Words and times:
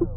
Bienvenue 0.00 0.16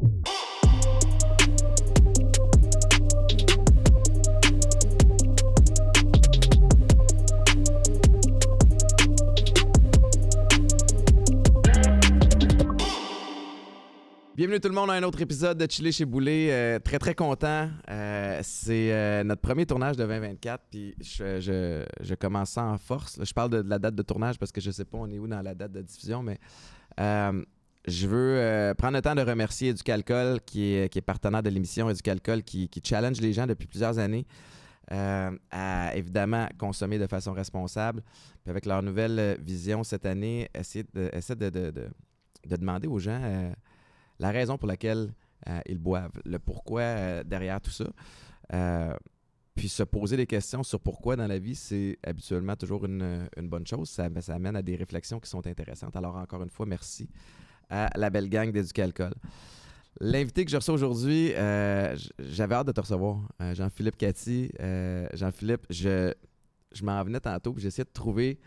tout 14.61 14.69
le 14.69 14.73
monde 14.73 14.89
à 14.89 14.93
un 14.93 15.03
autre 15.03 15.21
épisode 15.21 15.57
de 15.57 15.69
Chili 15.69 15.91
chez 15.91 16.05
Boulet. 16.05 16.49
Euh, 16.51 16.79
très 16.79 16.97
très 16.97 17.13
content. 17.13 17.69
Euh, 17.89 18.39
c'est 18.41 18.93
euh, 18.93 19.25
notre 19.25 19.41
premier 19.41 19.65
tournage 19.65 19.97
de 19.97 20.03
2024. 20.03 20.63
Puis 20.71 20.95
je, 21.01 22.13
commence 22.15 22.51
ça 22.51 22.63
en 22.63 22.77
force. 22.77 23.19
Je 23.21 23.33
parle 23.33 23.49
de, 23.49 23.61
de 23.61 23.69
la 23.69 23.79
date 23.79 23.95
de 23.95 24.03
tournage 24.03 24.39
parce 24.39 24.53
que 24.53 24.61
je 24.61 24.71
sais 24.71 24.85
pas 24.85 24.97
on 24.97 25.09
est 25.09 25.19
où 25.19 25.27
dans 25.27 25.41
la 25.41 25.53
date 25.53 25.73
de 25.73 25.81
diffusion, 25.81 26.23
mais 26.23 26.39
je 27.85 28.07
veux 28.07 28.37
euh, 28.37 28.73
prendre 28.73 28.93
le 28.95 29.01
temps 29.01 29.15
de 29.15 29.21
remercier 29.21 29.69
Éducalcool 29.69 30.39
qui 30.45 30.73
est, 30.73 30.89
qui 30.89 30.99
est 30.99 31.01
partenaire 31.03 31.43
de 31.43 31.49
l'émission 31.49 31.89
Éducalcool 31.89 32.43
qui, 32.43 32.69
qui 32.69 32.81
challenge 32.83 33.19
les 33.21 33.33
gens 33.33 33.45
depuis 33.47 33.67
plusieurs 33.67 33.99
années 33.99 34.25
euh, 34.91 35.31
à 35.51 35.95
évidemment 35.95 36.47
consommer 36.57 36.97
de 36.99 37.07
façon 37.07 37.33
responsable. 37.33 38.01
Puis 38.43 38.49
avec 38.51 38.65
leur 38.65 38.81
nouvelle 38.83 39.19
euh, 39.19 39.35
vision 39.39 39.83
cette 39.83 40.05
année, 40.05 40.49
essayer 40.53 40.85
de, 40.93 41.09
de, 41.35 41.49
de- 41.49 41.71
de- 41.71 41.89
de 42.45 42.55
demander 42.57 42.87
aux 42.87 42.99
gens 42.99 43.53
la 44.19 44.31
raison 44.31 44.57
pour 44.57 44.67
laquelle 44.67 45.13
ils 45.65 45.77
boivent, 45.77 46.19
le 46.25 46.39
pourquoi 46.39 47.23
derrière 47.23 47.61
tout 47.61 47.71
ça. 47.71 47.85
Puis 49.55 49.69
se 49.69 49.83
poser 49.83 50.17
des 50.17 50.25
questions 50.25 50.63
sur 50.63 50.79
pourquoi 50.79 51.15
dans 51.15 51.27
la 51.27 51.37
vie, 51.39 51.55
c'est 51.55 51.97
habituellement 52.05 52.55
toujours 52.57 52.83
une, 52.85 53.29
une 53.37 53.47
bonne 53.47 53.65
chose. 53.67 53.89
Ça, 53.89 54.09
ça 54.19 54.33
amène 54.35 54.55
à 54.55 54.61
des 54.61 54.75
réflexions 54.75 55.19
qui 55.19 55.29
sont 55.29 55.45
intéressantes. 55.47 55.95
Alors 55.95 56.15
encore 56.17 56.43
une 56.43 56.49
fois, 56.49 56.65
merci 56.65 57.07
à 57.73 57.89
la 57.97 58.09
belle 58.09 58.29
gang 58.29 58.51
d'Éducalcool. 58.51 59.13
L'invité 59.99 60.45
que 60.45 60.51
je 60.51 60.57
reçois 60.57 60.73
aujourd'hui, 60.75 61.33
euh, 61.35 61.95
j'avais 62.19 62.55
hâte 62.55 62.67
de 62.67 62.71
te 62.71 62.81
recevoir. 62.81 63.17
Euh, 63.41 63.53
Jean-Philippe 63.55 63.97
Cathy. 63.97 64.49
Euh, 64.59 65.07
Jean-Philippe, 65.13 65.65
je, 65.69 66.13
je 66.73 66.83
m'en 66.83 67.03
venais 67.03 67.19
tantôt, 67.19 67.53
puis 67.53 67.61
j'essayais 67.63 67.85
de 67.85 67.91
trouver 67.93 68.39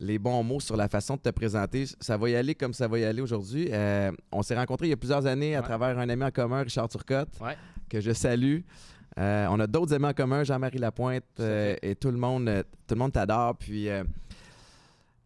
les 0.00 0.18
bons 0.18 0.42
mots 0.42 0.60
sur 0.60 0.76
la 0.76 0.88
façon 0.88 1.14
de 1.16 1.20
te 1.20 1.28
présenter. 1.30 1.84
Ça 2.00 2.16
va 2.16 2.28
y 2.30 2.34
aller 2.36 2.54
comme 2.54 2.72
ça 2.74 2.88
va 2.88 2.98
y 2.98 3.04
aller 3.04 3.20
aujourd'hui. 3.22 3.70
On 4.32 4.42
s'est 4.42 4.56
rencontrés 4.56 4.86
il 4.88 4.90
y 4.90 4.94
a 4.94 4.96
plusieurs 4.96 5.26
années 5.26 5.54
à 5.54 5.60
Ouais. 5.60 5.64
travers 5.66 5.98
un 5.98 6.08
ami 6.08 6.24
en 6.24 6.30
commun, 6.32 6.62
Richard 6.62 6.88
Turcotte, 6.88 7.30
Ouais. 7.40 7.56
que 7.88 8.00
je 8.00 8.12
salue. 8.12 8.60
On 9.16 9.60
a 9.60 9.66
d'autres 9.68 9.94
amis 9.94 10.06
en 10.06 10.12
commun, 10.14 10.42
Jean-Marie 10.42 10.78
Lapointe, 10.78 11.38
et 11.38 11.94
tout 12.00 12.10
le 12.10 12.18
monde, 12.18 12.50
tout 12.88 12.94
le 12.94 12.98
monde 12.98 13.12
t'adore. 13.12 13.56
Puis 13.56 13.86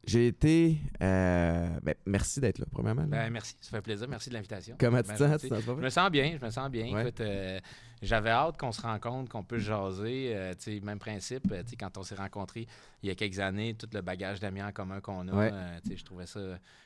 j'ai 0.06 0.28
été, 0.28 0.78
euh, 1.02 1.66
ben, 1.82 1.94
merci 2.06 2.40
d'être 2.40 2.58
là, 2.60 2.66
premièrement. 2.70 3.02
là. 3.02 3.08
Ben, 3.08 3.30
merci, 3.32 3.54
ça 3.60 3.70
fait 3.70 3.82
plaisir. 3.82 4.06
Merci 4.08 4.28
de 4.30 4.34
l'invitation. 4.34 4.76
Comment 4.78 5.02
tu 5.02 5.08
te 5.12 5.16
sens? 5.16 5.40
Tu 5.40 5.48
Je 5.48 5.72
me 5.72 5.88
sens 5.88 6.10
bien, 6.10 6.36
je 6.40 6.44
me 6.44 6.50
sens 6.50 6.70
bien. 6.70 6.92
Ouais. 6.92 7.02
Écoute, 7.02 7.20
euh, 7.20 7.58
j'avais 8.02 8.30
hâte 8.30 8.56
qu'on 8.58 8.72
se 8.72 8.80
rencontre, 8.82 9.30
qu'on 9.30 9.42
puisse 9.42 9.62
jaser. 9.64 10.32
euh, 10.34 10.54
tu 10.54 10.77
sais, 10.77 10.80
même 10.80 10.98
principe, 10.98 11.42
tu 11.48 11.54
sais, 11.70 11.77
quand 11.77 11.98
on 11.98 12.02
s'est 12.02 12.14
rencontrés 12.14 12.66
il 13.02 13.08
y 13.08 13.12
a 13.12 13.14
quelques 13.14 13.40
années, 13.40 13.74
tout 13.74 13.88
le 13.92 14.00
bagage 14.00 14.38
d'amis 14.40 14.62
en 14.62 14.70
commun 14.72 15.00
qu'on 15.00 15.27
a, 15.28 15.32
Ouais. 15.34 15.50
tu 15.82 15.90
sais, 15.90 15.96
je 15.96 16.04
trouvais 16.04 16.27
ça, 16.27 16.40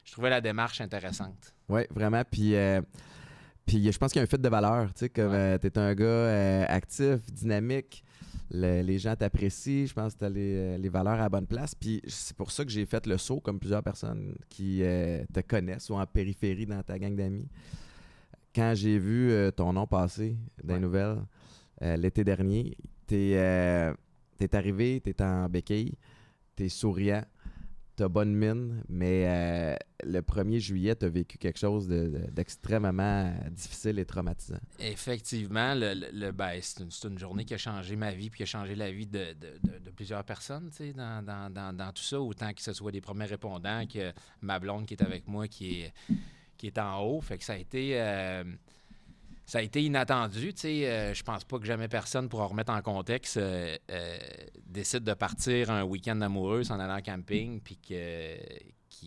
je 0.04 0.12
trouvais 0.12 0.30
la 0.30 0.40
démarche 0.40 0.80
intéressante. 0.80 1.54
Oui, 1.68 1.82
vraiment. 1.90 2.22
Puis, 2.30 2.54
puis 3.66 3.92
je 3.92 3.98
pense 3.98 4.12
qu'il 4.12 4.20
y 4.20 4.22
a 4.22 4.24
un 4.24 4.26
fit 4.26 4.38
de 4.38 4.48
valeur. 4.48 4.86
Tu 4.94 5.00
sais, 5.00 5.08
comme 5.10 5.32
Ouais. 5.32 5.58
tu 5.58 5.66
es 5.66 5.78
un 5.78 5.94
gars 5.94 6.64
actif, 6.66 7.20
dynamique. 7.32 8.02
Le- 8.50 8.82
les 8.82 8.98
gens 8.98 9.14
t'apprécient. 9.16 9.86
Je 9.86 9.92
pense 9.94 10.14
que 10.14 10.18
tu 10.20 10.24
as 10.24 10.28
les, 10.30 10.54
euh, 10.56 10.78
les 10.78 10.88
valeurs 10.88 11.14
à 11.14 11.18
la 11.22 11.28
bonne 11.28 11.46
place. 11.46 11.74
Puis 11.74 12.00
c'est 12.06 12.36
pour 12.36 12.50
ça 12.50 12.64
que 12.64 12.70
j'ai 12.70 12.86
fait 12.86 13.06
le 13.06 13.16
saut, 13.18 13.40
comme 13.40 13.58
plusieurs 13.58 13.82
personnes 13.82 14.34
qui 14.48 14.82
euh, 14.82 15.24
te 15.32 15.40
connaissent 15.40 15.90
ou 15.90 15.94
en 15.94 16.06
périphérie 16.06 16.66
dans 16.66 16.82
ta 16.82 16.98
gang 16.98 17.14
d'amis. 17.14 17.48
Quand 18.54 18.72
j'ai 18.74 18.98
vu 18.98 19.30
euh, 19.30 19.50
ton 19.50 19.72
nom 19.72 19.86
passer 19.86 20.36
dans 20.64 20.74
les 20.74 20.80
nouvelles 20.80 21.18
euh, 21.82 21.96
l'été 21.96 22.24
dernier, 22.24 22.76
tu 23.06 23.14
es, 23.32 23.94
arrivé, 24.52 25.00
tu 25.02 25.10
es 25.10 25.22
en 25.22 25.48
béquille, 25.48 25.94
tu 26.56 26.64
es 26.64 26.68
souriant, 26.68 27.22
tu 27.96 28.02
as 28.02 28.08
bonne 28.08 28.34
mine, 28.34 28.82
mais 28.88 29.24
euh, 29.26 29.74
le 30.04 30.20
1er 30.20 30.58
juillet, 30.58 30.96
tu 30.96 31.04
as 31.04 31.08
vécu 31.08 31.36
quelque 31.38 31.58
chose 31.58 31.86
de- 31.88 32.08
de- 32.08 32.30
d'extrêmement 32.30 33.26
euh, 33.26 33.50
difficile 33.50 33.98
et 33.98 34.04
traumatisant. 34.04 34.58
Effectivement, 34.78 35.74
le, 35.74 35.94
le- 36.12 36.32
ben, 36.32 36.58
c'est 36.62 36.80
une, 37.08 37.18
journée 37.18 37.44
qui 37.44 37.54
a 37.54 37.58
changé 37.58 37.96
ma 37.96 38.12
vie 38.12 38.30
puis 38.30 38.38
qui 38.38 38.42
a 38.44 38.46
changé 38.46 38.74
la 38.74 38.90
vie 38.90 39.06
de, 39.06 39.34
de- 39.34 39.58
de- 39.72 39.78
de 39.84 39.90
plusieurs 39.90 40.24
personnes 40.24 40.70
dans, 40.96 41.22
dans- 41.24 41.50
dans- 41.52 41.76
dans 41.76 41.92
tout 41.92 42.02
ça, 42.02 42.20
autant 42.20 42.52
que 42.52 42.62
ce 42.62 42.72
soit 42.72 42.92
des 42.92 43.00
premiers 43.00 43.26
répondants 43.26 43.86
que 43.86 44.12
ma 44.40 44.58
blonde 44.58 44.86
qui 44.86 44.94
est 44.94 45.02
avec 45.02 45.26
moi 45.28 45.48
qui 45.48 45.80
est, 45.82 45.92
qui 46.56 46.66
est 46.68 46.78
en 46.78 47.00
haut. 47.02 47.20
Fait 47.20 47.38
que 47.38 47.44
ça 47.44 47.54
a 47.54 47.58
été. 47.58 48.00
euh, 48.00 48.44
ça 49.50 49.58
a 49.58 49.62
été 49.62 49.82
inattendu, 49.82 50.54
tu 50.54 50.60
sais. 50.60 50.88
euh, 50.88 51.12
je 51.12 51.24
pense 51.24 51.42
pas 51.42 51.58
que 51.58 51.66
jamais 51.66 51.88
personne, 51.88 52.28
pour 52.28 52.40
en 52.40 52.46
remettre 52.46 52.72
en 52.72 52.80
contexte, 52.82 53.36
euh, 53.36 53.76
euh, 53.90 54.18
décide 54.64 55.02
de 55.02 55.14
partir 55.14 55.70
un 55.72 55.82
week-end 55.82 56.20
amoureux 56.20 56.62
en 56.70 56.78
allant 56.78 56.98
en 56.98 57.02
camping, 57.02 57.60
puis 57.60 57.76
qui, 57.76 57.96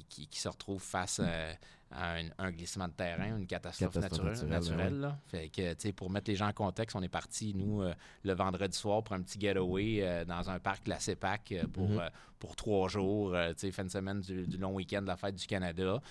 qui- 0.09 0.27
qui 0.27 0.39
se 0.39 0.49
retrouve 0.49 0.81
face 0.81 1.21
à 1.21 2.15
un, 2.15 2.23
un 2.39 2.51
glissement 2.51 2.87
de 2.87 2.93
terrain, 2.93 3.37
une 3.37 3.45
catastrophe, 3.47 3.93
Catastrophe 3.93 4.23
naturelle. 4.25 4.49
naturelle, 4.49 4.99
là. 4.99 5.17
Fait 5.27 5.47
que, 5.49 5.73
tu 5.75 5.79
sais, 5.79 5.93
pour 5.93 6.09
mettre 6.09 6.29
les 6.29 6.35
gens 6.35 6.47
en 6.49 6.53
contexte, 6.53 6.95
on 6.97 7.03
est 7.03 7.07
parti, 7.07 7.53
nous, 7.55 7.81
le 8.23 8.33
vendredi 8.33 8.75
soir 8.77 9.03
pour 9.03 9.15
un 9.15 9.21
petit 9.21 9.39
getaway 9.39 10.25
dans 10.25 10.49
un 10.49 10.59
parc, 10.59 10.87
la 10.87 10.99
CEPAC, 10.99 11.51
euh, 11.51 11.67
pour, 11.67 11.87
Mhm. 11.89 11.99
euh, 11.99 12.09
pour 12.43 12.57
trois 12.57 12.89
jours, 12.89 13.33
euh, 13.33 13.53
tu 13.53 13.59
sais, 13.67 13.71
fin 13.71 13.85
de 13.85 13.89
semaine 13.89 14.19
du, 14.19 14.45
du 14.45 14.57
long 14.57 14.73
week-end 14.73 15.01
de 15.01 15.07
la 15.07 15.15
fête 15.15 15.35
du 15.35 15.47
Canada. 15.47 16.01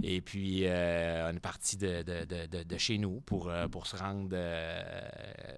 Et 0.00 0.20
puis, 0.20 0.60
euh, 0.64 1.28
on 1.28 1.36
est 1.36 1.40
parti 1.40 1.76
de, 1.76 2.02
de- 2.02 2.24
de- 2.24 2.62
de- 2.62 2.78
chez 2.78 2.98
nous 2.98 3.20
pour, 3.22 3.48
euh, 3.50 3.66
pour 3.66 3.88
se 3.88 3.96
rendre 3.96 4.34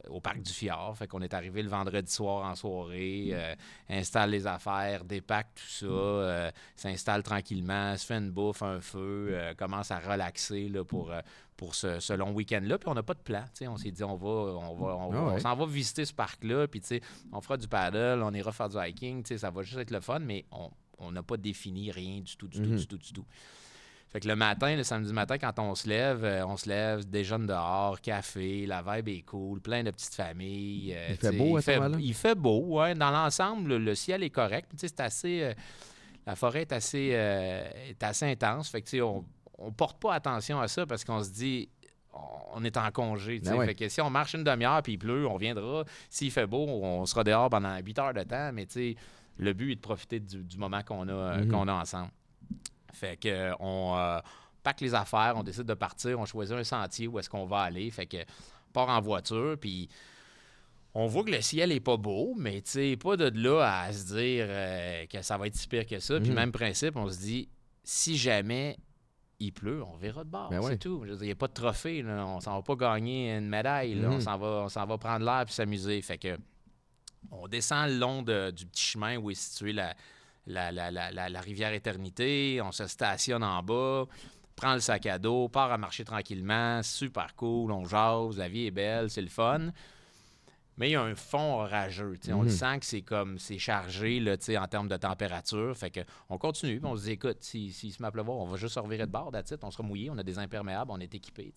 au 0.09 0.21
parc 0.21 0.41
du 0.41 0.51
Fjord. 0.51 0.97
Fait 0.97 1.07
qu'on 1.07 1.21
est 1.21 1.34
arrivé 1.34 1.63
le 1.63 1.69
vendredi 1.69 2.11
soir 2.11 2.51
en 2.51 2.55
soirée, 2.55 3.29
euh, 3.33 3.55
installe 3.91 4.31
les 4.31 4.47
affaires, 4.47 5.05
dépack 5.05 5.49
tout 5.55 5.69
ça, 5.69 5.87
euh, 5.87 6.51
s'installe 6.75 7.23
tranquillement, 7.23 7.95
se 7.99 8.07
fait 8.07 8.17
une 8.17 8.31
bouffe, 8.31 8.63
un 8.63 8.81
feu, 8.81 9.37
commence 9.59 9.91
à 9.91 9.99
relaxer 9.99 10.69
là, 10.71 10.84
pour, 10.84 11.13
pour 11.56 11.75
ce, 11.75 12.00
ce 12.00 12.12
long 12.12 12.32
week-end-là. 12.32 12.78
Puis 12.78 12.88
on 12.88 12.94
n'a 12.94 13.03
pas 13.03 13.15
de 13.15 13.20
plan. 13.20 13.44
On 13.69 13.76
s'est 13.76 13.91
dit, 13.91 14.03
on 14.04 14.16
va, 14.16 14.28
on 14.28 14.75
va, 14.75 14.97
on, 14.97 15.12
Ah 15.12 15.25
ouais. 15.26 15.32
on 15.34 15.38
s'en 15.38 15.54
va 15.54 15.66
visiter 15.66 16.04
ce 16.04 16.12
parc-là. 16.12 16.66
Puis, 16.69 16.82
on 17.32 17.41
fera 17.41 17.56
du 17.56 17.69
paddle, 17.69 18.22
on 18.22 18.32
ira 18.34 18.53
faire 18.53 18.69
du 18.69 18.76
hiking. 18.78 19.25
Ça 19.37 19.50
va 19.50 19.62
juste 19.62 19.78
être 19.78 19.91
le 19.91 20.00
fun, 20.00 20.19
mais 20.20 20.44
on 20.50 20.70
on 21.00 21.10
n'a 21.10 21.25
pas 21.25 21.37
défini 21.37 21.91
rien 21.91 22.20
du 22.20 22.37
tout, 22.37 22.47
du 22.47 22.62
tout, 22.62 22.69
Mhm. 22.70 22.76
du 22.76 22.87
tout, 22.87 22.97
du 22.98 23.12
tout. 23.12 23.25
Fait 24.10 24.20
que 24.20 24.28
le 24.28 24.37
matin, 24.37 24.76
le 24.76 24.84
samedi 24.84 25.12
matin, 25.12 25.38
quand 25.38 25.59
on 25.59 25.75
se 25.75 25.88
lève, 25.88 26.25
euh, 26.25 26.47
on 26.47 26.56
se 26.56 26.69
lève, 26.69 27.04
déjeune 27.04 27.47
dehors, 27.47 28.00
café, 28.00 28.65
la 28.65 28.81
vibe 28.81 29.09
est 29.09 29.22
cool, 29.22 29.60
plein 29.60 29.82
de 29.82 29.91
petites 29.91 30.15
familles. 30.15 30.94
euh, 30.97 31.09
Il 31.10 31.16
fait 31.16 31.32
beau 31.36 31.56
à 31.56 31.60
il 31.60 31.62
fait, 31.65 31.81
il 31.98 32.15
fait 32.15 32.34
beau, 32.36 32.60
ouais. 32.78 32.94
Dans 32.94 33.10
l'ensemble, 33.10 33.71
le, 33.71 33.78
le 33.78 33.94
ciel 33.97 34.22
est 34.22 34.31
correct. 34.31 34.71
C'est 34.76 35.00
assez. 35.00 35.42
euh, 35.42 35.53
la 36.28 36.36
forêt 36.36 36.60
est 36.62 36.72
assez, 36.72 37.09
est 37.09 38.03
assez 38.03 38.26
intense. 38.26 38.69
Fait 38.71 38.81
que, 38.81 38.86
tu 38.88 38.97
sais, 38.98 39.03
on, 39.03 39.25
on 39.59 39.72
porte 39.72 39.98
pas 40.00 40.15
attention 40.15 40.60
à 40.60 40.69
ça 40.69 40.87
parce 40.87 41.04
qu'on 41.04 41.22
se 41.22 41.31
dit. 41.31 41.69
On 42.56 42.62
est 42.62 42.76
en 42.76 42.88
congé. 42.92 43.41
Ben. 43.41 43.66
Fait 43.66 43.75
que 43.75 43.88
si 43.88 44.00
on 44.00 44.09
marche 44.09 44.34
une 44.34 44.44
demi-heure 44.44 44.81
puis 44.82 44.92
il 44.92 44.98
pleut, 44.98 45.26
on 45.26 45.34
reviendra. 45.34 45.84
S'il 46.09 46.31
fait 46.31 46.47
beau, 46.47 46.65
on 46.69 47.04
sera 47.06 47.25
dehors 47.25 47.50
pendant 47.50 47.76
8 47.76 47.98
heures 47.98 48.15
de 48.15 48.22
temps. 48.22 48.53
Mais 48.53 48.69
le 49.37 49.53
but 49.53 49.72
est 49.72 49.75
de 49.75 49.81
profiter 49.81 50.20
du, 50.20 50.44
du 50.44 50.56
moment 50.59 50.81
qu'on 50.84 51.09
a, 51.09 51.12
euh, 51.12 51.38
Mhm. 51.44 51.48
qu'on 51.50 51.66
a 51.66 51.72
ensemble. 51.72 52.12
Fait 52.92 53.16
que 53.16 53.50
on 53.59 53.97
euh, 53.98 54.20
pack 54.62 54.81
les 54.81 54.94
affaires, 54.94 55.34
on 55.37 55.42
décide 55.42 55.65
de 55.65 55.75
partir, 55.75 56.21
on 56.21 56.25
choisit 56.25 56.54
un 56.54 56.62
sentier 56.62 57.09
où 57.09 57.19
est-ce 57.19 57.28
qu'on 57.28 57.47
va 57.47 57.62
aller. 57.62 57.91
Fait 57.91 58.06
que 58.06 58.19
on 58.19 58.72
part 58.72 58.88
en 58.91 59.00
voiture, 59.00 59.56
puis 59.60 59.88
on 60.94 61.06
voit 61.09 61.25
que 61.25 61.32
le 61.32 61.41
ciel 61.41 61.72
est 61.72 61.81
pas 61.81 61.97
beau, 61.97 62.34
mais 62.38 62.62
tu 62.62 62.97
pas 62.97 63.16
de 63.16 63.28
là 63.42 63.81
à 63.81 63.92
se 63.92 64.15
dire 64.15 64.47
euh, 64.48 65.07
que 65.07 65.21
ça 65.22 65.36
va 65.36 65.48
être 65.48 65.57
si 65.57 65.66
pire 65.66 65.84
que 65.84 65.98
ça. 65.98 66.21
Puis 66.21 66.28
Mhm. 66.30 66.36
même 66.36 66.53
principe, 66.53 66.95
on 66.97 67.09
se 67.09 67.18
dit, 67.18 67.48
si 67.83 68.16
jamais 68.16 68.77
il 69.41 69.53
pleut, 69.53 69.83
on 69.83 69.97
verra 69.97 70.25
de 70.25 70.28
bord, 70.31 70.48
Ben 70.51 70.60
c'est 70.63 70.69
ouais. 70.69 70.77
tout. 70.78 71.04
Il 71.07 71.15
n'y 71.16 71.31
a 71.31 71.34
pas 71.34 71.48
de 71.48 71.53
trophée, 71.53 72.03
là. 72.03 72.25
on 72.27 72.41
s'en 72.41 72.57
va 72.57 72.63
pas 72.63 72.77
gagner 72.77 73.34
une 73.36 73.48
médaille, 73.48 73.95
là. 73.95 74.09
Mhm. 74.09 74.15
on 74.15 74.21
s'en 74.21 74.39
va, 74.39 74.66
on 74.83 74.86
va 74.86 74.98
prendre 74.98 75.25
l'air 75.25 75.45
puis 75.45 75.54
s'amuser. 75.54 76.01
Fait 76.03 76.19
que 76.19 76.39
on 77.31 77.48
descend 77.48 77.89
le 77.91 77.98
long 77.98 78.22
de- 78.22 78.51
du 78.51 78.66
petit 78.66 78.83
chemin 78.84 79.16
où 79.16 79.31
est 79.31 79.34
située 79.34 79.72
la, 79.72 79.95
la, 80.47 80.71
la- 80.71 80.91
la- 80.91 81.10
la- 81.10 81.28
la 81.28 81.41
rivière 81.41 81.72
Éternité, 81.72 82.60
on 82.63 82.71
se 82.72 82.86
stationne 82.86 83.42
en 83.42 83.63
bas, 83.63 84.04
prend 84.57 84.75
le 84.75 84.81
sac 84.81 85.07
à 85.07 85.19
dos, 85.19 85.48
part 85.48 85.72
à 85.72 85.78
marcher 85.78 86.04
tranquillement, 86.04 86.83
super 86.83 87.34
cool, 87.34 87.72
on 87.72 87.84
jase, 87.86 88.36
la 88.39 88.48
vie 88.48 88.66
est 88.66 88.71
belle, 88.71 89.10
c'est 89.10 89.22
le 89.22 89.28
fun. 89.28 89.71
Mais 90.76 90.88
il 90.88 90.92
y 90.92 90.97
a 90.97 91.03
un 91.03 91.15
fond 91.15 91.60
orageux. 91.60 92.18
On 92.30 92.42
le 92.42 92.48
Mhm. 92.48 92.50
sent 92.50 92.78
que 92.80 92.86
c'est 92.86 93.03
comme 93.03 93.38
c'est 93.38 93.59
chargé 93.59 94.18
là, 94.18 94.36
en 94.60 94.66
termes 94.66 94.88
de 94.88 94.97
température. 94.97 95.76
Fait 95.76 95.91
que 95.91 96.00
on 96.28 96.36
continue, 96.36 96.80
on 96.82 96.97
se 96.97 97.04
dit 97.04 97.12
écoute, 97.12 97.38
s'il 97.42 97.72
si, 97.72 97.92
se 97.92 98.03
met 98.03 98.09
à 98.09 98.10
pleuvoir, 98.10 98.38
on 98.38 98.47
va 98.47 98.56
juste 98.56 98.76
revirer 98.76 99.06
de 99.06 99.12
bord, 99.12 99.30
it, 99.34 99.54
on 99.62 99.71
sera 99.71 99.82
mouillé, 99.84 100.10
on 100.10 100.18
a 100.18 100.22
des 100.24 100.38
imperméables, 100.38 100.91
on 100.91 100.98
est 100.98 101.15
équipé. 101.15 101.53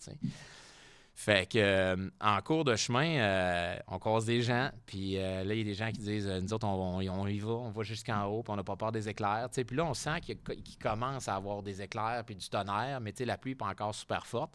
Fait 1.14 1.50
que 1.50 1.58
euh, 1.58 2.10
en 2.20 2.40
cours 2.42 2.62
de 2.62 2.76
chemin, 2.76 3.16
euh, 3.18 3.76
on 3.88 3.98
croise 3.98 4.24
des 4.24 4.40
gens, 4.40 4.70
puis 4.86 5.18
euh, 5.18 5.42
là, 5.42 5.52
il 5.52 5.58
y 5.58 5.60
a 5.62 5.64
des 5.64 5.74
gens 5.74 5.90
qui 5.90 5.98
disent 5.98 6.28
Nous 6.28 6.52
autres, 6.52 6.64
on, 6.68 6.98
on- 7.00 7.08
on 7.08 7.26
y 7.26 7.40
va, 7.40 7.50
on 7.50 7.70
va 7.70 7.82
jusqu'en 7.82 8.24
haut, 8.26 8.44
puis 8.44 8.52
on 8.52 8.56
n'a 8.56 8.62
pas 8.62 8.76
peur 8.76 8.92
des 8.92 9.08
éclairs. 9.08 9.48
Puis 9.52 9.76
là, 9.76 9.84
on 9.84 9.94
sent 9.94 10.20
qu'il, 10.20 10.38
commence 10.80 11.26
à 11.26 11.34
avoir 11.34 11.60
des 11.64 11.82
éclairs 11.82 12.22
puis 12.24 12.36
du 12.36 12.48
tonnerre, 12.48 13.00
mais 13.00 13.12
la 13.18 13.36
pluie 13.36 13.50
n'est 13.52 13.56
pas 13.56 13.66
encore 13.66 13.96
super 13.96 14.24
forte. 14.26 14.52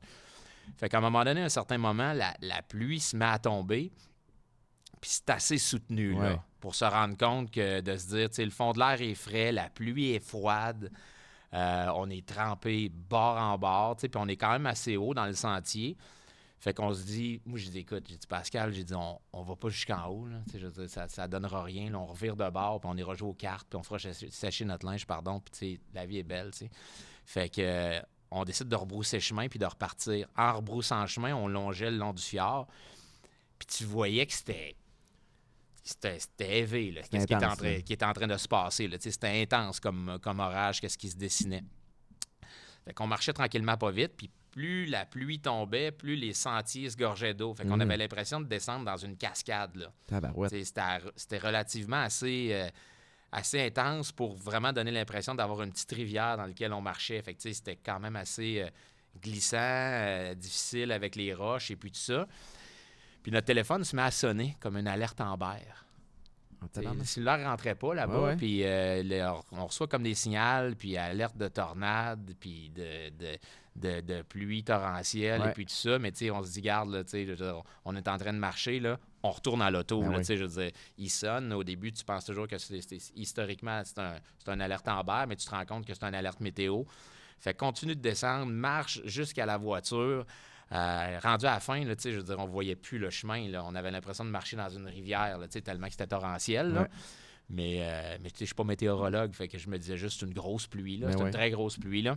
Fait 0.77 0.87
qu'à 0.87 0.99
un 0.99 1.01
moment 1.01 1.25
donné, 1.25 1.41
à 1.41 1.45
un 1.45 1.49
certain 1.49 1.77
moment, 1.77 2.13
la, 2.13 2.33
la 2.39 2.61
pluie 2.61 3.01
se 3.01 3.17
met 3.17 3.25
à 3.25 3.39
tomber. 3.39 3.91
Puis 5.03 5.11
c'est 5.15 5.29
assez 5.31 5.57
soutenu, 5.57 6.13
Ouais. 6.13 6.29
là, 6.29 6.43
pour 6.61 6.75
se 6.75 6.85
rendre 6.85 7.17
compte 7.17 7.51
que 7.51 7.81
de 7.81 7.97
se 7.97 8.07
dire, 8.07 8.29
tu 8.29 8.35
sais, 8.35 8.45
le 8.45 8.51
fond 8.51 8.71
de 8.71 8.79
l'air 8.79 9.01
est 9.01 9.15
frais, 9.15 9.51
la 9.51 9.69
pluie 9.69 10.11
est 10.11 10.25
froide, 10.25 10.89
euh, 11.53 11.87
on 11.95 12.09
est 12.09 12.25
trempé 12.25 12.87
bord 12.89 13.35
en 13.37 13.57
bord, 13.57 13.97
tu 13.97 14.01
sais, 14.01 14.07
puis 14.07 14.17
on 14.23 14.29
est 14.29 14.37
quand 14.37 14.53
même 14.53 14.65
assez 14.65 14.95
haut 14.95 15.13
dans 15.13 15.25
le 15.25 15.33
sentier. 15.33 15.97
Fait 16.59 16.73
qu'on 16.73 16.93
se 16.93 17.03
dit, 17.03 17.41
moi 17.45 17.59
je 17.59 17.69
dis, 17.69 17.79
écoute, 17.79 18.05
j'ai 18.07 18.15
dit, 18.15 18.27
Pascal, 18.27 18.71
j'ai 18.71 18.85
dit, 18.85 18.93
on, 18.95 19.19
on 19.33 19.41
va 19.41 19.57
pas 19.57 19.67
jusqu'en 19.67 20.05
haut, 20.07 20.25
là, 20.25 20.37
je 20.53 20.65
dire, 20.67 20.89
ça, 20.89 21.09
ça 21.09 21.27
donnera 21.27 21.63
rien, 21.63 21.89
là, 21.89 21.99
on 21.99 22.05
revire 22.05 22.37
de 22.37 22.49
bord, 22.49 22.79
puis 22.79 22.89
on 22.89 22.95
ira 22.95 23.13
jouer 23.13 23.27
aux 23.27 23.33
cartes, 23.33 23.67
puis 23.69 23.77
on 23.77 23.83
fera 23.83 23.97
sécher, 23.99 24.63
notre 24.63 24.85
linge, 24.85 25.05
pardon, 25.05 25.41
puis 25.41 25.51
tu 25.51 25.75
sais, 25.75 25.81
la 25.93 26.05
vie 26.05 26.19
est 26.19 26.23
belle, 26.23 26.51
tu 26.51 26.59
sais. 26.59 26.69
Fait 27.25 27.49
que, 27.49 27.59
euh, 27.61 27.99
on 28.31 28.45
décide 28.45 28.69
de 28.69 28.75
rebrousser 28.77 29.19
chemin, 29.19 29.49
puis 29.49 29.59
de 29.59 29.65
repartir. 29.65 30.27
En 30.37 30.53
rebroussant 30.53 31.05
chemin, 31.07 31.35
on 31.35 31.49
longeait 31.49 31.91
le 31.91 31.97
long 31.97 32.13
du 32.13 32.23
fjord, 32.23 32.67
puis 33.59 33.67
tu 33.67 33.83
voyais 33.83 34.25
que 34.25 34.31
c'était 34.33 34.77
c'était 35.83 36.59
élevé, 36.59 36.91
là, 36.91 37.01
qu'est-ce 37.01 37.27
qui, 37.27 37.33
était 37.33 37.45
en 37.45 37.55
train- 37.55 37.81
qui 37.81 37.93
était 37.93 38.05
en 38.05 38.13
train 38.13 38.27
de 38.27 38.37
se 38.37 38.47
passer. 38.47 38.89
C'était 38.99 39.41
intense 39.41 39.79
comme, 39.79 40.17
comme 40.21 40.39
orage, 40.39 40.79
qu'est-ce 40.79 40.97
qui 40.97 41.09
se 41.09 41.17
dessinait. 41.17 41.63
Fait 42.85 42.93
qu'on 42.93 43.07
marchait 43.07 43.33
tranquillement 43.33 43.77
pas 43.77 43.91
vite, 43.91 44.13
puis 44.17 44.29
plus 44.51 44.85
la 44.85 45.05
pluie 45.05 45.39
tombait, 45.39 45.91
plus 45.91 46.15
les 46.15 46.33
sentiers 46.33 46.89
se 46.89 46.95
gorgeaient 46.97 47.33
d'eau. 47.33 47.53
Fait 47.53 47.63
qu'on 47.65 47.75
Mhm. 47.75 47.81
avait 47.81 47.97
l'impression 47.97 48.39
de 48.39 48.45
descendre 48.45 48.85
dans 48.85 48.97
une 48.97 49.17
cascade. 49.17 49.89
C'était 50.49 50.63
c'était 51.15 51.37
relativement 51.39 52.01
assez, 52.03 52.49
euh, 52.51 52.69
assez 53.31 53.59
intense 53.65 54.11
pour 54.11 54.35
vraiment 54.35 54.71
donner 54.71 54.91
l'impression 54.91 55.33
d'avoir 55.33 55.63
une 55.63 55.71
petite 55.71 55.91
rivière 55.91 56.37
dans 56.37 56.45
laquelle 56.45 56.71
on 56.73 56.81
marchait. 56.81 57.21
Fait 57.21 57.35
C'était 57.39 57.77
quand 57.77 57.99
même 57.99 58.15
assez 58.15 58.61
euh, 58.61 58.69
glissant, 59.21 59.57
euh, 59.59 60.33
difficile 60.35 60.91
avec 60.91 61.15
les 61.15 61.33
roches 61.33 61.71
et 61.71 61.75
puis 61.75 61.89
tout 61.91 61.99
ça. 61.99 62.27
Puis 63.23 63.31
notre 63.31 63.47
téléphone 63.47 63.83
se 63.83 63.95
met 63.95 64.01
à 64.03 64.11
sonner 64.11 64.55
comme 64.59 64.77
une 64.77 64.87
alerte 64.87 65.17
T'sais, 66.71 66.79
tabarnak. 66.81 66.99
Le 66.99 67.05
cellulaire 67.05 67.49
rentrait 67.49 67.75
pas 67.75 67.93
là-bas, 67.93 68.19
Ouais, 68.19 68.25
ouais. 68.27 68.35
puis 68.37 68.63
euh, 68.63 69.03
le- 69.03 69.41
on 69.51 69.65
reçoit 69.65 69.87
comme 69.87 70.03
des 70.03 70.13
signaux, 70.13 70.73
puis 70.77 70.95
alerte 70.97 71.35
de 71.37 71.49
tornade, 71.49 72.33
puis 72.39 72.69
de, 72.69 73.09
de, 73.09 73.37
de- 73.75 73.99
de 74.01 74.21
pluie 74.21 74.63
torrentielle, 74.63 75.41
Ouais. 75.41 75.49
et 75.49 75.53
puis 75.53 75.65
tout 75.65 75.73
ça. 75.73 75.99
Mais 75.99 76.11
tu 76.13 76.19
sais, 76.19 76.31
on 76.31 76.41
se 76.41 76.51
dit, 76.53 76.61
garde, 76.61 76.89
là, 76.89 77.03
je 77.11 77.61
on 77.83 77.95
est 77.97 78.07
en 78.07 78.17
train 78.17 78.31
de 78.31 78.37
marcher, 78.37 78.79
là, 78.79 78.97
on 79.23 79.31
retourne 79.31 79.61
à 79.61 79.69
l'auto. 79.71 80.01
Ben 80.01 80.09
oui. 80.11 80.17
tu 80.19 80.23
sais, 80.23 80.37
je 80.37 80.45
veux 80.45 80.63
dire, 80.63 80.71
il 80.97 81.09
sonne. 81.09 81.51
Au 81.51 81.63
début, 81.65 81.91
tu 81.91 82.05
penses 82.05 82.23
toujours 82.25 82.47
que 82.47 82.57
c'est, 82.57 82.79
historiquement, 83.15 83.81
c'est 83.83 83.99
un, 83.99 84.15
un 84.47 84.59
alerte 84.61 84.87
Amber, 84.87 85.25
mais 85.27 85.35
tu 85.35 85.45
te 85.45 85.51
rends 85.51 85.65
compte 85.65 85.85
que 85.85 85.93
c'est 85.93 86.05
un 86.05 86.13
alerte 86.13 86.39
météo. 86.39 86.83
Fait 87.39 87.53
que 87.53 87.59
continue 87.59 87.95
de 87.95 88.01
descendre, 88.01 88.45
marche 88.53 89.01
jusqu'à 89.03 89.45
la 89.45 89.57
voiture. 89.57 90.25
Euh, 90.71 91.19
rendu 91.21 91.45
à 91.45 91.51
la 91.55 91.59
fin, 91.59 91.83
là, 91.83 91.93
je 92.01 92.09
veux 92.09 92.23
dire, 92.23 92.39
on 92.39 92.47
voyait 92.47 92.75
plus 92.75 92.97
le 92.97 93.09
chemin. 93.09 93.47
Là. 93.49 93.63
On 93.65 93.75
avait 93.75 93.91
l'impression 93.91 94.25
de 94.25 94.29
marcher 94.29 94.55
dans 94.55 94.69
une 94.69 94.87
rivière, 94.87 95.37
là, 95.37 95.47
tellement 95.47 95.85
que 95.87 95.91
c'était 95.93 96.07
torrentiel. 96.07 96.73
là. 96.73 96.81
Ouais. 96.81 96.87
Mais, 97.49 97.77
euh, 97.81 98.17
mais 98.21 98.29
je 98.39 98.45
suis 98.45 98.55
pas 98.55 98.63
météorologue, 98.63 99.33
fait 99.33 99.47
que 99.47 99.57
je 99.57 99.69
me 99.69 99.77
disais 99.77 99.97
juste 99.97 100.21
une 100.21 100.33
grosse 100.33 100.65
pluie. 100.65 100.97
Là. 100.97 101.07
Ben 101.07 101.13
C'est 101.13 101.19
ouais. 101.19 101.25
une 101.25 101.33
très 101.33 101.51
grosse 101.51 101.77
pluie. 101.77 102.01
Là. 102.01 102.15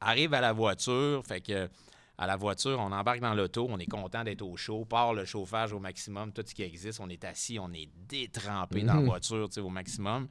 Arrive 0.00 0.32
à 0.32 0.40
la 0.40 0.52
voiture, 0.52 1.22
fait 1.26 1.40
que 1.40 1.68
à 2.16 2.26
la 2.26 2.36
voiture, 2.36 2.78
on 2.78 2.92
embarque 2.92 3.20
dans 3.20 3.34
l'auto, 3.34 3.66
on 3.70 3.78
est 3.78 3.86
content 3.90 4.22
d'être 4.24 4.42
au 4.42 4.54
chaud, 4.56 4.84
part 4.84 5.14
le 5.14 5.24
chauffage 5.24 5.72
au 5.72 5.78
maximum, 5.80 6.32
tout 6.32 6.42
ce 6.46 6.54
qui 6.54 6.62
existe, 6.62 7.00
on 7.00 7.08
est 7.08 7.24
assis, 7.24 7.58
on 7.58 7.72
est 7.72 7.88
détrempé 8.08 8.82
dans 8.82 8.94
la 8.94 9.00
Mhm. 9.00 9.06
voiture, 9.06 9.48
au 9.58 9.68
maximum. 9.70 10.28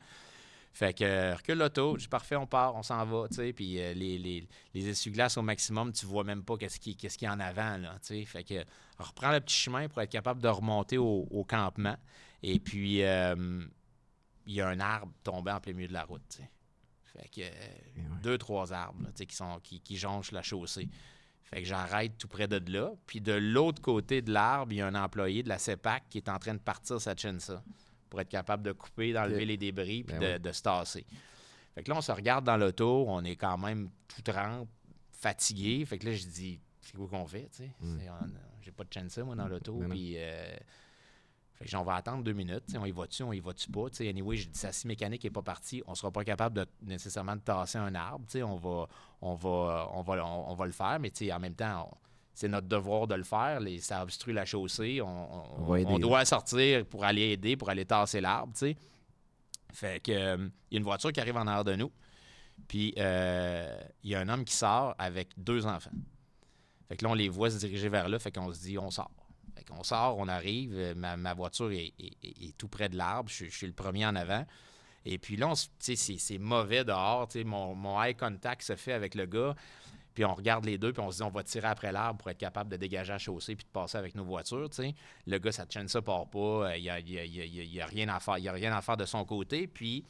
Fait 0.71 0.93
que 0.93 1.03
euh, 1.03 1.35
recule 1.35 1.57
l'auto, 1.57 1.95
je 1.97 2.03
dis 2.03 2.07
parfait, 2.07 2.35
on 2.35 2.45
part, 2.47 2.75
on 2.75 2.83
s'en 2.83 3.03
va, 3.05 3.27
tu 3.27 3.35
sais, 3.35 3.53
puis 3.53 3.81
euh, 3.81 3.93
les, 3.93 4.17
les, 4.17 4.47
les 4.73 4.87
essuie-glaces 4.89 5.37
au 5.37 5.41
maximum, 5.41 5.91
tu 5.91 6.05
vois 6.05 6.23
même 6.23 6.43
pas 6.43 6.57
qu'est-ce 6.57 6.79
qui, 6.79 6.95
qu'est-ce 6.95 7.17
qu'il 7.17 7.25
y 7.25 7.29
a 7.29 7.33
en 7.33 7.39
avant, 7.39 7.77
là, 7.77 7.97
tu 8.01 8.07
sais. 8.07 8.25
Fait 8.25 8.43
que 8.43 8.63
on 8.99 9.03
reprend 9.03 9.31
le 9.31 9.39
petit 9.41 9.55
chemin 9.55 9.87
pour 9.87 10.01
être 10.01 10.11
capable 10.11 10.41
de 10.41 10.47
remonter 10.47 10.97
au, 10.97 11.27
au 11.31 11.43
campement. 11.43 11.97
Et 12.43 12.59
puis, 12.59 13.03
euh, 13.03 13.65
il 14.45 14.53
y 14.53 14.61
a 14.61 14.67
un 14.67 14.79
arbre 14.79 15.11
tombé 15.23 15.51
en 15.51 15.59
plein 15.59 15.73
milieu 15.73 15.87
de 15.87 15.93
la 15.93 16.03
route, 16.03 16.23
tu 16.29 16.37
sais. 16.37 16.49
Fait 17.03 17.27
que 17.29 17.41
euh, 17.41 17.49
ouais. 17.97 18.03
deux, 18.21 18.37
trois 18.37 18.71
arbres, 18.71 19.01
là, 19.01 19.09
tu 19.09 19.17
sais, 19.17 19.25
qui, 19.25 19.35
sont, 19.35 19.59
qui, 19.61 19.81
qui 19.81 19.97
jonchent 19.97 20.31
la 20.31 20.43
chaussée. 20.43 20.87
Fait 21.43 21.63
que 21.63 21.67
j'arrête 21.67 22.15
tout 22.17 22.27
près 22.27 22.47
de 22.47 22.61
là. 22.71 22.91
Puis 23.07 23.21
de 23.21 23.33
l'autre 23.33 23.81
côté 23.81 24.21
de 24.21 24.31
l'arbre, 24.31 24.71
il 24.71 24.77
y 24.77 24.81
a 24.81 24.87
un 24.87 24.95
employé 24.95 25.41
de 25.41 25.49
la 25.49 25.57
CEPAC 25.57 26.03
qui 26.09 26.19
est 26.19 26.29
en 26.29 26.37
train 26.37 26.53
de 26.53 26.59
partir 26.59 27.01
sa 27.01 27.15
chensa 27.15 27.63
pour 28.09 28.19
être 28.21 28.29
capable 28.29 28.63
de 28.63 28.71
couper, 28.71 29.13
d'enlever 29.13 29.45
les 29.45 29.57
débris 29.57 30.03
puis 30.03 30.15
Ben 30.17 30.19
de, 30.21 30.33
oui. 30.35 30.39
de 30.39 30.51
se 30.51 30.61
tasser. 30.61 31.05
Fait 31.75 31.83
que 31.83 31.89
là, 31.91 31.97
on 31.97 32.01
se 32.01 32.11
regarde 32.11 32.45
dans 32.45 32.57
l'auto, 32.57 33.05
on 33.07 33.23
est 33.23 33.35
quand 33.35 33.57
même 33.57 33.89
tout 34.07 34.21
trempe, 34.21 34.67
fatigué. 35.11 35.85
Fait 35.85 35.97
que 35.99 36.05
là, 36.07 36.13
je 36.15 36.25
dis, 36.25 36.59
c'est 36.81 36.95
quoi 36.95 37.07
qu'on 37.07 37.25
fait, 37.27 37.49
tu 37.51 37.63
sais? 37.63 37.71
Mm. 37.79 37.99
On- 38.09 38.27
J'ai 38.61 38.71
pas 38.71 38.83
de 38.83 38.93
chensa, 38.93 39.23
moi, 39.23 39.35
dans 39.35 39.47
l'auto. 39.47 39.73
Ben. 39.75 39.89
Puis, 39.89 40.15
euh, 40.17 40.55
fait 41.55 41.65
que 41.65 41.69
j'en 41.71 41.83
vais 41.83 41.91
attendre 41.93 42.23
deux 42.23 42.33
minutes. 42.33 42.63
On 42.77 42.85
y 42.85 42.91
va-tu, 42.91 43.23
on 43.23 43.31
y 43.33 43.39
va-tu 43.39 43.69
pas? 43.69 43.89
Tu 43.89 43.97
sais, 43.97 44.09
anyway, 44.09 44.37
j'ai 44.37 44.45
dit, 44.45 44.57
sa 44.59 44.71
scie 44.71 44.87
mécanique 44.87 45.23
n'est 45.23 45.29
pas 45.29 45.41
partie. 45.41 45.83
On 45.87 45.95
sera 45.95 46.11
pas 46.11 46.23
capable 46.23 46.55
de, 46.57 46.65
nécessairement 46.81 47.35
de 47.35 47.41
tasser 47.41 47.77
un 47.77 47.93
arbre. 47.95 48.25
tu 48.27 48.33
sais, 48.33 48.43
On 48.43 48.55
va, 48.57 48.87
on, 49.21 49.35
va, 49.35 49.89
on, 49.93 50.01
va, 50.01 50.25
on, 50.25 50.51
on 50.51 50.55
va 50.55 50.65
le 50.65 50.71
faire, 50.71 50.99
mais 50.99 51.09
tu 51.11 51.25
sais, 51.25 51.33
en 51.33 51.39
même 51.39 51.55
temps, 51.55 51.89
on- 51.91 51.97
c'est 52.39 52.47
notre 52.47 52.67
devoir 52.67 53.05
de 53.05 53.15
le 53.15 53.23
faire. 53.23 53.59
Les, 53.59 53.79
ça 53.79 54.01
obstrue 54.01 54.31
la 54.31 54.45
chaussée. 54.45 55.01
On, 55.01 55.07
on- 55.07 55.61
On 55.61 55.65
va 55.65 55.79
aider, 55.81 55.89
on 55.91 55.97
là. 55.97 55.99
doit 55.99 56.23
sortir 56.25 56.85
pour 56.85 57.03
aller 57.03 57.31
aider, 57.33 57.57
pour 57.57 57.69
aller 57.69 57.83
tasser 57.85 58.21
l'arbre. 58.21 58.53
tu 58.53 58.59
sais. 58.59 58.77
Fait 59.73 60.01
que, 60.01 60.11
euh, 60.11 60.37
il 60.71 60.75
y 60.75 60.77
a 60.77 60.79
une 60.79 60.83
voiture 60.85 61.11
qui 61.11 61.19
arrive 61.19 61.35
en 61.35 61.45
arrière 61.47 61.65
de 61.65 61.75
nous. 61.75 61.91
Puis, 62.69 62.93
euh, 62.97 63.77
il 64.03 64.11
y 64.11 64.15
a 64.15 64.21
un 64.21 64.29
homme 64.29 64.45
qui 64.45 64.53
sort 64.55 64.95
avec 64.97 65.29
deux 65.37 65.65
enfants. 65.65 65.91
Fait 66.87 66.95
que 66.97 67.03
là, 67.03 67.11
on 67.11 67.13
les 67.13 67.27
voit 67.29 67.51
se 67.51 67.57
diriger 67.57 67.89
vers 67.89 68.07
là. 68.07 68.17
Fait 68.19 68.31
qu'on 68.31 68.51
se 68.53 68.61
dit, 68.61 68.77
on 68.77 68.89
sort. 68.89 69.11
Fait 69.55 69.65
qu'on 69.65 69.83
sort, 69.83 70.17
on 70.17 70.27
arrive. 70.29 70.93
Ma, 70.95 71.17
ma 71.17 71.33
voiture 71.33 71.71
est, 71.71 71.93
est- 71.99 72.17
est- 72.23 72.43
est 72.47 72.57
tout 72.57 72.69
près 72.69 72.87
de 72.87 72.95
l'arbre. 72.95 73.29
Je, 73.29 73.35
suis- 73.35 73.49
je 73.51 73.57
suis 73.57 73.67
le 73.67 73.73
premier 73.73 74.05
en 74.05 74.15
avant. 74.15 74.45
Et 75.05 75.17
puis 75.17 75.35
là, 75.35 75.51
c'est, 75.79 76.37
mauvais 76.37 76.83
dehors. 76.85 77.27
Mon, 77.45 77.75
mon 77.75 78.01
eye 78.01 78.15
contact 78.15 78.61
se 78.63 78.75
fait 78.77 78.93
avec 78.93 79.13
le 79.15 79.25
gars. 79.25 79.55
Puis 80.19 80.25
on 80.25 80.35
regarde 80.35 80.65
les 80.65 80.77
deux, 80.77 80.91
puis 80.91 81.01
on 81.01 81.09
se 81.11 81.17
dit, 81.17 81.23
on 81.23 81.29
va 81.29 81.43
tirer 81.43 81.67
après 81.69 81.93
l'arbre 81.93 82.17
pour 82.19 82.29
être 82.29 82.37
capable 82.37 82.69
de 82.69 82.75
dégager 82.75 83.13
la 83.13 83.17
chaussée 83.19 83.55
puis 83.55 83.63
de 83.63 83.71
passer 83.71 83.97
avec 83.97 84.15
nos 84.15 84.25
voitures. 84.25 84.67
Le 85.25 85.37
gars, 85.37 85.51
ça 85.53 85.65
chaîne 85.69 85.87
ça 85.87 86.01
part 86.01 86.29
pas. 86.29 86.75
Il 86.75 86.81
n'y 86.81 86.89
a, 86.89 86.99
y 86.99 87.17
a- 87.17 87.23
y 87.25 87.81
rien 87.81 88.09
à 88.09 88.19
faire. 88.19 88.37
Il 88.37 88.45
a 88.49 88.51
rien 88.51 88.75
à 88.75 88.81
faire 88.81 88.97
de 88.97 89.05
son 89.05 89.23
côté. 89.23 89.65
Puis 89.65 90.03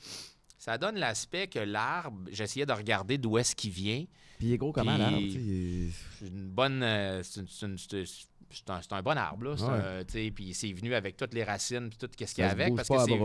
ça 0.58 0.80
donne 0.80 0.96
l'aspect 0.96 1.46
que 1.46 1.60
l'arbre, 1.60 2.28
j'essayais 2.32 2.66
de 2.66 2.74
regarder 2.74 3.20
d'où 3.20 3.38
est-ce 3.38 3.56
qu'il 3.56 3.70
vient. 3.70 4.04
Puis 4.40 4.48
il 4.48 4.54
est 4.54 4.58
gros 4.58 4.72
comment, 4.72 4.98
l'arbre? 4.98 5.18
est- 5.20 5.92
C'est 6.18 6.28
une 6.28 6.50
bonne. 6.50 6.82
euh, 6.82 7.22
c'est 7.22 7.42
une- 7.42 7.48
c'est 7.48 7.66
une- 7.68 7.78
c'est- 7.78 8.26
c'est 8.50 8.70
un, 8.72 8.82
c'est 8.82 8.94
un 8.94 9.04
bon 9.04 9.16
arbre, 9.16 9.44
là. 9.54 10.04
Ouais. 10.08 10.32
Puis 10.32 10.56
c'est 10.56 10.74
venu 10.74 10.96
avec 10.96 11.18
toutes 11.18 11.36
les 11.36 11.44
racines, 11.44 11.88
puis 11.90 12.00
tout 12.00 12.10
ce 12.12 12.18
qu'il 12.18 12.26
y 12.26 12.28
ça 12.28 12.46
a 12.48 12.50
se 12.50 12.54
avec, 12.56 12.70
bouge 12.70 12.78
parce 12.78 12.90
que 12.90 13.12
c'est 13.12 13.18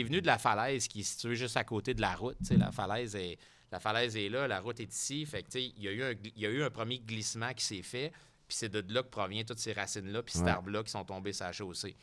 venu, 0.00 0.04
venu 0.08 0.20
de 0.22 0.26
la 0.26 0.38
falaise 0.38 0.88
qui 0.88 1.00
est 1.00 1.04
située 1.04 1.36
juste 1.36 1.56
à 1.56 1.62
côté 1.62 1.94
de 1.94 2.00
la 2.00 2.16
route. 2.16 2.36
La 2.50 2.72
falaise 2.72 3.14
est, 3.14 3.38
la 3.72 3.80
falaise 3.80 4.16
est 4.16 4.28
là, 4.28 4.48
la 4.48 4.60
route 4.60 4.80
est 4.80 4.92
ici. 4.92 5.24
Fait 5.26 5.42
que, 5.42 5.48
tu 5.50 5.60
sais, 5.60 5.72
il 5.76 5.82
y, 5.82 5.88
a 5.88 5.92
eu 5.92 6.02
un 6.02 6.12
gl- 6.12 6.32
il 6.36 6.42
y 6.42 6.46
a 6.46 6.50
eu 6.50 6.62
un 6.62 6.70
premier 6.70 6.98
glissement 6.98 7.52
qui 7.54 7.64
s'est 7.64 7.82
fait, 7.82 8.10
puis 8.48 8.56
c'est 8.56 8.68
de 8.68 8.84
là 8.92 9.02
que 9.02 9.08
provient 9.08 9.44
toutes 9.44 9.58
ces 9.60 9.72
racines-là, 9.72 10.22
puis 10.22 10.32
cet 10.32 10.46
arbre-là 10.48 10.82
qui 10.82 10.90
sont 10.90 11.04
tombés 11.04 11.32
sur 11.32 11.46
la 11.46 11.52
chaussée. 11.52 11.94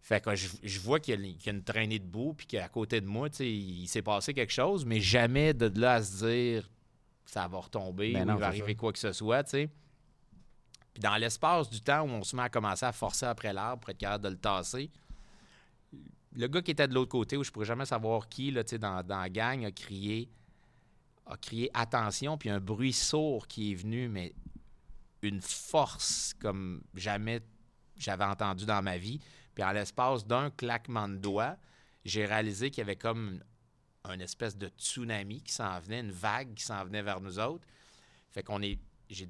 Fait 0.00 0.22
que 0.24 0.34
je, 0.34 0.48
je 0.62 0.80
vois 0.80 0.98
qu'il 0.98 1.14
y, 1.14 1.16
a- 1.18 1.32
qu'il 1.34 1.46
y 1.46 1.48
a 1.50 1.52
une 1.52 1.62
traînée 1.62 1.98
de 1.98 2.04
boue, 2.06 2.34
puis 2.34 2.46
qu'à 2.46 2.68
côté 2.68 3.00
de 3.00 3.06
moi, 3.06 3.28
tu 3.30 3.36
sais, 3.36 3.50
il 3.50 3.86
s'est 3.86 4.02
passé 4.02 4.32
quelque 4.34 4.52
chose, 4.52 4.84
mais 4.84 5.00
jamais 5.00 5.54
de 5.54 5.70
là 5.80 5.94
à 5.94 6.02
se 6.02 6.24
dire 6.26 6.68
ça 7.24 7.46
va 7.48 7.58
retomber, 7.58 8.12
Ben 8.12 8.28
ou 8.30 8.34
il 8.34 8.40
va 8.40 8.46
arriver 8.48 8.72
ça. 8.72 8.74
quoi 8.78 8.92
que 8.92 8.98
ce 8.98 9.12
soit, 9.12 9.44
tu 9.44 9.50
sais. 9.50 9.70
Puis 10.92 11.00
dans 11.02 11.16
l'espace 11.16 11.70
du 11.70 11.80
temps 11.80 12.02
où 12.02 12.08
on 12.10 12.22
se 12.24 12.34
met 12.36 12.42
à 12.42 12.48
commencer 12.50 12.84
à 12.84 12.92
forcer 12.92 13.24
après 13.26 13.52
l'arbre 13.52 13.80
pour 13.80 13.90
être 13.90 13.98
capable 13.98 14.24
de 14.24 14.28
le 14.30 14.36
tasser, 14.36 14.90
le 16.34 16.46
gars 16.48 16.62
qui 16.62 16.70
était 16.72 16.88
de 16.88 16.94
l'autre 16.94 17.10
côté, 17.10 17.36
où 17.36 17.44
je 17.44 17.50
pourrais 17.50 17.66
jamais 17.66 17.84
savoir 17.86 18.28
qui, 18.28 18.50
là, 18.50 18.64
tu 18.64 18.70
sais, 18.70 18.78
dans, 18.78 19.02
dans 19.02 19.20
la 19.20 19.28
gang, 19.28 19.64
a 19.64 19.70
crié, 19.70 20.28
a 21.26 21.36
crié 21.36 21.70
attention, 21.74 22.36
puis 22.38 22.50
un 22.50 22.60
bruit 22.60 22.92
sourd 22.92 23.46
qui 23.46 23.72
est 23.72 23.74
venu, 23.74 24.08
mais 24.08 24.34
une 25.22 25.40
force 25.40 26.34
comme 26.40 26.82
jamais 26.94 27.40
j'avais 27.96 28.24
entendu 28.24 28.66
dans 28.66 28.82
ma 28.82 28.98
vie. 28.98 29.20
Puis 29.54 29.62
en 29.62 29.70
l'espace 29.72 30.26
d'un 30.26 30.50
claquement 30.50 31.08
de 31.08 31.16
doigts, 31.16 31.56
j'ai 32.04 32.24
réalisé 32.26 32.70
qu'il 32.70 32.78
y 32.78 32.82
avait 32.82 32.96
comme 32.96 33.42
un 34.04 34.18
espèce 34.18 34.56
de 34.56 34.68
tsunami 34.68 35.42
qui 35.42 35.52
s'en 35.52 35.78
venait, 35.78 36.00
une 36.00 36.10
vague 36.10 36.54
qui 36.54 36.64
s'en 36.64 36.82
venait 36.84 37.02
vers 37.02 37.20
nous 37.20 37.38
autres. 37.38 37.66
Fait 38.30 38.42
qu'on 38.42 38.62
est. 38.62 38.78
J'ai 39.08 39.28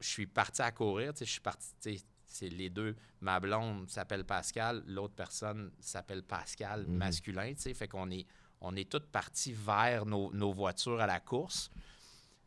je 0.00 0.08
suis 0.08 0.26
parti 0.26 0.60
à 0.60 0.72
courir, 0.72 1.12
tu 1.14 1.20
sais, 1.20 1.24
je 1.24 1.30
suis 1.30 1.40
parti. 1.40 1.68
tu 1.80 1.96
sais, 1.96 2.04
C'est 2.26 2.48
les 2.48 2.68
deux. 2.70 2.94
Ma 3.20 3.40
blonde 3.40 3.88
s'appelle 3.90 4.24
Pascal, 4.24 4.82
l'autre 4.86 5.14
personne 5.14 5.70
s'appelle 5.80 6.22
Pascal, 6.22 6.84
Mhm. 6.86 6.96
masculin, 6.96 7.54
tu 7.54 7.62
sais. 7.62 7.74
Fait 7.74 7.88
qu'on 7.88 8.10
est, 8.10 8.26
on 8.60 8.76
est 8.76 8.88
tous 8.90 9.02
partis 9.12 9.52
vers 9.52 10.06
nos, 10.06 10.32
nos 10.32 10.52
voitures 10.52 11.00
à 11.00 11.06
la 11.06 11.20
course. 11.20 11.70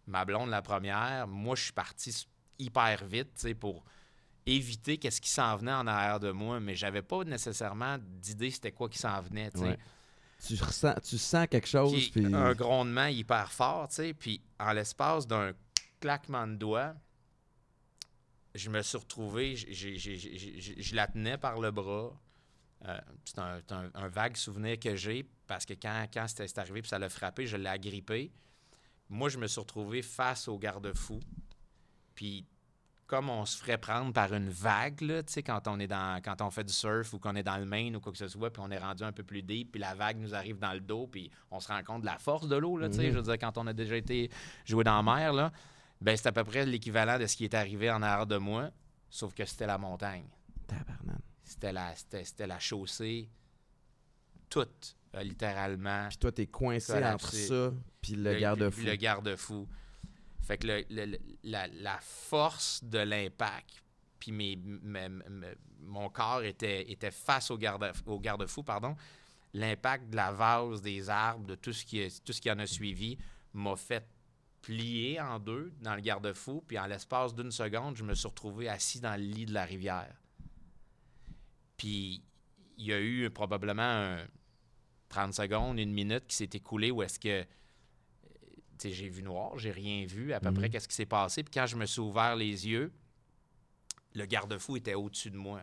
Ma 0.08 0.26
blonde, 0.26 0.50
la 0.50 0.62
première. 0.62 1.28
Moi, 1.28 1.56
je 1.56 1.64
suis 1.64 1.74
parti 1.74 2.28
hyper 2.60 3.06
vite, 3.06 3.54
pour 3.60 3.84
éviter 4.46 4.98
qu'est-ce 4.98 5.22
qui 5.22 5.30
s'en 5.30 5.56
venait 5.56 5.74
en 5.74 5.88
arrière 5.88 6.20
de 6.20 6.32
moi, 6.32 6.60
mais 6.60 6.76
j'avais 6.76 7.02
pas 7.02 7.24
nécessairement 7.24 7.98
d'idée 8.00 8.52
c'était 8.52 8.72
quoi 8.72 8.90
qui 8.90 9.00
s'en 9.00 9.22
venait, 9.22 9.50
tu 9.52 9.60
sais. 9.60 9.66
Ouais. 9.66 9.78
Tu, 10.46 10.62
ressens, 10.62 10.96
tu 11.02 11.18
sens 11.18 11.48
quelque 11.48 11.68
chose, 11.68 11.94
Qui- 11.94 12.12
puis... 12.12 12.36
Un 12.36 12.54
grondement 12.54 13.06
hyper 13.06 13.52
fort, 13.52 13.88
puis 14.20 14.42
en 14.60 14.74
l'espace 14.74 15.26
d'un 15.26 15.54
claquement 16.02 16.46
de 16.46 16.56
doigts, 16.56 16.94
je 18.54 18.70
me 18.70 18.82
suis 18.82 18.98
retrouvé, 18.98 19.56
je 19.56 20.96
la 20.96 21.08
tenais 21.08 21.38
par 21.38 21.60
le 21.60 21.72
bras. 21.72 22.12
Euh, 22.86 23.00
c'est 23.26 23.40
un, 23.40 23.60
c'est 23.60 23.72
un- 23.74 23.92
un 23.94 24.08
vague 24.10 24.36
souvenir 24.36 24.78
que 24.80 24.96
j'ai 24.96 25.26
parce 25.48 25.66
que 25.66 25.74
quand, 25.74 26.06
quand 26.14 26.28
c'était 26.28 26.48
c'est 26.48 26.60
arrivé 26.60 26.82
puis 26.82 26.90
ça 26.90 27.00
l'a 27.00 27.10
frappé, 27.10 27.46
je 27.48 27.56
l'ai 27.58 27.70
agrippé. 27.70 28.32
Moi, 29.10 29.30
je 29.30 29.38
me 29.38 29.48
suis 29.48 29.60
retrouvé 29.62 30.02
face 30.02 30.48
au 30.48 30.58
garde-fou. 30.58 31.20
Puis, 32.16 32.46
comme 33.08 33.30
on 33.30 33.46
se 33.46 33.58
ferait 33.58 33.78
prendre 33.78 34.12
par 34.12 34.34
une 34.34 34.50
vague, 34.50 35.02
là, 35.02 35.22
tu 35.24 35.34
sais, 35.34 35.44
quand 35.44 35.68
on 35.68 35.80
est 35.80 35.88
dans, 35.88 36.22
quand 36.24 36.42
on 36.42 36.50
fait 36.50 36.64
du 36.64 36.74
surf 36.74 37.14
ou 37.14 37.20
qu'on 37.20 37.36
est 37.36 37.44
dans 37.44 37.58
le 37.58 37.66
Maine 37.66 37.96
ou 37.96 38.00
quoi 38.00 38.12
que 38.12 38.18
ce 38.18 38.28
soit, 38.28 38.52
puis 38.52 38.62
on 38.66 38.72
est 38.72 38.78
rendu 38.80 39.04
un 39.04 39.12
peu 39.12 39.24
plus 39.24 39.44
deep, 39.44 39.72
puis 39.74 39.80
la 39.82 39.94
vague 39.94 40.18
nous 40.18 40.34
arrive 40.34 40.58
dans 40.58 40.74
le 40.74 40.80
dos, 40.80 41.08
puis 41.08 41.30
on 41.52 41.60
se 41.60 41.68
rend 41.68 41.84
compte 41.84 42.02
de 42.02 42.06
la 42.08 42.18
force 42.18 42.48
de 42.48 42.56
l'eau, 42.56 42.78
là, 42.78 42.90
tu 42.90 42.96
sais, 42.96 43.04
Mhm. 43.08 43.12
je 43.12 43.16
veux 43.18 43.24
dire, 43.24 43.38
quand 43.40 43.58
on 43.58 43.68
a 43.68 43.74
déjà 43.74 43.96
été 43.98 44.30
joué 44.66 44.84
dans 44.84 44.96
la 45.02 45.04
mer, 45.04 45.34
là, 45.34 45.52
ben 46.02 46.18
c'est 46.18 46.28
à 46.28 46.32
peu 46.32 46.44
près 46.44 46.66
l'équivalent 46.66 47.20
de 47.20 47.28
ce 47.28 47.36
qui 47.38 47.44
est 47.46 47.54
arrivé 47.54 47.92
en 47.92 48.02
arrière 48.02 48.26
de 48.28 48.38
moi, 48.38 48.72
sauf 49.10 49.34
que 49.34 49.46
c'était 49.46 49.68
la 49.68 49.78
montagne. 49.78 50.26
Tabarnak. 50.68 51.22
C'était 51.54 51.72
la, 51.74 51.96
c'était, 51.96 52.24
c'était 52.26 52.48
la 52.48 52.60
chaussée 52.60 53.30
toute, 54.50 54.96
euh, 55.16 55.24
littéralement. 55.24 56.08
Puis 56.10 56.18
toi, 56.18 56.32
t'es 56.32 56.48
coincé 56.48 56.94
entre 57.14 57.32
ça 57.48 57.74
puis 58.02 58.16
le 58.16 58.32
puis 58.32 58.42
garde-fou. 58.42 58.82
Le 58.86 58.96
garde-fou. 58.96 59.68
Fait 60.42 60.58
que 60.58 60.68
le- 60.68 60.86
le- 60.90 61.06
le- 61.06 61.20
la, 61.44 61.68
la 61.68 61.98
force 62.02 62.84
de 62.84 63.00
l'impact, 63.00 63.82
puis 64.20 64.32
mes, 64.32 64.56
mes- 64.58 65.10
mes- 65.10 65.56
mon 65.82 66.10
corps 66.10 66.44
était, 66.44 66.92
était 66.92 67.12
face 67.12 67.50
au 67.52 67.58
garde- 67.58 67.94
au 68.06 68.20
garde-fou, 68.20 68.64
pardon. 68.64 68.96
L'impact 69.54 70.10
de 70.10 70.16
la 70.16 70.32
vase, 70.32 70.82
des 70.82 71.10
arbres, 71.10 71.46
de 71.46 71.56
tout 71.56 71.72
ce 71.74 71.86
qui, 71.86 72.06
tout 72.26 72.34
ce 72.34 72.42
qui 72.42 72.50
en 72.52 72.60
a 72.60 72.66
suivi, 72.68 73.18
m'a 73.54 73.76
fait 73.76 74.06
plier 74.62 75.20
en 75.22 75.40
deux 75.40 75.72
dans 75.82 75.94
le 75.96 76.02
garde-fou, 76.02 76.64
puis 76.68 76.80
en 76.80 76.88
l'espace 76.88 77.36
d'une 77.36 77.52
seconde, 77.52 77.96
je 77.96 78.04
me 78.04 78.14
suis 78.16 78.28
retrouvé 78.28 78.68
assis 78.68 79.00
dans 79.00 79.16
le 79.16 79.24
lit 79.26 79.46
de 79.46 79.54
la 79.54 79.66
rivière. 79.66 80.14
Puis 81.84 82.24
il 82.78 82.86
y 82.86 82.94
a 82.94 83.02
eu 83.02 83.30
probablement 83.30 83.82
un 83.84 84.26
30 85.10 85.34
secondes, 85.34 85.78
une 85.80 85.92
minute 85.92 86.26
qui 86.28 86.36
s'est 86.38 86.50
écoulée 86.54 86.92
où 86.92 87.04
est-ce 87.04 87.20
que 87.20 87.44
tu 87.44 88.90
sais, 88.90 88.92
j'ai 88.92 89.10
vu 89.10 89.22
noir, 89.22 89.58
j'ai 89.60 89.72
rien 89.72 90.06
vu 90.06 90.32
à 90.32 90.40
peu 90.40 90.50
Mhm. 90.50 90.56
près 90.56 90.70
qu'est-ce 90.70 90.88
qui 90.88 90.96
s'est 90.96 91.06
passé. 91.06 91.44
Puis 91.44 91.52
quand 91.54 91.66
je 91.68 91.76
me 91.76 91.86
suis 91.86 92.00
ouvert 92.00 92.36
les 92.38 92.68
yeux, 92.68 92.92
le 94.14 94.26
garde-fou 94.26 94.78
était 94.78 94.94
au-dessus 94.96 95.30
de 95.30 95.36
moi. 95.38 95.62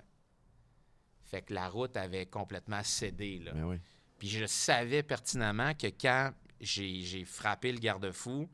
Fait 1.25 1.41
que 1.43 1.55
la 1.55 1.69
route 1.71 1.97
avait 1.97 2.27
complètement 2.27 2.83
cédé. 2.85 3.39
Là. 3.39 3.53
Ben 3.53 3.65
oui. 3.65 3.77
Puis 4.19 4.29
je 4.29 4.45
savais 4.45 5.03
pertinemment 5.03 5.73
que 5.75 5.87
quand 5.87 6.33
j'ai 6.61 7.01
j'ai 7.03 7.25
frappé 7.25 7.73
le 7.73 7.79
garde-fou, 7.79 8.47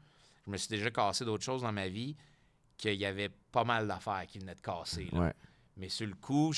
je 0.46 0.50
me 0.52 0.56
suis 0.56 0.68
déjà 0.68 0.90
cassé 0.92 1.24
d'autres 1.24 1.44
choses 1.44 1.62
dans 1.62 1.72
ma 1.72 1.88
vie, 1.88 2.16
qu'il 2.76 2.94
y 2.94 3.04
avait 3.06 3.30
pas 3.50 3.64
mal 3.64 3.88
d'affaires 3.88 4.24
qui 4.28 4.38
venaient 4.38 4.54
de 4.54 4.60
casser. 4.60 5.08
là. 5.12 5.18
Ouais. 5.20 5.34
Mais 5.76 5.88
sur 5.88 6.06
le 6.06 6.14
coup, 6.14 6.52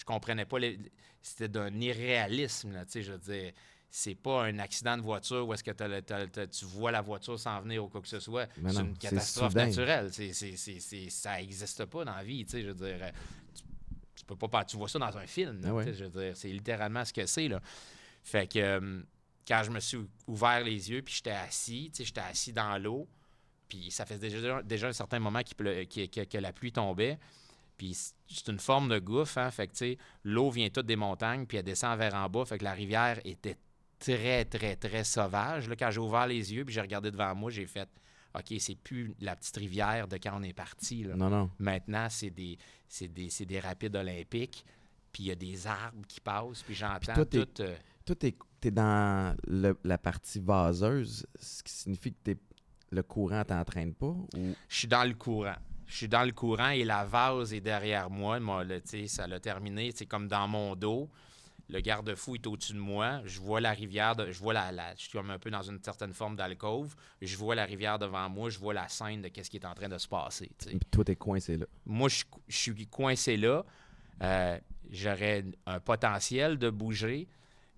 je, 0.00 0.04
comprenais 0.04 0.44
pas. 0.46 0.58
les- 0.58 0.78
C'était 1.22 1.48
d'un 1.48 1.72
irréalisme, 1.80 2.72
là, 2.72 2.84
tu 2.84 2.92
sais, 2.92 3.02
je 3.02 3.12
veux 3.12 3.18
dire. 3.18 3.52
C'est 3.92 4.14
pas 4.14 4.44
un 4.44 4.58
accident 4.60 4.96
de 4.96 5.02
voiture 5.02 5.46
où 5.48 5.52
est-ce 5.52 5.64
que 5.64 5.72
t'as 5.72 5.88
le- 5.88 6.00
t'as- 6.00 6.26
t'as- 6.28 6.46
tu 6.46 6.64
vois 6.64 6.92
la 6.92 7.00
voiture 7.02 7.38
s'en 7.38 7.60
venir 7.60 7.84
ou 7.84 7.88
quoi 7.88 8.00
que 8.00 8.06
ce 8.08 8.20
soit. 8.20 8.46
Mais 8.58 8.70
C'est 8.70 8.78
non, 8.82 8.84
une 8.90 8.96
catastrophe 8.96 9.52
naturelle. 9.66 10.12
C'est, 10.12 10.32
c'est, 10.32 11.10
ça 11.10 11.36
n'existe 11.38 11.84
pas 11.86 12.04
dans 12.04 12.14
la 12.14 12.22
vie, 12.22 12.44
tu 12.44 12.52
sais, 12.52 12.62
je 12.62 12.68
veux 12.68 12.74
dire. 12.74 12.98
Tu, 13.54 13.62
tu 14.14 14.24
peux 14.24 14.36
pas, 14.36 14.64
tu 14.64 14.76
vois 14.76 14.88
ça 14.88 14.98
dans 15.00 15.16
un 15.18 15.26
film, 15.26 15.60
là, 15.60 15.68
Ah 15.70 15.74
ouais. 15.74 15.84
tu 15.86 15.90
sais, 15.90 15.98
je 15.98 16.04
veux 16.04 16.22
dire. 16.24 16.36
C'est 16.36 16.48
littéralement 16.50 17.04
ce 17.04 17.12
que 17.12 17.26
c'est, 17.26 17.48
là. 17.48 17.60
Fait 18.22 18.46
que 18.50 18.58
euh, 18.60 19.02
quand 19.48 19.62
je 19.64 19.70
me 19.70 19.80
suis 19.80 19.98
ouvert 20.28 20.62
les 20.62 20.90
yeux, 20.90 21.02
puis 21.02 21.14
j'étais 21.14 21.30
assis, 21.32 21.90
tu 21.92 21.98
sais, 21.98 22.04
j'étais 22.04 22.20
assis 22.20 22.52
dans 22.52 22.78
l'eau, 22.80 23.08
puis 23.68 23.90
ça 23.90 24.06
faisait 24.06 24.30
déjà, 24.30 24.62
déjà 24.62 24.86
un 24.88 24.92
certain 24.92 25.18
moment 25.18 25.42
qu'il 25.42 25.56
pleu- 25.56 25.84
que, 25.84 26.06
que- 26.06 26.24
que 26.24 26.38
la 26.38 26.52
pluie 26.52 26.70
tombait. 26.72 27.18
Puis 27.80 27.96
c'est 28.28 28.48
une 28.48 28.58
forme 28.58 28.90
de 28.90 28.98
gouffre, 28.98 29.38
hein, 29.38 29.50
fait 29.50 29.66
que 29.66 29.72
tu 29.72 29.78
sais, 29.78 29.98
l'eau 30.22 30.50
vient 30.50 30.68
toute 30.68 30.84
des 30.84 30.96
montagnes, 30.96 31.46
puis 31.46 31.56
elle 31.56 31.64
descend 31.64 31.96
vers 31.98 32.14
en 32.14 32.28
bas, 32.28 32.44
fait 32.44 32.58
que 32.58 32.64
la 32.64 32.74
rivière 32.74 33.18
était 33.24 33.56
très, 33.98 34.44
très, 34.44 34.76
très 34.76 35.02
sauvage. 35.02 35.66
Là, 35.66 35.76
quand 35.76 35.90
j'ai 35.90 35.98
ouvert 36.00 36.26
les 36.26 36.52
yeux, 36.52 36.66
puis 36.66 36.74
j'ai 36.74 36.82
regardé 36.82 37.10
devant 37.10 37.34
moi, 37.34 37.50
j'ai 37.50 37.64
fait, 37.64 37.88
OK, 38.34 38.52
c'est 38.58 38.74
plus 38.74 39.14
la 39.20 39.34
petite 39.34 39.56
rivière 39.56 40.06
de 40.08 40.18
quand 40.18 40.32
on 40.38 40.42
est 40.42 40.52
parti, 40.52 41.04
là. 41.04 41.16
Non, 41.16 41.30
non. 41.30 41.50
Maintenant, 41.58 42.06
c'est 42.10 42.28
des, 42.28 42.58
c'est 42.86 43.08
des, 43.08 43.30
c'est 43.30 43.46
des 43.46 43.60
rapides 43.60 43.96
olympiques, 43.96 44.62
puis 45.10 45.22
il 45.22 45.26
y 45.28 45.30
a 45.30 45.34
des 45.34 45.66
arbres 45.66 46.06
qui 46.06 46.20
passent, 46.20 46.62
puis 46.62 46.74
j'entends 46.74 47.14
toi, 47.14 47.24
t'es- 47.24 47.46
tout... 47.46 47.62
euh, 47.62 47.74
Toi, 48.04 48.14
t'es 48.16 48.36
es 48.62 48.70
dans 48.70 49.34
le- 49.46 49.78
la 49.84 49.96
partie 49.96 50.38
vaseuse, 50.38 51.26
ce 51.38 51.62
qui 51.62 51.72
signifie 51.72 52.12
que 52.12 52.18
t'es- 52.24 52.38
le 52.90 53.02
courant 53.02 53.42
t'entraîne 53.42 53.94
pas 53.94 54.08
ou? 54.08 54.28
Je 54.68 54.76
suis 54.80 54.88
dans 54.88 55.04
le 55.08 55.14
courant. 55.14 55.56
Je 55.90 55.96
suis 55.96 56.08
dans 56.08 56.22
le 56.24 56.32
courant 56.32 56.70
et 56.70 56.84
la 56.84 57.04
vase 57.04 57.52
est 57.52 57.60
derrière 57.60 58.08
moi. 58.10 58.38
Moi, 58.40 58.64
là, 58.64 58.76
ça 59.06 59.26
l'a 59.26 59.40
terminé. 59.40 59.90
C'est 59.94 60.06
comme 60.06 60.28
dans 60.28 60.46
mon 60.48 60.76
dos. 60.76 61.10
Le 61.68 61.80
garde-fou 61.80 62.34
est 62.36 62.46
au-dessus 62.46 62.72
de 62.74 62.78
moi. 62.78 63.20
Je 63.24 63.40
vois 63.40 63.60
la 63.60 63.72
rivière. 63.72 64.14
de- 64.16 64.30
je 64.30 64.38
vois 64.38 64.52
la, 64.52 64.72
la- 64.72 64.94
Je 64.94 65.02
suis 65.02 65.10
comme 65.10 65.30
un 65.30 65.38
peu 65.38 65.50
dans 65.50 65.62
une 65.62 65.82
certaine 65.82 66.12
forme 66.12 66.36
d'alcôve. 66.36 66.94
Je 67.22 67.36
vois 67.36 67.54
la 67.54 67.64
rivière 67.64 67.98
devant 67.98 68.28
moi. 68.28 68.50
Je 68.50 68.58
vois 68.58 68.74
la 68.74 68.88
scène 68.88 69.22
de 69.22 69.28
qu'est-ce 69.28 69.50
qui 69.50 69.56
est 69.58 69.66
en 69.66 69.74
train 69.74 69.88
de 69.88 69.98
se 69.98 70.08
passer. 70.08 70.50
tu 70.58 70.64
sais. 70.64 70.70
puis 70.70 70.88
toi, 70.90 71.04
t'es 71.04 71.16
coincé 71.16 71.56
là. 71.56 71.66
Moi, 71.86 72.08
je, 72.08 72.16
suis 72.16 72.24
cou- 72.26 72.40
je 72.48 72.56
suis 72.56 72.86
coincé 72.86 73.36
là. 73.36 73.64
Euh, 74.22 74.58
J'aurais 74.92 75.44
un 75.66 75.78
potentiel 75.78 76.58
de 76.58 76.68
bouger, 76.70 77.28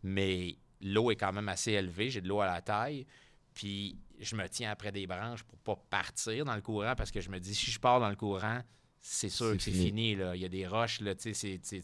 mais 0.03 0.57
l'eau 0.81 1.11
est 1.11 1.17
quand 1.17 1.33
même 1.33 1.49
assez 1.51 1.73
élevée. 1.73 2.09
J'ai 2.09 2.23
de 2.23 2.29
l'eau 2.29 2.41
à 2.41 2.47
la 2.47 2.63
taille. 2.63 3.07
Puis 3.55 3.99
je 4.19 4.35
me 4.37 4.49
tiens 4.49 4.71
après 4.71 4.93
des 4.93 5.07
branches 5.07 5.43
pour 5.43 5.59
pas 5.59 5.77
partir 5.91 6.45
dans 6.45 6.55
le 6.55 6.61
courant 6.63 6.95
parce 6.97 7.11
que 7.11 7.21
je 7.21 7.29
me 7.31 7.39
dis, 7.39 7.55
si 7.55 7.71
je 7.71 7.79
pars 7.81 8.01
dans 8.01 8.09
le 8.11 8.17
courant, 8.17 8.61
c'est 9.01 9.29
sûr 9.29 9.53
que 9.57 9.63
c'est 9.63 9.71
fini. 9.73 9.87
fini. 9.87 10.17
là. 10.17 10.35
Il 10.37 10.43
y 10.43 10.45
a 10.45 10.49
des 10.49 10.67
roches, 10.67 11.01
là, 11.01 11.15
tu 11.15 11.35
sais, 11.35 11.61
c'est- 11.63 11.83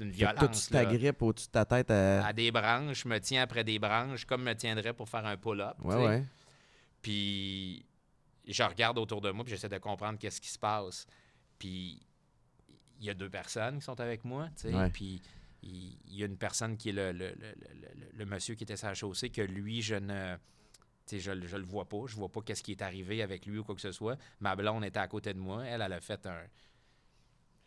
une 0.00 0.10
tu 0.10 0.16
violence. 0.16 0.70
là. 0.70 0.84
t'agrippes 0.84 1.20
au-dessus 1.20 1.46
de 1.48 1.52
ta 1.52 1.64
tête 1.66 1.90
à. 1.90 2.26
À 2.26 2.32
des 2.32 2.50
branches, 2.50 3.02
je 3.04 3.08
me 3.08 3.20
tiens 3.20 3.42
après 3.42 3.62
des 3.64 3.78
branches 3.78 4.24
comme 4.24 4.42
me 4.42 4.54
tiendrais 4.54 4.94
pour 4.94 5.08
faire 5.08 5.26
un 5.26 5.36
pull-up. 5.36 5.76
tu 5.80 5.86
Ouais, 5.86 5.96
ouais. 6.06 6.24
Puis 7.02 7.84
je 8.46 8.62
regarde 8.62 8.98
autour 8.98 9.20
de 9.20 9.30
moi, 9.30 9.44
puis 9.44 9.50
j'essaie 9.52 9.68
de 9.68 9.78
comprendre 9.78 10.18
qu'est-ce 10.18 10.40
qui 10.40 10.48
se 10.48 10.58
passe. 10.58 11.06
Puis 11.58 12.00
il 13.00 13.06
y 13.06 13.10
a 13.10 13.14
deux 13.14 13.28
personnes 13.30 13.78
qui 13.78 13.84
sont 13.84 14.00
avec 14.00 14.24
moi, 14.24 14.48
tu 14.56 14.62
sais. 14.68 14.74
Ouais. 14.74 14.90
Puis 14.90 15.20
il 15.62 15.98
il 16.06 16.14
y 16.18 16.22
a 16.22 16.26
une 16.26 16.36
personne 16.38 16.76
qui 16.76 16.88
est 16.88 16.92
le, 16.92 17.12
le, 17.12 18.24
monsieur 18.24 18.54
qui 18.54 18.64
était 18.64 18.76
sur 18.76 18.88
la 18.88 18.94
chaussée, 18.94 19.30
que 19.30 19.42
lui, 19.42 19.82
je 19.82 19.94
ne. 19.94 20.36
je, 21.12 21.30
le- 21.30 21.46
je 21.46 21.56
le 21.56 21.64
vois 21.64 21.88
pas. 21.88 21.98
Je 22.06 22.16
vois 22.16 22.28
pas 22.28 22.40
qu'est-ce 22.42 22.62
qui 22.62 22.72
est 22.72 22.82
arrivé 22.82 23.22
avec 23.22 23.46
lui 23.46 23.58
ou 23.58 23.64
quoi 23.64 23.74
que 23.74 23.80
ce 23.80 23.92
soit. 23.92 24.16
Ma 24.40 24.56
blonde 24.56 24.84
était 24.84 24.98
à 24.98 25.06
côté 25.08 25.32
de 25.34 25.38
moi. 25.38 25.64
Elle, 25.66 25.82
elle 25.82 25.92
a 25.92 26.00
fait 26.00 26.26
un. 26.26 26.42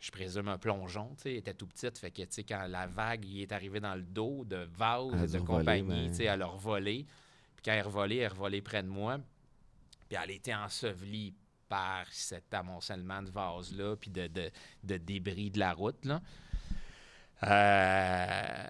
Je 0.00 0.10
présume 0.10 0.48
un 0.48 0.58
plongeon, 0.58 1.14
tu 1.16 1.22
sais. 1.22 1.34
Était 1.36 1.54
tout 1.54 1.66
petite. 1.66 1.96
Fait 1.96 2.10
que, 2.10 2.22
tu 2.22 2.28
sais, 2.30 2.42
quand 2.44 2.66
la 2.68 2.86
vague 2.88 3.24
y 3.24 3.42
est 3.42 3.52
arrivée 3.52 3.78
dans 3.80 3.94
le 3.94 4.02
dos 4.02 4.44
de 4.44 4.56
vase 4.56 5.14
a 5.14 5.26
de 5.26 5.38
compagnie, 5.44 5.82
mais- 6.02 6.08
tu 6.10 6.16
sais, 6.16 6.24
elle 6.24 6.42
a 6.42 6.46
revolé. 6.46 7.06
Puis 7.56 7.62
quand 7.64 7.72
elle 7.72 7.84
revolée, 7.86 8.16
elle 8.16 8.32
revolée 8.32 8.60
près 8.62 8.82
de 8.82 8.88
moi. 8.88 9.18
Puis 10.08 10.18
elle 10.22 10.32
était 10.32 10.54
ensevelie 10.54 11.32
par 11.68 12.06
cet 12.12 12.52
amoncellement 12.52 13.22
de 13.22 13.30
vases-là, 13.30 13.96
puis 13.96 14.10
de, 14.10 14.26
de- 14.26 14.50
de 14.82 14.96
débris 14.98 15.50
de 15.50 15.58
la 15.60 15.72
route, 15.72 16.04
là. 16.04 16.20
Euh, 17.44 18.64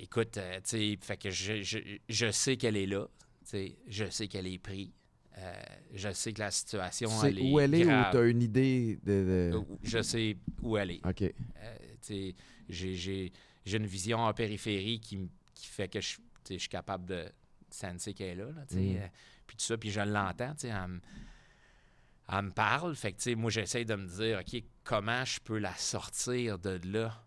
écoute, 0.00 0.36
euh, 0.38 0.60
tu 0.64 0.98
fait 1.00 1.16
que 1.16 1.30
je, 1.30 1.62
je, 1.62 1.78
je 2.08 2.30
sais 2.30 2.56
qu'elle 2.56 2.76
est 2.76 2.86
là, 2.86 3.06
tu 3.48 3.72
je 3.88 4.08
sais 4.10 4.28
qu'elle 4.28 4.46
est 4.46 4.58
prise, 4.58 4.90
Euh, 5.38 5.52
je 5.92 6.12
sais 6.12 6.32
que 6.32 6.40
la 6.40 6.50
Tu 6.50 6.58
situation, 6.58 7.08
sais 7.08 7.28
elle 7.30 7.38
est 7.40 7.42
où 7.52 7.58
elle 7.58 7.74
est 7.74 7.82
grave. 7.84 8.08
ou 8.08 8.12
t'as 8.12 8.28
une 8.28 8.42
idée 8.42 8.98
de. 9.02 9.50
de- 9.52 9.64
Je 9.82 10.00
sais 10.02 10.36
où 10.62 10.76
elle 10.76 10.92
est. 10.92 11.06
Ok. 11.06 11.22
Euh, 11.22 11.76
tu 12.06 12.34
j'ai, 12.68 12.94
j'ai- 12.94 13.32
j'ai 13.66 13.76
une 13.78 13.86
vision 13.86 14.18
en 14.18 14.32
périphérie 14.32 15.00
qui, 15.00 15.18
qui 15.54 15.66
fait 15.66 15.88
que 15.88 16.00
je, 16.00 16.16
tu 16.44 16.54
je 16.54 16.58
suis 16.58 16.68
capable 16.68 17.06
de 17.06 17.24
sentir 17.70 18.14
qu'elle 18.14 18.38
est 18.38 18.44
là. 18.44 18.52
là, 18.52 18.64
tu 18.68 18.76
Mhm. 18.76 18.96
euh, 18.98 19.08
puis 19.46 19.56
tout 19.56 19.64
ça, 19.64 19.76
puis 19.76 19.90
je 19.90 20.00
l'entends. 20.00 20.54
tu 20.54 20.66
Elle, 20.68 20.86
me- 20.88 21.00
elle 22.32 22.42
me 22.42 22.50
parle. 22.52 22.94
Fait 22.94 23.12
que, 23.12 23.18
tu 23.20 23.34
moi, 23.34 23.50
j'essaie 23.50 23.84
de 23.84 23.94
me 23.96 24.06
dire, 24.06 24.38
OK, 24.40 24.62
comment 24.84 25.24
je 25.24 25.40
peux 25.40 25.58
la 25.58 25.74
sortir 25.74 26.58
de 26.60 26.80
là? 26.84 27.23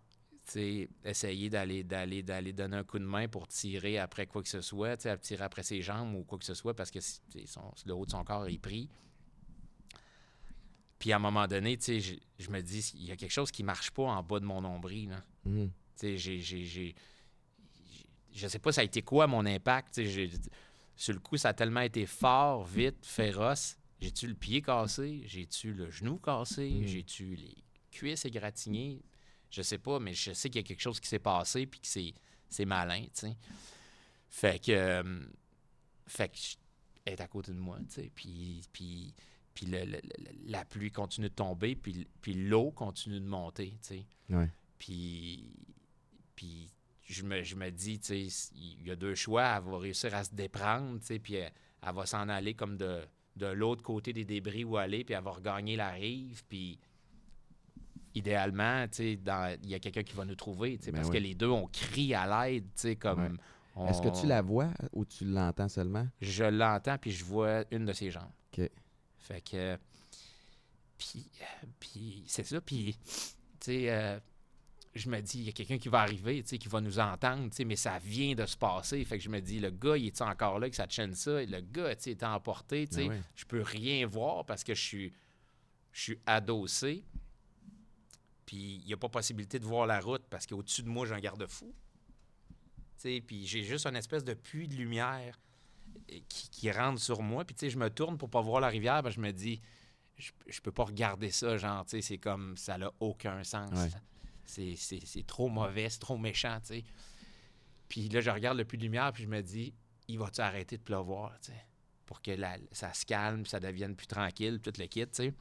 Essayer 1.04 1.50
d'aller, 1.50 1.84
d'aller, 1.84 2.22
d'aller 2.22 2.52
donner 2.52 2.76
un 2.78 2.84
coup 2.84 2.98
de 2.98 3.04
main 3.04 3.28
pour 3.28 3.46
tirer 3.48 3.98
après 3.98 4.26
quoi 4.26 4.42
que 4.42 4.48
ce 4.48 4.60
soit, 4.60 4.96
tirer 4.96 5.44
après 5.44 5.62
ses 5.62 5.82
jambes 5.82 6.14
ou 6.14 6.24
quoi 6.24 6.38
que 6.38 6.44
ce 6.44 6.54
soit 6.54 6.74
parce 6.74 6.90
que 6.90 7.00
son- 7.00 7.72
le 7.86 7.92
haut 7.94 8.06
de 8.06 8.10
son 8.10 8.24
corps 8.24 8.46
est 8.48 8.58
pris. 8.58 8.88
Puis 10.98 11.12
à 11.12 11.16
un 11.16 11.20
moment 11.20 11.46
donné, 11.46 11.78
je, 11.80 12.14
je 12.38 12.50
me 12.50 12.60
dis, 12.60 12.92
il 12.96 13.04
y 13.04 13.12
a 13.12 13.16
quelque 13.16 13.30
chose 13.32 13.50
qui 13.50 13.62
marche 13.62 13.90
pas 13.92 14.02
en 14.04 14.22
bas 14.22 14.40
de 14.40 14.44
mon 14.44 14.60
nombril. 14.60 15.10
Là. 15.10 15.24
Tu 15.64 15.70
sais, 15.96 16.16
j'ai, 16.16 16.40
j'ai, 16.40 16.64
j'ai- 16.64 16.94
j'ai- 17.90 18.06
je 18.32 18.48
sais 18.48 18.58
pas 18.58 18.72
ça 18.72 18.80
a 18.80 18.84
été 18.84 19.02
quoi 19.02 19.26
mon 19.26 19.44
impact. 19.46 20.00
sur 20.96 21.14
le 21.14 21.20
coup, 21.20 21.36
ça 21.36 21.50
a 21.50 21.54
tellement 21.54 21.80
été 21.82 22.06
fort, 22.06 22.64
vite, 22.64 23.04
féroce. 23.06 23.76
J'ai-tu 24.00 24.26
le 24.26 24.34
pied 24.34 24.62
cassé? 24.62 25.22
J'ai-tu 25.26 25.72
le 25.72 25.90
genou 25.90 26.18
cassé? 26.18 26.68
Mm. 26.70 26.86
J'ai-tu 26.86 27.34
les 27.36 27.56
cuisses 27.92 28.24
égratignées? 28.24 29.02
Je 29.50 29.62
sais 29.62 29.78
pas, 29.78 29.98
mais 29.98 30.12
je 30.14 30.32
sais 30.32 30.50
qu'il 30.50 30.60
y 30.60 30.64
a 30.64 30.66
quelque 30.66 30.80
chose 30.82 31.00
qui 31.00 31.08
s'est 31.08 31.18
passé 31.18 31.66
puis 31.66 31.80
que 31.80 31.86
c'est, 31.86 32.12
c'est 32.48 32.64
malin, 32.66 33.02
tu 33.04 33.10
sais. 33.14 33.36
Fait 34.28 34.62
que... 34.62 34.72
euh, 34.72 35.20
fait 36.06 36.28
que 36.28 36.36
je- 36.36 36.56
elle 37.04 37.14
est 37.14 37.20
à 37.22 37.28
côté 37.28 37.52
de 37.52 37.58
moi, 37.58 37.78
tu 37.88 37.94
sais. 38.02 38.10
Puis, 38.14 38.60
puis, 38.72 39.14
puis 39.54 39.66
le- 39.66 39.84
le- 39.86 40.00
le- 40.02 40.50
la 40.50 40.64
pluie 40.66 40.90
continue 40.92 41.28
de 41.30 41.34
tomber, 41.34 41.74
puis, 41.74 42.06
puis 42.20 42.34
l'eau 42.34 42.70
continue 42.70 43.20
de 43.20 43.26
monter, 43.26 43.70
tu 43.82 43.88
sais. 43.88 44.06
Ouais. 44.28 44.48
Puis, 44.78 45.50
puis 46.36 46.70
je, 47.04 47.22
me, 47.22 47.42
je 47.42 47.54
me 47.56 47.70
dis, 47.70 47.98
tu 47.98 48.28
sais, 48.30 48.50
il 48.54 48.86
y 48.86 48.90
a 48.90 48.96
deux 48.96 49.14
choix. 49.14 49.44
Elle 49.56 49.64
va 49.64 49.78
réussir 49.78 50.14
à 50.14 50.24
se 50.24 50.34
déprendre, 50.34 50.98
tu 51.00 51.06
sais, 51.06 51.18
puis 51.18 51.34
elle, 51.34 51.52
elle 51.82 51.94
va 51.94 52.04
s'en 52.04 52.28
aller 52.28 52.52
comme 52.54 52.76
de, 52.76 53.00
de 53.36 53.46
l'autre 53.46 53.82
côté 53.82 54.12
des 54.12 54.24
débris 54.26 54.64
où 54.64 54.76
aller, 54.76 55.04
puis 55.04 55.14
elle 55.14 55.24
va 55.24 55.30
regagner 55.30 55.76
la 55.76 55.90
rive, 55.92 56.42
puis 56.48 56.78
idéalement, 58.18 58.86
sais, 58.90 59.12
il 59.62 59.68
y 59.70 59.74
a 59.74 59.78
quelqu'un 59.78 60.02
qui 60.02 60.14
va 60.14 60.24
nous 60.24 60.34
trouver, 60.34 60.78
sais, 60.80 60.90
Ben 60.92 60.98
parce 60.98 61.08
oui. 61.08 61.18
que 61.18 61.22
les 61.22 61.34
deux, 61.34 61.48
on 61.48 61.66
crie 61.66 62.14
à 62.14 62.46
l'aide, 62.48 62.64
tu 62.74 62.82
sais, 62.82 62.96
comme... 62.96 63.22
Ouais. 63.22 63.30
on- 63.76 63.86
Est-ce 63.88 64.02
que 64.02 64.20
tu 64.20 64.26
la 64.26 64.42
vois 64.42 64.68
ou 64.92 65.04
tu 65.04 65.24
l'entends 65.24 65.68
seulement? 65.68 66.06
Je 66.20 66.44
l'entends, 66.44 66.98
puis 66.98 67.10
je 67.12 67.24
vois 67.24 67.64
une 67.70 67.84
de 67.86 67.92
ses 67.92 68.10
jambes. 68.10 68.30
OK. 68.52 68.68
Fait 69.18 69.40
que... 69.40 69.78
Puis, 70.98 71.26
puis 71.78 72.24
c'est 72.26 72.44
ça, 72.44 72.60
puis, 72.60 72.96
tu 73.04 73.18
sais... 73.60 73.90
euh, 73.90 74.18
je 74.94 75.08
me 75.10 75.20
dis, 75.20 75.38
il 75.40 75.44
y 75.44 75.48
a 75.48 75.52
quelqu'un 75.52 75.78
qui 75.78 75.88
va 75.88 76.00
arriver, 76.00 76.42
tu 76.42 76.48
sais, 76.48 76.58
qui 76.58 76.66
va 76.66 76.80
nous 76.80 76.98
entendre, 76.98 77.50
tu 77.50 77.56
sais, 77.56 77.64
mais 77.64 77.76
ça 77.76 77.98
vient 78.00 78.34
de 78.34 78.44
se 78.46 78.56
passer. 78.56 79.04
Fait 79.04 79.18
que 79.18 79.22
je 79.22 79.28
me 79.28 79.38
dis, 79.40 79.60
le 79.60 79.70
gars, 79.70 79.96
il 79.96 80.06
est 80.06 80.22
encore 80.22 80.58
là, 80.58 80.68
que 80.68 80.74
ça 80.74 80.86
chaîne 80.88 81.14
ça? 81.14 81.40
Et 81.40 81.46
le 81.46 81.60
gars, 81.60 81.94
tu 81.94 82.04
sais, 82.04 82.10
est 82.12 82.22
emporté, 82.24 82.88
tu 82.88 82.94
sais. 82.96 83.02
Ben 83.04 83.10
ouais. 83.10 83.20
Je 83.36 83.44
peux 83.44 83.62
rien 83.62 84.06
voir 84.08 84.44
parce 84.44 84.64
que 84.64 84.74
je 84.74 84.82
suis, 84.82 85.12
je 85.92 86.00
suis 86.02 86.18
adossé. 86.26 87.04
Puis 88.48 88.76
il 88.80 88.86
n'y 88.86 88.94
a 88.94 88.96
pas 88.96 89.10
possibilité 89.10 89.58
de 89.58 89.66
voir 89.66 89.86
la 89.86 90.00
route 90.00 90.22
parce 90.30 90.46
qu'au-dessus 90.46 90.82
de 90.82 90.88
moi, 90.88 91.04
j'ai 91.06 91.12
un 91.14 91.20
garde-fou. 91.20 91.70
Puis 93.02 93.46
j'ai 93.46 93.62
juste 93.62 93.86
une 93.86 93.94
espèce 93.96 94.24
de 94.24 94.32
puits 94.32 94.66
de 94.68 94.74
lumière 94.74 95.38
euh, 96.10 96.18
qui, 96.30 96.48
qui 96.48 96.70
rentre 96.70 96.98
sur 96.98 97.22
moi. 97.22 97.44
Puis 97.44 97.70
je 97.70 97.76
me 97.78 97.90
tourne 97.90 98.16
pour 98.16 98.30
pas 98.30 98.40
voir 98.40 98.60
la 98.62 98.68
rivière. 98.68 99.02
que 99.02 99.10
je 99.10 99.20
me 99.20 99.32
dis, 99.32 99.60
je, 100.16 100.32
je 100.46 100.60
peux 100.62 100.72
pas 100.72 100.84
regarder 100.84 101.30
ça. 101.30 101.58
Genre, 101.58 101.84
c'est 101.86 102.16
comme, 102.18 102.56
ça 102.56 102.78
n'a 102.78 102.90
aucun 103.00 103.44
sens. 103.44 103.70
Ouais. 103.70 103.90
C'est- 104.46 105.26
trop 105.26 105.48
mauvais, 105.50 105.90
c'est 105.90 105.98
trop 105.98 106.16
méchant, 106.16 106.58
tu 106.60 106.66
sais. 106.78 106.84
Puis 107.88 108.08
là, 108.08 108.20
je 108.22 108.30
regarde 108.30 108.56
le 108.56 108.64
puits 108.64 108.78
de 108.78 108.82
lumière, 108.84 109.12
puis 109.12 109.24
je 109.24 109.28
me 109.28 109.42
dis, 109.42 109.74
il 110.08 110.18
va-tu 110.18 110.40
arrêter 110.40 110.78
de 110.78 110.82
pleuvoir, 110.82 111.38
tu 111.40 111.52
sais, 111.52 111.66
pour 112.06 112.22
que 112.22 112.30
la- 112.30 112.56
ça 112.72 112.92
se 112.94 113.04
calme, 113.04 113.44
ça 113.44 113.60
devienne 113.60 113.94
plus 113.94 114.06
tranquille, 114.06 114.58
tout 114.62 114.72
le 114.78 114.86
kit, 114.86 115.02
tu 115.06 115.08
sais. 115.12 115.34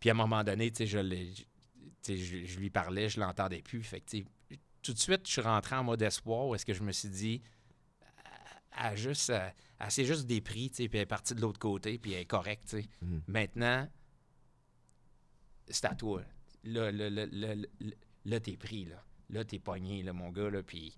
Puis 0.00 0.08
à 0.10 0.12
un 0.12 0.16
moment 0.16 0.44
donné, 0.44 0.70
tu 0.70 0.86
sais, 0.86 0.86
je, 0.86 2.14
je, 2.14 2.44
je 2.44 2.58
lui 2.58 2.70
parlais, 2.70 3.08
je 3.08 3.20
l'entendais 3.20 3.62
plus. 3.62 3.82
Fait 3.82 4.00
que, 4.00 4.10
tu 4.10 4.18
sais, 4.18 4.58
tout 4.82 4.92
de 4.92 4.98
suite, 4.98 5.26
je 5.26 5.32
suis 5.32 5.40
rentré 5.40 5.74
en 5.76 5.84
mode 5.84 6.02
espoir, 6.02 6.46
où 6.46 6.54
est-ce 6.54 6.64
que 6.66 6.74
je 6.74 6.82
me 6.82 6.92
suis 6.92 7.08
dit, 7.08 7.42
a 8.72 8.94
juste, 8.94 9.30
elle, 9.78 9.90
s'est 9.90 10.04
juste 10.04 10.26
dépris, 10.26 10.70
tu 10.70 10.76
sais, 10.76 10.88
puis 10.88 10.98
elle 10.98 11.02
est 11.04 11.06
partie 11.06 11.34
de 11.34 11.40
l'autre 11.40 11.58
côté, 11.58 11.98
puis 11.98 12.12
elle 12.12 12.20
est 12.20 12.24
correcte, 12.26 12.64
tu 12.68 12.82
sais. 12.82 12.88
Mhm. 13.02 13.22
Maintenant, 13.26 13.88
c'est 15.68 15.84
à 15.86 15.94
toi. 15.94 16.22
Là, 16.64 16.90
là, 16.92 17.10
là, 17.10 17.26
là, 17.26 17.54
là, 17.54 17.64
là, 18.24 18.40
t'es 18.40 18.56
pris, 18.56 18.84
là. 18.84 19.02
Là, 19.30 19.44
t'es 19.44 19.58
pogné, 19.58 20.02
là, 20.02 20.12
mon 20.12 20.30
gars, 20.30 20.50
là, 20.50 20.62
puis 20.62 20.96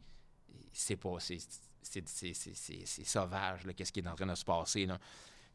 c'est 0.73 0.97
pas... 0.97 1.19
C'est, 1.21 1.38
c'est, 1.81 2.07
c'est, 2.09 2.35
c'est, 2.35 2.55
c'est- 2.55 2.85
c'est 2.85 3.05
sauvage, 3.05 3.64
là, 3.64 3.73
qu'est-ce 3.73 3.93
qui 3.93 4.00
est 4.00 4.09
en 4.09 4.14
train 4.14 4.26
de 4.26 4.35
se 4.35 4.45
passer, 4.45 4.85
là. 4.87 4.99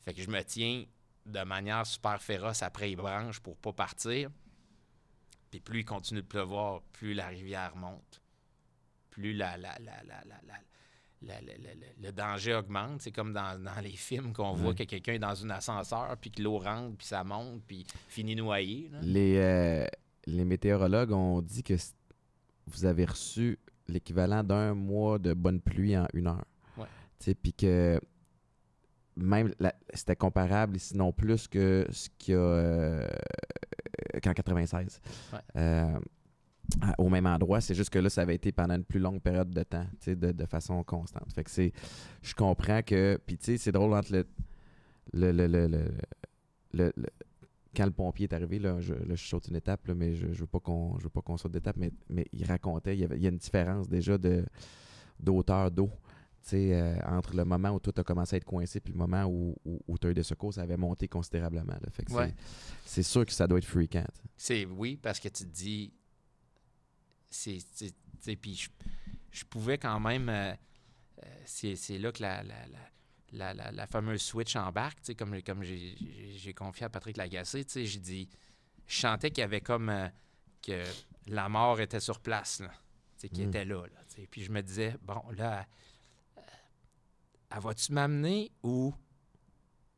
Fait 0.02 0.14
que 0.14 0.22
je 0.22 0.30
me 0.30 0.42
tiens 0.44 0.86
de 1.26 1.44
manière 1.44 1.86
super 1.86 2.22
féroce 2.22 2.62
après 2.64 2.90
les 2.90 2.96
branches 2.96 3.40
pour 3.40 3.58
pas 3.58 3.74
partir. 3.74 4.30
Puis 5.52 5.60
plus 5.60 5.82
il 5.82 5.86
continue 5.86 6.22
de 6.22 6.28
pleuvoir, 6.28 6.82
plus 6.94 7.14
la 7.14 7.28
rivière 7.28 7.76
monte. 7.76 8.22
Plus 9.10 9.34
la, 9.34 9.56
la, 9.58 9.78
la, 9.80 10.04
la, 10.04 10.22
la, 10.26 10.42
la- 10.48 10.60
la- 11.22 11.42
la- 11.42 11.58
la- 11.58 11.76
la- 11.76 11.88
le 12.02 12.12
danger 12.12 12.56
augmente. 12.56 13.02
C'est 13.02 13.12
comme 13.12 13.32
dans, 13.32 13.62
dans 13.64 13.80
les 13.82 13.92
films 13.96 14.34
qu'on 14.34 14.54
voit 14.54 14.70
Ouais. 14.70 14.76
que 14.76 14.84
quelqu'un 14.84 15.14
est 15.14 15.20
dans 15.20 15.46
un 15.46 15.50
ascenseur, 15.52 16.18
puis 16.20 16.32
que 16.32 16.42
l'eau 16.42 16.58
rentre, 16.58 16.98
puis 16.98 17.08
ça 17.08 17.24
monte, 17.24 17.62
puis 17.66 17.86
finit 18.10 18.36
noyé. 18.36 18.90
là. 18.92 19.00
Les, 19.02 19.38
euh, 19.38 19.86
les 20.26 20.44
météorologues 20.44 21.12
ont 21.12 21.42
dit 21.42 21.64
que 21.64 21.76
vous 22.66 22.86
avez 22.86 23.06
reçu 23.06 23.60
l'équivalent 23.88 24.44
d'un 24.44 24.74
mois 24.74 25.20
de 25.20 25.34
bonne 25.34 25.62
pluie 25.62 25.96
en 25.98 26.08
une 26.14 26.28
heure. 26.28 26.46
Puis 27.42 27.54
que 27.54 28.02
même 29.16 29.54
c'était 29.94 30.16
comparable, 30.16 30.80
sinon 30.80 31.12
plus 31.12 31.48
que 31.48 31.86
ce 31.92 32.10
qu'il 32.18 32.34
y 32.34 32.38
a 32.38 32.40
euh, 32.42 33.08
qu'en 34.24 34.34
96. 34.34 35.02
Ouais. 35.34 35.40
Euh, 35.58 36.00
au 36.98 37.10
même 37.10 37.26
endroit, 37.26 37.60
c'est 37.62 37.76
juste 37.76 37.90
que 37.90 38.00
là, 38.00 38.10
ça 38.10 38.22
avait 38.22 38.36
été 38.36 38.52
pendant 38.52 38.76
une 38.76 38.86
plus 38.86 39.00
longue 39.00 39.22
période 39.22 39.50
de 39.50 39.64
temps, 39.64 39.86
de, 40.08 40.14
de 40.32 40.46
façon 40.46 40.82
constante. 40.84 41.32
Fait 41.34 41.44
que 41.44 41.52
c'est. 41.52 41.74
Je 42.22 42.34
comprends 42.34 42.82
que. 42.82 43.20
Puis 43.26 43.38
tu 43.38 43.46
sais, 43.46 43.58
c'est 43.58 43.72
drôle 43.72 43.94
entre 43.94 44.14
le. 44.14 44.26
le, 45.14 45.32
le, 45.32 45.48
le, 45.48 45.68
le- 45.68 45.92
le- 46.74 46.94
le- 46.96 47.10
quand 47.76 47.86
le 47.86 47.92
pompier 47.92 48.28
est 48.28 48.34
arrivé, 48.34 48.60
là, 48.60 48.80
je, 48.80 48.94
là, 48.94 49.16
je 49.16 49.28
saute 49.28 49.48
une 49.48 49.56
étape, 49.56 49.88
là, 49.88 49.96
mais 49.96 50.14
je, 50.14 50.32
je 50.32 50.40
veux 50.42 50.48
pas 50.48 50.60
qu'on 50.60 50.96
je 51.00 51.04
veux 51.04 51.10
pas 51.10 51.22
qu'on 51.22 51.38
saute 51.38 51.52
d'étape, 51.52 51.76
mais, 51.78 51.92
mais 52.08 52.26
il 52.32 52.46
racontait, 52.46 52.96
il 52.96 53.00
y, 53.02 53.04
avait, 53.04 53.18
il 53.18 53.24
y 53.24 53.26
a 53.26 53.30
une 53.30 53.38
différence 53.38 53.90
déjà 53.90 54.18
de 54.18 54.46
d'auteur 55.20 55.72
d'eau. 55.72 55.90
Euh, 56.74 56.98
entre 57.06 57.36
le 57.36 57.46
moment 57.46 57.70
où 57.72 57.80
tout 57.80 57.94
a 57.96 58.04
commencé 58.04 58.36
à 58.36 58.38
être 58.38 58.44
coincé 58.46 58.80
puis 58.82 58.92
le 58.92 59.00
moment 59.00 59.24
où, 59.26 59.56
où, 59.66 59.80
tu 59.98 60.08
as 60.08 60.10
eu 60.10 60.14
des 60.14 60.24
secours, 60.24 60.54
ça 60.54 60.62
avait 60.64 60.76
monté 60.78 61.08
considérablement. 61.08 61.74
là. 61.74 61.90
Fait 61.92 62.04
que 62.04 62.12
c'est- 62.12 62.18
Ouais. 62.18 62.36
c'est 62.86 63.04
sûr 63.04 63.26
que 63.26 63.32
ça 63.32 63.48
doit 63.48 63.58
être 63.60 63.66
sais. 63.66 64.06
C'est 64.36 64.66
oui, 64.66 64.98
parce 64.98 65.20
que 65.20 65.30
tu 65.30 65.46
te 65.46 65.50
dis. 65.50 65.94
C'est. 67.30 67.58
Puis 68.42 68.56
je, 68.56 68.70
je 69.32 69.44
pouvais 69.46 69.78
quand 69.78 70.00
même. 70.00 70.30
euh, 70.30 70.54
euh, 71.24 71.28
c'est 71.46 71.98
là 71.98 72.12
que 72.12 72.22
la, 72.22 72.44
la, 72.44 72.56
la, 72.68 73.54
la, 73.54 73.54
la- 73.54 73.72
fameuse 73.88 74.22
switch 74.22 74.56
embarque, 74.56 75.00
comme, 75.16 75.42
comme 75.42 75.64
j'ai- 75.64 75.96
confié 76.54 76.86
à 76.86 76.90
Patrick 76.90 77.18
Lagacé. 77.18 77.66
J'ai 77.74 78.00
dit. 78.00 78.30
Je 78.86 79.00
sentais 79.00 79.30
qu'il 79.32 79.42
y 79.42 79.46
avait 79.46 79.62
comme. 79.62 79.90
euh, 79.90 80.08
que 80.62 80.84
la 81.28 81.50
mort 81.50 81.80
était 81.82 82.00
sur 82.00 82.20
place, 82.20 82.60
là. 82.62 82.72
Qu'il 83.30 83.46
Mm. 83.46 83.50
était 83.50 83.66
là. 83.66 83.82
là. 83.88 84.26
Puis 84.30 84.44
je 84.44 84.52
me 84.52 84.62
disais, 84.62 84.96
bon, 85.02 85.22
là. 85.38 85.66
Elle 87.54 87.60
va-tu 87.62 87.92
m'amener 87.94 88.52
ou 88.64 88.94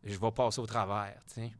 je 0.04 0.18
vais 0.18 0.32
passer 0.32 0.60
au 0.60 0.65
travers, 0.68 1.22
tu 1.28 1.36
sais? 1.36 1.52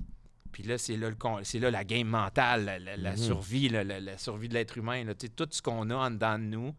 Puis 0.51 0.63
là, 0.63 0.77
c'est 0.77 0.95
là, 0.95 1.10
le 1.10 1.15
là 1.60 1.71
la 1.71 1.84
game 1.84 2.08
mentale, 2.08 2.63
la, 2.65 2.79
la- 2.79 2.97
la 2.97 3.12
Mhm. 3.12 3.17
survie, 3.17 3.69
la, 3.69 3.84
survie 4.17 4.47
de 4.47 4.53
l'être 4.53 4.77
humain. 4.77 5.03
là. 5.03 5.13
Tu 5.15 5.27
sais, 5.27 5.34
tout 5.34 5.47
ce 5.51 5.62
qu'on 5.62 5.89
a 5.89 5.95
en 5.95 6.12
dedans 6.12 6.39
de 6.39 6.43
nous, 6.45 6.75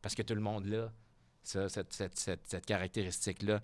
parce 0.00 0.14
que 0.14 0.22
tout 0.22 0.34
le 0.34 0.40
monde 0.40 0.64
l'a, 0.66 0.90
ça, 1.42 1.68
cette, 1.68 1.92
cette- 1.92 2.18
cette- 2.18 2.46
cette 2.46 2.64
caractéristique-là. 2.66 3.60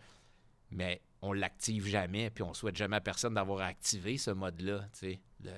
Mais 0.70 1.00
on 1.22 1.32
l'active 1.32 1.86
jamais, 1.86 2.28
puis 2.30 2.42
on 2.42 2.52
souhaite 2.52 2.76
jamais 2.76 2.96
à 2.96 3.00
personne 3.00 3.34
d'avoir 3.34 3.60
activé 3.62 4.18
ce 4.18 4.30
mode-là. 4.32 4.80
tu 4.92 4.98
sais. 4.98 5.20
Le, 5.42 5.52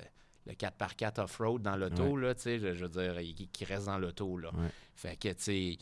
le 0.47 0.53
4x4 0.55 1.19
off-road 1.23 1.63
dans 1.63 1.77
l'auto, 1.77 2.17
là, 2.17 2.35
tu 2.35 2.43
sais, 2.43 2.59
je, 2.61 2.75
je 2.75 2.85
veux 2.85 2.89
dire, 2.91 3.49
qui 3.53 3.65
reste 3.65 3.87
dans 3.87 3.99
l'auto. 3.99 4.39
là. 4.39 4.51
Ouais. 4.55 4.69
Fait 4.95 5.17
que, 5.17 5.29
tu 5.31 5.43
sais, 5.43 5.79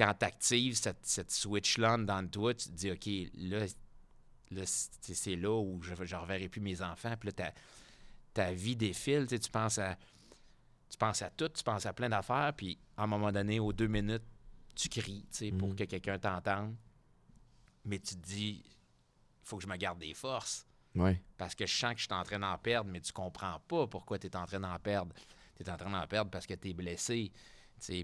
quand 0.00 0.14
tu 0.18 0.24
actives 0.24 0.76
cette, 0.76 1.04
cette 1.04 1.30
switch-là 1.30 1.98
de 1.98 2.26
toi, 2.28 2.54
tu 2.54 2.70
te 2.70 2.72
dis, 2.72 2.90
OK, 2.90 3.06
là, 3.34 3.66
là 4.50 4.62
c'est 4.64 5.36
là 5.36 5.60
où 5.60 5.82
je 5.82 5.90
ne 5.92 6.14
reverrai 6.18 6.48
plus 6.48 6.62
mes 6.62 6.80
enfants. 6.80 7.14
Puis 7.20 7.26
là, 7.26 7.32
ta, 7.32 7.52
ta 8.32 8.52
vie 8.52 8.76
défile, 8.76 9.24
tu 9.24 9.36
sais, 9.36 9.38
tu 9.38 9.50
penses 9.50 9.76
à 9.76 9.98
tu 10.88 10.96
penses 10.96 11.20
à 11.20 11.28
tout, 11.28 11.50
tu 11.50 11.62
penses 11.62 11.84
à 11.84 11.92
plein 11.92 12.08
d'affaires, 12.08 12.52
puis 12.56 12.78
à 12.96 13.04
un 13.04 13.06
moment 13.06 13.30
donné, 13.30 13.60
aux 13.60 13.72
deux 13.74 13.86
minutes, 13.88 14.24
tu 14.74 14.88
cries, 14.88 15.26
tu 15.30 15.38
sais, 15.38 15.52
pour 15.52 15.68
Mhm. 15.68 15.76
que 15.76 15.84
quelqu'un 15.84 16.18
t'entende. 16.18 16.74
Mais 17.84 17.98
tu 17.98 18.16
te 18.16 18.26
dis, 18.26 18.64
il 18.64 18.72
faut 19.44 19.58
que 19.58 19.62
je 19.62 19.68
me 19.68 19.76
garde 19.76 19.98
des 19.98 20.14
forces. 20.14 20.66
Ouais. 20.94 21.22
Parce 21.36 21.54
que 21.54 21.66
je 21.66 21.76
sens 21.76 21.92
que 21.92 22.00
je 22.00 22.06
suis 22.06 22.14
en 22.14 22.24
train 22.24 22.38
d'en 22.40 22.56
perdre, 22.58 22.90
mais 22.90 23.00
tu 23.00 23.12
comprends 23.12 23.60
pas 23.68 23.86
pourquoi 23.86 24.18
tu 24.18 24.28
es 24.28 24.34
en 24.36 24.46
train 24.46 24.60
d'en 24.60 24.78
perdre. 24.78 25.14
Tu 25.56 25.62
es 25.62 25.70
en 25.70 25.76
train 25.76 25.90
d'en 25.90 26.06
perdre 26.06 26.30
parce 26.30 26.46
que 26.46 26.54
tu 26.54 26.70
es 26.70 26.72
blessé. 26.72 27.30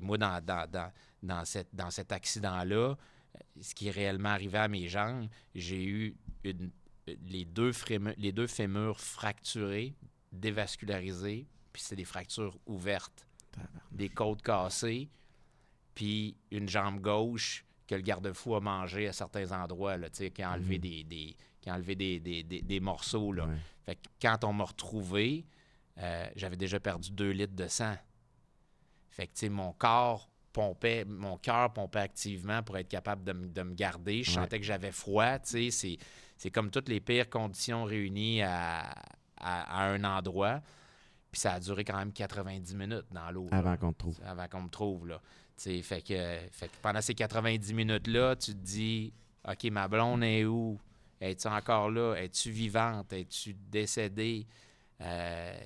Moi, 0.03 0.19
dans, 0.19 0.41
dans, 0.45 0.69
dans, 0.71 0.93
dans, 1.23 1.45
cette, 1.45 1.69
dans 1.75 1.91
cet 1.91 2.12
accident-là, 2.12 2.75
euh, 2.95 3.39
ce 3.61 3.75
qui 3.75 3.89
est 3.89 3.91
réellement 3.93 4.31
arrivé 4.31 4.59
à 4.59 4.69
mes 4.69 4.89
jambes, 4.89 5.29
j'ai 5.55 5.85
eu 5.85 6.17
une- 6.45 6.71
les, 7.27 7.45
deux 7.45 7.71
frému- 7.73 8.15
les 8.19 8.33
deux 8.33 8.47
fémurs 8.47 9.01
fracturés, 9.01 9.95
dévascularisés, 10.33 11.47
puis 11.73 11.83
c'est 11.83 11.97
des 11.97 12.05
fractures 12.05 12.59
ouvertes, 12.67 13.27
des 13.93 14.09
côtes 14.09 14.43
cassées, 14.43 15.09
puis 15.95 16.37
une 16.51 16.69
jambe 16.69 17.01
gauche 17.01 17.65
que 17.87 17.95
le 17.95 18.01
garde-fou 18.03 18.55
a 18.57 18.61
mangé 18.61 19.07
à 19.09 19.12
certains 19.12 19.51
endroits, 19.53 19.97
là, 19.97 20.11
tu 20.11 20.17
sais, 20.19 20.31
qui 20.31 20.43
a 20.43 20.53
enlevé 20.53 20.77
Mhm. 20.77 20.81
des, 20.83 21.05
des- 21.05 21.37
qui 21.61 21.71
a 21.71 21.75
enlevé 21.75 21.95
des, 21.95 22.21
des- 22.21 22.43
des- 22.43 22.62
des 22.62 22.81
morceaux. 22.81 23.33
Là. 23.33 23.47
Ouais. 23.47 23.57
Fait 23.85 23.95
que 23.97 24.09
quand 24.21 24.43
on 24.45 24.53
m'a 24.53 24.65
retrouvé, 24.65 25.45
euh, 25.99 26.29
j'avais 26.37 26.57
déjà 26.57 26.81
perdu 26.81 27.11
2 27.12 27.31
litres 27.31 27.55
de 27.55 27.69
sang. 27.69 27.97
Fait 29.17 29.27
que, 29.29 29.33
tu 29.33 29.41
sais, 29.41 29.49
mon 29.49 29.73
corps 29.73 30.29
pompait, 30.53 31.07
mon 31.07 31.39
cœur 31.39 31.73
pompait 31.73 32.01
activement 32.01 32.63
pour 32.63 32.77
être 32.77 32.89
capable 32.89 33.25
de, 33.25 33.33
me- 33.33 33.49
de 33.49 33.63
me 33.63 33.75
garder. 33.75 34.23
Je 34.23 34.29
Ouais. 34.31 34.35
sentais 34.43 34.59
que 34.61 34.65
j'avais 34.67 34.93
froid, 34.93 35.39
tu 35.39 35.51
sais. 35.51 35.71
C'est, 35.71 35.99
c'est 36.37 36.51
comme 36.51 36.71
toutes 36.71 36.91
les 36.91 37.01
pires 37.01 37.31
conditions 37.31 37.85
réunies 37.85 38.43
à, 38.43 38.91
à- 39.39 39.85
à 39.85 39.85
un 39.89 40.05
endroit. 40.05 40.61
Puis 41.33 41.41
ça 41.41 41.55
a 41.55 41.61
duré 41.61 41.83
quand 41.85 41.97
même 41.97 42.13
90 42.13 42.75
minutes 42.75 43.07
dans 43.11 43.31
l'eau. 43.31 43.47
Avant 43.53 43.77
qu'on 43.79 43.93
te 43.95 43.99
trouve. 44.01 44.21
avant 44.25 44.47
qu'on 44.49 44.63
me 44.63 44.69
trouve. 44.69 45.09
Là. 45.09 45.21
Tu 45.57 45.63
sais, 45.65 45.83
Fait 45.83 46.03
que, 46.03 46.39
fait 46.53 46.69
que 46.69 46.77
pendant 46.83 47.01
ces 47.01 47.15
90 47.15 47.73
minutes-là, 47.73 48.37
tu 48.37 48.53
te 48.53 48.59
dis 48.59 49.13
OK, 49.49 49.65
ma 49.71 49.89
blonde 49.89 50.23
est 50.25 50.45
où? 50.45 50.79
Es-tu 51.21 51.49
encore 51.49 51.91
là? 51.91 52.15
Es-tu 52.17 52.51
vivante? 52.51 53.13
Es-tu 53.15 53.55
décédée? 53.55 54.47
Euh, 55.01 55.59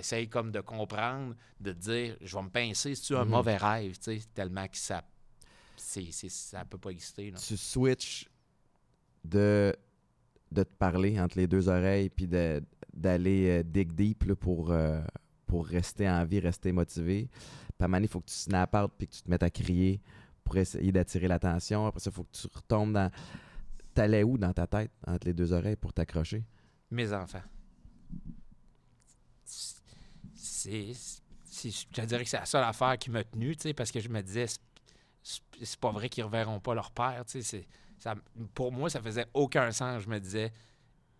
tu 0.00 0.28
comme 0.28 0.50
de 0.50 0.60
comprendre, 0.60 1.34
de 1.60 1.72
te 1.72 1.78
dire, 1.78 2.16
je 2.20 2.36
vais 2.36 2.42
me 2.42 2.48
pincer, 2.48 2.94
c'est-tu 2.94 3.14
un 3.16 3.24
Mhm. 3.24 3.30
mauvais 3.30 3.56
rêve, 3.56 3.96
tu 3.98 4.18
sais, 4.18 4.20
tellement 4.34 4.66
que 4.66 4.76
ça 4.76 5.02
c'est, 5.76 6.12
ça 6.12 6.64
peut 6.64 6.78
pas 6.78 6.90
exister. 6.90 7.30
là. 7.30 7.38
Tu 7.38 7.56
switches 7.56 8.28
de, 9.24 9.74
de 10.50 10.62
te 10.62 10.74
parler 10.74 11.18
entre 11.20 11.36
les 11.38 11.46
deux 11.46 11.68
oreilles 11.68 12.08
puis 12.08 12.26
de- 12.28 12.62
d'aller 12.94 13.48
euh, 13.48 13.62
dig 13.62 13.92
deep 13.92 14.24
là, 14.24 14.36
pour, 14.36 14.70
euh, 14.70 15.02
pour 15.46 15.66
rester 15.66 16.08
en 16.08 16.24
vie, 16.24 16.38
rester 16.40 16.70
motivé. 16.72 17.28
Puis 17.78 17.92
à 17.92 17.96
un 17.96 18.00
il 18.00 18.08
faut 18.08 18.20
que 18.20 18.26
tu 18.28 18.34
snap 18.34 18.74
out 18.76 18.92
puis 18.96 19.08
que 19.08 19.14
tu 19.14 19.22
te 19.22 19.30
mettes 19.30 19.42
à 19.42 19.50
crier 19.50 20.00
pour 20.44 20.56
essayer 20.56 20.92
d'attirer 20.92 21.26
l'attention. 21.26 21.86
Après 21.86 22.00
ça, 22.00 22.10
il 22.10 22.14
faut 22.14 22.24
que 22.24 22.32
tu 22.36 22.46
retombes 22.52 22.92
dans. 22.92 23.10
T'allais 23.94 24.22
où 24.22 24.38
dans 24.38 24.52
ta 24.52 24.66
tête 24.66 24.90
entre 25.06 25.26
les 25.26 25.34
deux 25.34 25.52
oreilles 25.52 25.76
pour 25.76 25.92
t'accrocher? 25.92 26.44
Mes 26.90 27.12
enfants. 27.12 27.42
C'est. 30.62 30.92
Je 31.54 32.00
que 32.22 32.24
c'est 32.24 32.38
la 32.38 32.46
seule 32.46 32.64
affaire 32.64 32.96
qui 32.96 33.10
m'a 33.10 33.24
tenu, 33.24 33.54
parce 33.76 33.90
que 33.92 34.00
je 34.00 34.08
me 34.08 34.22
disais, 34.22 34.46
c'est- 35.22 35.80
pas 35.80 35.90
vrai 35.92 36.08
qu'ils 36.08 36.24
reverront 36.24 36.60
pas 36.60 36.74
leur 36.74 36.90
père, 36.90 37.24
Pour 38.54 38.72
moi, 38.72 38.88
ça 38.88 39.02
faisait 39.02 39.26
aucun 39.34 39.70
sens. 39.70 40.02
Je 40.02 40.08
me 40.08 40.18
disais, 40.18 40.52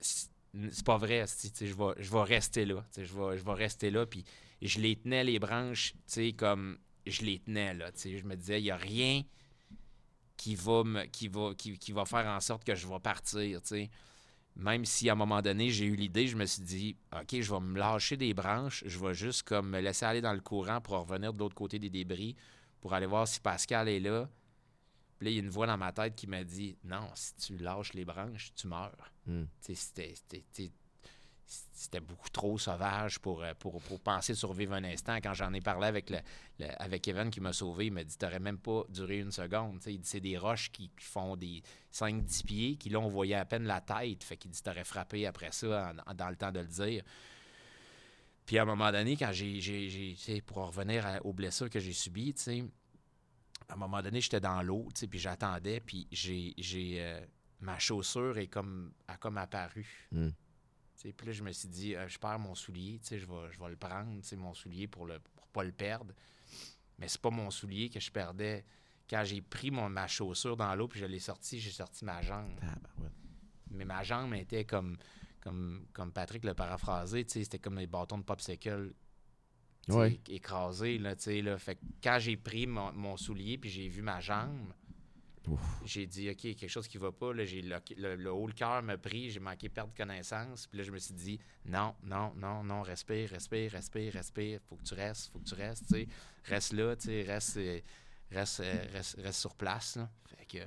c'est 0.00 0.84
pas 0.84 0.96
vrai, 0.96 1.24
je 1.26 1.74
vais, 1.74 2.22
rester 2.22 2.64
là, 2.64 2.84
je 2.96 3.02
vais, 3.44 3.52
rester 3.52 3.90
là, 3.90 4.06
puis 4.06 4.24
je 4.62 4.80
les 4.80 4.96
tenais, 4.96 5.22
les 5.24 5.38
branches, 5.38 5.94
comme 6.36 6.78
je 7.06 7.22
les 7.22 7.38
tenais, 7.38 7.74
là. 7.74 7.90
Je 7.94 8.24
me 8.24 8.34
disais, 8.36 8.60
il 8.60 8.64
y 8.64 8.70
a 8.70 8.76
rien 8.76 9.22
qui 10.36 10.54
va, 10.54 10.82
me, 10.82 11.04
qui, 11.04 11.28
va, 11.28 11.54
qui, 11.56 11.78
qui 11.78 11.92
va 11.92 12.04
faire 12.04 12.26
en 12.26 12.40
sorte 12.40 12.64
que 12.64 12.74
je 12.74 12.86
vais 12.86 13.00
partir, 13.00 13.60
même 14.56 14.84
si 14.84 15.08
à 15.08 15.12
un 15.12 15.16
moment 15.16 15.40
donné, 15.40 15.70
j'ai 15.70 15.86
eu 15.86 15.96
l'idée, 15.96 16.26
je 16.26 16.36
me 16.36 16.44
suis 16.44 16.62
dit, 16.62 16.96
OK, 17.12 17.40
je 17.40 17.52
vais 17.52 17.60
me 17.60 17.78
lâcher 17.78 18.16
des 18.16 18.34
branches, 18.34 18.84
je 18.86 18.98
vais 18.98 19.14
juste 19.14 19.44
comme 19.44 19.70
me 19.70 19.80
laisser 19.80 20.04
aller 20.04 20.20
dans 20.20 20.34
le 20.34 20.40
courant 20.40 20.80
pour 20.80 20.98
revenir 20.98 21.32
de 21.32 21.38
l'autre 21.38 21.54
côté 21.54 21.78
des 21.78 21.90
débris, 21.90 22.36
pour 22.80 22.92
aller 22.92 23.06
voir 23.06 23.26
si 23.26 23.40
Pascal 23.40 23.88
est 23.88 24.00
là. 24.00 24.28
Puis 25.18 25.26
là, 25.26 25.30
il 25.30 25.34
y 25.36 25.40
a 25.40 25.42
une 25.42 25.50
voix 25.50 25.66
dans 25.66 25.78
ma 25.78 25.92
tête 25.92 26.14
qui 26.14 26.26
m'a 26.26 26.44
dit, 26.44 26.76
non, 26.84 27.08
si 27.14 27.34
tu 27.36 27.56
lâches 27.56 27.94
les 27.94 28.04
branches, 28.04 28.52
tu 28.54 28.66
meurs. 28.66 29.12
Hmm. 29.26 29.44
Tu 29.64 29.74
sais, 29.74 30.14
C'était 30.14 30.72
c'était- 31.72 32.00
beaucoup 32.00 32.30
trop 32.30 32.58
sauvage 32.58 33.18
pour, 33.18 33.42
euh, 33.42 33.52
pour, 33.58 33.80
pour 33.82 34.00
penser 34.00 34.34
survivre 34.34 34.72
un 34.74 34.84
instant. 34.84 35.16
Quand 35.16 35.34
j'en 35.34 35.52
ai 35.52 35.60
parlé 35.60 35.86
avec, 35.86 36.10
le, 36.10 36.18
avec 36.78 37.06
Evan 37.08 37.30
qui 37.30 37.40
m'a 37.40 37.52
sauvé, 37.52 37.86
il 37.86 37.92
m'a 37.92 38.04
dit 38.04 38.16
T'aurais 38.16 38.40
même 38.40 38.58
pas 38.58 38.84
duré 38.88 39.18
une 39.18 39.32
seconde. 39.32 39.80
Il 39.86 40.00
dit, 40.00 40.08
C'est 40.08 40.20
des 40.20 40.38
roches 40.38 40.70
qui, 40.70 40.88
qui 40.88 41.04
font 41.06 41.36
des 41.36 41.62
5-10 41.92 42.44
pieds, 42.44 42.76
qui 42.76 42.88
là, 42.88 43.00
on 43.00 43.08
voyait 43.08 43.34
à 43.34 43.44
peine 43.44 43.64
la 43.64 43.80
tête. 43.80 44.22
Fait 44.24 44.36
qu'il 44.36 44.50
dit 44.50 44.62
T'aurais 44.62 44.84
frappé 44.84 45.26
après 45.26 45.52
ça 45.52 45.92
dans 46.14 46.28
le 46.30 46.36
temps 46.36 46.52
de 46.52 46.60
le 46.60 46.66
dire. 46.66 47.02
Puis 48.46 48.58
à 48.58 48.62
un 48.62 48.66
moment 48.66 48.90
donné, 48.90 49.16
quand 49.16 49.32
j'ai. 49.32 50.42
pour 50.46 50.58
en 50.58 50.66
revenir 50.66 51.20
aux 51.24 51.32
blessures 51.32 51.70
que 51.70 51.80
j'ai 51.80 51.92
subies, 51.92 52.34
à 53.68 53.74
un 53.74 53.76
moment 53.76 54.02
donné, 54.02 54.20
j'étais 54.20 54.40
dans 54.40 54.62
l'eau, 54.62 54.88
puis 55.08 55.18
j'attendais, 55.18 55.80
puis 55.80 56.06
j'ai. 56.10 56.54
j'ai, 56.58 56.96
euh, 57.00 57.20
ma 57.60 57.78
chaussure 57.78 58.38
est 58.38 58.48
comme, 58.48 58.92
a 59.08 59.16
comme 59.16 59.38
apparu. 59.38 59.86
Hmm. 60.10 60.30
Puis 61.10 61.26
là, 61.26 61.32
je 61.32 61.42
me 61.42 61.50
suis 61.52 61.68
dit, 61.68 61.96
euh, 61.96 62.06
je 62.08 62.18
perds 62.18 62.38
mon 62.38 62.54
soulier, 62.54 63.00
je 63.10 63.16
vais, 63.16 63.50
je 63.50 63.58
vais 63.58 63.68
le 63.70 63.76
prendre, 63.76 64.10
mon 64.36 64.54
soulier 64.54 64.86
pour 64.86 65.06
ne 65.06 65.18
pour 65.18 65.46
pas 65.48 65.64
le 65.64 65.72
perdre. 65.72 66.14
Mais 66.98 67.08
c'est 67.08 67.20
pas 67.20 67.30
mon 67.30 67.50
soulier 67.50 67.88
que 67.88 67.98
je 67.98 68.10
perdais. 68.10 68.64
Quand 69.10 69.24
j'ai 69.24 69.42
pris 69.42 69.70
mon, 69.70 69.88
ma 69.88 70.06
chaussure 70.06 70.56
dans 70.56 70.74
l'eau 70.74 70.88
puis 70.88 71.00
je 71.00 71.06
l'ai 71.06 71.18
sorti, 71.18 71.58
j'ai 71.58 71.70
sorti 71.70 72.04
ma 72.04 72.22
jambe. 72.22 72.60
Mais 73.70 73.84
ma 73.84 74.02
jambe 74.02 74.34
était 74.34 74.64
comme, 74.64 74.96
comme, 75.40 75.86
comme 75.92 76.12
Patrick 76.12 76.44
l'a 76.44 76.54
paraphrasé, 76.54 77.24
c'était 77.26 77.58
comme 77.58 77.76
des 77.76 77.86
bâtons 77.86 78.18
de 78.18 78.24
popsicle 78.24 78.92
Ouais. 79.88 80.20
écrasés. 80.28 80.98
Là, 80.98 81.14
là. 81.26 81.58
Fait 81.58 81.74
que 81.74 81.80
quand 82.02 82.18
j'ai 82.20 82.36
pris 82.36 82.66
mon, 82.68 82.92
mon 82.92 83.16
soulier 83.16 83.58
puis 83.58 83.68
j'ai 83.68 83.88
vu 83.88 84.00
ma 84.02 84.20
jambe. 84.20 84.72
J'ai 85.84 86.06
dit, 86.06 86.30
OK, 86.30 86.36
quelque 86.36 86.68
chose 86.68 86.86
qui 86.88 86.98
va 86.98 87.10
pas. 87.12 87.32
Là, 87.32 87.44
j'ai 87.44 87.62
le, 87.62 87.76
le- 87.96 88.16
le 88.16 88.32
haut 88.32 88.46
le 88.46 88.52
cœur 88.52 88.82
m'a 88.82 88.96
pris, 88.96 89.30
j'ai 89.30 89.40
manqué 89.40 89.68
perdre 89.68 89.92
connaissance. 89.96 90.66
Puis 90.66 90.78
là, 90.78 90.84
je 90.84 90.90
me 90.90 90.98
suis 90.98 91.14
dit, 91.14 91.38
non, 91.66 91.94
non, 92.04 92.32
non, 92.36 92.62
non, 92.62 92.82
respire, 92.82 93.30
respire, 93.30 93.72
respire, 93.72 94.12
respire. 94.12 94.60
Faut 94.68 94.76
que 94.76 94.84
tu 94.84 94.94
restes, 94.94 95.32
faut 95.32 95.38
que 95.38 95.44
tu 95.48 95.54
restes, 95.54 95.86
tu 95.86 95.94
sais. 95.94 96.08
Reste 96.44 96.72
là, 96.72 96.94
tu 96.96 97.06
sais, 97.06 97.22
reste, 97.22 97.56
euh, 97.56 97.80
reste, 98.30 98.60
euh, 98.60 98.84
reste, 98.92 99.16
reste 99.20 99.40
sur 99.40 99.54
place. 99.54 99.96
là. 99.96 100.08
Fait 100.36 100.46
que, 100.46 100.64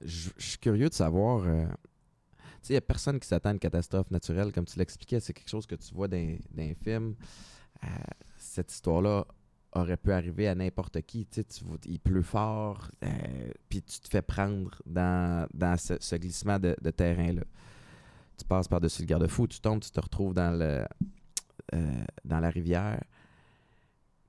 Je 0.00 0.30
je 0.36 0.46
suis 0.46 0.58
curieux 0.58 0.88
de 0.88 0.94
savoir. 0.94 1.44
euh, 1.46 1.66
tu 1.66 2.42
sais, 2.62 2.68
il 2.70 2.72
n'y 2.72 2.76
a 2.78 2.80
personne 2.82 3.18
qui 3.20 3.26
s'attend 3.28 3.50
à 3.50 3.52
une 3.52 3.58
catastrophe 3.58 4.10
naturelle. 4.10 4.52
Comme 4.52 4.66
tu 4.66 4.78
l'expliquais, 4.78 5.20
c'est 5.20 5.32
quelque 5.32 5.48
chose 5.48 5.66
que 5.66 5.74
tu 5.74 5.94
vois 5.94 6.08
dans, 6.08 6.16
dans 6.50 6.62
les 6.62 6.74
films. 6.74 7.14
Euh, 7.84 7.86
cette 8.36 8.70
histoire-là 8.72 9.26
aurait 9.72 9.96
pu 9.96 10.12
arriver 10.12 10.48
à 10.48 10.54
n'importe 10.54 11.00
qui. 11.02 11.26
Tu 11.26 11.44
tu 11.44 11.64
il 11.84 12.00
pleut 12.00 12.22
fort, 12.22 12.90
euh, 13.04 13.08
puis 13.68 13.82
tu 13.82 14.00
te 14.00 14.08
fais 14.08 14.22
prendre 14.22 14.70
dans, 14.86 15.46
dans 15.54 15.76
ce, 15.76 16.16
glissement 16.16 16.58
de, 16.58 16.74
terrain-là. 16.90 17.42
Tu 18.36 18.44
passes 18.44 18.68
par-dessus 18.68 19.02
le 19.02 19.06
garde-fou, 19.06 19.46
tu 19.46 19.60
tombes, 19.60 19.80
tu 19.80 19.90
te 19.90 20.00
retrouves 20.00 20.34
dans, 20.34 20.50
le, 20.58 20.84
euh, 21.74 22.04
dans 22.24 22.40
la 22.40 22.50
rivière. 22.50 23.02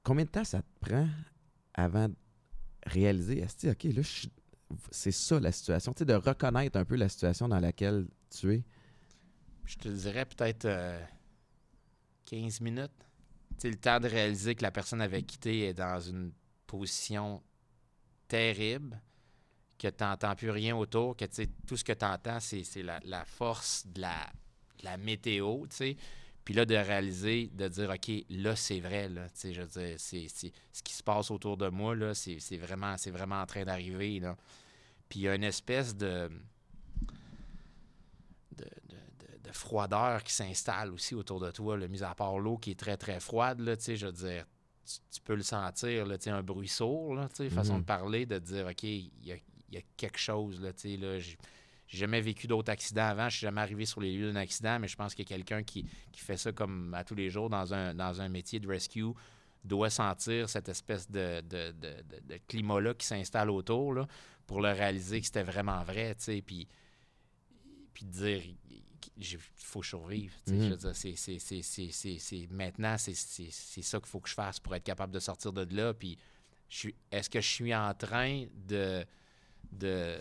Combien 0.04 0.26
de 0.26 0.30
temps 0.30 0.44
ça 0.44 0.62
te 0.62 0.86
prend 0.90 1.08
avant 1.74 2.10
de 2.10 2.16
réaliser, 2.86 3.40
Esti, 3.40 3.70
OK, 3.70 3.84
là, 3.84 4.02
c'est 4.92 5.12
ça 5.12 5.40
la 5.40 5.52
situation. 5.52 5.94
Tu 5.94 6.00
sais, 6.00 6.06
de 6.06 6.14
reconnaître 6.14 6.78
un 6.78 6.86
peu 6.86 6.96
la 6.96 7.10
situation 7.10 7.48
dans 7.48 7.60
laquelle 7.60 8.08
tu 8.30 8.54
es? 8.54 8.64
je 9.72 9.78
te 9.78 9.88
dirais 9.88 10.26
peut-être 10.26 10.66
euh, 10.66 11.00
15 12.26 12.62
minutes. 12.62 12.92
Le 13.64 13.76
temps 13.76 14.00
de 14.00 14.08
réaliser 14.08 14.56
que 14.56 14.64
la 14.64 14.72
personne 14.72 15.02
avec 15.02 15.28
qui 15.28 15.38
t'es 15.38 15.60
est 15.60 15.74
dans 15.74 16.00
une 16.00 16.32
position 16.66 17.44
terrible, 18.28 19.00
que 19.78 19.88
tu 19.88 20.04
n'entends 20.04 20.36
plus 20.36 20.50
rien 20.50 20.76
autour, 20.76 21.16
que 21.16 21.26
tout 21.68 21.78
ce 21.78 21.84
que 21.84 21.94
tu 21.94 22.06
entends, 22.06 22.40
c'est 22.40 22.84
la, 22.84 23.00
la 23.04 23.26
force 23.26 23.86
de 23.88 24.02
la, 24.02 24.32
la 24.84 24.98
météo, 24.98 25.66
tu 25.70 25.76
sais. 25.76 25.98
Puis 26.44 26.54
là, 26.56 26.66
de 26.66 26.76
réaliser, 26.76 27.52
de 27.54 27.68
dire, 27.68 27.90
OK, 27.90 28.12
là, 28.30 28.56
c'est 28.56 28.80
vrai, 28.80 29.10
là, 29.10 29.28
je 29.44 29.62
veux 29.62 29.68
dire, 29.68 30.00
ce 30.00 30.84
qui 30.84 30.94
se 30.94 31.04
passe 31.04 31.30
autour 31.30 31.56
de 31.56 31.70
moi, 31.70 31.96
là, 31.96 32.14
c'est, 32.16 32.58
vraiment, 32.58 32.98
c'est 32.98 33.12
vraiment 33.12 33.42
en 33.42 33.46
train 33.46 33.64
d'arriver. 33.64 34.22
Puis 35.08 35.20
il 35.20 35.24
y 35.24 35.28
a 35.28 35.36
une 35.36 35.44
espèce 35.44 35.96
de 35.96 36.32
froideur 39.52 40.24
qui 40.24 40.34
s'installe 40.34 40.92
aussi 40.92 41.16
autour 41.16 41.40
de 41.40 41.52
toi, 41.52 41.78
là, 41.78 41.88
mis 41.88 42.04
à 42.04 42.14
part 42.16 42.40
l'eau 42.40 42.58
qui 42.58 42.72
est 42.72 42.80
très, 42.80 42.98
très 42.98 43.20
froide, 43.20 43.60
là, 43.60 43.76
tu 43.78 43.84
sais, 43.84 43.96
je 43.96 44.08
veux 44.08 44.12
dire, 44.14 44.46
tu, 44.86 44.96
tu 45.12 45.22
peux 45.22 45.36
le 45.36 45.44
sentir, 45.44 46.06
là, 46.06 46.18
un 46.30 46.44
bruit 46.44 46.68
sourd, 46.68 47.16
là, 47.16 47.28
tu 47.30 47.38
sais, 47.38 47.50
façon 47.50 47.76
Mhm. 47.76 47.82
de 47.82 47.86
parler, 47.86 48.26
de 48.26 48.40
dire, 48.40 48.68
OK, 48.68 48.84
il 48.84 49.12
y 49.24 49.32
a, 49.32 49.36
il 49.70 49.76
y 49.76 49.78
a 49.78 49.82
quelque 49.98 50.18
chose, 50.20 50.60
là, 50.62 50.74
tu 50.74 50.92
sais, 50.92 50.98
là, 50.98 51.20
j'ai 51.20 51.38
jamais 51.88 52.22
vécu 52.22 52.48
d'autres 52.48 52.72
accidents 52.72 53.08
avant, 53.08 53.30
je 53.30 53.38
suis 53.38 53.46
jamais 53.46 53.62
arrivé 53.62 53.86
sur 53.86 54.02
les 54.02 54.14
lieux 54.16 54.32
d'un 54.32 54.40
accident, 54.40 54.80
mais 54.80 54.88
je 54.88 54.96
pense 54.96 55.14
a 55.26 55.30
quelqu'un 55.30 55.62
qui, 55.64 55.86
qui 56.12 56.22
fait 56.22 56.38
ça 56.38 56.52
comme 56.52 56.94
à 56.94 57.04
tous 57.04 57.16
les 57.16 57.30
jours 57.30 57.50
dans 57.50 57.74
un, 57.74 57.94
dans 57.94 58.22
un 58.22 58.30
métier 58.30 58.60
de 58.60 58.68
rescue 58.68 59.06
doit 59.64 59.90
sentir 59.90 60.50
cette 60.50 60.70
espèce 60.70 61.10
de, 61.12 61.42
de, 61.42 61.72
de, 61.74 61.96
de- 62.02 62.20
climat-là 62.48 62.94
qui 62.96 63.06
s'installe 63.06 63.50
autour, 63.52 63.94
là, 63.94 64.08
pour 64.48 64.62
le 64.62 64.72
réaliser 64.72 65.20
que 65.20 65.26
c'était 65.26 65.44
vraiment 65.44 65.84
vrai, 65.84 66.16
tu 66.16 66.24
sais, 66.24 66.42
puis, 66.42 66.68
puis 67.94 68.06
dire, 68.06 68.42
il 69.18 69.38
faut 69.56 69.80
que 69.80 69.86
je 69.86 69.90
survive, 69.90 70.34
Mhm. 70.48 70.70
je 70.70 70.76
c'est- 72.20 72.48
maintenant, 72.52 72.98
c'est 72.98 73.14
ça 73.14 74.00
qu'il 74.00 74.08
faut 74.08 74.20
que 74.20 74.30
je 74.30 74.34
fasse 74.34 74.60
pour 74.60 74.76
être 74.76 74.84
capable 74.84 75.14
de 75.14 75.20
sortir 75.20 75.54
de 75.54 75.64
là, 75.76 75.94
puis 75.94 76.18
est-ce 77.12 77.30
que 77.30 77.42
je 77.42 77.48
suis 77.48 77.74
en 77.76 77.94
train 77.94 78.46
de... 78.68 79.06
de 79.72 80.20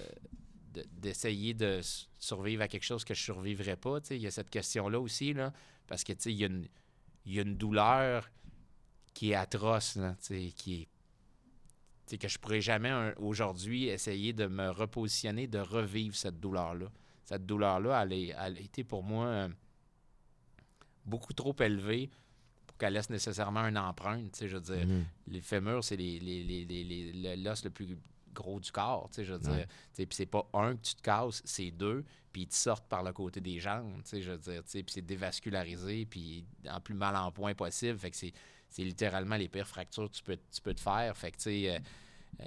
de- 0.73 0.87
d'essayer 0.93 1.53
de, 1.53 1.79
s- 1.81 2.09
survivre 2.21 2.63
à 2.63 2.69
quelque 2.69 2.85
chose 2.85 3.03
que 3.05 3.13
je 3.13 3.21
survivrais 3.21 3.75
pas. 3.75 3.99
Il 4.11 4.19
y 4.19 4.29
a 4.29 4.31
cette 4.31 4.51
question-là 4.51 5.01
aussi, 5.01 5.33
là, 5.33 5.53
parce 5.89 6.05
que 6.05 6.13
il 6.27 6.37
y, 6.37 6.45
a 6.45 6.47
une- 6.47 6.69
il 7.27 7.35
y 7.35 7.39
a 7.41 7.43
une 7.43 7.57
douleur 7.57 8.31
qui 9.13 9.33
est 9.33 9.35
atroce, 9.35 9.97
là, 9.97 10.15
qui 10.57 10.87
est 12.13 12.19
que 12.19 12.29
je 12.29 12.39
pourrais 12.39 12.61
jamais 12.61 13.13
aujourd'hui 13.17 13.87
essayer 13.87 14.33
de 14.33 14.47
me 14.47 14.71
repositionner, 14.71 15.49
de 15.49 15.59
revivre 15.59 16.15
cette 16.15 16.39
douleur-là. 16.39 16.91
Cette 17.31 17.47
douleur-là, 17.47 18.03
elle, 18.03 18.13
est- 18.13 18.35
elle 18.37 18.57
a 18.57 18.61
été 18.61 18.83
pour 18.83 19.05
moi 19.05 19.27
euh, 19.27 19.49
beaucoup 21.05 21.33
trop 21.33 21.55
élevée 21.61 22.11
pour 22.67 22.77
qu'elle 22.77 22.95
laisse 22.95 23.09
nécessairement 23.09 23.61
une 23.69 23.79
empreinte. 23.79 24.37
Je 24.45 24.57
veux 24.57 24.61
dire, 24.61 24.85
Mhm. 24.85 25.05
les 25.29 25.41
fémurs, 25.41 25.85
c'est 25.85 25.97
les, 25.97 26.19
les, 26.19 26.43
les, 26.43 26.65
les- 26.65 26.83
les- 26.85 27.37
le- 27.37 27.43
l'os 27.45 27.63
le 27.63 27.71
plus 27.71 27.97
gros 28.35 28.59
du 28.59 28.73
corps, 28.73 29.09
tu 29.11 29.17
sais, 29.17 29.25
je 29.25 29.33
veux 29.35 29.39
dire. 29.39 29.67
Puis 29.95 30.07
c'est 30.11 30.27
pas 30.27 30.45
un 30.55 30.75
que 30.75 30.83
tu 30.83 30.97
te 30.97 31.03
casses, 31.03 31.41
c'est 31.45 31.71
deux, 31.71 32.05
puis 32.33 32.43
ils 32.43 32.49
te 32.49 32.55
sortent 32.55 32.89
par 32.89 33.05
le 33.05 33.13
côté 33.13 33.41
des 33.41 33.61
jambes, 33.61 34.03
tu 34.03 34.09
sais, 34.11 34.23
je 34.23 34.33
veux 34.33 34.39
dire. 34.39 34.65
tu 34.65 34.71
sais, 34.71 34.83
Puis 34.83 34.95
c'est 34.95 35.03
dévascularisé, 35.07 36.07
puis 36.07 36.45
en 36.69 36.81
plus 36.81 36.95
mal 36.95 37.15
en 37.15 37.31
point 37.31 37.55
possible. 37.55 37.97
Fait 37.97 38.11
que 38.11 38.17
c'est, 38.17 38.33
c'est 38.69 38.83
littéralement 38.85 39.37
les 39.37 39.49
pires 39.49 39.69
fractures 39.69 40.11
que 40.11 40.17
tu 40.17 40.23
peux, 40.25 40.37
tu 40.51 40.61
peux 40.61 40.75
te 40.75 40.81
faire. 40.81 41.17
Fait 41.17 41.31
que, 41.31 41.37
tu 41.37 41.43
sais, 41.45 41.71
euh, 41.77 41.79
euh, 42.41 42.45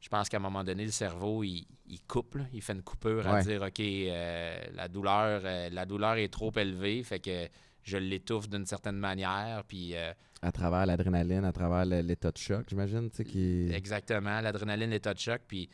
je 0.00 0.08
pense 0.08 0.28
qu'à 0.28 0.36
un 0.36 0.40
moment 0.40 0.62
donné, 0.62 0.84
le 0.84 0.90
cerveau, 0.90 1.42
il, 1.42 1.66
coupe, 2.06 2.38
il 2.52 2.62
fait 2.62 2.74
une 2.74 2.82
coupure 2.82 3.26
à 3.26 3.34
Ouais. 3.34 3.42
dire 3.42 3.62
OK, 3.62 3.80
euh, 3.80 4.58
la, 4.74 4.88
douleur, 4.88 5.42
euh, 5.44 5.68
la 5.70 5.86
douleur 5.86 6.16
est 6.16 6.28
trop 6.32 6.52
élevée, 6.56 7.02
fait 7.02 7.18
que 7.18 7.48
je 7.82 7.96
l'étouffe 7.96 8.48
d'une 8.48 8.66
certaine 8.66 8.96
manière. 8.98 9.64
Puis 9.66 9.96
euh, 9.96 10.12
À 10.42 10.52
travers 10.52 10.86
l'adrénaline, 10.86 11.44
à 11.44 11.52
travers 11.52 11.84
l'état 11.84 12.30
de 12.30 12.36
choc, 12.38 12.66
j'imagine, 12.68 13.10
tu 13.10 13.16
sais, 13.18 13.24
qui... 13.24 13.70
exactement, 13.72 14.40
l'adrénaline, 14.40 14.90
l'état 14.90 15.14
de 15.14 15.18
choc, 15.18 15.40
puis, 15.48 15.68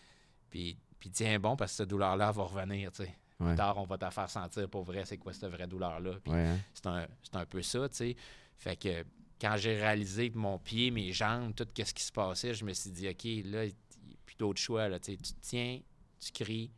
puis, 0.51 0.79
puis 0.99 1.11
tiens 1.11 1.39
bon, 1.39 1.57
parce 1.57 1.73
que 1.73 1.77
cette 1.79 1.91
douleur-là 1.91 2.31
va 2.31 2.43
revenir. 2.45 2.93
tu 2.93 3.05
sais. 3.05 3.15
Ouais. 3.41 3.49
Plus 3.49 3.57
tard, 3.57 3.77
on 3.79 3.85
va 3.87 3.99
te 3.99 4.09
faire 4.09 4.31
sentir 4.31 4.69
pour 4.69 4.85
vrai 4.85 5.05
c'est 5.05 5.17
quoi 5.19 5.33
cette 5.33 5.51
vraie 5.51 5.67
douleur-là. 5.67 6.13
Ouais, 6.27 6.47
hein? 6.47 6.59
c'est 6.75 6.87
un, 6.87 7.47
peu 7.47 7.61
ça, 7.61 7.89
tu 7.89 7.97
sais. 7.97 8.17
Fait 8.57 8.77
que 8.77 9.05
quand 9.41 9.57
j'ai 9.57 9.75
réalisé 9.75 10.31
mon 10.33 10.59
pied, 10.59 10.93
mes 10.93 11.11
jambes, 11.13 11.53
tout 11.57 11.67
ce 11.77 11.93
qui 11.93 12.05
se 12.05 12.13
passait, 12.13 12.55
je 12.55 12.65
me 12.65 12.73
suis 12.73 12.91
dit, 12.91 13.09
OK, 13.09 13.25
là, 13.51 13.65
il 13.65 13.75
n'y 14.07 14.13
a 14.15 14.17
plus 14.25 14.32
d'autre 14.43 14.61
choix. 14.61 14.89
Là, 14.89 14.99
tu 14.99 15.17
tiens, 15.41 15.81
tu 16.19 16.33
cries, 16.33 16.71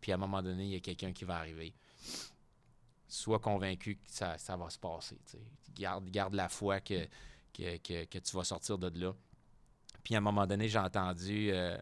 puis 0.00 0.12
à 0.12 0.14
un 0.14 0.18
moment 0.18 0.42
donné, 0.42 0.64
il 0.64 0.70
y 0.70 0.76
a 0.76 0.80
quelqu'un 0.80 1.12
qui 1.12 1.24
va 1.24 1.36
arriver. 1.36 1.74
Sois 3.08 3.40
convaincu 3.40 3.96
que 3.96 4.10
ça, 4.10 4.38
ça 4.38 4.56
va 4.56 4.70
se 4.70 4.78
passer. 4.78 5.18
Garde, 5.74 6.34
la 6.34 6.48
foi 6.48 6.80
que, 6.80 7.06
tu 7.52 8.36
vas 8.36 8.44
sortir 8.44 8.78
de 8.78 8.88
là. 8.98 9.12
Puis 10.04 10.14
à 10.14 10.18
un 10.18 10.22
moment 10.22 10.46
donné, 10.46 10.68
j'ai 10.68 10.78
entendu 10.78 11.50
euh, 11.50 11.76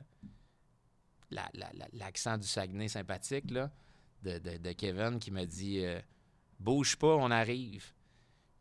la- 1.31 1.51
la- 1.55 1.73
la- 1.75 1.89
l'accent 1.93 2.39
du 2.39 2.47
Saguenay 2.47 2.89
sympathique 2.89 3.47
de, 3.47 4.73
Kevin 4.73 5.19
qui 5.19 5.31
m'a 5.31 5.45
dit 5.47 5.81
euh, 5.85 6.01
Bouge 6.59 6.97
pas, 6.97 7.15
on 7.17 7.31
arrive. 7.31 7.93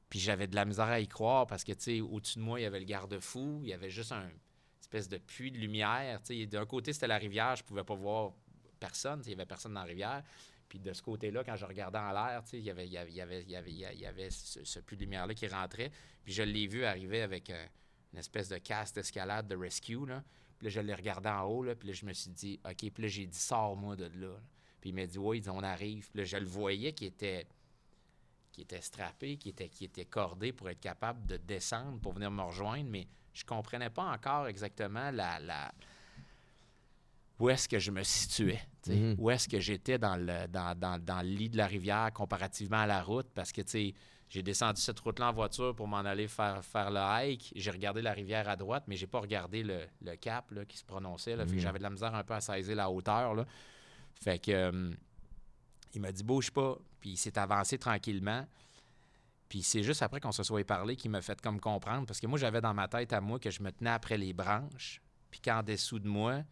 Puis 0.10 0.20
j'avais 0.20 0.48
de 0.48 0.56
la 0.56 0.66
misère 0.66 0.86
à 0.88 1.00
y 1.00 1.08
croire 1.08 1.48
parce 1.48 1.64
que, 1.64 1.72
au-dessus 2.02 2.40
de 2.40 2.44
moi, 2.44 2.60
il 2.60 2.64
y 2.64 2.66
avait 2.66 2.80
le 2.80 2.86
garde-fou, 2.86 3.62
il 3.64 3.70
y 3.70 3.74
avait 3.74 3.90
juste 3.90 4.12
un 4.12 4.30
espèce 4.86 5.10
de 5.10 5.18
puits 5.18 5.52
de 5.52 5.58
lumière. 5.58 6.20
D'un 6.50 6.66
côté, 6.66 6.94
c'était 6.94 7.08
la 7.08 7.18
rivière, 7.18 7.56
je 7.56 7.64
pouvais 7.64 7.84
pas 7.84 7.96
voir 7.96 8.32
personne, 8.80 9.22
il 9.26 9.32
y 9.32 9.34
avait 9.34 9.46
personne 9.46 9.74
dans 9.74 9.82
la 9.82 9.88
rivière. 9.88 10.24
Puis 10.70 10.80
de 10.80 10.94
ce 10.94 11.02
côté-là, 11.02 11.44
quand 11.44 11.56
je 11.56 11.66
regardais 11.66 12.00
en 12.00 12.12
l'air, 12.12 12.44
il 12.54 12.60
y 12.60 12.70
avait, 12.70 12.88
y 12.88 12.98
avait, 12.98 13.12
y 13.12 13.22
avait, 13.22 13.44
y 13.44 13.56
avait, 13.56 13.72
y 13.72 14.06
avait 14.06 14.30
ce, 14.30 14.80
puits 14.80 14.96
de 14.98 15.02
lumière-là 15.04 15.34
qui 15.34 15.48
rentrait. 15.48 15.92
Puis 16.24 16.34
je 16.34 16.44
l'ai 16.44 16.68
vu 16.68 16.86
arriver 16.86 17.22
avec 17.22 17.50
un- 17.50 17.68
une 18.14 18.20
espèce 18.20 18.50
de 18.50 18.58
casse 18.58 18.94
d'escalade 18.94 19.48
de 19.48 19.56
rescue, 19.56 20.06
là. 20.06 20.24
Puis 20.58 20.66
là, 20.66 20.70
je 20.70 20.80
l'ai 20.80 20.94
regardé 20.94 21.30
en 21.30 21.44
haut, 21.44 21.64
là, 21.64 21.76
puis 21.76 21.90
là, 21.90 21.94
je 21.94 22.06
me 22.06 22.14
suis 22.14 22.32
dit, 22.32 22.60
OK, 22.64 22.90
puis 22.92 23.04
là, 23.04 23.08
j'ai 23.08 23.26
dit, 23.26 23.38
sors-moi 23.38 23.96
de 23.96 24.06
là. 24.06 24.40
Puis 24.80 24.92
il 24.92 24.94
m'a 24.94 25.06
dit, 25.06 25.18
oui, 25.18 25.44
on 25.48 25.62
arrive. 25.64 26.10
Puis 26.10 26.20
là, 26.20 26.24
je 26.26 26.38
le 26.38 26.46
voyais 26.46 26.94
qui 26.94 27.06
était, 27.06 27.46
qui 28.52 28.62
était 28.62 28.82
strappé, 28.82 29.38
qui 29.38 29.50
était, 29.50 29.68
qui 29.70 29.86
était 29.86 30.06
cordé 30.06 30.54
pour 30.54 30.70
être 30.70 30.80
capable 30.80 31.26
de 31.26 31.38
descendre, 31.38 32.00
pour 32.00 32.14
venir 32.14 32.32
me 32.32 32.42
rejoindre, 32.44 32.90
mais 32.90 33.08
je 33.36 33.44
comprenais 33.46 33.90
pas 33.92 34.06
encore 34.12 34.48
exactement 34.48 35.12
la, 35.12 35.40
la- 35.40 35.72
où 37.40 37.50
est-ce 37.50 37.68
que 37.68 37.80
je 37.80 37.92
me 37.92 38.02
situais, 38.04 38.62
Mhm. 38.88 39.16
où 39.20 39.30
est-ce 39.30 39.48
que 39.50 39.60
j'étais 39.60 39.98
dans 39.98 40.16
le, 40.16 40.48
dans, 40.48 40.74
dans- 40.78 40.98
dans 41.04 41.22
le 41.22 41.28
lit 41.28 41.50
de 41.50 41.58
la 41.58 41.68
rivière 41.68 42.12
comparativement 42.14 42.78
à 42.80 42.86
la 42.88 43.04
route, 43.04 43.28
parce 43.36 43.52
que, 43.52 43.62
j'ai 44.28 44.42
descendu 44.42 44.82
cette 44.82 45.00
route-là 45.02 45.30
en 45.30 45.34
voiture 45.34 45.76
pour 45.76 45.88
m'en 45.88 45.98
aller 45.98 46.28
faire, 46.28 46.64
faire 46.66 46.90
le 46.90 47.00
hike. 47.00 47.54
J'ai 47.56 47.70
regardé 47.72 48.02
la 48.02 48.12
rivière 48.12 48.50
à 48.50 48.56
droite, 48.56 48.84
mais 48.88 48.96
j'ai 48.96 49.06
pas 49.06 49.20
regardé 49.20 49.62
le, 49.64 49.86
le 50.02 50.16
cap 50.16 50.50
là, 50.52 50.66
qui 50.66 50.78
se 50.78 50.84
prononçait. 50.84 51.36
Là. 51.36 51.44
Fait 51.46 51.52
que 51.52 51.56
Mhm. 51.58 51.62
j'avais 51.62 51.78
de 51.78 51.84
la 51.84 51.90
misère 51.92 52.16
un 52.16 52.24
peu 52.24 52.34
à 52.34 52.42
saisir 52.42 52.76
la 52.76 52.90
hauteur. 52.90 53.36
Là. 53.36 53.46
Fait 54.24 54.40
que 54.40 54.52
euh, 54.52 54.92
il 55.94 56.02
m'a 56.02 56.12
dit 56.12 56.24
bouge 56.24 56.50
pas. 56.52 56.76
Puis 57.00 57.12
il 57.12 57.18
s'est 57.18 57.38
avancé 57.38 57.78
tranquillement. 57.78 58.48
Puis 59.50 59.64
c'est 59.64 59.84
juste 59.84 60.02
après 60.02 60.20
qu'on 60.20 60.32
se 60.32 60.44
soit 60.44 60.66
parlé 60.66 60.96
qu'il 60.96 61.12
m'a 61.12 61.22
fait 61.22 61.40
comme 61.40 61.60
comprendre. 61.60 62.06
Parce 62.08 62.20
que 62.20 62.28
moi, 62.28 62.40
j'avais 62.40 62.62
dans 62.62 62.74
ma 62.74 62.88
tête 62.88 63.14
à 63.14 63.22
moi 63.22 63.40
que 63.40 63.52
je 63.52 63.62
me 63.62 63.72
tenais 63.72 63.92
après 63.92 64.18
les 64.18 64.34
branches. 64.34 65.02
Puis 65.30 65.40
qu'en 65.40 65.62
dessous 65.64 66.00
de 66.00 66.08
moi, 66.08 66.44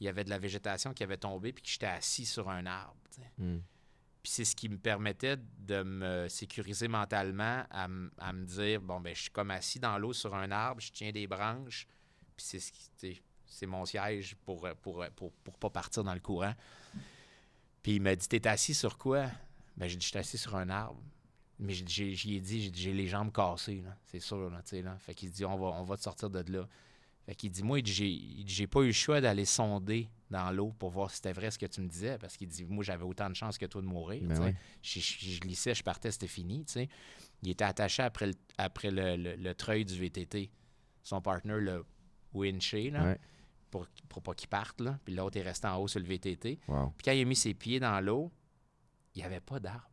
il 0.00 0.06
y 0.06 0.08
avait 0.08 0.24
de 0.24 0.30
la 0.30 0.38
végétation 0.38 0.92
qui 0.92 1.02
avait 1.02 1.16
tombé. 1.16 1.52
Puis 1.52 1.62
que 1.62 1.68
j'étais 1.68 1.86
assis 1.86 2.26
sur 2.26 2.48
un 2.50 2.66
arbre. 2.66 2.96
Hmm. 3.38 3.58
Puis 4.22 4.30
c'est 4.30 4.44
ce 4.44 4.54
qui 4.54 4.68
me 4.68 4.78
permettait 4.78 5.36
de 5.58 5.82
me 5.82 6.28
sécuriser 6.28 6.86
mentalement, 6.86 7.64
à, 7.70 7.88
me 7.88 8.44
dire 8.44 8.80
bon, 8.80 9.00
ben, 9.00 9.14
je 9.14 9.22
suis 9.22 9.30
comme 9.30 9.50
assis 9.50 9.80
dans 9.80 9.98
l'eau 9.98 10.12
sur 10.12 10.34
un 10.34 10.50
arbre, 10.52 10.80
je 10.80 10.92
tiens 10.92 11.10
des 11.10 11.26
branches, 11.26 11.88
puis 12.36 12.46
c'est 12.46 12.60
ce 12.60 12.72
qui. 12.72 13.20
C'est 13.44 13.66
mon 13.66 13.84
siège 13.84 14.34
pour, 14.46 14.66
pour, 14.80 15.04
pour, 15.14 15.30
pour 15.30 15.58
pas 15.58 15.68
partir 15.68 16.02
dans 16.02 16.14
le 16.14 16.20
courant. 16.20 16.54
Puis 17.82 17.96
il 17.96 18.00
m'a 18.00 18.16
dit 18.16 18.26
T'es 18.26 18.46
assis 18.46 18.72
sur 18.72 18.96
quoi 18.96 19.26
Ben, 19.76 19.88
j'ai 19.88 19.96
dit 19.96 20.06
Je 20.06 20.10
suis 20.10 20.18
assis 20.18 20.38
sur 20.38 20.56
un 20.56 20.70
arbre. 20.70 21.02
Mais 21.62 21.72
j'y 21.74 21.82
ai 22.34 22.40
dit 22.40 22.60
j'ai 22.62 22.70
dit, 22.70 22.82
J'ai 22.82 22.92
les 22.92 23.06
jambes 23.06 23.32
cassées, 23.32 23.82
c'est 24.04 24.20
sûr. 24.20 24.50
Là, 24.50 24.62
là. 24.82 24.96
Fait 24.98 25.14
qu'il 25.14 25.30
dit 25.30 25.44
on 25.44 25.56
va, 25.56 25.66
on 25.78 25.84
va 25.84 25.96
te 25.96 26.02
sortir 26.02 26.28
de 26.30 26.52
là. 26.52 26.68
Fait 27.24 27.34
qu'il 27.36 27.50
dit 27.50 27.62
Moi, 27.62 27.80
j'ai 27.84 28.66
pas 28.66 28.80
eu 28.80 28.86
le 28.86 28.92
choix 28.92 29.20
d'aller 29.20 29.44
sonder 29.44 30.08
dans 30.30 30.50
l'eau 30.50 30.72
pour 30.78 30.90
voir 30.90 31.10
si 31.10 31.16
c'était 31.16 31.32
vrai 31.32 31.50
ce 31.50 31.58
que 31.58 31.66
tu 31.66 31.80
me 31.80 31.88
disais. 31.88 32.18
Parce 32.18 32.36
qu'il 32.36 32.48
dit 32.48 32.64
Moi, 32.64 32.82
j'avais 32.82 33.04
autant 33.04 33.30
de 33.30 33.34
chances 33.36 33.58
que 33.58 33.66
toi 33.66 33.80
de 33.80 33.86
mourir. 33.86 34.22
Ben 34.28 34.54
je, 34.82 34.98
je- 35.00 35.30
je 35.30 35.40
glissais, 35.40 35.74
je 35.74 35.82
partais, 35.84 36.10
c'était 36.10 36.26
fini. 36.26 36.64
Il 37.44 37.50
était 37.50 37.64
attaché 37.64 38.02
après 38.02 38.26
le, 38.26 38.34
après 38.58 38.90
le, 38.90 39.16
le- 39.16 39.36
le 39.36 39.54
treuil 39.54 39.84
du 39.84 39.94
VTT. 39.98 40.50
Son 41.04 41.20
partner 41.20 41.60
l'a 41.60 41.78
winché 42.34 42.90
là, 42.90 43.04
pour, 43.70 43.86
pour 44.08 44.22
pas 44.22 44.34
qu'il 44.34 44.48
parte. 44.48 44.80
Là. 44.80 44.98
Puis 45.04 45.14
l'autre 45.14 45.36
est 45.36 45.42
resté 45.42 45.66
en 45.68 45.76
haut 45.78 45.88
sur 45.88 46.00
le 46.00 46.06
VTT. 46.06 46.58
Wow. 46.68 46.92
Puis 46.96 47.04
quand 47.04 47.12
il 47.12 47.20
a 47.22 47.24
mis 47.24 47.36
ses 47.36 47.54
pieds 47.54 47.78
dans 47.80 48.00
l'eau, 48.00 48.30
il 49.14 49.18
n'y 49.18 49.24
avait 49.24 49.40
pas 49.40 49.60
d'arbre. 49.60 49.88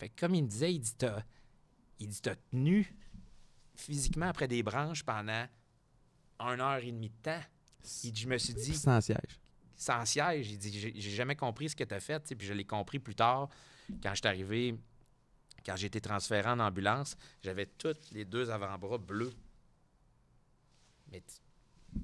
Fait 0.00 0.08
que 0.08 0.18
comme 0.18 0.34
il 0.34 0.44
me 0.44 0.48
disait, 0.48 0.72
il 0.72 0.80
dit 0.80 0.94
t'as, 0.96 1.22
il 1.98 2.08
dit 2.08 2.22
t'as 2.22 2.34
tenu 2.50 2.90
physiquement 3.74 4.26
après 4.26 4.48
des 4.48 4.62
branches 4.62 5.02
pendant 5.04 5.46
une 6.40 6.60
heure 6.60 6.78
et 6.78 6.90
demie 6.90 7.10
de 7.10 7.22
temps. 7.22 7.42
Il 8.02 8.12
dit, 8.12 8.22
je 8.22 8.28
me 8.28 8.38
suis 8.38 8.54
dit, 8.54 8.74
Sans 8.74 9.00
siège. 9.02 9.38
sans 9.76 10.06
siège, 10.06 10.50
il 10.50 10.58
dit, 10.58 10.72
j'ai 10.98 11.10
jamais 11.10 11.36
compris 11.36 11.68
ce 11.68 11.76
que 11.76 11.84
tu 11.84 11.94
as 11.94 12.00
fait, 12.00 12.34
puis 12.34 12.46
je 12.46 12.54
l'ai 12.54 12.64
compris 12.64 12.98
plus 12.98 13.14
tard 13.14 13.50
quand 14.02 14.10
je 14.10 14.20
suis 14.20 14.26
arrivé, 14.26 14.74
quand 15.64 15.76
j'ai 15.76 15.88
été 15.88 16.00
transféré 16.00 16.48
en 16.48 16.60
ambulance, 16.60 17.16
j'avais 17.42 17.66
tous 17.66 17.96
les 18.12 18.24
deux 18.24 18.50
avant-bras 18.50 18.98
bleus. 18.98 19.34
Mais 21.12 21.22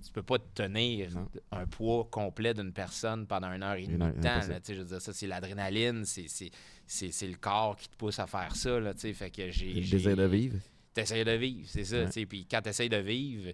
tu, 0.04 0.10
peux 0.12 0.22
pas 0.22 0.38
te 0.38 0.44
tenir 0.54 1.10
Non. 1.12 1.28
un 1.52 1.66
poids 1.66 2.06
complet 2.10 2.54
d'une 2.54 2.72
personne 2.72 3.26
pendant 3.26 3.52
une 3.52 3.62
heure 3.62 3.74
et 3.76 3.86
demie 3.86 3.98
de 3.98 4.20
temps. 4.20 4.22
là, 4.48 4.58
je 4.66 4.74
veux 4.74 4.84
dire, 4.84 5.00
ça, 5.00 5.12
c'est 5.12 5.26
l'adrénaline, 5.26 6.04
c'est- 6.04 6.28
c'est 6.28 6.50
c'est- 6.88 7.10
c'est 7.10 7.26
le 7.26 7.36
corps 7.36 7.76
qui 7.76 7.88
te 7.88 7.96
pousse 7.96 8.18
à 8.20 8.26
faire 8.28 8.54
ça. 8.54 8.78
Là, 8.78 8.94
fait 8.94 9.30
que 9.30 9.50
j'ai, 9.50 9.72
Le 9.74 9.80
j'ai- 9.82 9.96
désir 9.96 10.16
de 10.16 10.24
vivre. 10.24 10.58
T'essayes 10.94 11.24
de 11.24 11.32
vivre, 11.32 11.68
c'est 11.68 11.84
ça. 11.84 12.04
Ouais. 12.04 12.26
Puis 12.26 12.46
quand 12.48 12.62
tu 12.62 12.68
essayes 12.68 12.88
de 12.88 12.96
vivre, 12.98 13.52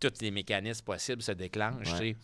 tous 0.00 0.12
les 0.20 0.30
mécanismes 0.30 0.84
possibles 0.84 1.22
se 1.22 1.32
déclenchent. 1.32 1.90
tu 1.92 1.96
sais. 1.96 2.16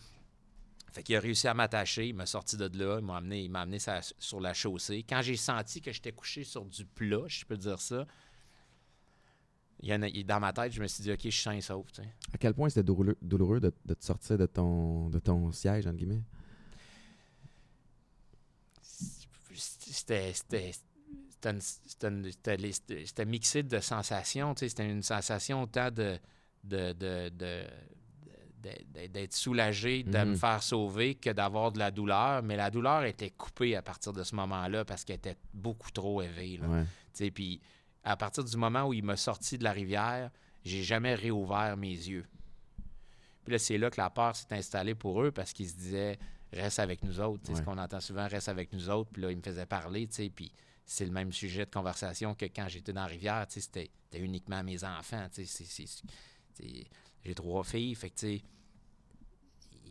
Fait 0.91 1.03
qu'il 1.03 1.15
a 1.15 1.19
réussi 1.19 1.47
à 1.47 1.53
m'attacher, 1.53 2.07
il 2.07 2.15
m'a 2.15 2.25
sorti 2.25 2.57
de 2.57 2.65
là, 2.77 2.97
il 2.99 3.05
m'a 3.05 3.17
amené, 3.17 3.43
il 3.43 3.49
m'a 3.51 3.61
amené 3.61 3.77
sur 4.17 4.39
la 4.39 4.53
chaussée. 4.53 5.05
Quand 5.07 5.21
j'ai 5.21 5.35
senti 5.37 5.81
que 5.81 5.91
j'étais 5.91 6.11
couché 6.11 6.43
sur 6.43 6.65
du 6.65 6.83
plat, 6.85 7.27
je 7.27 7.45
peux 7.45 7.57
dire 7.57 7.79
ça, 7.79 8.07
il 9.81 9.89
y 9.89 9.93
en 9.93 10.01
a- 10.01 10.07
il- 10.07 10.25
dans 10.25 10.39
ma 10.39 10.51
tête, 10.53 10.71
je 10.73 10.81
me 10.81 10.87
suis 10.87 11.03
dit, 11.03 11.11
OK, 11.11 11.19
je 11.23 11.29
suis 11.29 11.41
sain 11.43 11.53
et 11.53 11.61
sauf. 11.61 11.85
À 12.33 12.37
quel 12.37 12.53
point 12.53 12.69
c'était 12.69 12.83
douloureux, 12.83 13.17
douloureux 13.21 13.59
de, 13.59 13.73
de 13.85 13.93
te 13.93 14.03
sortir 14.05 14.37
de 14.37 14.45
ton, 14.45 15.09
de 15.09 15.19
ton 15.19 15.51
siège, 15.51 15.87
entre 15.87 15.97
guillemets? 15.97 16.21
C'était. 19.81 20.33
Mixé 23.25 23.63
de 23.63 23.79
sensations. 23.79 24.53
C'était 24.57 24.89
une 24.89 25.03
sensation 25.03 25.63
autant 25.63 25.89
de. 25.91 26.17
de, 26.63 26.93
de, 26.93 27.63
d'être 29.07 29.33
soulagé, 29.33 30.03
de 30.03 30.09
me 30.17 30.25
Mhm. 30.31 30.35
faire 30.35 30.61
sauver 30.61 31.15
que 31.15 31.29
d'avoir 31.29 31.71
de 31.71 31.79
la 31.79 31.91
douleur. 31.91 32.43
Mais 32.43 32.57
la 32.57 32.69
douleur 32.69 33.05
était 33.05 33.29
coupée 33.29 33.75
à 33.77 33.81
partir 33.81 34.11
de 34.11 34.21
ce 34.23 34.35
moment-là 34.35 34.83
parce 34.83 35.05
qu'elle 35.05 35.15
était 35.15 35.37
beaucoup 35.53 35.91
trop 35.91 36.21
élevée. 36.21 36.57
là. 36.57 36.67
Ouais. 36.67 37.31
Puis 37.31 37.61
à 38.03 38.15
partir 38.17 38.43
du 38.43 38.55
moment 38.57 38.85
où 38.87 38.93
il 38.93 39.03
m'a 39.03 39.17
sorti 39.17 39.57
de 39.57 39.63
la 39.63 39.71
rivière, 39.71 40.31
j'ai 40.63 40.83
jamais 40.83 41.15
réouvert 41.15 41.75
mes 41.77 41.91
yeux. 41.91 42.25
Puis 43.43 43.53
là, 43.53 43.59
c'est 43.59 43.77
là 43.77 43.89
que 43.89 43.99
la 43.99 44.09
peur 44.09 44.35
s'est 44.35 44.51
installée 44.53 44.95
pour 44.95 45.21
eux 45.23 45.31
parce 45.31 45.53
qu'ils 45.53 45.69
se 45.69 45.75
disaient 45.75 46.19
reste 46.53 46.79
avec 46.79 47.03
nous 47.03 47.19
autres. 47.19 47.49
Ouais. 47.51 47.55
Ce 47.57 47.61
qu'on 47.61 47.77
entend 47.77 47.99
souvent, 47.99 48.27
reste 48.27 48.49
avec 48.49 48.73
nous 48.73 48.89
autres. 48.89 49.09
Puis 49.11 49.21
là, 49.21 49.31
ils 49.31 49.37
me 49.37 49.41
faisaient 49.41 49.65
parler. 49.65 50.07
tu 50.07 50.15
sais, 50.15 50.29
Puis 50.29 50.51
c'est 50.85 51.05
le 51.05 51.11
même 51.11 51.31
sujet 51.31 51.65
de 51.65 51.71
conversation 51.71 52.33
que 52.35 52.45
quand 52.45 52.67
j'étais 52.67 52.93
dans 52.93 53.01
la 53.01 53.07
rivière. 53.07 53.45
tu 53.47 53.59
sais, 53.61 53.61
C'était 53.61 54.19
uniquement 54.19 54.63
mes 54.63 54.83
enfants. 54.83 55.27
tu 55.33 55.45
sais, 55.45 55.63
c'est- 55.65 55.85
c'est- 55.85 56.03
c'est- 56.53 56.87
J'ai 57.23 57.35
trois 57.35 57.63
filles. 57.63 57.95
Fait 57.95 58.09
que, 58.09 58.15
tu 58.15 58.37
sais, 58.37 58.43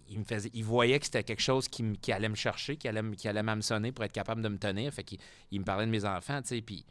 il 0.09 0.19
me 0.19 0.25
faisait, 0.25 0.51
il 0.55 0.65
voyait 0.65 0.99
que 0.99 1.05
c'était 1.05 1.23
quelque 1.25 1.43
chose 1.43 1.69
qui, 1.69 1.85
allait 2.13 2.29
me 2.29 2.35
chercher, 2.35 2.77
qui 2.77 2.89
allait, 2.89 3.03
qui 3.17 3.29
allait 3.29 3.43
m'hameçonner 3.43 3.93
pour 3.93 4.05
être 4.05 4.13
capable 4.13 4.41
de 4.43 4.49
me 4.49 4.59
tenir. 4.59 4.93
Fait 4.93 5.05
qu'il 5.05 5.19
il 5.51 5.61
me 5.61 5.65
parlait 5.65 5.85
de 5.87 5.91
mes 5.91 6.05
enfants, 6.05 6.41
tu 6.43 6.49
sais, 6.49 6.63
puis 6.63 6.85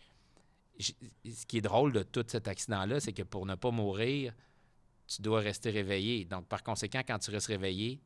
ce 0.80 1.46
qui 1.46 1.58
est 1.58 1.62
drôle 1.62 1.92
de 1.94 2.04
tout 2.04 2.26
cet 2.28 2.48
accident-là, 2.48 3.00
c'est 3.00 3.14
que 3.14 3.24
pour 3.24 3.46
ne 3.46 3.56
pas 3.56 3.72
mourir, 3.72 4.34
tu 5.08 5.22
dois 5.22 5.40
rester 5.40 5.70
réveillé. 5.70 6.26
Donc, 6.26 6.48
par 6.48 6.64
conséquent, 6.64 7.02
quand 7.08 7.18
tu 7.20 7.32
restes 7.32 7.48
réveillé, 7.48 8.00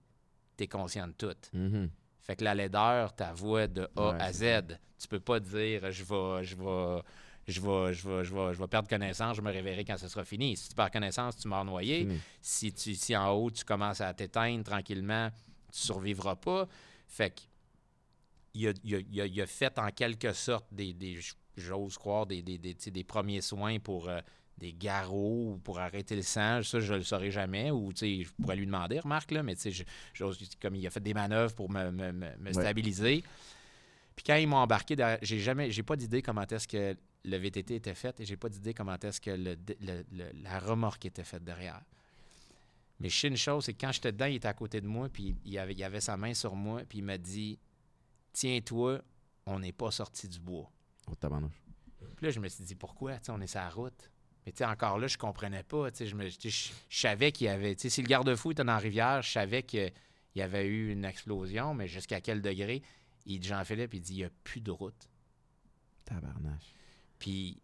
tu 0.57 0.63
es 0.63 0.67
conscient 0.67 1.07
de 1.07 1.13
tout. 1.13 1.36
Mhm. 1.53 1.89
Fait 2.21 2.36
que 2.36 2.43
la 2.43 2.53
laideur, 2.55 3.15
ta 3.15 3.34
voix 3.34 3.67
de 3.67 3.89
A 3.95 4.10
Ouais, 4.12 4.21
à 4.21 4.31
Z. 4.31 4.77
Tu 4.99 5.07
peux 5.07 5.19
pas 5.19 5.39
dire 5.39 5.91
je 5.91 6.03
vais, 6.03 6.43
je 6.43 6.55
vais, 6.55 7.01
je 7.47 7.60
vais, 7.60 7.93
je, 7.93 8.07
vais, 8.10 8.23
je, 8.23 8.36
vais, 8.36 8.53
je 8.53 8.60
vais 8.60 8.67
perdre 8.67 8.88
connaissance, 8.88 9.36
je 9.38 9.41
me 9.41 9.51
réveillerai 9.51 9.84
quand 9.84 9.97
ce 9.97 10.07
sera 10.07 10.23
fini. 10.23 10.55
Si 10.55 10.69
tu 10.69 10.75
perds 10.75 10.91
connaissance, 10.91 11.36
tu 11.38 11.47
meurs 11.47 11.65
noyé. 11.65 12.07
Si, 12.41 12.71
tu, 12.71 12.93
si 12.93 13.17
en 13.17 13.31
haut, 13.31 13.49
tu 13.49 13.65
commences 13.65 14.01
à 14.01 14.13
t'éteindre 14.13 14.63
tranquillement, 14.63 15.29
tu 15.73 15.79
survivras 15.79 16.36
pas. 16.36 16.67
Fait 17.07 17.31
que, 17.31 17.41
il 18.53 18.67
a, 18.67 18.73
il 18.84 18.95
a- 18.95 18.99
il 18.99 19.21
a- 19.21 19.25
il 19.25 19.41
a 19.41 19.47
fait 19.47 19.79
en 19.79 19.89
quelque 19.89 20.34
sorte 20.34 20.67
des, 20.71 20.93
des 20.93 21.17
j'ose 21.58 21.98
croire, 21.98 22.26
des, 22.26 22.42
des, 22.42 22.58
des, 22.58 22.74
des 22.74 23.04
premiers 23.04 23.42
soins 23.42 23.80
pour 23.80 24.10
euh, 24.10 24.20
des 24.58 24.74
garrots 24.74 25.54
ou 25.54 25.58
pour 25.58 25.80
arrêter 25.80 26.16
le 26.16 26.22
sang. 26.22 26.62
Ça, 26.64 26.80
je 26.80 26.94
le 26.94 27.04
saurais 27.04 27.32
jamais. 27.32 27.72
Ou, 27.72 27.92
je 27.96 28.30
pourrais 28.42 28.56
lui 28.56 28.66
demander, 28.66 29.00
remarque, 29.00 29.32
là, 29.32 29.42
mais 29.44 29.56
je- 29.64 29.84
j'ose- 30.14 30.40
comme 30.62 30.76
il 30.76 30.86
a 30.86 30.90
fait 30.90 31.00
des 31.00 31.14
manœuvres 31.14 31.54
pour 31.56 31.70
me, 31.70 31.90
me- 31.92 32.12
me- 32.12 32.38
me 32.38 32.46
Ouais. 32.48 32.54
stabiliser. 32.54 33.24
Puis 34.16 34.24
quand 34.26 34.36
ils 34.36 34.48
m'ont 34.48 34.58
embarqué, 34.58 34.96
j'ai 35.22 35.40
jamais, 35.40 35.72
j'ai 35.72 35.84
pas 35.84 35.96
d'idée 35.96 36.22
comment 36.22 36.46
est-ce 36.46 36.68
que 36.68 36.96
le 37.24 37.38
VTT 37.38 37.76
était 37.76 37.96
fait 37.96 38.20
et 38.20 38.26
j'ai 38.26 38.36
pas 38.38 38.50
d'idée 38.50 38.74
comment 38.74 38.98
est-ce 39.02 39.22
que 39.22 39.32
le- 39.32 39.56
le- 39.80 40.04
le- 40.12 40.32
la 40.44 40.60
remorque 40.60 41.06
était 41.06 41.24
faite 41.24 41.44
derrière. 41.44 41.82
Mais 43.00 43.10
je 43.10 43.18
sais 43.20 43.28
une 43.30 43.38
chose, 43.38 43.66
c'est 43.66 43.74
que 43.74 43.82
quand 43.84 43.92
j'étais 43.92 44.12
dedans, 44.12 44.26
il 44.26 44.36
était 44.36 44.48
à 44.48 44.54
côté 44.54 44.80
de 44.80 44.86
moi, 44.88 45.10
puis 45.10 45.36
il 45.46 45.58
avait, 45.58 45.74
il 45.74 45.84
avait 45.84 46.02
sa 46.02 46.18
main 46.18 46.34
sur 46.36 46.56
moi, 46.56 46.82
puis 46.88 47.00
il 47.00 47.04
m'a 47.04 47.18
dit 47.18 47.58
Tiens-toi, 48.34 49.02
on 49.46 49.60
n'est 49.60 49.72
pas 49.72 49.92
sorti 49.92 50.28
du 50.28 50.40
bois. 50.40 50.70
Oh, 51.10 51.16
tabarnouche. 51.16 51.62
Puis 52.16 52.26
là, 52.26 52.32
je 52.32 52.40
me 52.40 52.48
suis 52.48 52.64
dit 52.64 52.76
Pourquoi? 52.76 53.16
Tu 53.18 53.26
sais, 53.26 53.32
On 53.32 53.42
est 53.42 53.48
sur 53.48 53.60
la 53.60 53.70
route. 53.70 54.12
Mais 54.46 54.52
tu 54.52 54.60
sais, 54.60 54.66
encore 54.66 54.98
là, 54.98 55.08
je 55.08 55.18
comprenais 55.18 55.64
pas. 55.64 55.92
tu 55.92 55.98
sais, 55.98 56.06
Je, 56.08 56.16
me, 56.16 56.28
je, 56.28 56.72
savais 56.90 57.32
qu'il 57.32 57.46
y 57.46 57.50
avait. 57.50 57.76
tu 57.76 57.84
sais, 57.84 57.90
Si 57.90 58.02
le 58.02 58.08
garde-fou 58.08 58.52
était 58.52 58.64
dans 58.64 58.74
la 58.74 58.80
rivière, 58.80 59.22
je 59.22 59.32
savais 59.32 59.64
qu'il 59.64 59.92
y 60.36 60.42
avait 60.42 60.66
eu 60.66 60.92
une 60.92 61.06
explosion, 61.06 61.74
mais 61.74 61.88
jusqu'à 61.88 62.22
quel 62.22 62.42
degré? 62.42 62.82
Il 63.26 63.40
dit 63.40 63.48
Jean-Philippe, 63.48 63.94
il 63.94 64.02
dit 64.02 64.14
Il 64.14 64.18
n'y 64.18 64.24
a 64.26 64.30
plus 64.44 64.62
de 64.62 64.72
route. 64.72 65.10
Tabarnache. 66.06 66.74
Puis, 67.20 67.62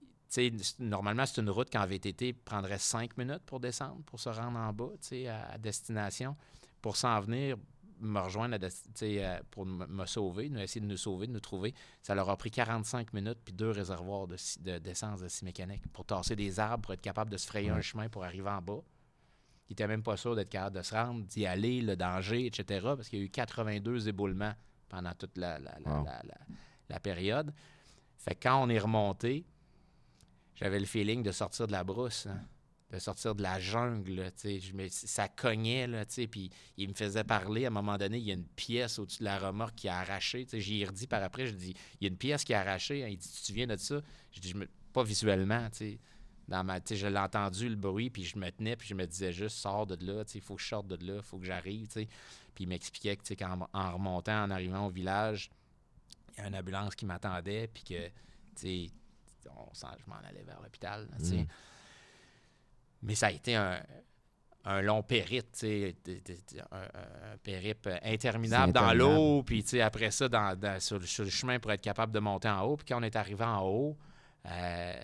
tu 0.00 0.06
sais, 0.28 0.52
normalement, 0.80 1.24
c'est 1.26 1.40
une 1.40 1.50
route 1.50 1.70
qu'en 1.70 1.86
VTT 1.86 2.32
prendrait 2.32 2.78
cinq 2.78 3.16
minutes 3.16 3.42
pour 3.46 3.60
descendre, 3.60 4.02
pour 4.04 4.18
se 4.18 4.28
rendre 4.28 4.58
en 4.58 4.72
bas, 4.72 4.90
tu 5.00 5.08
sais, 5.08 5.28
à, 5.28 5.46
à 5.50 5.58
destination. 5.58 6.36
Pour 6.82 6.96
s'en 6.96 7.20
venir, 7.20 7.56
me 8.00 8.20
rejoindre, 8.20 8.54
à 8.56 8.58
euh, 9.02 9.40
pour 9.50 9.64
me 9.66 10.06
sauver, 10.06 10.48
nous 10.48 10.60
essayer 10.60 10.80
de 10.80 10.86
nous 10.86 10.96
sauver, 10.96 11.26
de 11.26 11.32
nous 11.32 11.40
trouver, 11.40 11.74
ça 12.02 12.14
leur 12.14 12.28
a 12.30 12.36
pris 12.36 12.50
45 12.50 13.12
minutes 13.12 13.38
puis 13.44 13.54
deux 13.54 13.70
réservoirs 13.70 14.26
de 14.26 14.36
scie- 14.36 14.60
de- 14.62 14.78
d'essence 14.78 15.20
de 15.20 15.28
scie 15.28 15.44
mécanique 15.44 15.86
pour 15.92 16.04
tasser 16.04 16.36
des 16.36 16.60
arbres, 16.60 16.82
pour 16.82 16.94
être 16.94 17.00
capable 17.00 17.30
de 17.30 17.36
se 17.36 17.46
frayer 17.46 17.70
un 17.70 17.80
chemin 17.80 18.08
pour 18.08 18.24
arriver 18.24 18.50
en 18.50 18.60
bas. 18.62 18.80
Ils 19.68 19.72
n'étaient 19.72 19.88
même 19.88 20.02
pas 20.02 20.16
sûrs 20.16 20.36
d'être 20.36 20.48
capable 20.50 20.76
de 20.76 20.82
se 20.82 20.94
rendre, 20.94 21.24
d'y 21.26 21.44
aller, 21.46 21.80
le 21.80 21.96
danger, 21.96 22.46
etc. 22.46 22.80
Parce 22.96 23.08
qu'il 23.08 23.18
y 23.18 23.22
a 23.22 23.24
eu 23.24 23.30
82 23.30 24.08
éboulements 24.08 24.54
pendant 24.88 25.12
toute 25.14 25.36
la, 25.38 25.58
la- 25.58 25.76
la- 25.84 25.90
Wow. 25.98 26.04
la- 26.04 26.22
la- 26.24 26.46
la 26.88 27.00
période. 27.00 27.52
Fait 28.18 28.34
que 28.34 28.44
quand 28.48 28.62
on 28.62 28.68
est 28.68 28.78
remonté, 28.78 29.44
j'avais 30.54 30.78
le 30.78 30.86
feeling 30.86 31.22
de 31.22 31.32
sortir 31.32 31.66
de 31.66 31.72
la 31.72 31.82
brousse, 31.84 32.26
hein, 32.26 32.40
de 32.90 32.98
sortir 32.98 33.34
de 33.34 33.42
la 33.42 33.58
jungle. 33.58 34.30
ça 34.90 35.28
cognait, 35.28 35.86
là, 35.86 36.04
puis 36.06 36.50
il 36.76 36.88
me 36.88 36.94
faisait 36.94 37.24
parler. 37.24 37.64
À 37.64 37.68
un 37.68 37.70
moment 37.70 37.98
donné, 37.98 38.18
il 38.18 38.24
y 38.24 38.30
a 38.30 38.34
une 38.34 38.46
pièce 38.46 38.98
au-dessus 38.98 39.20
de 39.20 39.24
la 39.24 39.38
remorque 39.38 39.74
qui 39.74 39.88
a 39.88 39.98
arraché. 39.98 40.46
J'y 40.52 40.82
ai 40.82 40.84
redit 40.84 41.06
par 41.06 41.22
après, 41.22 41.46
je 41.46 41.52
dis, 41.52 41.74
il 42.00 42.04
y 42.04 42.06
a 42.06 42.10
une 42.10 42.16
pièce 42.16 42.44
qui 42.44 42.54
a 42.54 42.60
arraché. 42.60 43.04
hein. 43.04 43.08
Il 43.08 43.18
dit, 43.18 43.28
tu 43.28 43.40
te 43.40 43.46
souviens 43.46 43.66
de 43.66 43.76
ça? 43.76 44.00
Je 44.32 44.40
dis, 44.40 44.54
pas 44.92 45.02
visuellement. 45.02 45.68
Dans 46.48 46.62
ma, 46.62 46.78
je 46.88 47.06
l'ai 47.08 47.18
entendu, 47.18 47.68
le 47.68 47.74
bruit, 47.74 48.08
puis 48.08 48.22
je 48.22 48.38
me 48.38 48.48
tenais, 48.50 48.76
puis 48.76 48.86
je 48.86 48.94
me 48.94 49.04
disais 49.04 49.32
juste, 49.32 49.56
sors 49.56 49.84
de 49.84 49.96
là, 50.06 50.22
il 50.32 50.40
faut 50.40 50.54
que 50.54 50.62
je 50.62 50.68
sorte 50.68 50.86
de 50.86 51.04
là, 51.04 51.16
il 51.16 51.22
faut 51.22 51.38
que 51.38 51.44
j'arrive. 51.44 51.88
Puis 51.88 52.06
il 52.60 52.68
m'expliquait 52.68 53.16
qu'en 53.16 53.68
en 53.72 53.92
remontant, 53.94 54.44
en 54.44 54.50
arrivant 54.50 54.86
au 54.86 54.90
village, 54.90 55.50
il 56.36 56.42
y 56.42 56.44
a 56.44 56.48
une 56.48 56.54
ambulance 56.54 56.94
qui 56.94 57.04
m'attendait, 57.04 57.66
puis 57.66 57.82
que, 57.82 58.08
on 59.48 59.68
je 59.74 60.10
m'en 60.10 60.16
allais 60.16 60.44
vers 60.44 60.60
l'hôpital. 60.62 61.08
Mm. 61.18 61.46
Mais 63.06 63.14
ça 63.14 63.28
a 63.28 63.30
été 63.30 63.54
un, 63.54 63.80
un 64.64 64.82
long 64.82 65.02
périple, 65.02 65.48
un, 65.64 66.76
un- 66.76 67.36
périple 67.42 67.98
interminable 68.02 68.72
dans 68.72 68.92
l'eau, 68.94 69.42
puis 69.44 69.64
après 69.80 70.10
ça, 70.10 70.28
dans, 70.28 70.58
dans- 70.58 70.80
sur, 70.80 70.98
le- 70.98 71.06
sur 71.06 71.24
le 71.24 71.30
chemin 71.30 71.58
pour 71.58 71.72
être 71.72 71.80
capable 71.80 72.12
de 72.12 72.18
monter 72.18 72.48
en 72.48 72.62
haut. 72.64 72.76
Puis 72.76 72.86
quand 72.88 72.98
on 73.00 73.02
est 73.04 73.16
arrivé 73.16 73.44
en 73.44 73.62
haut, 73.64 73.96
euh, 74.46 74.94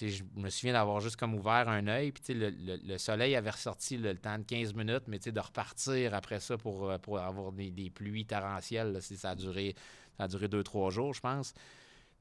je 0.00 0.22
me 0.36 0.48
souviens 0.48 0.72
d'avoir 0.74 1.00
juste 1.00 1.16
comme 1.16 1.34
ouvert 1.34 1.68
un 1.68 1.86
œil, 1.88 2.12
puis 2.12 2.32
le, 2.32 2.50
le- 2.50 2.76
le 2.82 2.98
soleil 2.98 3.34
avait 3.36 3.50
ressorti 3.50 3.96
le 3.96 4.16
temps 4.16 4.38
de 4.38 4.44
15 4.44 4.72
minutes, 4.74 5.04
mais 5.08 5.18
de 5.18 5.40
repartir 5.40 6.14
après 6.14 6.40
ça 6.40 6.56
pour, 6.56 6.88
euh, 6.90 6.98
pour 6.98 7.18
avoir 7.18 7.52
des, 7.52 7.70
des 7.70 7.90
pluies 7.90 8.24
torrentielles, 8.24 8.92
là, 8.92 9.00
ça 9.00 9.30
a 9.30 9.34
duré 9.34 9.74
ça 10.16 10.24
a 10.24 10.28
duré 10.28 10.48
deux, 10.48 10.64
trois 10.64 10.90
jours, 10.90 11.14
je 11.14 11.20
pense. 11.20 11.54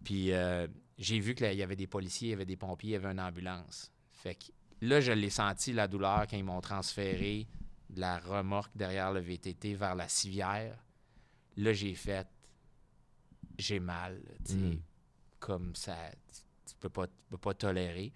Puis 0.04 0.32
euh, 0.32 0.68
j'ai 1.00 1.20
vu 1.20 1.34
qu'il 1.34 1.54
y 1.54 1.64
avait 1.64 1.76
des 1.76 1.88
policiers, 1.88 2.28
il 2.28 2.32
y 2.32 2.34
avait 2.34 2.46
des 2.46 2.56
pompiers, 2.58 2.90
il 2.92 2.94
y 2.94 2.96
avait 2.96 3.12
une 3.12 3.20
ambulance. 3.20 3.92
Fait 4.12 4.36
que 4.36 4.46
là, 4.82 5.00
je 5.02 5.12
l'ai 5.12 5.30
senti, 5.30 5.74
la 5.74 5.88
douleur, 5.88 6.26
quand 6.30 6.38
ils 6.38 6.44
m'ont 6.44 6.62
transféré 6.62 7.48
de 7.90 8.00
la 8.00 8.20
remorque 8.20 8.72
derrière 8.76 9.12
le 9.12 9.20
VTT 9.22 9.76
vers 9.76 9.96
la 9.96 10.08
civière. 10.08 10.78
Là, 11.58 11.74
j'ai 11.74 11.96
fait... 11.96 12.28
J'ai 13.58 13.80
mal, 13.80 14.22
tu 14.46 14.52
sais, 14.52 14.58
Mm. 14.58 14.80
comme 15.40 15.74
ça, 15.76 15.96
tu, 16.68 16.76
peux 16.80 16.90
pas, 16.90 17.08
tu 17.08 17.14
peux 17.30 17.38
pas 17.40 17.56
tolérer. 17.56 18.14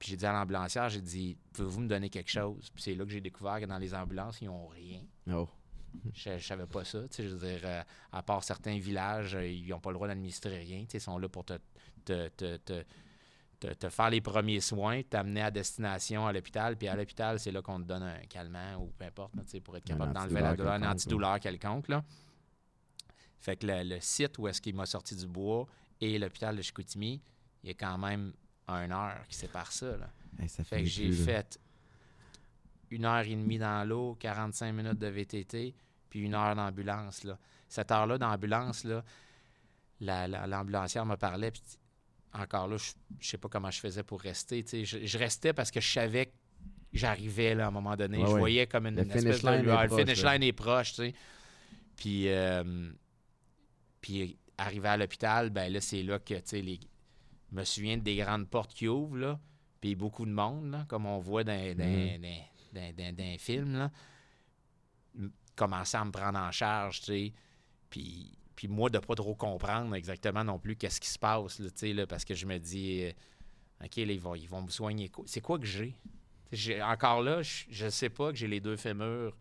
Puis 0.00 0.10
j'ai 0.10 0.16
dit 0.16 0.26
à 0.26 0.32
l'ambulancière, 0.32 0.88
j'ai 0.88 1.00
dit, 1.00 1.36
pouvez-vous 1.52 1.80
me 1.82 1.86
donner 1.88 2.08
quelque 2.10 2.30
chose? 2.30 2.68
Puis 2.74 2.82
c'est 2.82 2.94
là 2.96 3.04
que 3.04 3.10
j'ai 3.10 3.20
découvert 3.20 3.60
que 3.60 3.66
dans 3.66 3.78
les 3.78 3.94
ambulances, 3.94 4.40
ils 4.40 4.46
n'ont 4.46 4.66
rien. 4.66 5.00
Oh. 5.32 5.48
Je, 6.12 6.38
je 6.38 6.44
savais 6.44 6.66
pas 6.66 6.84
ça. 6.84 7.02
tu 7.08 7.08
sais, 7.16 7.22
Je 7.28 7.34
veux 7.36 7.48
dire, 7.48 7.60
euh, 7.64 7.82
à 8.10 8.22
part 8.22 8.42
certains 8.42 8.78
villages, 8.78 9.36
euh, 9.36 9.46
ils 9.46 9.68
n'ont 9.68 9.78
pas 9.80 9.90
le 9.90 9.94
droit 9.94 10.08
d'administrer 10.08 10.58
rien. 10.58 10.80
tu 10.80 10.86
sais, 10.90 10.98
Ils 10.98 11.02
sont 11.02 11.18
là 11.18 11.28
pour 11.28 11.44
te, 11.44 11.54
te, 12.04 12.28
te, 12.30 12.56
te, 12.56 12.84
te- 13.60 13.72
te 13.74 13.88
faire 13.88 14.10
les 14.10 14.20
premiers 14.20 14.60
soins, 14.60 15.02
t'amener 15.02 15.42
à 15.42 15.50
destination 15.50 16.26
à 16.26 16.32
l'hôpital. 16.32 16.76
Puis 16.76 16.88
à 16.88 16.94
l'hôpital, 16.96 17.38
c'est 17.40 17.50
là 17.50 17.60
qu'on 17.62 17.78
te 17.80 17.84
donne 17.86 18.02
un 18.02 18.18
calmant 18.28 18.76
ou 18.80 18.92
peu 18.98 19.04
importe, 19.04 19.34
là, 19.36 19.42
pour 19.62 19.76
être 19.76 19.84
capable 19.84 20.12
d'enlever 20.12 20.40
la 20.40 20.56
douleur, 20.56 20.72
un 20.74 20.82
antidouleur 20.92 21.40
quelconque. 21.40 21.88
Là. 21.88 22.04
Fait 23.40 23.56
que 23.56 23.66
le, 23.66 23.82
le 23.84 24.00
site 24.00 24.38
où 24.38 24.48
est-ce 24.48 24.60
qu'il 24.60 24.74
m'a 24.74 24.86
sorti 24.86 25.14
du 25.14 25.26
bois 25.26 25.66
et 26.00 26.18
l'hôpital 26.18 26.56
de 26.56 26.62
Chicoutimi, 26.62 27.20
il 27.62 27.68
y 27.68 27.70
a 27.70 27.74
quand 27.74 27.98
même 27.98 28.32
une 28.68 28.92
heure 28.92 29.24
qui 29.28 29.36
sépare 29.36 29.72
ça. 29.72 29.96
Là. 29.96 30.10
Hey, 30.40 30.48
ça 30.48 30.62
Fait 30.64 30.82
que 30.82 30.88
j'ai 30.88 31.10
fait 31.12 31.58
une 32.90 33.04
heure 33.04 33.20
et 33.26 33.34
demie 33.36 33.58
dans 33.58 33.86
l'eau, 33.86 34.16
45 34.20 34.72
minutes 34.72 34.98
de 34.98 35.06
VTT, 35.08 35.74
puis 36.10 36.20
une 36.20 36.34
heure 36.34 36.54
d'ambulance. 36.54 37.26
Cette 37.68 37.90
heure-là 37.90 38.18
d'ambulance, 38.18 38.84
là, 38.84 39.04
la- 40.00 40.26
la- 40.28 40.46
l'ambulancière 40.46 41.04
me 41.04 41.16
parlait, 41.16 41.50
puis 41.50 41.62
encore 42.32 42.68
là, 42.68 42.76
je, 42.76 42.92
je 43.20 43.28
sais 43.28 43.38
pas 43.38 43.48
comment 43.48 43.70
je 43.70 43.80
faisais 43.80 44.02
pour 44.02 44.20
rester. 44.20 44.64
Je, 44.84 45.04
je 45.06 45.18
restais 45.18 45.52
parce 45.52 45.70
que 45.70 45.80
je 45.80 45.90
savais 45.90 46.26
que 46.26 46.32
j'arrivais 46.92 47.54
là, 47.54 47.64
à 47.66 47.68
un 47.68 47.70
moment 47.70 47.96
donné. 47.96 48.18
Ouais, 48.18 48.26
je 48.26 48.30
voyais 48.38 48.66
comme 48.66 48.86
une, 48.86 48.98
une 48.98 49.10
espèce 49.10 49.42
de 49.42 49.50
line 49.50 49.62
lueur. 49.62 49.82
Le 49.82 49.88
finish 50.04 50.22
line 50.24 50.42
est 50.42 50.52
proche, 50.52 50.90
tu 50.90 50.96
sais. 50.96 51.14
Puis, 51.96 52.28
euh, 52.28 52.90
puis 54.00 54.38
arrivé 54.56 54.88
à 54.88 54.96
l'hôpital, 54.96 55.50
ben 55.50 55.72
là, 55.72 55.80
c'est 55.80 56.02
là 56.02 56.18
que, 56.18 56.34
tu 56.34 56.40
sais, 56.44 56.60
les... 56.62 56.78
je 57.50 57.56
me 57.56 57.64
souviens 57.64 57.96
des 57.96 58.16
grandes 58.16 58.48
portes 58.48 58.72
qui 58.74 58.88
ouvrent, 58.88 59.16
là, 59.16 59.40
puis 59.80 59.94
beaucoup 59.94 60.24
de 60.26 60.30
monde, 60.32 60.70
là, 60.70 60.84
comme 60.88 61.06
on 61.06 61.18
voit 61.18 61.44
dans, 61.44 61.76
dans, 61.76 61.84
Mhm. 61.84 62.20
dans- 62.20 62.80
dans- 62.80 62.94
dans- 62.96 63.14
dans 63.16 63.24
les 63.24 63.38
films, 63.38 63.76
là, 63.78 63.90
m- 65.16 65.30
commencer 65.56 65.96
à 65.96 66.04
me 66.04 66.10
prendre 66.10 66.38
en 66.38 66.50
charge, 66.52 67.00
tu 67.00 67.06
sais, 67.06 67.32
puis, 67.90 68.37
puis 68.58 68.66
moi, 68.66 68.90
de 68.90 68.98
pas 68.98 69.14
trop 69.14 69.36
comprendre 69.36 69.94
exactement 69.94 70.42
non 70.42 70.58
plus 70.58 70.74
qu'est-ce 70.74 71.00
qui 71.00 71.08
se 71.08 71.16
passe, 71.18 71.60
là, 71.60 71.68
là, 71.94 72.08
parce 72.08 72.24
que 72.24 72.34
je 72.34 72.44
me 72.44 72.58
dis, 72.58 73.04
euh, 73.04 73.12
OK, 73.84 73.98
ils 73.98 74.18
vont, 74.20 74.34
ils 74.34 74.48
vont 74.48 74.62
me 74.62 74.68
soigner. 74.68 75.12
C'est 75.26 75.40
quoi 75.40 75.60
que 75.60 75.64
j'ai? 75.64 75.94
Encore 76.82 77.22
là, 77.22 77.40
je- 77.40 77.66
je 77.70 77.88
sais 77.88 78.08
pas 78.08 78.32
que 78.32 78.36
j'ai 78.36 78.48
les 78.48 78.58
deux 78.58 78.76
fémurs 78.76 79.36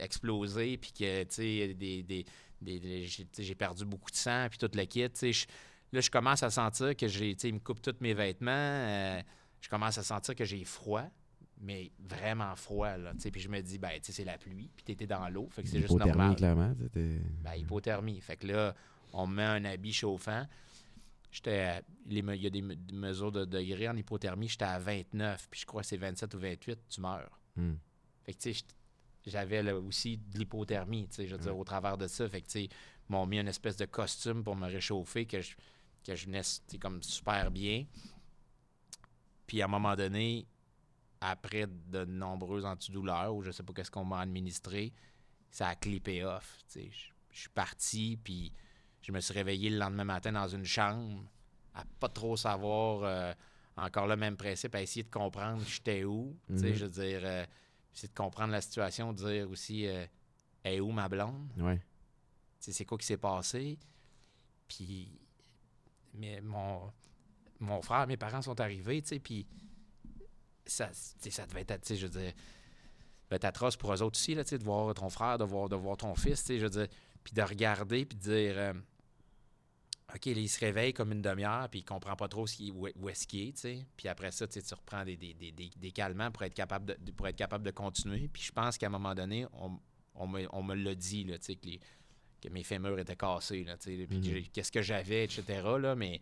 explosés, 0.00 0.78
puis 0.78 0.90
que, 0.90 1.22
tu 1.22 1.30
des, 2.02 2.02
des, 2.60 2.80
des- 2.80 3.06
j'ai 3.38 3.54
perdu 3.54 3.84
beaucoup 3.84 4.10
de 4.10 4.16
sang, 4.16 4.48
puis 4.50 4.58
tout 4.58 4.70
le 4.74 4.84
kit, 4.84 5.06
Là, 5.92 6.00
je 6.00 6.10
commence 6.10 6.42
à 6.42 6.50
sentir 6.50 6.96
que 6.96 7.06
j'ai, 7.06 7.36
me 7.52 7.60
coupe 7.60 7.80
tous 7.80 7.94
mes 8.00 8.14
vêtements. 8.14 8.50
euh, 8.50 9.22
je 9.60 9.68
commence 9.68 9.96
à 9.96 10.02
sentir 10.02 10.34
que 10.34 10.44
j'ai 10.44 10.64
froid, 10.64 11.04
mais 11.62 11.90
vraiment 11.98 12.54
froid, 12.56 12.96
là. 12.96 13.12
tu 13.14 13.20
sais. 13.20 13.30
Puis 13.30 13.40
je 13.40 13.48
me 13.48 13.60
dis, 13.62 13.78
ben, 13.78 13.92
tu 13.94 14.00
sais, 14.06 14.12
c'est 14.12 14.24
la 14.24 14.36
pluie, 14.36 14.70
puis 14.74 14.84
t'étais 14.84 15.06
dans 15.06 15.28
l'eau, 15.28 15.48
fait 15.50 15.62
que 15.62 15.68
c'est 15.68 15.78
juste 15.78 15.90
Hypothermie, 15.92 16.18
normal. 16.18 16.36
clairement. 16.36 16.74
Ben, 16.94 17.54
hypothermie. 17.56 18.20
Fait 18.20 18.36
que 18.36 18.46
là, 18.48 18.74
on 19.12 19.26
me 19.26 19.36
met 19.36 19.44
un 19.44 19.64
habit 19.64 19.92
chauffant. 19.92 20.46
J'étais 21.30 21.82
il 22.10 22.16
y 22.36 22.46
a 22.46 22.50
des 22.50 22.60
me- 22.62 22.74
des 22.76 22.92
mesures 22.94 23.32
de 23.32 23.44
degrés 23.46 23.88
en 23.88 23.96
hypothermie. 23.96 24.48
J'étais 24.48 24.64
à 24.66 24.78
29, 24.78 25.48
puis 25.50 25.60
je 25.60 25.66
crois 25.66 25.80
que 25.82 25.86
c'est 25.88 25.96
27 25.96 26.34
ou 26.34 26.38
28, 26.38 26.78
tu 26.90 27.00
meurs. 27.00 27.40
Hmm. 27.56 27.74
Fait 28.24 28.34
que, 28.34 28.38
tu 28.38 28.52
sais, 28.52 28.64
j'avais 29.26 29.70
aussi 29.72 30.18
de 30.18 30.38
l'hypothermie, 30.38 31.08
tu 31.08 31.14
sais, 31.14 31.26
je 31.26 31.34
veux 31.36 31.40
dire, 31.42 31.56
au 31.56 31.64
travers 31.64 31.96
de 31.96 32.06
ça. 32.06 32.28
Fait 32.28 32.40
que, 32.42 32.46
tu 32.46 32.52
sais, 32.64 32.68
m'ont 33.08 33.24
mis 33.26 33.38
une 33.38 33.48
espèce 33.48 33.76
de 33.76 33.84
costume 33.86 34.42
pour 34.44 34.56
me 34.56 34.66
réchauffer, 34.66 35.24
que 35.26 35.40
je, 35.40 35.54
que 36.04 36.14
je 36.14 36.26
venais, 36.26 36.42
comme 36.80 37.02
super 37.02 37.50
bien. 37.50 37.86
Puis 39.46 39.62
à 39.62 39.66
un 39.66 39.68
moment 39.68 39.94
donné, 39.96 40.46
après 41.24 41.66
de 41.66 42.04
nombreuses 42.04 42.64
antidouleurs, 42.64 43.34
ou 43.34 43.42
je 43.42 43.50
sais 43.50 43.62
pas 43.62 43.72
qu'est-ce 43.72 43.90
qu'on 43.90 44.04
m'a 44.04 44.20
administré, 44.20 44.92
ça 45.50 45.68
a 45.68 45.74
clippé 45.76 46.24
off. 46.24 46.58
Je 46.74 46.80
suis 47.40 47.48
parti, 47.50 48.18
puis 48.22 48.52
je 49.02 49.12
me 49.12 49.20
suis 49.20 49.32
réveillé 49.34 49.70
le 49.70 49.78
lendemain 49.78 50.04
matin 50.04 50.32
dans 50.32 50.48
une 50.48 50.64
chambre 50.64 51.24
à 51.74 51.84
pas 52.00 52.08
trop 52.08 52.36
savoir, 52.36 53.02
euh, 53.04 53.32
encore 53.76 54.06
le 54.06 54.16
même 54.16 54.36
principe, 54.36 54.74
à 54.74 54.82
essayer 54.82 55.02
de 55.04 55.10
comprendre 55.10 55.62
j'étais 55.66 56.04
où. 56.04 56.36
Sais, 56.56 56.70
Mhm. 56.70 56.74
je 56.74 56.84
veux 56.86 56.90
dire, 56.90 57.20
euh, 57.24 57.44
essayer 57.94 58.08
de 58.08 58.14
comprendre 58.14 58.52
la 58.52 58.60
situation, 58.60 59.12
dire 59.12 59.48
aussi, 59.50 59.86
euh, 59.86 60.04
est 60.64 60.80
où 60.80 60.90
ma 60.90 61.08
blonde? 61.08 61.50
Ouais. 61.56 61.80
C'est 62.58 62.84
quoi 62.84 62.98
qui 62.98 63.06
s'est 63.06 63.16
passé? 63.16 63.78
Puis, 64.68 65.18
mais 66.14 66.40
mon, 66.40 66.92
mon 67.60 67.80
frère, 67.82 68.06
mes 68.06 68.16
parents 68.16 68.42
sont 68.42 68.60
arrivés, 68.60 69.02
tu 69.02 69.08
sais, 69.08 69.18
puis 69.18 69.46
ça, 70.66 70.90
ça 70.92 71.46
devait 71.46 71.60
être, 71.62 71.80
tu 71.80 71.88
sais, 71.88 71.96
je 71.96 72.06
veux 72.06 72.20
dire, 72.20 72.32
être 73.30 73.44
atroce 73.46 73.76
pour 73.76 73.92
eux 73.94 74.02
autres 74.02 74.18
aussi, 74.18 74.34
là, 74.34 74.44
tu 74.44 74.50
sais, 74.50 74.58
de 74.58 74.64
voir 74.64 74.92
ton 74.94 75.08
frère, 75.08 75.38
de 75.38 75.44
voir, 75.44 75.68
de 75.68 75.76
voir 75.76 75.96
ton 75.96 76.14
fils, 76.14 76.40
tu 76.40 76.46
sais, 76.48 76.58
je 76.58 76.64
veux 76.64 76.70
dire, 76.70 76.88
puis 77.24 77.32
de 77.32 77.42
regarder, 77.42 78.04
puis 78.04 78.16
de 78.18 78.22
dire, 78.22 78.54
euh, 78.58 78.72
OK, 80.14 80.26
là, 80.26 80.32
il 80.32 80.48
se 80.48 80.60
réveille 80.60 80.92
comme 80.92 81.12
une 81.12 81.22
demi-heure, 81.22 81.68
puis 81.70 81.80
il 81.80 81.84
comprend 81.84 82.14
pas 82.16 82.28
trop 82.28 82.46
ce 82.46 82.56
qui, 82.56 82.70
où, 82.70 82.86
où 82.96 83.08
est-ce 83.08 83.26
qu'il 83.26 83.48
est, 83.48 83.52
tu 83.52 83.60
sais. 83.60 83.86
Puis 83.96 84.08
après 84.08 84.30
ça, 84.30 84.46
tu 84.46 84.60
sais, 84.60 84.66
tu 84.66 84.74
reprends 84.74 85.04
des, 85.04 85.16
des, 85.16 85.32
des, 85.32 85.52
des, 85.52 85.70
des 85.74 85.90
calmants 85.92 86.30
pour 86.30 86.42
être, 86.42 86.52
capable 86.52 86.84
de, 86.84 87.12
pour 87.12 87.26
être 87.26 87.36
capable 87.36 87.64
de 87.64 87.70
continuer. 87.70 88.28
Puis 88.30 88.42
je 88.42 88.52
pense 88.52 88.76
qu'à 88.76 88.86
un 88.88 88.90
moment 88.90 89.14
donné, 89.14 89.46
on, 89.54 89.78
on 90.14 90.26
me, 90.26 90.46
on 90.52 90.62
me 90.62 90.74
l'a 90.74 90.94
dit, 90.94 91.24
là, 91.24 91.38
tu 91.38 91.46
sais, 91.46 91.54
que, 91.56 91.64
les- 91.66 91.80
que 92.42 92.48
mes 92.50 92.62
fémurs 92.62 92.98
étaient 92.98 93.16
cassés, 93.16 93.64
là, 93.64 93.78
tu 93.78 93.96
sais, 93.96 94.06
puis 94.06 94.20
que 94.20 94.26
Mhm. 94.26 94.34
j'ai- 94.34 94.42
qu'est-ce 94.52 94.72
que 94.72 94.82
j'avais, 94.82 95.24
etc., 95.24 95.44
là, 95.80 95.94
mais 95.94 96.20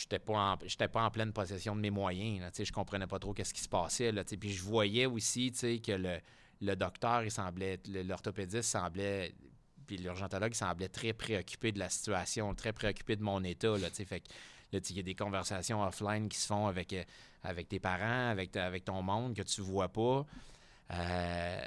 j'étais 0.00 0.18
pas 0.18 0.58
j'étais 0.66 0.88
pas 0.88 1.04
en 1.04 1.10
pleine 1.10 1.32
possession 1.32 1.76
de 1.76 1.80
mes 1.80 1.90
moyens, 1.90 2.40
là, 2.40 2.50
je 2.56 2.72
comprenais 2.72 3.06
pas 3.06 3.18
trop 3.18 3.32
qu'est-ce 3.32 3.54
qui 3.54 3.60
se 3.60 3.68
passait, 3.68 4.12
là. 4.12 4.24
Puis 4.24 4.52
je 4.52 4.62
voyais 4.62 5.06
aussi, 5.06 5.52
que 5.52 5.92
le, 5.92 6.18
le 6.60 6.74
docteur, 6.74 7.24
il 7.24 7.30
semblait, 7.30 7.80
l'orthopédiste 7.86 8.70
semblait 8.70 9.34
puis 9.90 9.96
l'urgentologue 9.96 10.54
semblait 10.54 10.88
très 10.88 11.12
préoccupé 11.12 11.72
de 11.72 11.80
la 11.80 11.88
situation, 11.88 12.54
très 12.54 12.72
préoccupé 12.72 13.16
de 13.16 13.24
mon 13.24 13.42
état. 13.42 13.76
Là, 13.76 13.90
fait 13.90 14.20
que, 14.20 14.28
là, 14.72 14.78
il 14.88 14.96
y 14.96 15.00
a 15.00 15.02
des 15.02 15.16
conversations 15.16 15.82
offline 15.82 16.28
qui 16.28 16.38
se 16.38 16.46
font 16.46 16.68
avec, 16.68 16.92
euh, 16.92 17.02
avec 17.42 17.68
tes 17.68 17.80
parents, 17.80 18.30
avec, 18.30 18.54
avec 18.54 18.84
ton 18.84 19.02
monde 19.02 19.34
que 19.34 19.42
tu 19.42 19.62
vois 19.62 19.88
pas. 19.88 20.24
Euh, 20.92 21.58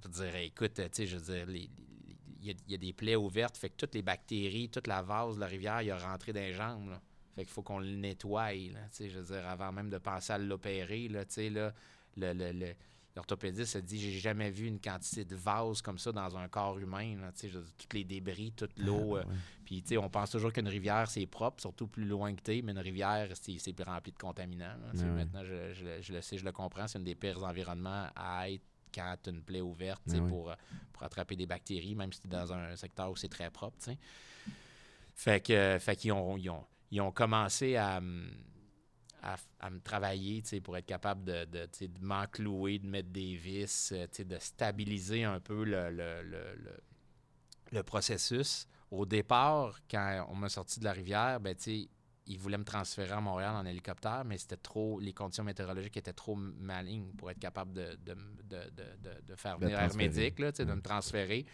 pour 0.00 0.10
dire, 0.12 0.36
écoute, 0.36 0.80
je 0.96 1.16
veux 1.16 1.34
dire, 1.34 1.50
il 1.50 2.48
y, 2.48 2.56
y 2.68 2.74
a 2.76 2.78
des 2.78 2.92
plaies 2.92 3.16
ouvertes, 3.16 3.56
fait 3.56 3.70
que 3.70 3.76
toutes 3.76 3.96
les 3.96 4.02
bactéries, 4.02 4.68
toute 4.68 4.86
la 4.86 5.02
vase 5.02 5.34
de 5.34 5.40
la 5.40 5.46
rivière, 5.46 5.82
il 5.82 5.90
a 5.90 5.98
rentré 5.98 6.32
dans 6.32 6.38
les 6.38 6.52
jambes. 6.52 6.96
Fait 7.38 7.44
qu'il 7.44 7.52
faut 7.54 7.62
qu'on 7.62 7.78
le 7.78 7.86
nettoie, 7.94 8.52
là, 8.52 8.80
je 8.98 9.06
veux 9.18 9.34
dire, 9.36 9.46
avant 9.46 9.70
même 9.70 9.90
de 9.90 9.98
penser 9.98 10.32
à 10.32 10.38
l'opérer, 10.38 11.06
là, 11.08 11.24
tu 11.24 11.34
sais, 11.34 11.50
là, 11.50 11.72
le, 12.16 12.32
le- 12.32 12.52
le- 12.52 12.74
L'orthopédiste 13.16 13.74
a 13.74 13.80
dit 13.80 13.98
J'ai 13.98 14.18
jamais 14.20 14.48
vu 14.48 14.66
une 14.66 14.78
quantité 14.80 15.24
de 15.24 15.34
vase 15.34 15.82
comme 15.82 15.98
ça 15.98 16.12
dans 16.12 16.36
un 16.36 16.46
corps 16.46 16.78
humain. 16.78 17.16
Là, 17.20 17.32
dire, 17.32 17.50
tous 17.76 17.96
les 17.96 18.04
débris, 18.04 18.52
toute 18.52 18.78
l'eau. 18.78 19.16
euh, 19.16 19.24
Ah. 19.26 19.32
Puis, 19.64 19.82
tu 19.82 19.88
sais, 19.88 19.98
on 19.98 20.08
pense 20.08 20.30
toujours 20.30 20.52
qu'une 20.52 20.68
rivière, 20.68 21.10
c'est 21.10 21.26
propre, 21.26 21.60
surtout 21.60 21.88
plus 21.88 22.04
loin 22.04 22.32
que 22.34 22.42
tu 22.42 22.62
mais 22.62 22.70
une 22.72 22.78
rivière, 22.78 23.28
c'est 23.34 23.82
rempli 23.82 24.12
de 24.12 24.18
contaminants. 24.18 24.66
là. 24.66 24.90
Maintenant, 25.06 25.42
je, 25.44 25.72
je 25.74 25.84
le- 25.84 26.00
je 26.02 26.12
le 26.12 26.20
sais, 26.22 26.38
je 26.38 26.44
le 26.44 26.52
comprends. 26.52 26.86
C'est 26.86 26.98
un 26.98 27.02
des 27.02 27.16
pires 27.16 27.42
environnements 27.42 28.06
à 28.14 28.50
être 28.50 28.62
quand 28.94 29.16
tu 29.20 29.30
as 29.30 29.32
une 29.32 29.42
plaie 29.42 29.60
ouverte 29.62 30.02
pour, 30.28 30.50
euh, 30.50 30.54
pour 30.92 31.02
attraper 31.02 31.34
des 31.34 31.46
bactéries, 31.46 31.94
même 31.96 32.12
si 32.12 32.20
tu 32.20 32.28
es 32.28 32.30
dans 32.30 32.52
un 32.52 32.76
secteur 32.76 33.10
où 33.10 33.16
c'est 33.16 33.28
très 33.28 33.50
propre. 33.50 33.76
Fait 35.14 35.44
que, 35.44 35.76
fait 35.80 35.96
qu'ils 35.96 36.12
ont, 36.12 36.36
ils 36.36 36.50
ont, 36.50 36.64
ils 36.90 37.00
ont 37.00 37.12
commencé 37.12 37.76
à, 37.76 38.00
me- 38.00 38.30
à, 39.22 39.70
me 39.70 39.80
travailler 39.80 40.42
pour 40.62 40.76
être 40.76 40.86
capable 40.86 41.24
de, 41.24 41.44
de, 41.44 41.66
de 41.86 42.04
m'enclouer, 42.04 42.78
de 42.78 42.86
mettre 42.86 43.10
des 43.10 43.34
vis, 43.36 43.92
euh, 43.92 44.06
de 44.24 44.38
stabiliser 44.38 45.24
un 45.24 45.40
peu 45.40 45.64
le, 45.64 45.90
le, 45.90 46.22
le- 46.22 46.54
le- 46.56 46.80
le 47.72 47.82
processus. 47.82 48.66
Au 48.90 49.04
départ, 49.04 49.80
quand 49.90 50.26
on 50.30 50.34
m'a 50.34 50.48
sorti 50.48 50.80
de 50.80 50.84
la 50.84 50.92
rivière, 50.92 51.40
ben, 51.40 51.54
ils 52.26 52.38
voulaient 52.38 52.58
me 52.58 52.64
transférer 52.64 53.12
à 53.12 53.20
Montréal 53.20 53.54
en 53.56 53.64
hélicoptère, 53.66 54.24
mais 54.24 54.38
c'était 54.38 54.56
trop, 54.56 54.98
les 55.00 55.12
conditions 55.12 55.44
météorologiques 55.44 55.96
étaient 55.96 56.12
trop 56.12 56.36
malignes 56.36 57.12
pour 57.12 57.30
être 57.30 57.38
capable 57.38 57.72
de, 57.72 57.98
de, 58.04 58.14
de, 58.44 58.70
de, 59.26 59.36
faire 59.36 59.58
venir 59.58 59.78
Air. 59.78 59.94
Médic, 59.96 60.38
là, 60.38 60.52
de 60.52 60.64
me 60.64 60.80
transférer. 60.80 61.44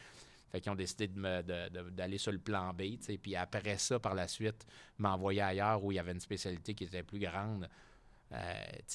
Fait 0.55 0.61
qu'ils 0.61 0.71
ont 0.71 0.77
décidé 0.77 1.09
d'aller 1.09 2.17
sur 2.17 2.31
le 2.31 2.39
plan 2.39 2.73
B, 2.73 2.83
puis 3.21 3.35
après 3.35 3.77
ça, 3.77 3.99
par 3.99 4.15
la 4.15 4.29
suite, 4.29 4.65
m'envoyer 4.99 5.41
ailleurs 5.43 5.83
où 5.83 5.91
il 5.91 5.97
y 5.97 5.99
avait 5.99 6.13
une 6.13 6.21
spécialité 6.21 6.75
qui 6.75 6.85
était 6.85 7.03
plus 7.03 7.19
grande. 7.19 7.69
euh, 8.31 8.37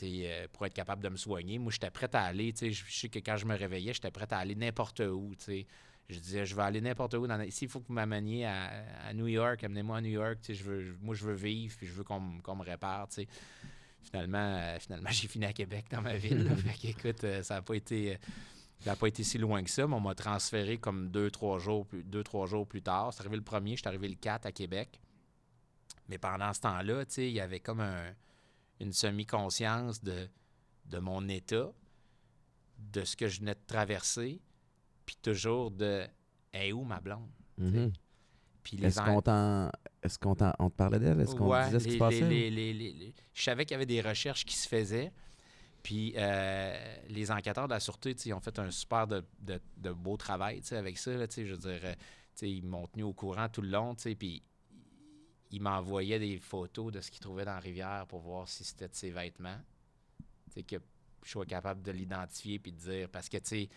euh, 0.03 0.47
pour 0.53 0.65
être 0.65 0.73
capable 0.73 1.03
de 1.03 1.09
me 1.09 1.17
soigner. 1.17 1.59
Moi, 1.59 1.73
j'étais 1.73 1.91
prêt 1.91 2.07
à 2.13 2.21
aller. 2.23 2.53
Je 2.57 2.81
sais 2.89 3.09
que 3.09 3.19
quand 3.19 3.35
je 3.35 3.45
me 3.45 3.57
réveillais, 3.57 3.91
j'étais 3.93 4.09
prêt 4.09 4.27
à 4.31 4.37
aller 4.37 4.55
n'importe 4.55 5.01
où. 5.01 5.33
Je 5.47 6.17
disais, 6.17 6.45
je 6.45 6.55
vais 6.55 6.61
aller 6.61 6.79
n'importe 6.79 7.15
où. 7.15 7.27
Dans... 7.27 7.51
S'il 7.51 7.67
faut 7.67 7.81
que 7.81 7.87
vous 7.87 7.93
m'ameniez 7.93 8.45
à, 8.45 8.85
à 9.05 9.13
New 9.13 9.27
York, 9.27 9.61
amenez-moi 9.65 9.97
à 9.97 10.01
New 10.01 10.11
York. 10.11 10.39
Je 10.47 10.63
veux, 10.63 10.95
moi, 11.01 11.13
je 11.13 11.25
veux 11.25 11.35
vivre, 11.35 11.75
puis 11.77 11.87
je 11.87 11.91
veux 11.91 12.05
qu'on 12.05 12.21
me- 12.21 12.63
répare. 12.63 13.09
Finalement, 14.01 14.37
euh, 14.59 14.79
finalement 14.79 15.09
j'ai 15.11 15.27
fini 15.27 15.45
à 15.45 15.51
Québec 15.51 15.87
dans 15.91 16.01
ma 16.01 16.15
ville. 16.15 16.45
là. 16.45 16.55
fait 16.55 16.77
qu'écoute, 16.93 17.23
euh, 17.25 17.43
ça 17.43 17.55
n'a 17.55 17.61
pas 17.61 17.75
été. 17.75 18.17
Ça 18.79 18.91
n'a 18.91 18.95
pas 18.95 19.07
été 19.07 19.23
si 19.23 19.37
loin 19.37 19.61
que 19.63 19.69
ça, 19.69 19.85
mais 19.87 19.95
on 19.95 19.99
m'a 19.99 20.15
transféré 20.15 20.77
comme 20.77 21.09
deux, 21.09 21.29
trois 21.31 21.59
jours 21.59 21.85
plus, 21.85 22.03
deux, 22.03 22.23
trois 22.23 22.45
jours 22.47 22.65
plus 22.67 22.81
tard. 22.81 23.13
C'est 23.13 23.21
arrivé 23.21 23.35
le 23.35 23.43
premier, 23.43 23.71
je 23.75 23.81
suis 23.81 23.87
arrivé 23.87 24.07
le 24.07 24.15
4 24.15 24.45
à 24.45 24.51
Québec. 24.51 24.99
Mais 26.07 26.17
pendant 26.17 26.51
ce 26.53 26.61
temps-là, 26.61 27.03
il 27.17 27.29
y 27.31 27.39
avait 27.41 27.59
comme 27.59 27.81
un- 27.81 28.13
une 28.79 28.93
semi-conscience 28.93 30.01
de, 30.03 30.27
de 30.85 30.97
mon 30.99 31.27
état, 31.27 31.71
de 32.79 33.03
ce 33.03 33.15
que 33.15 33.27
je 33.27 33.39
venais 33.41 33.53
de 33.55 33.59
traverser, 33.67 34.41
puis 35.05 35.17
toujours 35.21 35.71
de 35.71 36.05
Est 36.53 36.71
où 36.71 36.83
ma 36.83 36.99
blonde? 36.99 37.29
Puis 38.63 38.77
les 38.77 38.87
Est-ce 38.87 38.99
en- 39.01 39.05
qu'on 39.05 39.21
t'en- 39.21 39.71
est-ce 40.01 40.17
qu'on 40.17 40.35
te 40.35 40.69
parlait 40.69 40.99
d'elle? 40.99 41.19
Est-ce 41.21 41.35
qu'on 41.35 41.49
Ouais, 41.49 41.65
disait 41.65 41.79
ce 41.79 41.85
qui 41.87 41.93
se 41.93 41.97
passait? 41.97 42.21
les- 42.21 42.49
les- 42.49 42.73
les- 42.73 42.93
les- 42.93 43.13
Je 43.33 43.41
savais 43.43 43.65
qu'il 43.65 43.73
y 43.73 43.75
avait 43.75 43.85
des 43.85 44.01
recherches 44.01 44.45
qui 44.45 44.55
se 44.55 44.67
faisaient. 44.67 45.11
Puis 45.83 46.13
euh, 46.17 46.95
les 47.07 47.31
enquêteurs 47.31 47.67
de 47.67 47.73
la 47.73 47.79
Sûreté, 47.79 48.15
ils 48.25 48.33
ont 48.33 48.39
fait 48.39 48.57
un 48.59 48.69
super 48.71 49.07
de, 49.07 49.23
de- 49.39 49.61
de 49.77 49.91
beau 49.91 50.17
travail 50.17 50.61
avec 50.71 50.97
ça. 50.97 51.11
là, 51.13 51.25
je 51.29 51.41
veux 51.43 51.57
dire, 51.57 51.79
euh, 51.83 51.93
ils 52.41 52.63
m'ont 52.65 52.87
tenu 52.87 53.03
au 53.03 53.13
courant 53.13 53.47
tout 53.49 53.61
le 53.61 53.69
long. 53.69 53.95
Puis 53.95 54.43
ils 55.51 55.61
m'envoyaient 55.61 56.19
des 56.19 56.37
photos 56.37 56.91
de 56.91 57.01
ce 57.01 57.09
qu'ils 57.09 57.21
trouvaient 57.21 57.45
dans 57.45 57.53
la 57.53 57.59
rivière 57.59 58.05
pour 58.07 58.19
voir 58.19 58.47
si 58.47 58.63
c'était 58.63 58.87
de 58.87 58.95
ses 58.95 59.09
vêtements. 59.09 59.57
Tu 60.47 60.53
sais, 60.55 60.63
que 60.63 60.75
je 61.23 61.31
sois 61.31 61.45
capable 61.45 61.81
de 61.81 61.91
l'identifier 61.91 62.59
puis 62.59 62.71
de 62.71 62.77
dire. 62.77 63.09
Parce 63.09 63.29
que, 63.29 63.37
tu 63.37 63.69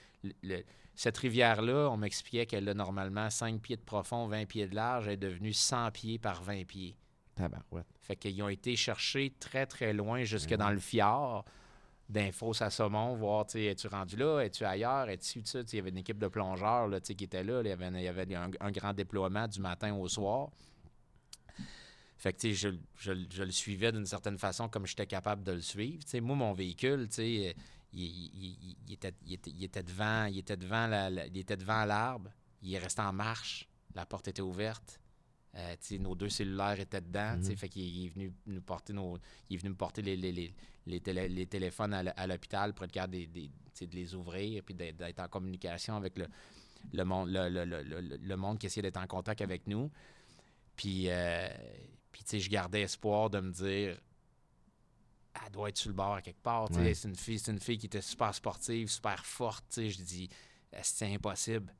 sais, 0.43 0.65
cette 0.95 1.17
rivière-là, 1.19 1.89
on 1.91 1.97
m'expliquait 1.97 2.47
qu'elle 2.47 2.69
a 2.69 2.75
normalement 2.75 3.31
5 3.31 3.61
pieds 3.61 3.77
de 3.77 3.83
profond, 3.83 4.27
20 4.27 4.47
pieds 4.47 4.67
de 4.67 4.75
large. 4.75 5.07
Elle 5.07 5.15
est 5.15 5.17
devenue 5.17 5.53
100 5.53 5.91
pieds 5.93 6.19
par 6.19 6.43
20 6.43 6.65
pieds. 6.67 6.97
Tabarouette. 7.35 7.87
Fait 8.03 8.17
qu'ils 8.17 8.43
ont 8.43 8.49
été 8.49 8.77
chercher 8.77 9.33
très, 9.41 9.65
très 9.67 9.93
loin, 9.95 10.23
jusque 10.25 10.51
Mhm. 10.53 10.59
dans 10.59 10.71
le 10.71 10.79
fjord, 10.79 11.45
d'infos 12.13 12.53
à 12.63 12.71
saumon, 12.71 13.17
voir, 13.17 13.47
tu 13.47 13.65
es-tu 13.65 13.87
rendu 13.89 14.17
là, 14.17 14.41
es-tu 14.41 14.65
ailleurs, 14.65 15.09
es-tu, 15.09 15.43
tu 15.43 15.59
il 15.59 15.75
y 15.75 15.79
avait 15.79 15.91
une 15.91 15.99
équipe 15.99 16.19
de 16.19 16.29
plongeurs, 16.29 16.87
là, 16.89 17.01
qui 17.01 17.13
était 17.25 17.43
là, 17.43 17.61
il 17.63 17.69
y 17.69 17.73
avait, 17.73 17.89
il 17.89 18.01
y 18.03 18.09
avait 18.09 18.35
un, 18.35 18.51
un 18.61 18.71
grand 18.71 18.93
déploiement 18.93 19.49
du 19.49 19.61
matin 19.61 19.95
au 19.95 20.09
soir. 20.09 20.51
Fait 22.19 22.33
que, 22.33 22.39
tu 22.39 22.55
sais, 22.55 22.55
je, 22.55 22.69
je- 23.15 23.27
je 23.31 23.43
le 23.43 23.51
suivais 23.51 23.91
d'une 23.91 24.07
certaine 24.07 24.39
façon 24.39 24.69
comme 24.69 24.87
j'étais 24.87 25.07
capable 25.07 25.43
de 25.43 25.53
le 25.53 25.61
suivre. 25.61 26.05
Moi, 26.21 26.37
mon 26.37 26.53
véhicule, 26.53 27.09
tu 27.09 27.15
sais, 27.17 27.31
il, 27.93 28.03
il- 28.05 28.31
il- 28.63 28.77
il 28.87 28.93
était, 28.95 29.13
il, 29.27 29.33
était, 29.35 29.51
il 29.51 29.65
était 29.65 29.83
devant, 29.83 30.27
il 30.27 30.39
était 30.39 30.57
devant 30.57 30.87
la- 30.87 31.11
la- 31.11 31.27
il 31.27 31.37
était 31.39 31.57
devant 31.57 31.85
l'arbre, 31.85 32.31
il 32.63 32.75
est 32.75 32.79
resté 32.79 33.03
en 33.03 33.13
marche, 33.13 33.69
la 33.95 34.07
porte 34.07 34.29
était 34.29 34.43
ouverte. 34.43 35.01
Euh, 35.55 35.75
nos 36.01 36.15
deux 36.15 36.31
cellulaires 36.31 36.81
étaient 36.81 37.01
dedans. 37.03 37.37
sais, 37.43 37.51
Mhm. 37.51 37.57
Fait 37.59 37.69
qu'il 37.69 37.83
il 37.83 38.07
est 38.07 38.09
venu 38.09 38.33
nous 38.47 38.63
porter 38.63 38.93
nos. 38.95 39.19
Il 39.51 39.55
est 39.57 39.59
venu 39.59 39.71
me 39.71 39.75
porter 39.77 40.01
les, 40.01 40.17
les, 40.17 40.33
les, 40.33 40.55
les 40.87 41.01
télé- 41.01 41.29
les 41.29 41.47
téléphones 41.47 41.95
à, 41.95 41.99
à 42.17 42.27
l'hôpital 42.27 42.75
pour 42.75 42.85
être 42.85 42.93
capable 42.93 43.15
de, 43.17 43.25
de- 43.27 43.51
les 43.93 44.15
ouvrir 44.15 44.63
puis 44.63 44.75
d'être 44.75 45.19
en 45.21 45.27
communication 45.29 45.97
avec 45.97 46.17
le, 46.19 46.29
le, 46.93 47.05
monde, 47.05 47.31
le, 47.31 47.49
le- 47.49 47.65
le- 47.65 47.83
le- 47.83 48.17
le 48.17 48.37
monde 48.37 48.59
qui 48.59 48.67
essayait 48.67 48.83
d'être 48.83 48.97
en 49.03 49.07
contact 49.09 49.41
avec 49.41 49.67
nous. 49.67 49.91
Puis, 50.77 51.07
euh, 51.09 51.49
puis 52.13 52.23
tu 52.23 52.31
sais, 52.31 52.41
je 52.41 52.49
gardais 52.51 52.83
espoir 52.83 53.29
de 53.31 53.41
me 53.41 53.51
dire 53.51 53.99
elle 55.45 55.51
doit 55.53 55.71
être 55.71 55.79
sur 55.79 55.89
le 55.89 55.95
bord 55.97 56.15
à 56.15 56.23
quelque 56.23 56.43
part. 56.43 56.69
tu 56.69 56.75
sais. 56.75 56.81
Ouais. 56.81 56.95
C'est 56.95 57.09
une 57.09 57.17
fille, 57.17 57.39
c'est 57.39 57.51
une 57.53 57.61
fille 57.61 57.79
qui 57.79 57.87
était 57.87 58.03
super 58.03 58.35
sportive, 58.35 58.89
super 58.89 59.25
forte. 59.25 59.65
tu 59.69 59.75
sais. 59.75 59.89
Je 59.91 60.03
dis 60.03 60.29
c'est 60.83 61.13
impossible? 61.15 61.75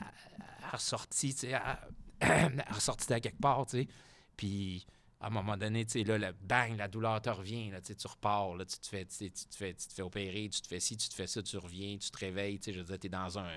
Elle 0.00 0.06
elle 0.36 0.64
est 0.64 0.70
ressortie, 0.70 1.34
tu 1.34 1.40
sais, 1.40 1.48
elle- 1.48 1.88
elle 2.20 2.60
est 2.60 2.72
ressortie 2.72 3.06
de 3.08 3.18
quelque 3.18 3.40
part, 3.40 3.64
tu 3.66 3.82
sais. 3.82 3.88
Puis 4.36 4.86
à 5.24 5.28
un 5.28 5.30
moment 5.30 5.56
donné, 5.56 5.86
tu 5.86 5.92
sais, 5.92 6.04
là, 6.04 6.18
le 6.18 6.32
bang, 6.42 6.76
la 6.76 6.86
douleur 6.86 7.20
te 7.22 7.30
revient, 7.30 7.70
là, 7.70 7.80
tu 7.80 7.94
repars, 8.06 8.54
là, 8.56 8.64
tu 8.66 8.78
te 8.78 8.86
fais, 8.86 9.06
tu 9.06 9.30
te 9.30 9.54
fais, 9.56 9.72
tu 9.72 9.86
te 9.88 9.92
fais 9.94 10.02
opérer, 10.02 10.48
tu 10.50 10.60
te 10.60 10.66
fais 10.68 10.80
ci, 10.80 10.96
tu 10.98 11.08
te 11.08 11.14
fais 11.14 11.26
ça, 11.26 11.42
tu 11.42 11.56
reviens, 11.56 11.96
tu 11.96 12.10
te 12.10 12.18
réveilles, 12.18 12.58
tu 12.58 12.66
sais, 12.66 12.72
je 12.74 12.78
veux 12.80 12.84
dire, 12.84 12.98
t'es 12.98 13.08
dans 13.08 13.38
un... 13.38 13.50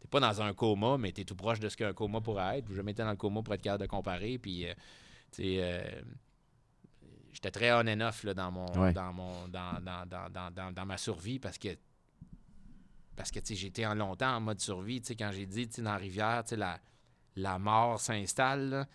T'es 0.00 0.08
pas 0.08 0.20
dans 0.20 0.42
un 0.42 0.52
coma, 0.52 0.98
mais 0.98 1.12
t'es 1.12 1.24
tout 1.24 1.34
proche 1.34 1.58
de 1.60 1.68
ce 1.70 1.76
qu'un 1.78 1.94
coma 1.94 2.20
pourrait 2.20 2.58
être. 2.58 2.70
Je 2.72 2.82
m'étais 2.82 3.02
dans 3.02 3.10
le 3.10 3.16
coma 3.16 3.42
pour 3.42 3.54
être 3.54 3.62
capable 3.62 3.82
de 3.84 3.88
comparer, 3.88 4.36
puis, 4.38 4.66
euh, 4.66 4.74
tu 5.32 5.42
sais... 5.42 5.56
euh, 5.60 6.02
J'étais 7.32 7.50
très 7.50 7.72
on 7.72 7.80
and 7.86 8.00
off 8.00 8.24
là, 8.24 8.32
dans 8.34 8.50
mon 8.50 8.66
Ouais. 8.80 8.92
dans 8.94 9.12
mon 9.12 9.48
dans, 9.48 9.80
dans, 9.82 10.06
dans, 10.06 10.30
dans, 10.30 10.50
dans- 10.50 10.72
dans 10.72 10.86
ma 10.86 10.96
survie 10.96 11.38
parce 11.38 11.58
que 11.58 11.76
parce 13.14 13.30
que 13.30 13.40
tu 13.40 13.48
sais, 13.48 13.54
j'étais 13.56 13.84
en 13.86 13.94
longtemps 13.94 14.34
en 14.36 14.40
mode 14.40 14.60
survie. 14.60 15.00
Tu 15.00 15.08
sais, 15.08 15.16
quand 15.16 15.30
j'ai 15.32 15.46
dit 15.46 15.68
tu 15.68 15.76
sais, 15.76 15.82
dans 15.82 15.92
la 15.92 15.96
rivière, 15.98 16.42
tu 16.44 16.50
sais, 16.50 16.56
la, 16.56 16.80
la 17.36 17.58
mort 17.58 18.00
s'installe. 18.00 18.86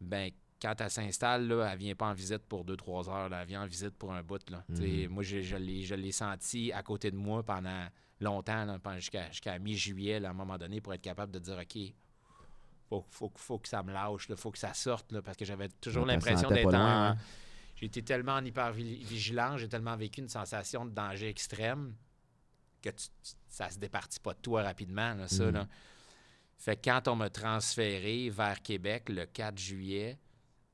ben 0.00 0.30
quand 0.60 0.80
elle 0.80 0.90
s'installe, 0.90 1.46
là, 1.46 1.70
elle 1.72 1.78
vient 1.78 1.94
pas 1.94 2.06
en 2.06 2.12
visite 2.14 2.42
pour 2.48 2.64
deux, 2.64 2.76
trois 2.76 3.08
heures. 3.08 3.28
Là, 3.28 3.42
elle 3.42 3.48
vient 3.48 3.62
en 3.62 3.66
visite 3.66 3.96
pour 3.96 4.12
un 4.12 4.22
bout. 4.22 4.48
Là. 4.50 4.64
Mhm. 4.68 5.08
Moi, 5.08 5.22
je, 5.22 5.40
je 5.42 5.56
l'ai 5.56 5.82
je 5.82 5.94
l'ai 5.94 6.12
senti 6.12 6.72
à 6.72 6.82
côté 6.82 7.10
de 7.10 7.16
moi 7.16 7.42
pendant 7.44 7.86
longtemps, 8.20 8.64
là, 8.64 8.78
pendant- 8.78 8.96
jusqu'à 8.98 9.30
jusqu'à 9.30 9.58
mi-juillet, 9.58 10.24
à 10.24 10.30
un 10.30 10.32
moment 10.32 10.58
donné, 10.58 10.80
pour 10.80 10.92
être 10.94 11.00
capable 11.02 11.32
de 11.32 11.38
dire 11.38 11.58
OK, 11.58 11.78
faut, 12.88 13.04
faut, 13.10 13.32
faut 13.36 13.58
que 13.58 13.68
ça 13.68 13.82
me 13.82 13.92
lâche, 13.92 14.26
il 14.28 14.36
faut 14.36 14.50
que 14.50 14.58
ça 14.58 14.74
sorte, 14.74 15.12
là, 15.12 15.22
parce 15.22 15.36
que 15.36 15.44
j'avais 15.44 15.68
toujours 15.68 16.04
l'impression 16.14 16.48
d'être 16.56 16.74
en. 16.74 17.10
hein. 17.10 17.16
J'ai 17.76 17.86
été 17.86 18.02
tellement 18.02 18.32
en 18.32 18.44
hyper-vigilance, 18.44 19.60
j'ai 19.60 19.68
tellement 19.68 19.96
vécu 19.96 20.20
une 20.20 20.28
sensation 20.28 20.84
de 20.84 20.90
danger 20.90 21.28
extrême 21.28 21.94
que 22.82 22.88
tu- 22.90 23.06
ça 23.48 23.70
se 23.70 23.78
départit 23.78 24.18
pas 24.18 24.34
de 24.34 24.40
toi 24.40 24.62
rapidement, 24.62 25.14
là, 25.14 25.28
ça. 25.28 25.44
Mhm. 25.44 25.52
là. 25.52 25.68
Fait 26.56 26.74
que 26.74 26.80
quand 26.90 27.06
on 27.06 27.14
m'a 27.14 27.30
transféré 27.30 28.30
vers 28.30 28.60
Québec 28.62 29.08
le 29.10 29.26
4 29.26 29.56
juillet, 29.58 30.18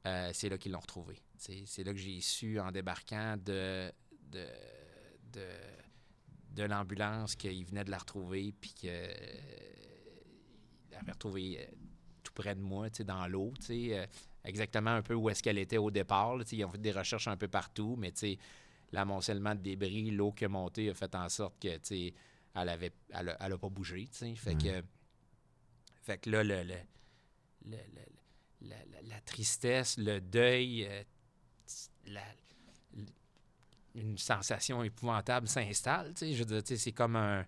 euh, 0.07 0.30
c'est 0.32 0.48
là 0.48 0.59
qu'ils 0.59 0.72
l'ont 0.72 0.80
retrouvé. 0.80 1.16
C'est 1.36 1.84
là 1.84 1.92
que 1.92 1.98
j'ai 1.98 2.20
su 2.20 2.59
en 2.61 2.70
débarquant 2.72 3.36
de, 3.36 3.90
de, 4.30 4.46
de, 5.32 5.46
de 6.52 6.62
l'ambulance 6.64 7.36
qu'il 7.36 7.64
venait 7.64 7.84
de 7.84 7.90
la 7.90 7.98
retrouver, 7.98 8.52
puis 8.61 8.72
qu'il 8.72 8.90
l'avait 10.90 11.12
retrouvée 11.12 11.59
euh, 11.61 11.66
tout 12.22 12.32
près 12.32 12.55
de 12.55 12.61
moi, 12.61 12.88
dans 12.90 13.26
l'eau, 13.26 13.52
euh, 13.70 14.07
exactement 14.44 14.90
un 14.90 15.02
peu 15.02 15.14
où 15.14 15.28
est-ce 15.30 15.42
qu'elle 15.42 15.59
était 15.59 15.78
au 15.78 15.90
départ. 15.90 16.36
là, 16.36 16.44
ils 16.50 16.64
ont 16.64 16.70
fait 16.70 16.78
des 16.78 16.92
recherches 16.92 17.28
un 17.28 17.36
peu 17.36 17.48
partout, 17.48 17.96
mais 17.98 18.12
l'amoncellement 18.92 19.55
de 19.55 19.61
débris, 19.61 20.11
l'eau 20.11 20.32
qui 20.32 20.44
est 20.44 20.48
montée 20.48 20.88
a 20.90 20.94
fait 20.94 21.14
en 21.14 21.28
sorte 21.28 21.59
que, 21.61 21.68
elle 22.57 22.68
avait, 22.68 22.92
elle 23.11 23.30
a, 23.30 23.36
elle 23.40 23.52
a 23.52 23.59
pas 23.59 23.68
bougé. 23.68 24.07
Fait 24.36 24.55
que, 24.57 24.82
fait 26.02 26.18
que 26.18 26.30
là, 26.30 26.44
le, 26.44 26.62
le- 26.62 26.74
le- 27.66 27.76
le- 27.76 28.12
la, 28.68 28.76
la- 28.92 29.02
la 29.08 29.20
tristesse, 29.22 29.96
le 29.98 30.20
deuil, 30.20 30.84
euh, 30.88 31.02
la- 32.06 32.20
une 33.94 34.18
sensation 34.18 34.82
épouvantable 34.82 35.46
s'installe. 35.48 36.12
Je 36.20 36.42
veux 36.42 36.60
dire, 36.62 36.78
c'est 36.78 36.92
comme 36.92 37.16
un 37.16 37.46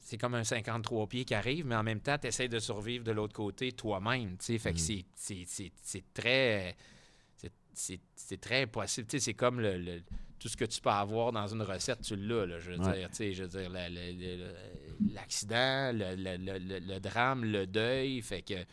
c'est 0.00 0.16
comme 0.16 0.34
un 0.36 0.44
53 0.44 1.06
pieds 1.06 1.24
qui 1.26 1.34
arrive, 1.34 1.66
mais 1.66 1.74
en 1.74 1.82
même 1.82 2.00
temps, 2.00 2.16
tu 2.16 2.28
essaies 2.28 2.48
de 2.48 2.58
survivre 2.58 3.04
de 3.04 3.12
l'autre 3.12 3.34
côté 3.34 3.72
toi-même. 3.72 4.38
tu 4.38 4.44
sais. 4.46 4.58
Fait 4.58 4.72
que 4.72 4.78
Mhm. 4.78 5.04
c'est- 5.14 6.04
très. 6.14 6.76
c'est- 7.74 8.40
très 8.40 8.62
impossible. 8.62 9.06
Tu 9.06 9.18
sais, 9.20 9.24
C'est 9.26 9.34
comme 9.34 9.60
le, 9.60 9.78
le- 9.78 10.02
tout 10.40 10.48
ce 10.48 10.56
que 10.56 10.64
tu 10.64 10.80
peux 10.80 10.88
avoir 10.90 11.30
dans 11.30 11.46
une 11.46 11.62
recette, 11.62 12.00
tu 12.02 12.16
l'as. 12.16 12.58
Je 12.58 12.72
veux 12.72 12.78
Ouais. 12.80 12.92
dire, 12.98 13.08
tu 13.10 13.16
sais, 13.16 13.32
je 13.34 13.44
veux 13.44 13.48
dire, 13.60 13.68
la- 13.70 13.88
la- 13.88 14.10
la- 14.12 14.36
la- 14.36 15.12
l'accident, 15.12 15.92
le, 15.94 16.16
le- 16.16 16.36
le- 16.38 16.58
le- 16.58 16.78
le 16.80 16.98
drame, 17.00 17.44
le 17.44 17.66
deuil. 17.68 18.20
Fait 18.22 18.42
que, 18.42 18.64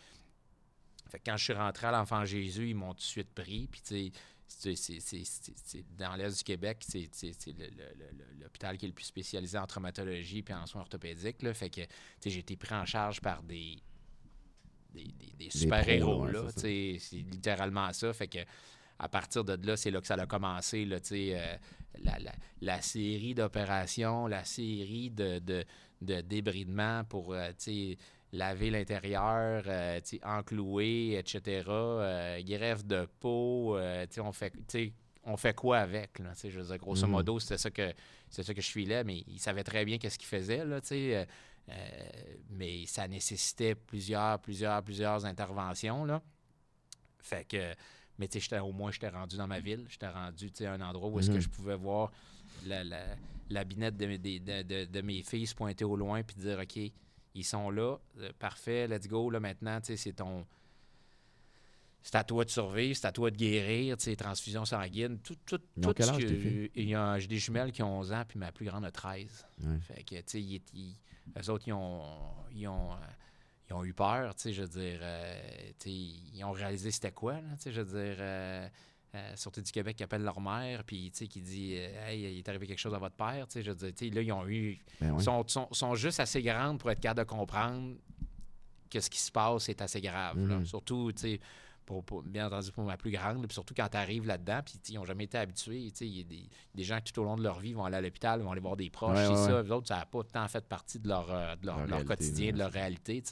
fait 1.16 1.20
que 1.20 1.30
quand 1.32 1.38
je 1.38 1.43
suis 1.45 1.53
rentré 1.53 1.88
à 1.88 1.91
l'Enfant 1.91 2.26
Jésus, 2.26 2.70
ils 2.70 2.76
m'ont 2.76 2.93
tout 2.93 2.99
de 2.99 3.01
suite 3.03 3.30
pris. 3.34 3.68
Puis, 3.72 3.82
tu 3.82 4.11
sais, 4.47 4.76
c'est- 4.76 5.86
dans 5.97 6.16
l'Est 6.16 6.38
du 6.38 6.43
Québec, 6.43 6.78
c'est 6.88 7.09
l'hôpital 8.39 8.78
qui 8.78 8.86
est 8.86 8.89
le 8.89 8.93
plus 8.93 9.05
spécialisé 9.05 9.57
en 9.57 9.66
traumatologie 9.66 10.41
puis 10.41 10.53
en 10.53 10.66
soins 10.66 10.82
orthopédiques. 10.82 11.41
Là, 11.41 11.53
fait 11.53 11.70
que 11.70 11.82
tu 11.82 11.88
sais, 12.20 12.30
j'ai 12.30 12.39
été 12.39 12.55
pris 12.55 12.74
en 12.76 12.86
charge 12.86 13.22
par 13.22 13.41
des, 13.43 13.78
des, 14.93 15.03
des- 15.05 15.34
des 15.38 15.49
super-héros. 15.49 16.26
ouais, 16.26 16.32
c'est 16.99 17.18
littéralement 17.18 17.91
ça. 17.93 18.13
Fait 18.13 18.28
que 18.28 18.39
à 18.97 19.09
partir 19.09 19.43
de 19.43 19.68
là, 19.68 19.76
c'est 19.76 19.91
là 19.91 19.99
que 19.99 20.07
ça 20.07 20.13
a 20.16 20.26
commencé. 20.26 20.86
Là, 20.86 20.99
tu 21.01 21.07
sais, 21.09 21.32
euh, 21.38 21.55
la, 22.03 22.18
la- 22.20 22.36
la 22.61 22.82
série 22.82 23.34
d'opérations, 23.36 24.28
la 24.28 24.45
série 24.45 25.09
de, 25.09 25.39
de, 25.39 25.66
de 26.01 26.22
débridements 26.22 27.03
pour 27.03 27.34
euh, 27.34 27.49
tu 27.49 27.55
sais, 27.57 27.97
laver 28.36 28.69
l'intérieur, 28.69 29.63
euh, 29.67 29.99
enclouer, 30.23 31.17
etc. 31.17 31.63
euh, 31.67 32.41
greffe 32.43 32.86
de 32.86 33.07
peau, 33.19 33.77
euh, 33.77 34.05
on 34.19 34.31
fait, 34.31 34.53
on 35.23 35.38
fait 35.38 35.55
quoi 35.55 35.79
avec? 35.79 36.19
Là, 36.19 36.31
je 36.41 36.47
veux 36.59 36.65
dire, 36.65 36.77
grosso 36.77 37.05
Mhm. 37.07 37.11
modo, 37.11 37.39
c'était 37.39 37.57
ça 37.57 37.71
que 37.71 37.93
c'est 38.29 38.43
ça 38.43 38.53
que 38.53 38.61
je 38.61 38.67
suis 38.67 38.86
là, 38.86 39.03
mais 39.03 39.23
il 39.27 39.39
savait 39.39 39.63
très 39.63 39.86
bien 39.86 39.97
qu'est-ce 39.97 40.17
qu'il 40.19 40.27
faisait, 40.27 40.65
là, 40.65 40.79
euh, 40.91 41.25
euh, 41.69 41.73
mais 42.49 42.86
ça 42.86 43.07
nécessitait 43.07 43.75
plusieurs, 43.75 44.39
plusieurs, 44.39 44.83
plusieurs 44.83 45.25
interventions, 45.25 46.05
là. 46.05 46.21
Fait 47.19 47.45
que, 47.47 47.73
mais 48.19 48.27
j'étais- 48.31 48.59
au 48.59 48.71
moins, 48.71 48.91
j'étais 48.91 49.09
rendu 49.09 49.36
dans 49.38 49.47
ma 49.47 49.59
ville, 49.59 49.86
j'étais 49.89 50.07
rendu, 50.09 50.51
à 50.61 50.73
un 50.73 50.81
endroit 50.81 51.09
où 51.09 51.19
est-ce 51.19 51.29
que 51.29 51.39
je 51.39 51.49
pouvais 51.49 51.75
voir 51.75 52.11
la, 52.65 52.83
la, 52.83 53.03
la 53.49 53.63
binette 53.63 53.97
de, 53.97 54.05
mes- 54.05 54.17
des- 54.17 54.39
de, 54.39 54.61
de- 54.61 54.86
de 54.86 55.01
mes 55.01 55.23
filles 55.23 55.47
se 55.47 55.55
pointer 55.55 55.86
au 55.86 55.95
loin 55.95 56.21
puis 56.23 56.36
dire, 56.36 56.59
OK, 56.59 56.91
ils 57.36 57.43
sont 57.43 57.69
là, 57.69 57.97
euh, 58.19 58.31
parfait, 58.39 58.88
let's 58.88 59.07
go, 59.07 59.29
là, 59.29 59.39
maintenant, 59.39 59.79
tu 59.81 59.88
sais, 59.88 59.97
c'est 59.97 60.13
ton... 60.13 60.45
C'est 62.01 62.15
à 62.15 62.23
toi 62.23 62.45
de 62.45 62.49
survivre, 62.51 62.95
c'est 62.95 63.07
à 63.07 63.11
toi 63.11 63.31
de 63.31 63.36
guérir, 63.36 63.97
tu 63.97 64.03
sais, 64.05 64.15
transfusion 64.15 64.63
sanguine, 64.63 65.17
tout, 65.19 65.36
tout, 65.45 65.57
tout 65.81 65.93
quel 65.95 66.05
ce 66.05 66.11
âge, 66.11 66.21
que- 66.21 66.27
tes 66.27 66.36
filles? 66.38 66.71
il 66.75 66.89
y 66.89 66.95
a- 66.95 67.17
J'ai 67.17 67.27
des 67.27 67.38
jumelles 67.39 67.71
qui 67.71 67.81
ont 67.81 67.97
11 67.99 68.11
ans, 68.13 68.23
puis 68.27 68.38
ma 68.38 68.51
plus 68.51 68.65
grande 68.65 68.86
a 68.86 68.91
13. 68.91 69.47
Ouais. 69.63 69.79
Fait 69.79 70.03
que, 70.03 70.15
tu 70.17 70.23
sais, 70.27 70.41
ils, 70.41 70.61
ils- 70.73 70.95
eux 71.36 71.49
autres, 71.49 71.67
ils 71.67 71.73
ont, 71.73 72.03
ils 72.51 72.67
ont, 72.67 72.91
ils 73.67 73.73
ont 73.73 73.83
eu 73.83 73.93
peur, 73.95 74.36
tu 74.36 74.41
sais, 74.43 74.53
je 74.53 74.61
veux 74.61 74.67
dire, 74.67 74.99
euh, 75.01 75.71
ils 75.88 76.43
ont 76.43 76.51
réalisé 76.51 76.91
c'était 76.91 77.11
quoi, 77.11 77.41
là, 77.41 77.55
tu 77.55 77.63
sais, 77.63 77.71
je 77.71 77.81
veux 77.81 77.99
dire, 78.05 78.17
euh, 78.19 78.69
euh, 79.16 79.36
Sûreté 79.36 79.61
du 79.61 79.72
Québec 79.72 79.95
qui 79.95 80.03
appelle 80.03 80.24
leur 80.24 80.39
mère, 80.41 80.84
puis, 80.84 81.09
qui 81.11 81.41
dit, 81.41 81.76
euh, 81.78 82.07
hey, 82.09 82.22
il 82.34 82.38
est 82.39 82.49
arrivé 82.49 82.68
quelque 82.68 82.80
chose 82.80 82.93
à 82.93 82.99
votre 82.99 83.16
père, 83.16 83.45
je 83.55 83.72
veux 83.72 83.91
dire, 83.91 84.13
là, 84.13 84.22
ils 84.22 84.32
ont 84.32 84.47
eu, 84.47 84.78
Ben 85.01 85.11
ouais. 85.13 85.24
sont, 85.24 85.47
sont, 85.47 85.68
sont 85.72 85.95
juste 85.95 86.20
assez 86.20 86.41
grandes 86.41 86.80
pour 86.80 86.91
être 86.91 86.99
capables 86.99 87.28
de 87.28 87.34
comprendre 87.36 87.95
que 88.89 88.99
ce 88.99 89.09
qui 89.09 89.20
se 89.20 89.32
passe 89.32 89.70
est 89.70 89.82
assez 89.82 90.01
grave, 90.01 90.38
là. 90.47 90.57
Mhm. 90.57 90.66
surtout, 90.66 91.11
pour, 91.86 92.03
pour- 92.03 92.24
bien 92.24 92.47
entendu 92.47 92.72
pour 92.72 92.84
ma 92.84 92.97
plus 92.97 93.11
grande, 93.11 93.45
puis 93.45 93.53
surtout 93.53 93.74
quand 93.76 93.88
tu 93.89 93.97
arrives 93.97 94.26
là-dedans, 94.26 94.61
puis 94.66 94.76
ils 94.89 94.95
n'ont 94.95 95.05
jamais 95.05 95.26
été 95.26 95.38
habitués. 95.38 95.91
Il 96.01 96.07
y 96.07 96.22
a 96.22 96.24
des, 96.24 96.49
des 96.74 96.84
gens 96.84 96.99
qui 96.99 97.13
tout 97.13 97.22
au 97.22 97.26
long 97.26 97.36
de 97.36 97.43
leur 97.43 97.59
vie 97.59 97.74
vont 97.74 97.86
aller 97.86 97.97
à 97.97 98.01
l'hôpital, 98.01 98.41
vont 98.41 98.51
aller 98.51 98.61
voir 98.61 98.76
des 98.76 98.89
proches, 98.89 99.18
Ouais, 99.18 99.28
ouais, 99.28 99.36
ça. 99.36 99.61
Eux 99.61 99.72
autres, 99.72 99.88
ça 99.89 99.97
n'a 99.97 100.05
pas 100.07 100.24
tant 100.24 100.47
fait 100.47 100.66
partie 100.66 100.97
de 100.99 101.07
leur, 101.07 101.30
euh, 101.32 101.55
de 101.57 101.66
leur, 101.68 101.78
Leur 101.78 101.88
leur 101.88 101.97
réalité, 101.99 102.07
quotidien, 102.07 102.51
de 102.53 102.57
leur 102.57 102.72
réalité. 102.72 103.24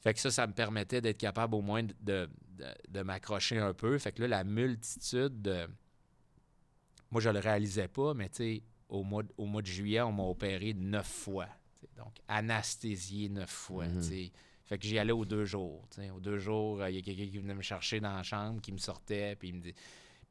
Fait 0.00 0.12
que 0.12 0.20
ça, 0.20 0.30
ça 0.30 0.46
me 0.46 0.52
permettait 0.52 1.00
d'être 1.00 1.16
capable 1.16 1.54
au 1.54 1.62
moins 1.62 1.82
de, 1.82 1.94
de, 2.02 2.28
de- 2.56 2.74
de 2.90 3.02
m'accrocher 3.02 3.58
un 3.58 3.74
peu. 3.74 3.98
Fait 3.98 4.12
que 4.12 4.22
là, 4.22 4.28
la 4.28 4.44
multitude 4.44 5.42
de. 5.42 5.66
Moi, 7.10 7.20
je 7.20 7.30
le 7.30 7.38
réalisais 7.38 7.88
pas, 7.88 8.14
mais 8.14 8.28
tu 8.28 8.36
sais, 8.36 8.62
au 8.88 9.02
mois, 9.04 9.22
de- 9.22 9.32
au 9.36 9.46
mois 9.46 9.62
de 9.62 9.66
juillet, 9.66 10.00
on 10.00 10.12
m'a 10.12 10.24
opéré 10.24 10.74
neuf 10.74 11.06
fois. 11.06 11.48
Donc, 11.96 12.14
anesthésié 12.28 13.28
neuf 13.28 13.50
fois. 13.50 13.86
Mhm. 13.86 14.30
Fait 14.64 14.78
que 14.78 14.86
j'y 14.86 14.98
allais 14.98 15.12
aux 15.12 15.24
deux 15.26 15.44
jours. 15.44 15.86
tu 15.90 16.00
sais. 16.00 16.10
Aux 16.10 16.20
deux 16.20 16.38
jours, 16.38 16.80
euh, 16.80 16.90
il 16.90 16.96
y 16.96 16.98
a 16.98 17.02
quelqu'un 17.02 17.30
qui 17.30 17.38
venait 17.38 17.54
me 17.54 17.62
chercher 17.62 18.00
dans 18.00 18.14
la 18.16 18.22
chambre, 18.22 18.60
qui 18.62 18.72
me 18.72 18.78
sortait, 18.78 19.36
puis 19.36 19.48
il 19.48 19.54
me 19.56 19.60
dit- 19.60 19.74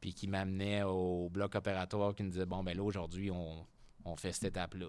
puis 0.02 0.14
qui 0.14 0.28
m'amenait 0.28 0.84
au 0.84 1.30
bloc 1.30 1.56
opératoire, 1.56 2.14
qui 2.16 2.24
me 2.24 2.30
disait 2.32 2.46
Bon, 2.46 2.64
ben 2.64 2.76
là, 2.76 2.84
aujourd'hui, 2.84 3.30
on, 3.32 3.66
on 4.06 4.16
fait 4.18 4.34
cette 4.34 4.46
étape-là. 4.46 4.88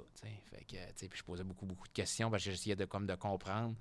Fait 0.50 0.64
que, 0.64 0.72
tu 0.72 0.76
sais, 0.96 1.08
puis 1.08 1.18
je 1.18 1.24
posais 1.24 1.44
beaucoup, 1.44 1.66
beaucoup 1.66 1.86
de 1.86 1.92
questions 1.92 2.30
parce 2.30 2.42
que 2.42 2.50
j'essayais 2.50 2.74
de, 2.74 2.86
comme, 2.86 3.06
de 3.06 3.14
comprendre 3.14 3.76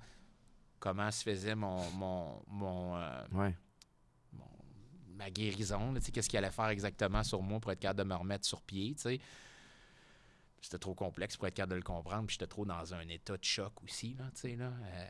comment 0.84 1.10
se 1.10 1.22
faisait 1.22 1.54
mon, 1.54 1.90
mon, 1.92 2.42
mon, 2.46 2.96
euh, 2.96 3.24
Ouais. 3.32 3.56
mon- 4.34 4.44
ma 5.16 5.30
guérison, 5.30 5.94
qu'est-ce 5.94 6.28
qu'il 6.28 6.36
allait 6.38 6.50
faire 6.50 6.68
exactement 6.68 7.22
sur 7.24 7.40
moi 7.40 7.58
pour 7.58 7.72
être 7.72 7.80
capable 7.80 8.00
de 8.00 8.04
me 8.04 8.14
remettre 8.14 8.44
sur 8.44 8.60
pied, 8.60 8.94
tu 8.94 9.00
sais. 9.00 9.20
C'était 10.60 10.78
trop 10.78 10.94
complexe 10.94 11.38
pour 11.38 11.46
être 11.46 11.54
capable 11.54 11.70
de 11.72 11.76
le 11.76 11.82
comprendre, 11.82 12.26
puis 12.26 12.34
j'étais 12.34 12.46
trop 12.46 12.66
dans 12.66 12.92
un 12.92 13.08
état 13.08 13.34
de 13.34 13.44
choc 13.44 13.72
aussi, 13.82 14.14
là, 14.18 14.30
là. 14.56 14.72
Euh, 14.84 15.06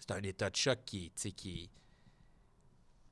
c'est 0.00 0.10
un 0.10 0.22
état 0.22 0.50
de 0.50 0.56
choc 0.56 0.80
qui 0.84 1.10
qui 1.10 1.62
est... 1.62 1.70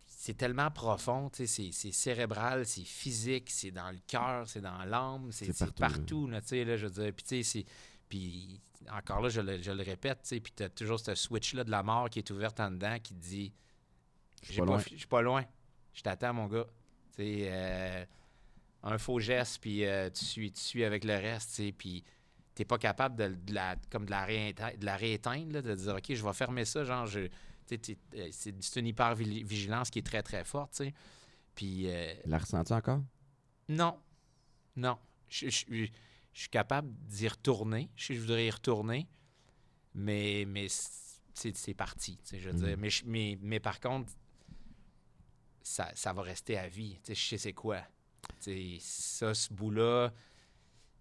C'est 0.07 0.34
tellement 0.36 0.72
profond, 0.72 1.30
c'est- 1.32 1.47
c'est 1.47 1.93
cérébral, 1.93 2.66
c'est 2.66 2.82
physique, 2.84 3.49
c'est 3.51 3.70
dans 3.70 3.93
le 3.93 3.99
cœur, 4.09 4.49
c'est 4.49 4.61
dans 4.61 4.84
l'âme, 4.84 5.30
c'est 5.30 5.57
partout, 5.57 5.72
partout, 5.78 6.26
là, 6.64 6.76
je 6.76 6.86
veux 6.89 7.05
dire. 7.05 7.12
Puis, 7.14 7.45
c'est... 7.45 7.64
Puis, 8.09 8.61
encore 8.90 9.20
là, 9.20 9.28
je 9.28 9.40
le, 9.40 9.61
je 9.61 9.70
le 9.72 9.82
répète, 9.82 10.20
tu 10.22 10.28
sais, 10.28 10.40
puis 10.40 10.52
t'as 10.54 10.68
toujours 10.68 10.98
ce 11.00 11.14
switch-là 11.14 11.64
de 11.64 11.70
la 11.70 11.82
mort 11.82 12.09
qui 12.11 12.18
est 12.20 12.30
ouverte 12.30 12.59
en 12.61 12.70
dedans 12.70 12.98
qui 13.02 13.14
te 13.14 13.20
dit... 13.20 13.52
suis 14.42 14.54
J'ai 14.54 14.61
pas 14.61 14.66
pas 14.66 14.78
fi- 14.78 14.94
Je 14.94 14.98
suis 14.98 15.06
pas 15.06 15.22
loin. 15.22 15.44
Je 15.92 16.02
t'attends, 16.02 16.32
mon 16.32 16.46
gars. 16.46 16.66
Tu 17.16 17.22
sais, 17.22 17.48
euh, 17.50 18.04
un 18.84 18.98
faux 18.98 19.18
geste, 19.18 19.61
puis 19.61 19.84
euh, 19.84 20.09
tu, 20.11 20.24
suis, 20.24 20.52
tu 20.52 20.61
suis 20.61 20.84
avec 20.84 21.04
le 21.04 21.14
reste, 21.14 21.50
tu 21.50 21.66
sais, 21.66 21.72
puis 21.72 22.04
t'es 22.54 22.64
pas 22.64 22.78
capable 22.78 23.16
de, 23.16 23.28
de 23.34 23.54
la, 23.54 23.76
comme 23.90 24.04
de 24.06 24.11
la, 24.11 24.24
rééteindre, 24.24 24.78
de 24.78 24.84
la 24.86 24.96
rééteindre, 24.96 25.52
là, 25.52 25.62
de 25.62 25.74
dire, 25.74 25.94
OK, 25.96 26.04
je 26.14 26.24
vais 26.24 26.32
fermer 26.32 26.64
ça, 26.64 26.84
genre, 26.84 27.06
je, 27.06 27.28
tu 27.66 27.96
euh, 28.16 28.28
c'est 28.32 28.54
c'est 28.62 28.80
une 28.80 28.86
hyper-vigilance 28.86 29.90
qui 29.90 29.98
est 29.98 30.06
très, 30.06 30.22
très 30.22 30.44
forte, 30.44 30.72
tu 30.72 30.84
sais. 30.84 30.94
Puis, 31.54 31.90
euh, 31.90 32.14
La 32.24 32.38
ressens-tu 32.38 32.72
encore? 32.72 33.02
non, 33.68 33.98
non. 34.76 34.96
Je, 35.28 35.50
je- 35.50 35.64
je- 35.68 35.86
je 36.39 36.43
suis 36.43 36.51
capable 36.51 36.89
d'y 37.09 37.26
retourner. 37.26 37.91
Je, 37.97 38.12
je 38.12 38.20
voudrais 38.20 38.47
y 38.47 38.51
retourner, 38.51 39.09
mais, 39.93 40.45
mais 40.47 40.68
c'est 40.68 41.74
parti. 41.74 42.16
Je 42.32 42.49
veux 42.49 42.53
Mhm. 42.53 42.59
dire. 42.64 42.78
Mais, 42.78 42.89
mais, 43.07 43.39
mais 43.43 43.59
par 43.59 43.80
contre, 43.80 44.12
ça, 45.64 45.91
ça 45.97 46.12
va 46.12 46.22
rester 46.22 46.57
à 46.57 46.68
vie. 46.68 46.97
Je 47.09 47.14
sais 47.14 47.39
c'est 47.39 47.53
quoi. 47.53 47.80
Tu 48.41 48.53
sais, 48.53 48.78
Ça, 48.80 49.34
ce 49.34 49.53
bout-là, 49.53 50.12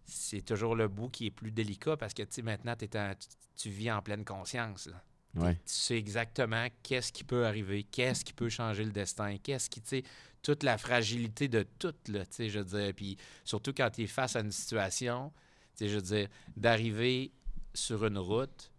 c'est 0.06 0.42
toujours 0.42 0.76
le 0.76 0.88
bout 0.88 1.10
qui 1.10 1.28
est 1.28 1.32
plus 1.32 1.52
délicat 1.52 1.98
parce 1.98 2.16
que 2.16 2.24
maintenant, 2.42 2.72
en- 2.74 3.14
tu, 3.16 3.28
tu 3.56 3.70
vis 3.70 3.92
en 3.92 4.02
pleine 4.02 4.26
conscience. 4.26 4.88
là. 4.88 5.04
Ouais. 5.36 5.56
Tu 5.56 5.62
sais 5.66 5.98
exactement 5.98 6.68
qu'est-ce 6.84 7.12
qui 7.12 7.24
peut 7.24 7.46
arriver, 7.46 7.84
qu'est-ce 7.84 8.26
qui 8.26 8.34
peut 8.34 8.50
changer 8.50 8.84
le 8.84 8.92
destin, 8.92 9.38
qu'est-ce 9.38 9.70
qui, 9.70 9.82
tu 9.82 9.90
sais, 9.90 10.04
toute 10.42 10.64
la 10.64 10.78
fragilité 10.78 11.48
de 11.48 11.64
tout, 11.78 11.94
là, 12.08 12.26
tu 12.26 12.36
sais, 12.36 12.50
je 12.50 12.60
veux 12.60 12.66
dire. 12.66 12.94
Puis 12.96 13.18
surtout 13.44 13.74
quand 13.76 13.90
tu 13.90 14.04
es 14.04 14.08
face 14.08 14.36
à 14.36 14.40
une 14.40 14.52
situation, 14.52 15.32
tu 15.76 15.86
sais, 15.86 15.90
je 15.90 15.96
veux 15.96 16.02
dire, 16.02 16.28
d'arriver 16.56 17.32
sur 17.74 18.06
une 18.06 18.18
route 18.18 18.72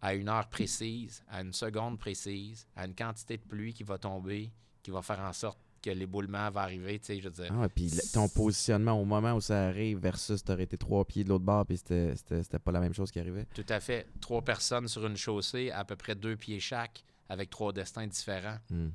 à 0.00 0.14
une 0.14 0.28
heure 0.28 0.48
précise, 0.48 1.22
à 1.28 1.42
une 1.42 1.52
seconde 1.52 1.98
précise, 1.98 2.66
à 2.76 2.86
une 2.86 2.94
quantité 2.94 3.36
de 3.36 3.42
pluie 3.42 3.74
qui 3.74 3.82
va 3.82 3.98
tomber, 3.98 4.50
qui 4.82 4.90
va 4.90 5.02
faire 5.02 5.20
en 5.20 5.32
sorte 5.32 5.58
que 5.82 5.90
l'éboulement 5.90 6.50
va 6.50 6.62
arriver, 6.62 6.98
tu 6.98 7.06
sais, 7.06 7.20
je 7.20 7.28
veux 7.28 7.42
dire. 7.44 7.52
Ah 7.58 7.68
puis 7.68 7.90
ton 8.12 8.28
positionnement 8.28 8.92
au 9.00 9.04
moment 9.04 9.34
où 9.34 9.40
ça 9.40 9.68
arrive 9.68 9.98
versus 9.98 10.44
t'aurais 10.44 10.64
été 10.64 10.76
trois 10.76 11.04
pieds 11.04 11.24
de 11.24 11.28
l'autre 11.30 11.44
bord, 11.44 11.64
puis 11.66 11.76
c'était- 11.78 12.14
pas 12.58 12.72
la 12.72 12.80
même 12.80 12.92
chose 12.94 13.10
qui 13.10 13.18
arrivait. 13.20 13.46
Tout 13.54 13.64
à 13.68 13.80
fait. 13.80 14.06
Trois 14.20 14.42
personnes 14.42 14.88
sur 14.88 15.06
une 15.06 15.16
chaussée, 15.16 15.70
à 15.70 15.84
peu 15.84 15.96
près 15.96 16.14
deux 16.14 16.36
pieds 16.36 16.60
chaque, 16.60 17.02
avec 17.28 17.48
trois 17.50 17.72
destins 17.72 18.06
différents. 18.06 18.58
Hmm. 18.70 18.88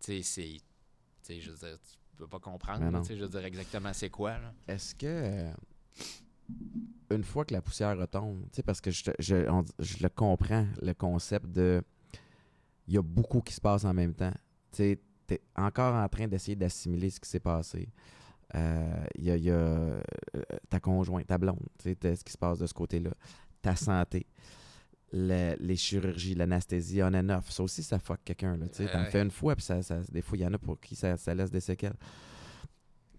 Tu 0.00 0.22
sais, 0.22 0.22
c'est. 0.22 0.42
Tu 0.52 0.60
sais, 1.22 1.40
je 1.40 1.50
veux 1.50 1.56
dire, 1.58 1.78
tu 1.84 2.16
peux 2.16 2.26
pas 2.26 2.40
comprendre, 2.40 2.80
là, 2.84 2.90
non. 2.90 3.00
tu 3.02 3.08
sais, 3.08 3.16
je 3.16 3.22
veux 3.22 3.28
dire 3.28 3.44
exactement 3.44 3.92
c'est 3.92 4.10
quoi. 4.10 4.36
Est-ce 4.66 4.94
que 4.94 5.06
euh, 5.06 5.52
une 7.10 7.24
fois 7.24 7.44
que 7.44 7.52
la 7.52 7.60
poussière 7.62 7.96
retombe, 7.98 8.42
tu 8.50 8.56
sais, 8.56 8.62
parce 8.62 8.80
que 8.80 8.90
je, 8.90 9.10
je, 9.18 9.48
on- 9.50 9.64
je 9.78 10.02
le 10.02 10.08
comprends, 10.08 10.66
le 10.80 10.92
concept 10.94 11.46
de 11.46 11.82
il 12.88 12.94
y 12.94 12.98
a 12.98 13.02
beaucoup 13.02 13.40
qui 13.40 13.52
se 13.54 13.60
passe 13.60 13.84
en 13.84 13.94
même 13.94 14.14
temps. 14.14 14.32
Tu 14.72 14.78
sais, 14.78 15.00
t'es 15.26 15.40
encore 15.56 15.94
en 15.94 16.08
train 16.08 16.26
d'essayer 16.28 16.56
d'assimiler 16.56 17.10
ce 17.10 17.20
qui 17.20 17.28
s'est 17.28 17.40
passé. 17.40 17.88
Euh, 18.54 19.04
Il 19.16 19.24
y 19.24 19.30
a, 19.30 19.36
il 19.36 19.44
y 19.44 19.50
a, 19.50 19.54
euh, 19.54 20.02
ta 20.68 20.78
conjointe, 20.80 21.26
ta 21.26 21.38
blonde, 21.38 21.60
tu 21.78 21.94
sais, 22.00 22.14
ce 22.16 22.22
qui 22.24 22.32
se 22.32 22.38
passe 22.38 22.58
de 22.58 22.66
ce 22.66 22.74
côté-là. 22.74 23.10
Ta 23.62 23.76
santé. 23.76 24.26
Le- 25.14 25.56
les 25.60 25.76
chirurgies, 25.76 26.34
l'anesthésie 26.34 27.02
on 27.02 27.08
and 27.14 27.28
off. 27.30 27.50
Ça 27.50 27.62
aussi, 27.62 27.82
ça 27.82 27.98
fuck 27.98 28.20
quelqu'un. 28.24 28.58
tu 28.58 28.68
sais. 28.72 28.86
T'en 28.90 29.00
Ouais. 29.00 29.10
fais 29.10 29.22
une 29.22 29.30
fois, 29.30 29.54
puis 29.56 29.64
ça, 29.64 29.82
ça- 29.82 30.00
des 30.10 30.22
fois, 30.22 30.38
il 30.38 30.40
y 30.42 30.46
en 30.46 30.52
a 30.54 30.58
pour 30.58 30.80
qui 30.80 30.96
ça, 30.96 31.16
ça 31.16 31.34
laisse 31.34 31.50
des 31.50 31.60
séquelles. 31.60 31.96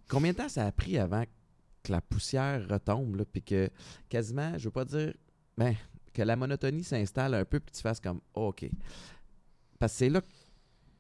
Combien 0.07 0.31
de 0.31 0.37
temps 0.37 0.49
ça 0.49 0.65
a 0.65 0.71
pris 0.71 0.97
avant 0.97 1.23
que 1.83 1.91
la 1.91 2.01
poussière 2.01 2.67
retombe, 2.69 3.23
puis 3.31 3.41
que 3.41 3.69
quasiment, 4.09 4.57
je 4.57 4.65
veux 4.65 4.71
pas 4.71 4.85
dire, 4.85 5.13
ben, 5.57 5.75
que 6.13 6.21
la 6.21 6.35
monotonie 6.35 6.83
s'installe 6.83 7.33
un 7.33 7.45
peu, 7.45 7.59
puis 7.59 7.71
que 7.71 7.77
tu 7.77 7.81
fasses 7.81 7.99
comme, 7.99 8.21
oh, 8.35 8.47
OK. 8.47 8.69
Parce 9.79 9.93
que 9.93 9.97
c'est 9.99 10.09
là 10.09 10.21
que 10.21 10.27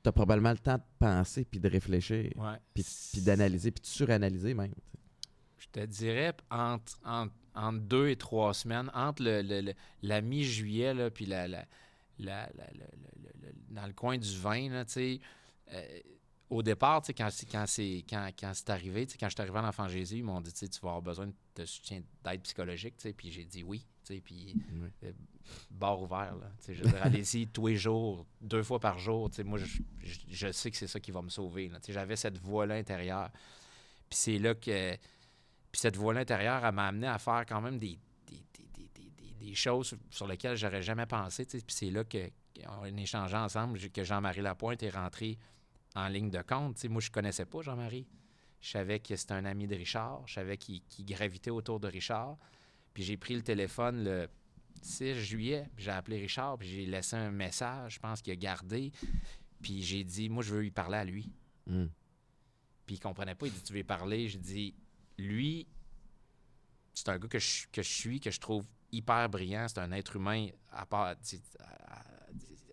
tu 0.03 0.09
as 0.09 0.11
probablement 0.11 0.51
le 0.51 0.57
temps 0.57 0.77
de 0.77 0.83
penser, 0.99 1.45
puis 1.45 1.59
de 1.59 1.69
réfléchir, 1.69 2.31
Ouais. 2.35 2.57
puis, 2.73 2.85
puis 3.13 3.21
d'analyser, 3.21 3.71
puis 3.71 3.81
de 3.81 3.87
suranalyser 3.87 4.53
même. 4.53 4.73
Je 5.57 5.67
te 5.71 5.85
dirais 5.85 6.33
entre, 6.51 6.99
entre, 7.05 7.33
entre 7.55 7.79
deux 7.79 8.09
et 8.09 8.15
trois 8.17 8.53
semaines, 8.53 8.91
entre 8.93 9.23
le, 9.23 9.41
le- 9.41 9.61
le- 9.61 9.73
la 10.01 10.21
mi-juillet, 10.21 11.09
puis 11.11 11.25
la, 11.25 11.47
la- 11.47 11.65
la- 12.19 12.49
dans 13.69 13.87
le 13.87 13.93
coin 13.93 14.17
du 14.17 14.37
20, 14.37 14.69
là, 14.69 14.83
euh, 14.95 15.99
au 16.49 16.61
départ, 16.61 17.01
quand, 17.17 17.29
c'est- 17.31 17.49
quand, 17.49 17.65
c'est, 17.65 18.03
quand, 18.07 18.29
quand 18.37 18.51
c'est 18.53 18.69
arrivé, 18.69 19.07
quand 19.19 19.27
je 19.27 19.33
suis 19.33 19.41
arrivé 19.41 19.57
à 19.57 19.61
l'Enfant 19.61 19.87
Jésus, 19.87 20.17
ils 20.17 20.23
m'ont 20.23 20.41
dit, 20.41 20.53
tu 20.53 20.65
vas 20.81 20.89
avoir 20.89 21.01
besoin 21.01 21.31
de 21.55 21.65
soutien 21.65 22.01
d'aide 22.23 22.41
psychologique, 22.41 22.95
puis 23.17 23.31
j'ai 23.31 23.45
dit 23.45 23.63
oui, 23.63 23.85
puis 24.23 24.55
Ouais. 25.01 25.13
bar 25.71 26.01
ouvert, 26.01 26.35
là, 26.35 26.51
je 26.67 26.83
veux 26.83 26.89
dire, 26.89 27.01
allez-y 27.03 27.47
tous 27.47 27.67
les 27.67 27.77
jours, 27.77 28.25
deux 28.41 28.63
fois 28.63 28.79
par 28.79 28.97
jour, 28.99 29.29
moi, 29.45 29.57
je, 29.59 29.65
je- 30.01 30.19
je 30.29 30.51
sais 30.51 30.71
que 30.71 30.77
c'est 30.77 30.87
ça 30.87 30.99
qui 30.99 31.11
va 31.11 31.21
me 31.21 31.29
sauver, 31.29 31.71
j'avais 31.89 32.15
cette 32.15 32.37
voix-là 32.37 32.75
intérieure, 32.75 33.29
puis 34.09 34.17
c'est 34.19 34.39
là 34.39 34.55
que... 34.55 34.95
Puis 35.71 35.79
cette 35.81 35.97
voix-là 35.97 36.19
intérieure, 36.21 36.63
elle 36.63 36.75
m'a 36.75 36.87
amené 36.87 37.07
à 37.07 37.17
faire 37.17 37.45
quand 37.47 37.59
même 37.59 37.79
des, 37.79 37.97
des, 38.27 38.43
des- 38.53 38.89
des- 39.17 39.33
des- 39.47 39.55
choses 39.55 39.95
sur 40.11 40.27
lesquelles 40.27 40.55
j'aurais 40.55 40.83
jamais 40.83 41.05
pensé. 41.07 41.45
Puis 41.45 41.61
c'est 41.67 41.89
là 41.89 42.03
que, 42.03 42.29
qu'on 42.55 42.85
échangeait 42.97 43.37
ensemble, 43.37 43.79
que 43.89 44.03
Jean-Marie 44.03 44.41
Lapointe 44.41 44.83
est 44.83 44.91
rentré 44.91 45.37
en 45.95 46.07
ligne 46.09 46.29
de 46.29 46.41
compte. 46.43 46.75
Tu 46.75 46.81
sais, 46.81 46.87
moi, 46.89 47.01
je 47.01 47.09
connaissais 47.09 47.45
pas 47.45 47.61
Jean-Marie. 47.63 48.05
Je 48.61 48.69
savais 48.69 48.99
que 48.99 49.15
c'était 49.15 49.33
un 49.33 49.45
ami 49.45 49.65
de 49.67 49.75
Richard. 49.75 50.21
Je 50.27 50.35
savais 50.35 50.57
qu'il, 50.57 50.81
qu'il 50.83 51.05
gravitait 51.05 51.49
autour 51.49 51.79
de 51.79 51.87
Richard. 51.87 52.37
Puis 52.93 53.03
j'ai 53.03 53.17
pris 53.17 53.35
le 53.35 53.41
téléphone 53.41 54.03
le 54.03 54.27
6 54.81 55.15
juillet. 55.15 55.69
puis 55.75 55.85
J'ai 55.85 55.91
appelé 55.91 56.19
Richard, 56.19 56.57
puis 56.57 56.67
j'ai 56.67 56.85
laissé 56.85 57.15
un 57.15 57.31
message. 57.31 57.95
Je 57.95 57.99
pense 57.99 58.21
qu'il 58.21 58.33
a 58.33 58.35
gardé. 58.35 58.91
Puis 59.61 59.81
j'ai 59.81 60.03
dit, 60.03 60.29
moi, 60.29 60.43
je 60.43 60.53
veux 60.53 60.61
lui 60.61 60.71
parler 60.71 60.97
à 60.97 61.05
lui. 61.05 61.31
Hmm. 61.65 61.87
Puis 62.85 62.95
il 62.95 62.99
comprenait 62.99 63.35
pas. 63.35 63.47
Il 63.47 63.53
dit 63.53 63.63
Tu 63.63 63.73
veux 63.73 63.79
y 63.79 63.83
parler? 63.83 64.27
J'ai 64.27 64.39
dit 64.39 64.75
Lui, 65.17 65.67
c'est 66.93 67.09
un 67.09 67.17
gars 67.17 67.27
que 67.27 67.39
je, 67.39 67.67
que 67.71 67.81
je 67.81 67.91
suis, 67.91 68.19
que 68.19 68.31
je 68.31 68.39
trouve 68.39 68.65
hyper 68.91 69.29
brillant. 69.29 69.67
C'est 69.67 69.79
un 69.79 69.91
être 69.91 70.15
humain 70.15 70.47
à 70.71 70.85
part, 70.85 71.15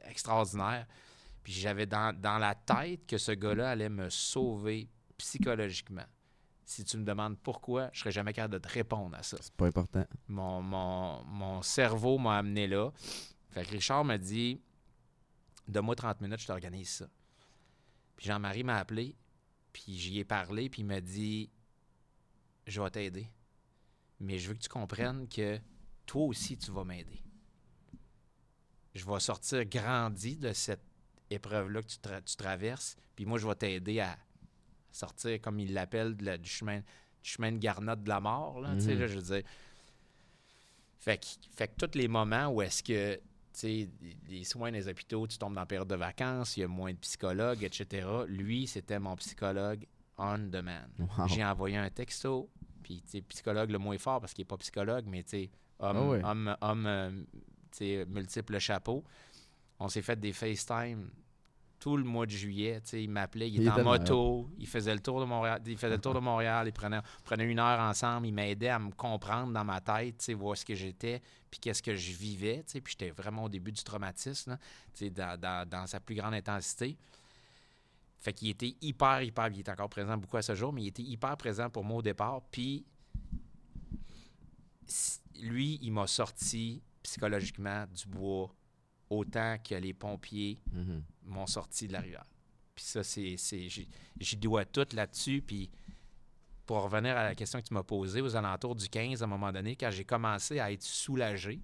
extraordinaire. 0.05 0.87
Puis 1.43 1.53
j'avais 1.53 1.87
dans, 1.87 2.15
dans 2.19 2.39
la 2.39 2.55
tête 2.55 3.07
que 3.07 3.19
ce 3.19 3.33
gars-là 3.33 3.71
allait 3.71 3.89
me 3.89 4.11
sauver 4.11 4.89
psychologiquement. 5.17 6.05
Si 6.71 6.85
tu 6.85 6.99
me 6.99 7.05
demandes 7.05 7.37
pourquoi, 7.39 7.91
je 7.93 7.99
serais 7.99 8.13
jamais 8.13 8.33
capable 8.33 8.55
de 8.55 8.59
te 8.59 8.69
répondre 8.69 9.17
à 9.17 9.25
ça 9.25 9.37
C'est 9.41 9.53
pas 9.55 9.67
important. 9.67 10.07
mon, 10.29 10.63
mon, 10.63 11.25
mon 11.25 11.63
cerveau 11.63 12.17
m'a 12.17 12.39
amené 12.39 12.69
là. 12.69 12.93
Fait 13.49 13.65
que 13.65 13.71
Richard 13.71 14.05
m'a 14.05 14.19
dit 14.19 14.61
Donne-moi 15.67 15.97
30 15.97 16.21
minutes, 16.21 16.39
je 16.41 16.47
t'organise 16.47 16.89
ça. 16.89 17.07
Puis 18.17 18.27
Jean-Marie 18.27 18.63
m'a 18.63 18.77
appelé, 18.77 19.17
puis 19.73 19.99
j'y 19.99 20.21
ai 20.21 20.25
parlé, 20.25 20.71
puis 20.71 20.83
il 20.83 20.85
m'a 20.87 21.01
dit 21.01 21.51
Je 22.69 22.81
vais 22.81 22.91
t'aider. 22.91 23.29
Mais 24.21 24.39
je 24.39 24.49
veux 24.51 24.55
que 24.55 24.61
tu 24.63 24.69
comprennes 24.69 25.27
que 25.29 25.59
toi 26.07 26.23
aussi, 26.27 26.57
tu 26.57 26.71
vas 26.71 26.85
m'aider. 26.85 27.21
Je 28.95 29.05
vais 29.05 29.19
sortir 29.19 29.65
grandi 29.65 30.37
de 30.37 30.53
cette 30.53 30.85
épreuve-là 31.31 31.83
que 31.83 31.89
tu, 31.89 31.97
tra- 31.99 32.23
tu 32.23 32.37
traverses, 32.37 32.97
puis 33.17 33.25
moi, 33.25 33.39
je 33.39 33.47
vais 33.49 33.55
t'aider 33.57 33.99
à 33.99 34.17
sortir, 34.93 35.41
comme 35.41 35.59
il 35.61 35.73
l'appelle, 35.73 36.15
du 36.17 36.49
chemin, 36.51 36.79
du 36.79 37.31
chemin 37.31 37.53
de 37.53 37.59
garnotte 37.59 38.03
de 38.03 38.09
la 38.09 38.21
mort. 38.21 38.61
Là, 38.61 38.75
tu 38.75 38.83
sais, 38.83 38.95
Mhm. 38.95 39.01
là, 39.01 39.07
je 39.07 39.19
veux 39.19 39.35
dire. 39.41 39.43
Fait 40.99 41.19
que, 41.19 41.27
fait 41.57 41.69
que 41.69 41.87
tous 41.87 41.97
les 41.99 42.09
moments 42.09 42.49
où 42.49 42.61
est-ce 42.63 42.83
que, 42.83 43.19
les 44.29 44.45
soins 44.45 44.71
des 44.71 44.87
hôpitaux, 44.89 45.27
tu 45.27 45.37
tombes 45.39 45.55
dans 45.55 45.61
la 45.61 45.67
période 45.67 45.89
de 45.89 45.95
vacances, 45.97 46.57
il 46.57 46.61
y 46.61 46.63
a 46.65 46.69
moins 46.69 46.93
de 46.93 46.99
psychologues, 46.99 47.63
etc. 47.65 48.07
Lui, 48.29 48.67
c'était 48.67 48.99
mon 48.99 49.17
psychologue 49.17 49.87
on 50.19 50.39
demand. 50.39 50.83
Wow. 50.99 51.27
J'ai 51.29 51.43
envoyé 51.45 51.77
un 51.79 51.89
texto, 51.89 52.51
puis, 52.83 53.03
psychologue 53.29 53.71
le 53.71 53.79
moins 53.79 53.97
fort 53.97 54.21
parce 54.21 54.35
qu'il 54.35 54.43
n'est 54.43 54.49
pas 54.49 54.59
psychologue, 54.59 55.07
mais, 55.09 55.25
homme, 55.79 55.97
Ah 55.97 56.03
ouais. 56.09 56.23
homme, 56.25 56.57
homme, 56.61 56.87
euh, 56.87 58.05
multiple 58.07 58.59
chapeau. 58.59 59.03
On 59.79 59.89
s'est 59.89 60.03
fait 60.03 60.21
des 60.21 60.35
FaceTime 60.35 61.09
tout 61.81 61.97
le 61.97 62.05
mois 62.05 62.27
de 62.27 62.31
juillet. 62.31 62.81
Il 62.93 63.11
m'appelait, 63.11 63.49
il 63.49 63.55
Il 63.57 63.61
était 63.63 63.71
en 63.81 63.85
moto, 63.85 64.51
il 64.59 64.67
faisait 64.69 64.95
le 64.95 65.01
tour 65.01 65.19
de 65.19 65.25
Montréal, 65.25 65.61
il 65.67 65.77
faisait 65.77 65.97
le 65.97 66.01
tour 66.01 66.15
de 66.15 66.21
Montréal, 66.21 66.69
il 66.69 66.73
prenait, 66.73 67.01
prenait 67.25 67.45
une 67.51 67.59
heure 67.59 67.81
ensemble, 67.81 68.27
il 68.29 68.33
m'aidait 68.35 68.69
à 68.69 68.79
me 68.79 68.91
comprendre 68.93 69.53
dans 69.53 69.65
ma 69.65 69.81
tête, 69.81 70.31
voir 70.35 70.57
ce 70.57 70.65
que 70.65 70.75
j'étais, 70.75 71.21
puis 71.51 71.59
qu'est-ce 71.59 71.83
que 71.83 71.97
je 71.97 72.13
vivais, 72.13 72.63
puis 72.71 72.83
j'étais 72.87 73.11
vraiment 73.11 73.45
au 73.45 73.49
début 73.49 73.73
du 73.73 73.83
traumatisme, 73.83 74.51
là, 75.01 75.11
dans, 75.11 75.41
dans- 75.41 75.69
dans 75.69 75.87
sa 75.87 75.99
plus 75.99 76.15
grande 76.15 76.35
intensité. 76.35 76.97
Fait 78.19 78.35
qu'il 78.35 78.51
était 78.51 78.77
hyper, 78.83 79.23
hyper, 79.23 79.49
il 79.49 79.61
est 79.61 79.69
encore 79.71 79.89
présent 79.89 80.17
beaucoup 80.19 80.37
à 80.37 80.43
ce 80.43 80.55
jour, 80.55 80.75
mais 80.75 80.83
il 80.83 80.89
était 80.89 81.03
hyper 81.03 81.35
présent 81.39 81.71
pour 81.71 81.83
moi 81.85 81.97
au 81.97 82.03
départ, 82.03 82.43
puis 82.53 82.85
lui, 85.41 85.79
il 85.83 85.93
m'a 85.93 86.07
sorti 86.07 86.83
psychologiquement 87.03 87.87
du 87.87 88.07
bois 88.07 88.55
autant 89.11 89.59
que 89.59 89.75
les 89.75 89.93
pompiers 89.93 90.59
Mhm. 90.73 91.03
m'ont 91.25 91.47
sorti 91.47 91.87
de 91.89 91.93
la 91.93 92.01
rivière. 92.01 92.25
Puis 92.75 92.85
ça, 92.85 93.03
c'est, 93.05 93.37
c'est, 93.37 93.69
j'y, 93.69 93.89
j'y 94.19 94.37
dois 94.37 94.65
tout 94.65 94.87
là-dessus. 94.95 95.43
Puis 95.43 95.69
pour 96.65 96.83
revenir 96.83 97.17
à 97.17 97.25
la 97.25 97.35
question 97.35 97.61
que 97.61 97.67
tu 97.67 97.75
m'as 97.75 97.83
posée, 97.83 98.21
aux 98.21 98.37
alentours 98.37 98.77
du 98.77 98.89
15, 98.89 99.23
à 99.23 99.25
un 99.25 99.29
moment 99.29 99.53
donné, 99.53 99.75
quand 99.77 99.91
j'ai 99.91 100.05
commencé 100.05 100.61
à 100.61 100.71
être 100.73 100.83
soulagé, 100.85 101.61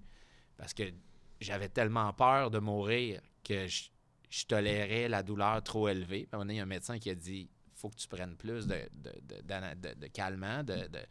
parce 0.57 0.73
que 0.73 0.83
j'avais 1.39 1.69
tellement 1.69 2.11
peur 2.13 2.51
de 2.51 2.59
mourir 2.59 3.21
que 3.43 3.67
je, 3.67 3.85
je 4.29 4.45
tolérais 4.45 5.07
la 5.07 5.23
douleur 5.23 5.63
trop 5.63 5.87
élevée. 5.87 6.25
Puis 6.25 6.29
à 6.33 6.35
un 6.35 6.39
moment 6.39 6.43
donné, 6.45 6.53
il 6.55 6.57
y 6.57 6.59
a 6.59 6.63
un 6.63 6.67
médecin 6.67 6.99
qui 6.99 7.09
a 7.09 7.15
dit 7.15 7.49
faut 7.73 7.89
que 7.89 7.95
tu 7.95 8.07
prennes 8.07 8.35
plus 8.35 8.65
de, 8.67 8.75
de, 8.91 9.11
de, 9.21 9.41
de- 9.41 9.93
de- 10.63 10.87
de- 10.87 11.05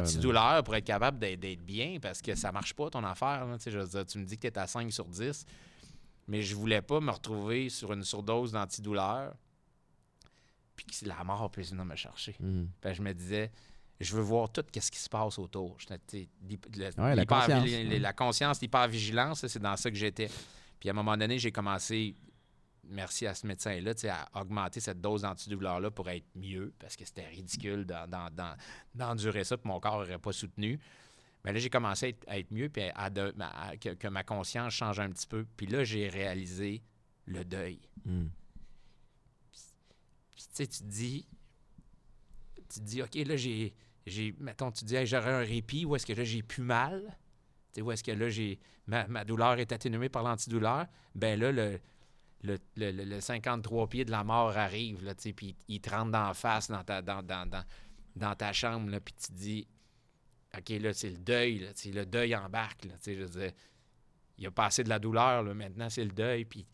D'antidouleur, 0.00 0.64
pour 0.64 0.74
être 0.76 0.84
capable 0.84 1.18
d'être, 1.18 1.62
bien 1.64 1.98
parce 2.00 2.20
que 2.22 2.34
ça 2.34 2.50
marche 2.52 2.74
pas 2.74 2.90
ton 2.90 3.04
affaire. 3.04 3.46
Tu 3.54 3.62
sais, 3.64 3.70
je 3.70 3.78
veux 3.78 3.86
dire, 3.86 4.06
tu 4.06 4.18
me 4.18 4.24
dis 4.24 4.36
que 4.36 4.42
tu 4.42 4.46
es 4.48 4.58
à 4.58 4.66
5 4.66 4.92
sur 4.92 5.06
10 5.06 5.46
mais 6.28 6.42
je 6.42 6.54
voulais 6.54 6.80
pas 6.82 7.00
me 7.00 7.10
retrouver 7.10 7.68
sur 7.70 7.92
une 7.92 8.04
surdose 8.04 8.52
d'antidouleur 8.52 9.34
puis 10.76 10.86
que 10.86 11.06
la 11.08 11.22
mort 11.24 11.50
puisse 11.50 11.70
venir 11.70 11.84
me 11.84 11.96
chercher. 11.96 12.36
Fait 12.80 12.90
que 12.90 12.94
je 12.94 13.02
me 13.02 13.12
disais, 13.12 13.50
je 14.00 14.14
veux 14.16 14.22
voir 14.22 14.48
tout 14.50 14.64
ce 14.80 14.90
qui 14.90 14.98
se 14.98 15.08
passe 15.08 15.38
autour. 15.38 15.76
Le- 15.90 15.96
Ouais, 17.02 17.14
la 17.16 18.12
conscience, 18.12 18.58
ouais. 18.58 18.62
L'hypervigilance, 18.62 19.46
c'est 19.46 19.58
dans 19.60 19.76
ça 19.76 19.90
que 19.90 19.96
j'étais. 19.96 20.30
Puis 20.78 20.88
à 20.88 20.92
un 20.92 20.94
moment 20.94 21.16
donné, 21.16 21.38
j'ai 21.38 21.52
commencé, 21.52 22.14
merci 22.90 23.26
à 23.26 23.34
ce 23.34 23.46
médecin-là, 23.46 23.94
tu 23.94 24.02
sais, 24.02 24.08
à 24.10 24.28
augmenter 24.34 24.80
cette 24.80 25.00
dose 25.00 25.22
d'antidouleur-là 25.22 25.90
pour 25.90 26.08
être 26.10 26.26
mieux, 26.34 26.72
parce 26.78 26.96
que 26.96 27.04
c'était 27.04 27.26
ridicule 27.26 27.84
d'en- 27.84 28.06
d'en- 28.06 28.30
d'en- 28.30 28.54
d'endurer 28.94 29.44
ça, 29.44 29.56
puis 29.56 29.68
mon 29.68 29.80
corps 29.80 30.00
n'aurait 30.00 30.18
pas 30.18 30.32
soutenu. 30.32 30.78
Mais 31.44 31.52
là, 31.52 31.58
j'ai 31.58 31.70
commencé 31.70 32.16
à 32.26 32.38
être, 32.38 32.50
mieux, 32.50 32.68
puis 32.68 32.82
à 32.94 33.10
que, 33.78 34.08
ma 34.08 34.22
conscience 34.24 34.74
change 34.74 35.00
un 35.00 35.10
petit 35.10 35.26
peu. 35.26 35.46
Puis 35.56 35.66
là, 35.66 35.84
j'ai 35.84 36.08
réalisé 36.08 36.82
le 37.26 37.44
deuil. 37.44 37.80
Hmm. 38.04 38.26
Puis, 40.34 40.44
tu 40.44 40.48
sais, 40.52 40.66
tu 40.66 40.82
dis, 40.82 41.26
tu 42.68 42.80
dis, 42.80 43.02
OK, 43.02 43.14
là, 43.14 43.36
j'ai, 43.36 43.74
j'ai 44.06 44.34
mettons, 44.38 44.70
tu 44.70 44.84
dis, 44.84 45.06
j'aurais 45.06 45.32
un 45.32 45.44
répit, 45.44 45.84
ou 45.84 45.96
est-ce 45.96 46.06
que 46.06 46.12
là, 46.12 46.24
j'ai 46.24 46.42
plus 46.42 46.62
mal? 46.62 47.02
Tu 47.72 47.76
sais, 47.76 47.82
où 47.82 47.90
est-ce 47.90 48.04
que 48.04 48.12
là, 48.12 48.28
j'ai, 48.28 48.58
ma, 48.86 49.24
douleur 49.24 49.58
est 49.58 49.72
atténuée 49.72 50.08
par 50.08 50.22
l'antidouleur? 50.22 50.86
Ben 51.14 51.38
là, 51.38 51.52
le, 51.52 51.80
le, 52.42 52.58
le, 52.76 53.20
53 53.20 53.88
pieds 53.88 54.04
de 54.04 54.10
la 54.10 54.24
mort 54.24 54.56
arrive, 54.56 55.04
là, 55.04 55.14
puis 55.14 55.56
il 55.68 55.80
te 55.80 55.90
rentre 55.90 56.10
d'en 56.12 56.32
face 56.34 56.70
dans 56.70 56.82
ta, 56.82 57.02
dans, 57.02 57.22
dans, 57.22 57.46
dans, 57.46 57.64
dans 58.16 58.34
ta 58.34 58.52
chambre, 58.52 58.98
puis 58.98 59.14
tu 59.14 59.32
dis, 59.32 59.68
OK, 60.56 60.68
là, 60.70 60.92
c'est 60.92 61.10
le 61.10 61.18
deuil, 61.18 61.58
là, 61.58 61.68
le 61.84 62.06
deuil 62.06 62.34
embarque, 62.34 62.84
là, 62.86 62.94
je 63.04 63.12
veux 63.12 63.40
dire, 63.40 63.52
il 64.38 64.46
a 64.46 64.50
passé 64.50 64.82
de 64.82 64.88
la 64.88 64.98
douleur, 64.98 65.42
là, 65.42 65.54
maintenant 65.54 65.90
c'est 65.90 66.04
le 66.04 66.12
deuil, 66.12 66.44
puis 66.44 66.66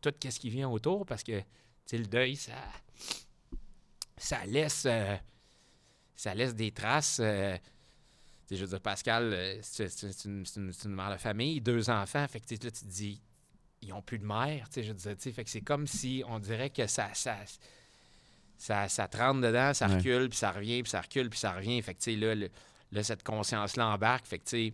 tout 0.00 0.12
ce 0.22 0.38
qui 0.38 0.50
vient 0.50 0.68
autour, 0.68 1.06
parce 1.06 1.22
que 1.22 1.42
le 1.92 2.06
deuil, 2.06 2.36
ça, 2.36 2.52
ça 4.16 4.44
laisse 4.44 4.84
euh, 4.86 5.16
ça 6.14 6.34
laisse 6.34 6.54
des 6.54 6.72
traces. 6.72 7.20
Euh, 7.20 7.56
je 8.50 8.56
veux 8.56 8.66
dire, 8.66 8.80
Pascal, 8.80 9.32
euh, 9.32 9.58
c'est 9.62 9.88
une, 10.24 10.44
une, 10.56 10.94
mère 10.94 11.10
de 11.10 11.16
famille, 11.16 11.60
deux 11.60 11.90
enfants, 11.90 12.26
fait 12.28 12.40
que 12.40 12.52
là, 12.52 12.70
tu 12.70 12.70
te 12.70 12.84
dis, 12.84 13.20
ils 13.84 13.90
n'ont 13.90 14.02
plus 14.02 14.18
de 14.18 14.24
mère, 14.24 14.66
je 14.74 14.80
veux 14.80 14.94
dire, 14.94 15.16
fait 15.16 15.44
que 15.44 15.50
c'est 15.50 15.60
comme 15.60 15.86
si 15.86 16.22
on 16.26 16.38
dirait 16.38 16.70
que 16.70 16.86
ça, 16.86 17.10
ça, 17.12 17.36
ça, 18.56 18.88
ça 18.88 19.08
te 19.08 19.16
rentre 19.16 19.40
dedans, 19.40 19.74
ça 19.74 19.86
recule, 19.86 20.28
puis 20.28 20.38
ça 20.38 20.52
revient, 20.52 20.82
puis 20.82 20.90
ça 20.90 21.00
recule, 21.00 21.28
puis 21.30 21.38
ça 21.38 21.52
revient. 21.52 21.80
Fait 21.82 21.94
que, 21.94 22.10
là, 22.10 22.48
là, 22.92 23.02
cette 23.02 23.22
conscience-là 23.22 23.88
embarque. 23.88 24.26
Fait 24.26 24.38
que, 24.38 24.44
tu 24.44 24.72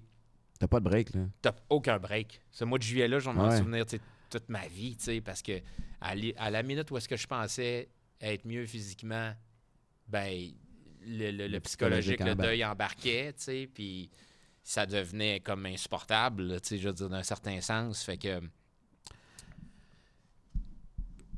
T'as 0.58 0.68
pas 0.68 0.78
de 0.78 0.84
break, 0.84 1.14
là. 1.14 1.22
T'as 1.40 1.54
aucun 1.70 1.98
break. 1.98 2.42
Ce 2.50 2.64
mois 2.64 2.78
de 2.78 2.82
juillet-là, 2.82 3.18
j'en 3.18 3.50
ai 3.50 3.56
souvenir 3.56 3.86
toute 3.86 4.48
ma 4.48 4.66
vie, 4.68 4.94
tu 4.96 5.04
sais, 5.04 5.20
parce 5.20 5.42
que 5.42 5.60
à, 6.00 6.50
la 6.50 6.62
minute 6.62 6.90
où 6.90 6.96
est-ce 6.96 7.08
que 7.08 7.16
je 7.16 7.26
pensais 7.26 7.88
être 8.20 8.44
mieux 8.44 8.66
physiquement, 8.66 9.32
ben, 10.06 10.50
le, 11.06 11.58
psychologique, 11.60 12.20
le 12.20 12.34
deuil 12.34 12.64
embarquait, 12.64 13.32
tu 13.32 13.44
sais, 13.44 13.70
puis 13.72 14.10
ça 14.62 14.84
devenait 14.84 15.40
comme 15.40 15.64
insupportable, 15.64 16.60
tu 16.60 16.68
sais, 16.68 16.78
je 16.78 16.88
veux 16.88 16.94
dire, 16.94 17.08
d'un 17.08 17.22
certain 17.22 17.60
sens. 17.62 18.02
Fait 18.02 18.18
que 18.18 18.40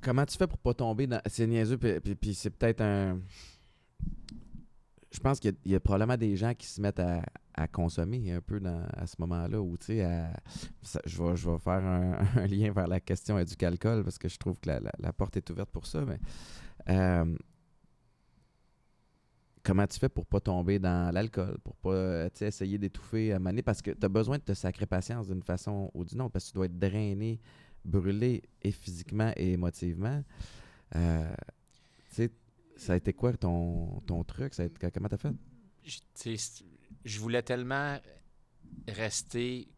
Comment 0.02 0.26
tu 0.26 0.36
fais 0.36 0.46
pour 0.46 0.58
pas 0.58 0.74
tomber 0.74 1.06
dans. 1.06 1.20
C'est 1.26 1.46
niaiseux, 1.46 1.78
puis, 1.78 2.34
c'est 2.34 2.50
peut-être 2.50 2.80
un. 2.80 3.20
Je 5.12 5.20
pense 5.20 5.38
qu'il 5.38 5.54
y, 5.66 5.74
a 5.74 5.80
probablement 5.80 6.16
des 6.16 6.36
gens 6.36 6.54
qui 6.54 6.66
se 6.66 6.80
mettent 6.80 7.00
à, 7.00 7.22
consommer 7.68 8.32
un 8.32 8.40
peu 8.40 8.60
à 8.96 9.06
ce 9.06 9.16
moment-là, 9.18 9.60
ou 9.60 9.76
tu 9.76 9.86
sais, 9.86 10.24
je, 11.04 11.22
vais, 11.22 11.36
je 11.36 11.50
vais 11.50 11.58
faire 11.58 11.84
un, 12.36 12.46
lien 12.46 12.72
vers 12.72 12.86
la 12.88 12.98
question 12.98 13.42
du 13.42 13.64
alcool 13.64 14.02
parce 14.04 14.18
que 14.18 14.28
je 14.28 14.38
trouve 14.38 14.58
que 14.58 14.70
la, 14.70 15.12
porte 15.12 15.36
est 15.36 15.50
ouverte 15.50 15.70
pour 15.70 15.86
ça, 15.86 16.04
mais. 16.04 16.18
Euh, 16.88 17.36
comment 19.62 19.86
tu 19.86 19.98
fais 19.98 20.08
pour 20.08 20.26
pas 20.26 20.40
tomber 20.40 20.78
dans 20.78 21.14
l'alcool, 21.14 21.58
pour 21.62 21.76
pas 21.76 22.26
essayer 22.40 22.78
d'étouffer 22.78 23.32
à 23.32 23.38
maner, 23.38 23.62
parce 23.62 23.82
que 23.82 23.92
tu 23.92 24.04
as 24.04 24.08
besoin 24.08 24.38
de 24.38 24.42
te 24.42 24.54
sacrer 24.54 24.86
patience 24.86 25.28
d'une 25.28 25.42
façon 25.42 25.90
ou 25.94 26.04
d'une 26.04 26.20
autre, 26.22 26.32
parce 26.32 26.46
que 26.46 26.50
tu 26.50 26.54
dois 26.56 26.66
être 26.66 26.78
drainé 26.78 27.40
brûlé 27.84 28.42
et 28.62 28.72
physiquement 28.72 29.32
et 29.36 29.52
émotivement. 29.52 30.22
Euh, 30.94 31.34
ça 32.76 32.94
a 32.94 32.96
été 32.96 33.12
quoi 33.12 33.32
ton, 33.36 34.00
ton 34.06 34.24
truc? 34.24 34.54
Ça 34.54 34.64
a 34.64 34.90
comment 34.90 35.08
t'as 35.08 35.16
fait? 35.16 35.34
Je, 37.04 37.20
voulais 37.20 37.42
tellement 37.42 37.98
rester. 38.88 39.68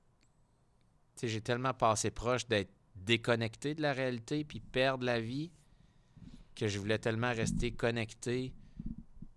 J'ai 1.23 1.41
tellement 1.41 1.75
passé 1.75 2.11
proche 2.11 2.47
d'être 2.47 2.73
déconnecté 2.95 3.75
de 3.75 3.83
la 3.83 3.93
réalité 3.93 4.45
puis 4.45 4.61
perdre 4.61 5.05
la 5.05 5.21
vie 5.21 5.51
que 6.55 6.69
je 6.69 6.79
voulais 6.79 6.99
tellement 6.99 7.33
rester 7.33 7.73
connecté 7.73 8.55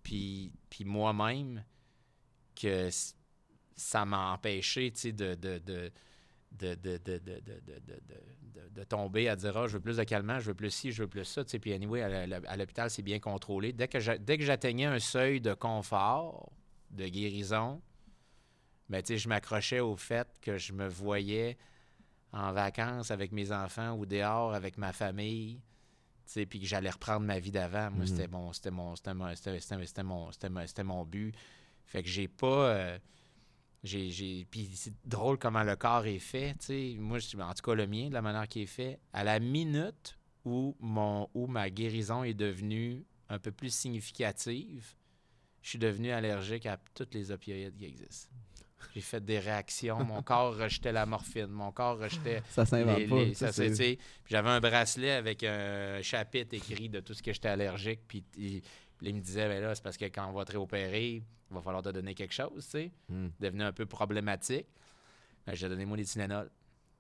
puis, 0.04 0.54
puis 0.70 0.86
moi-même 0.86 1.64
que 2.56 2.90
ça 3.76 4.06
m'a 4.06 4.32
empêché 4.32 4.92
de 4.92 5.36
de, 5.36 5.92
de, 6.60 6.76
de, 6.76 6.98
de, 8.76 8.84
tomber 8.84 9.30
à 9.30 9.36
dire 9.36 9.56
Ah, 9.58 9.68
je 9.68 9.74
veux 9.74 9.80
plus 9.80 9.98
de 9.98 10.04
calmant, 10.04 10.40
je 10.40 10.48
veux 10.48 10.56
plus 10.56 10.72
ci, 10.72 10.92
je 10.92 11.04
veux 11.04 11.10
plus 11.10 11.26
ça. 11.26 11.44
Puis, 11.44 11.74
anyway, 11.74 12.02
à 12.02 12.58
l'hôpital, 12.58 12.90
c'est 12.90 13.02
bien 13.02 13.20
contrôlé. 13.20 13.74
Dès 13.74 13.88
que 13.88 14.00
j'atteignais 14.00 14.86
un 14.86 15.00
seuil 15.00 15.42
de 15.42 15.54
confort, 15.54 16.52
de 16.92 17.08
guérison, 17.08 17.82
ben, 18.90 19.04
je 19.06 19.28
m'accrochais 19.28 19.80
au 19.80 19.96
fait 19.96 20.28
que 20.42 20.58
je 20.58 20.74
me 20.74 20.88
voyais 20.88 21.58
en 22.32 22.52
vacances 22.54 23.12
avec 23.12 23.32
mes 23.32 23.52
enfants 23.52 23.94
ou 23.94 24.06
dehors 24.06 24.54
avec 24.54 24.78
ma 24.78 24.94
famille, 24.94 25.62
puis 26.50 26.60
que 26.60 26.66
j'allais 26.66 26.90
reprendre 26.90 27.26
ma 27.26 27.40
vie 27.40 27.52
d'avant. 27.52 27.92
Moi, 27.92 28.06
c'était 28.06 28.28
mon, 28.28 28.54
c'était 28.54 28.72
mon, 28.72 28.96
c'était 28.96 29.14
mon, 30.04 30.32
c'était 30.32 30.84
mon, 30.84 31.06
but. 31.06 31.34
Fait 31.86 32.04
que 32.04 32.10
j'ai 32.10 32.28
pas. 32.28 32.48
Euh, 32.48 33.00
j'ai, 33.84 34.48
Puis 34.50 34.70
c'est 34.74 34.94
drôle 35.06 35.38
comment 35.38 35.64
le 35.64 35.76
corps 35.76 36.06
est 36.06 36.20
fait. 36.20 36.56
Moi, 36.98 37.20
en 37.40 37.54
tout 37.54 37.62
cas, 37.64 37.76
le 37.76 37.88
mien, 37.88 38.10
de 38.10 38.14
la 38.14 38.22
manière 38.22 38.48
qu'il 38.48 38.64
est 38.64 38.66
fait, 38.66 39.00
à 39.14 39.24
la 39.24 39.40
minute 39.40 40.18
où, 40.46 40.76
mon, 40.80 41.30
où 41.34 41.48
ma 41.48 41.70
guérison 41.70 42.24
est 42.24 42.34
devenue 42.34 43.06
un 43.30 43.40
peu 43.40 43.52
plus 43.52 43.74
significative, 43.74 44.94
je 45.62 45.70
suis 45.70 45.80
devenu 45.80 46.12
allergique 46.12 46.66
à 46.66 46.78
toutes 46.94 47.14
les 47.14 47.32
opioïdes 47.32 47.76
qui 47.76 47.86
existent. 47.86 48.34
J'ai 48.94 49.02
fait 49.02 49.24
des 49.24 49.40
réactions. 49.40 50.04
Mon 50.04 50.22
corps 50.24 50.56
rejetait 50.56 50.92
la 50.92 51.06
morphine. 51.06 51.48
Mon 51.48 51.72
corps 51.72 52.00
rejetait. 52.00 52.42
Ça 52.50 52.66
s'invente 52.66 53.08
pas. 53.08 53.34
ça, 53.34 53.64
j'avais 54.28 54.50
un 54.50 54.60
bracelet 54.60 55.12
avec 55.12 55.44
un 55.44 56.02
chapitre 56.02 56.54
écrit 56.54 56.90
de 56.90 57.00
tout 57.00 57.14
ce 57.14 57.22
que 57.22 57.34
j'étais 57.34 57.50
allergique. 57.50 58.02
Puis, 58.08 58.24
il 59.02 59.16
me 59.16 59.22
disait, 59.22 59.48
ben 59.48 59.62
là, 59.62 59.76
c'est 59.76 59.84
parce 59.84 59.98
que 59.98 60.06
quand 60.06 60.28
on 60.28 60.34
va 60.34 60.46
te 60.46 60.52
réopérer, 60.52 61.16
il 61.16 61.24
va 61.54 61.62
falloir 61.62 61.84
te 61.84 61.90
donner 61.90 62.16
quelque 62.16 62.34
chose, 62.34 62.64
tu 62.66 62.72
sais. 62.72 62.92
Hmm. 63.10 63.28
Devenu 63.40 63.64
un 63.64 63.72
peu 63.72 63.86
problématique. 63.86 64.68
Ben, 65.46 65.54
j'ai 65.56 65.70
donné 65.70 65.86
moi 65.86 65.98
des 65.98 66.06
Tylenol. 66.06 66.50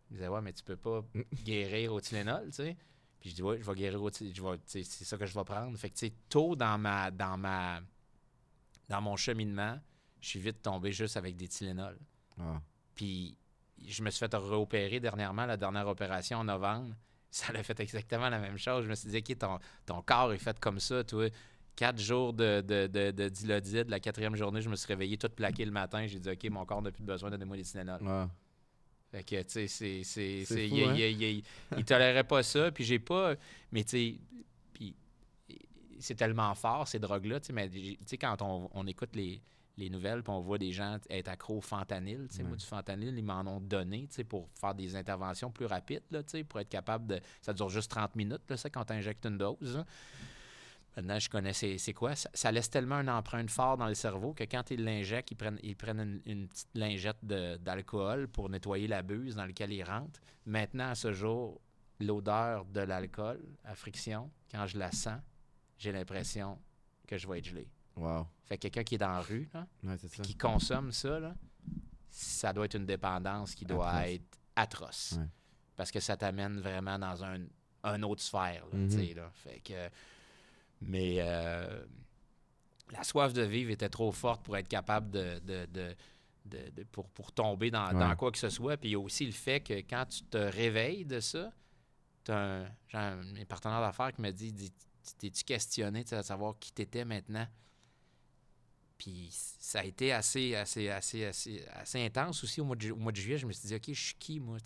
Il 0.09 0.15
disait, 0.15 0.27
ouais, 0.27 0.41
mais 0.41 0.53
tu 0.53 0.63
peux 0.63 0.77
pas 0.77 1.01
hmm. 1.13 1.21
guérir 1.43 1.93
au 1.93 2.01
Tylenol, 2.01 2.45
tu 2.47 2.53
sais. 2.53 2.77
Puis 3.19 3.31
je 3.31 3.35
dis, 3.35 3.43
ouais, 3.43 3.57
je 3.59 3.63
vais 3.63 3.75
guérir 3.75 4.01
au 4.01 4.09
Tylenol. 4.09 4.59
C'est 4.65 4.83
ça 4.83 5.17
que 5.17 5.25
je 5.25 5.33
vais 5.33 5.43
prendre. 5.43 5.77
Fait 5.77 5.89
que, 5.89 5.95
tu 5.95 6.07
sais, 6.07 6.13
tôt 6.29 6.55
dans 6.55 6.77
ma, 6.77 7.11
dans 7.11 7.37
ma, 7.37 7.81
dans 8.87 9.01
mon 9.01 9.15
cheminement, 9.15 9.79
je 10.21 10.29
suis 10.29 10.39
vite 10.39 10.61
tombé 10.61 10.91
juste 10.91 11.17
avec 11.17 11.35
des 11.35 11.47
Tylenol. 11.47 11.97
Ah. 12.39 12.61
Puis 12.95 13.37
je 13.85 14.01
me 14.03 14.09
suis 14.09 14.19
fait 14.19 14.33
réopérer 14.33 14.99
dernièrement, 14.99 15.45
la 15.45 15.57
dernière 15.57 15.87
opération 15.87 16.39
en 16.39 16.43
novembre. 16.43 16.95
Ça 17.29 17.51
a 17.53 17.61
fait 17.61 17.79
exactement 17.81 18.29
la 18.29 18.39
même 18.39 18.57
chose. 18.57 18.85
Je 18.85 18.89
me 18.89 18.95
suis 18.95 19.09
dit, 19.09 19.17
OK, 19.17 19.37
ton, 19.37 19.59
ton 19.85 20.01
corps 20.01 20.31
est 20.33 20.37
fait 20.37 20.57
comme 20.59 20.79
ça, 20.79 21.03
toi 21.03 21.29
quatre 21.78 22.01
jours 22.01 22.34
de, 22.34 22.59
de, 22.59 22.88
de, 22.88 23.89
La 23.89 24.01
quatrième 24.01 24.36
journée, 24.36 24.61
je 24.61 24.67
me 24.67 24.75
suis 24.75 24.88
réveillé 24.88 25.15
tout 25.15 25.30
plaqué 25.30 25.63
le 25.63 25.71
matin. 25.71 26.05
J'ai 26.07 26.19
dit, 26.19 26.30
OK, 26.30 26.43
mon 26.49 26.65
corps 26.65 26.82
n'a 26.82 26.91
plus 26.91 27.03
besoin, 27.03 27.30
de 27.30 27.45
moi 27.45 27.55
des 27.55 27.63
Tylenol. 27.63 28.28
Fait 29.09 29.23
que, 29.23 29.41
tu 29.43 29.67
sais, 29.69 30.03
c'est. 30.03 30.67
Il, 30.67 30.84
hein? 30.84 31.41
il, 31.78 31.86
tolérait 31.86 32.25
pas 32.25 32.43
ça. 32.43 32.71
Puis 32.71 32.84
j'ai 32.84 32.99
pas. 32.99 33.36
Mais, 33.71 33.86
tu 33.86 33.91
sais. 33.91 34.15
Puis 34.73 34.93
c'est 35.99 36.15
tellement 36.15 36.53
fort, 36.55 36.88
ces 36.88 36.99
drogues-là. 36.99 37.39
Tu 37.39 37.53
sais, 38.05 38.17
quand 38.17 38.41
on, 38.41 38.86
écoute 38.88 39.15
les, 39.15 39.41
nouvelles, 39.89 40.23
puis 40.23 40.34
on 40.34 40.41
voit 40.41 40.57
des 40.57 40.73
gens 40.73 40.97
être 41.09 41.30
accros 41.30 41.59
au 41.59 41.61
fentanyl. 41.61 42.28
sais, 42.32 42.43
Moi, 42.43 42.57
du 42.57 42.65
fentanyl, 42.65 43.17
ils 43.17 43.23
m'en 43.23 43.41
ont 43.41 43.61
donné 43.61 44.09
pour 44.28 44.49
faire 44.59 44.73
des 44.73 44.95
interventions 44.95 45.51
plus 45.51 45.67
rapides, 45.67 46.03
là, 46.11 46.21
pour 46.49 46.59
être 46.59 46.69
capable 46.69 47.07
de. 47.07 47.21
Ça 47.41 47.53
dure 47.53 47.69
juste 47.69 47.91
30 47.91 48.15
minutes, 48.15 48.43
là, 48.49 48.57
ça, 48.57 48.69
quand 48.69 48.84
tu 48.84 48.93
injectes 48.93 49.25
une 49.25 49.38
dose. 49.38 49.78
Hein. 49.78 49.86
Maintenant, 50.97 51.19
je 51.19 51.29
connais 51.29 51.53
c'est 51.53 51.93
quoi? 51.93 52.15
Ça, 52.15 52.51
laisse 52.51 52.71
tellement 52.71 52.95
une 52.95 53.09
empreinte 53.09 53.51
fort 53.51 53.77
dans 53.77 53.85
le 53.85 53.93
cerveau 53.93 54.33
que 54.33 54.43
quand 54.45 54.71
ils 54.71 54.83
l'injectent, 54.83 55.29
ils 55.29 55.35
prennent, 55.35 55.59
ils 55.61 55.75
prennent 55.75 56.21
une, 56.25 56.47
petite 56.47 56.69
lingette 56.73 57.23
d'alcool 57.23 58.27
pour 58.27 58.49
nettoyer 58.49 58.87
la 58.87 59.03
buse 59.03 59.35
dans 59.35 59.45
laquelle 59.45 59.71
ils 59.71 59.83
rentrent. 59.83 60.19
Maintenant, 60.47 60.89
à 60.89 60.95
ce 60.95 61.13
jour, 61.13 61.61
l'odeur 61.99 62.65
de 62.65 62.79
l'alcool 62.79 63.39
à 63.63 63.75
friction, 63.75 64.31
quand 64.51 64.65
je 64.65 64.79
la 64.79 64.91
sens, 64.91 65.21
j'ai 65.77 65.91
l'impression 65.91 66.57
que 67.07 67.15
je 67.15 67.27
vais 67.27 67.37
être 67.37 67.45
gelé. 67.45 67.69
Wow. 67.95 68.25
Fait 68.45 68.57
que 68.57 68.63
quelqu'un 68.63 68.83
qui 68.83 68.95
est 68.95 68.97
dans 68.97 69.11
la 69.11 69.21
rue, 69.21 69.47
qui 70.23 70.35
consomme 70.35 70.91
ça, 70.91 71.35
ça 72.09 72.53
doit 72.53 72.65
être 72.65 72.75
une 72.75 72.87
dépendance 72.87 73.53
qui 73.53 73.65
doit 73.65 74.09
être 74.09 74.39
atroce. 74.55 75.19
Parce 75.75 75.91
que 75.91 75.99
ça 75.99 76.17
t'amène 76.17 76.59
vraiment 76.59 76.97
dans 76.97 77.23
un, 77.23 78.01
autre 78.01 78.23
sphère. 78.23 78.65
Mm-hmm. 78.73 79.15
là, 79.15 79.29
Fait 79.35 79.59
que 79.59 79.89
mais 80.82 81.17
euh, 81.19 81.86
la 82.91 83.03
soif 83.03 83.34
de 83.34 83.41
vivre 83.41 83.71
était 83.71 83.89
trop 83.89 84.11
forte 84.11 84.43
pour 84.43 84.57
être 84.57 84.67
capable 84.67 85.09
de, 85.11 85.95
pour, 86.91 87.09
pour, 87.09 87.32
tomber 87.32 87.71
dans, 87.71 88.15
quoi 88.15 88.32
que 88.32 88.38
ce 88.38 88.49
soit. 88.49 88.78
Puis 88.78 88.89
il 88.89 88.91
y 88.93 88.95
a 88.95 88.99
aussi 88.99 89.25
le 89.25 89.32
fait 89.32 89.59
que 89.59 89.73
quand 89.73 90.05
tu 90.05 90.23
te 90.23 90.38
réveilles 90.38 91.05
de 91.05 91.19
ça, 91.19 91.51
tu 92.23 92.32
as 92.32 92.67
un, 92.93 93.45
partenaire 93.47 93.82
d'affaires 93.82 94.13
qui 94.13 94.21
m'a 94.21 94.32
dit, 94.32 94.71
T'es-tu 95.19 95.43
questionné 95.45 96.03
de 96.03 96.21
savoir 96.21 96.59
qui 96.59 96.73
t'étais 96.73 97.05
maintenant? 97.05 97.47
Puis 98.97 99.30
ça 99.32 99.80
a 99.80 99.84
été 99.84 100.11
assez, 100.11 100.55
assez, 100.55 100.89
assez, 100.89 101.25
assez, 101.25 101.65
assez 101.73 102.05
intense 102.05 102.43
aussi 102.43 102.61
au 102.61 102.65
mois, 102.65 102.75
de, 102.75 102.91
au 102.91 102.97
mois 102.97 103.11
de 103.11 103.17
juillet. 103.17 103.38
Je 103.38 103.45
me 103.45 103.51
suis 103.51 103.67
dit, 103.67 103.75
OK, 103.75 103.84
je 103.88 103.93
suis 103.93 104.15
qui, 104.15 104.39
moi? 104.39 104.57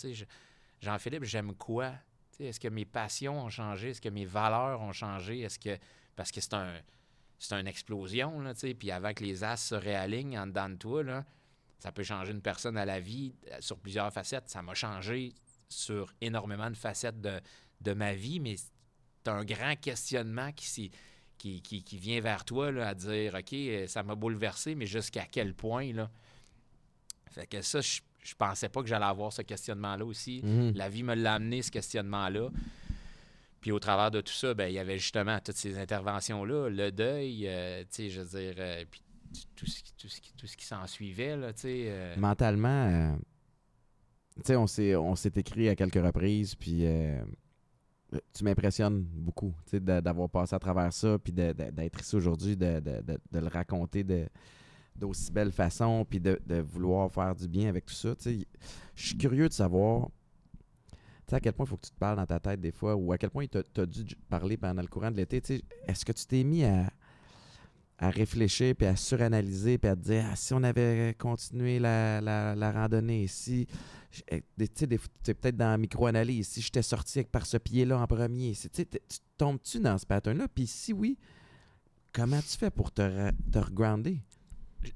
Jean-Philippe, 0.80 1.26
j'aime 1.26 1.54
quoi? 1.54 1.94
Est-ce 2.40 2.60
que 2.60 2.70
mes 2.70 2.86
passions 2.86 3.44
ont 3.44 3.50
changé? 3.50 3.90
Est-ce 3.92 4.02
que 4.02 4.10
mes 4.10 4.26
valeurs 4.26 4.82
ont 4.82 4.94
changé? 4.94 5.42
Est-ce 5.42 5.60
que. 5.60 5.78
Parce 6.16 6.32
que 6.32 6.42
c'est 6.42 6.54
un. 6.54 6.74
C'est 7.40 7.56
une 7.56 7.66
explosion, 7.66 8.40
là, 8.40 8.54
puis 8.78 8.92
avant 8.92 9.16
que 9.16 9.24
les 9.24 9.44
as 9.44 9.58
se 9.58 9.74
réalignent 9.74 10.38
en 10.38 10.46
dedans 10.46 10.70
de 10.70 10.76
toi, 10.76 11.02
là, 11.02 11.26
ça 11.80 11.92
peut 11.92 12.04
changer 12.04 12.34
une 12.34 12.42
personne 12.42 12.78
à 12.78 12.86
la 12.86 13.00
vie 13.00 13.34
euh, 13.50 13.58
sur 13.62 13.80
plusieurs 13.80 14.14
facettes. 14.14 14.48
Ça 14.48 14.62
m'a 14.62 14.76
changé 14.76 15.34
sur 15.68 16.14
énormément 16.22 16.70
de 16.70 16.78
facettes 16.78 17.20
de, 17.20 17.42
de 17.82 17.94
ma 17.94 18.14
vie, 18.14 18.40
mais 18.40 18.58
c'est 18.58 19.32
un 19.32 19.44
grand 19.44 19.76
questionnement 19.76 20.52
qui, 20.52 20.92
qui, 21.40 21.62
qui, 21.64 21.84
qui, 21.84 21.98
vient 21.98 22.22
vers 22.22 22.46
toi 22.46 22.72
là, 22.72 22.90
à 22.90 22.94
dire 22.94 23.34
OK, 23.34 23.54
euh, 23.54 23.88
ça 23.88 24.04
m'a 24.04 24.14
bouleversé, 24.14 24.76
mais 24.76 24.86
jusqu'à 24.86 25.26
quel 25.26 25.56
point 25.56 25.92
là? 25.94 26.12
Fait 27.32 27.48
que 27.48 27.64
ça, 27.64 27.82
je, 27.82 28.02
je 28.24 28.36
pensais 28.36 28.70
pas 28.70 28.82
que 28.82 28.88
j'allais 28.88 29.06
avoir 29.06 29.34
ce 29.34 29.42
questionnement-là 29.42 30.06
aussi. 30.06 30.42
Mhm. 30.44 30.74
La 30.76 30.90
vie 30.90 31.04
me 31.04 31.16
l'a 31.16 31.36
amené, 31.36 31.62
ce 31.62 31.72
questionnement-là. 31.72 32.50
Puis 33.62 33.72
au 33.72 33.80
travers 33.80 34.10
de 34.10 34.22
tout 34.22 34.34
ça, 34.34 34.56
ben, 34.56 34.68
il 34.68 34.74
y 34.74 34.80
avait 34.80 34.98
justement 34.98 35.40
toutes 35.40 35.56
ces 35.56 35.78
interventions-là, 35.78 36.70
le 36.70 36.92
deuil, 36.92 37.48
euh, 37.48 37.84
je 37.96 38.22
veux 38.22 38.40
dire, 38.40 38.56
euh, 38.58 38.84
tout 39.56 39.68
ce 39.68 39.84
qui, 39.84 39.94
tout 39.94 40.10
ce 40.10 40.20
qui, 40.20 40.34
tout 40.34 40.48
s'en 40.66 40.88
suivait, 40.88 41.38
là, 41.38 41.54
tu 41.54 41.68
euh, 41.68 42.16
Mentalement, 42.18 43.16
tu 44.38 44.42
sais, 44.46 44.56
on 44.56 45.16
s'est, 45.16 45.32
écrit 45.36 45.70
à 45.70 45.76
quelques 45.76 46.04
reprises, 46.04 46.56
puis 46.56 46.86
tu 48.34 48.44
m'impressionnes 48.44 49.04
beaucoup, 49.04 49.54
tu 49.70 49.80
d'avoir 49.80 50.28
passé 50.28 50.56
à 50.56 50.60
travers 50.60 50.92
ça, 50.92 51.20
puis 51.20 51.32
d'être 51.32 52.02
ici 52.02 52.16
aujourd'hui, 52.16 52.58
de, 52.58 52.82
le 53.32 53.48
raconter 53.48 54.04
de, 54.04 54.28
d'aussi 54.96 55.32
belle 55.32 55.52
façon, 55.52 56.04
puis 56.10 56.20
de, 56.20 56.40
vouloir 56.62 57.12
faire 57.12 57.36
du 57.36 57.48
bien 57.48 57.70
avec 57.70 57.86
tout 57.86 57.94
ça, 57.94 58.16
tu. 58.16 58.44
Je 58.96 59.06
suis 59.06 59.18
curieux 59.18 59.48
de 59.48 59.54
savoir, 59.54 60.10
à 61.36 61.40
quel 61.40 61.54
point 61.54 61.66
il 61.66 61.70
faut 61.70 61.78
que 61.78 61.86
tu 61.86 61.92
te 61.92 62.00
parles 62.00 62.18
dans 62.18 62.26
ta 62.26 62.40
tête 62.40 62.62
des 62.62 62.72
fois, 62.72 62.96
ou 62.96 63.12
à 63.12 63.18
quel 63.18 63.30
point 63.30 63.46
tu 63.48 63.82
as 63.82 63.86
dû 63.86 64.16
parler 64.30 64.58
pendant 64.58 64.82
le 64.82 64.88
courant 64.88 65.12
de 65.12 65.18
l'été. 65.18 65.42
Est-ce 65.88 66.06
que 66.06 66.12
tu 66.12 66.26
t'es 66.26 66.44
mis 66.44 66.64
à 66.64 68.10
réfléchir, 68.10 68.76
puis 68.76 68.88
à 68.88 68.96
suranalyser, 68.96 69.78
puis 69.78 69.90
à 69.90 69.96
te 69.96 70.02
dire, 70.02 70.26
ah, 70.32 70.36
si 70.36 70.54
on 70.56 70.64
avait 70.64 71.16
continué 71.20 71.78
la, 71.78 72.72
randonnée, 72.74 73.28
si, 73.28 73.68
eh, 74.28 74.42
tu 74.58 74.68
sais, 74.74 74.88
peut-être 74.88 75.56
dans 75.56 75.70
la 75.70 75.78
micro-analyse, 75.78 76.48
si 76.48 76.62
j'étais 76.62 76.82
sorti 76.82 77.24
par 77.24 77.46
ce 77.46 77.58
pied-là 77.58 78.00
en 78.00 78.08
premier, 78.08 78.54
tu 78.54 78.86
tombes-tu 79.38 79.80
dans 79.80 80.00
ce 80.00 80.06
pattern-là? 80.08 80.48
Puis 80.48 80.66
si 80.66 80.94
oui, 80.94 81.16
comment 82.12 82.40
tu 82.42 82.58
fais 82.58 82.72
pour 82.72 82.92
te, 82.92 83.30
te 83.52 83.60
regrounder? 83.60 84.18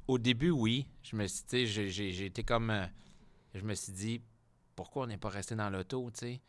Au 0.08 0.18
début, 0.18 0.50
oui. 0.50 0.88
Je 1.04 1.16
me 1.16 1.28
suis, 1.28 1.68
j'ai 1.68 2.26
été 2.26 2.44
comme. 2.44 2.72
euh, 2.72 2.88
je 3.54 3.62
me 3.62 3.76
suis 3.76 3.94
dit, 3.94 4.22
pourquoi 4.76 5.04
on 5.04 5.08
n'est 5.08 5.18
pas 5.18 5.30
resté 5.30 5.56
dans 5.56 5.70
l'auto, 5.70 6.10
tu 6.12 6.20
sais? 6.20 6.42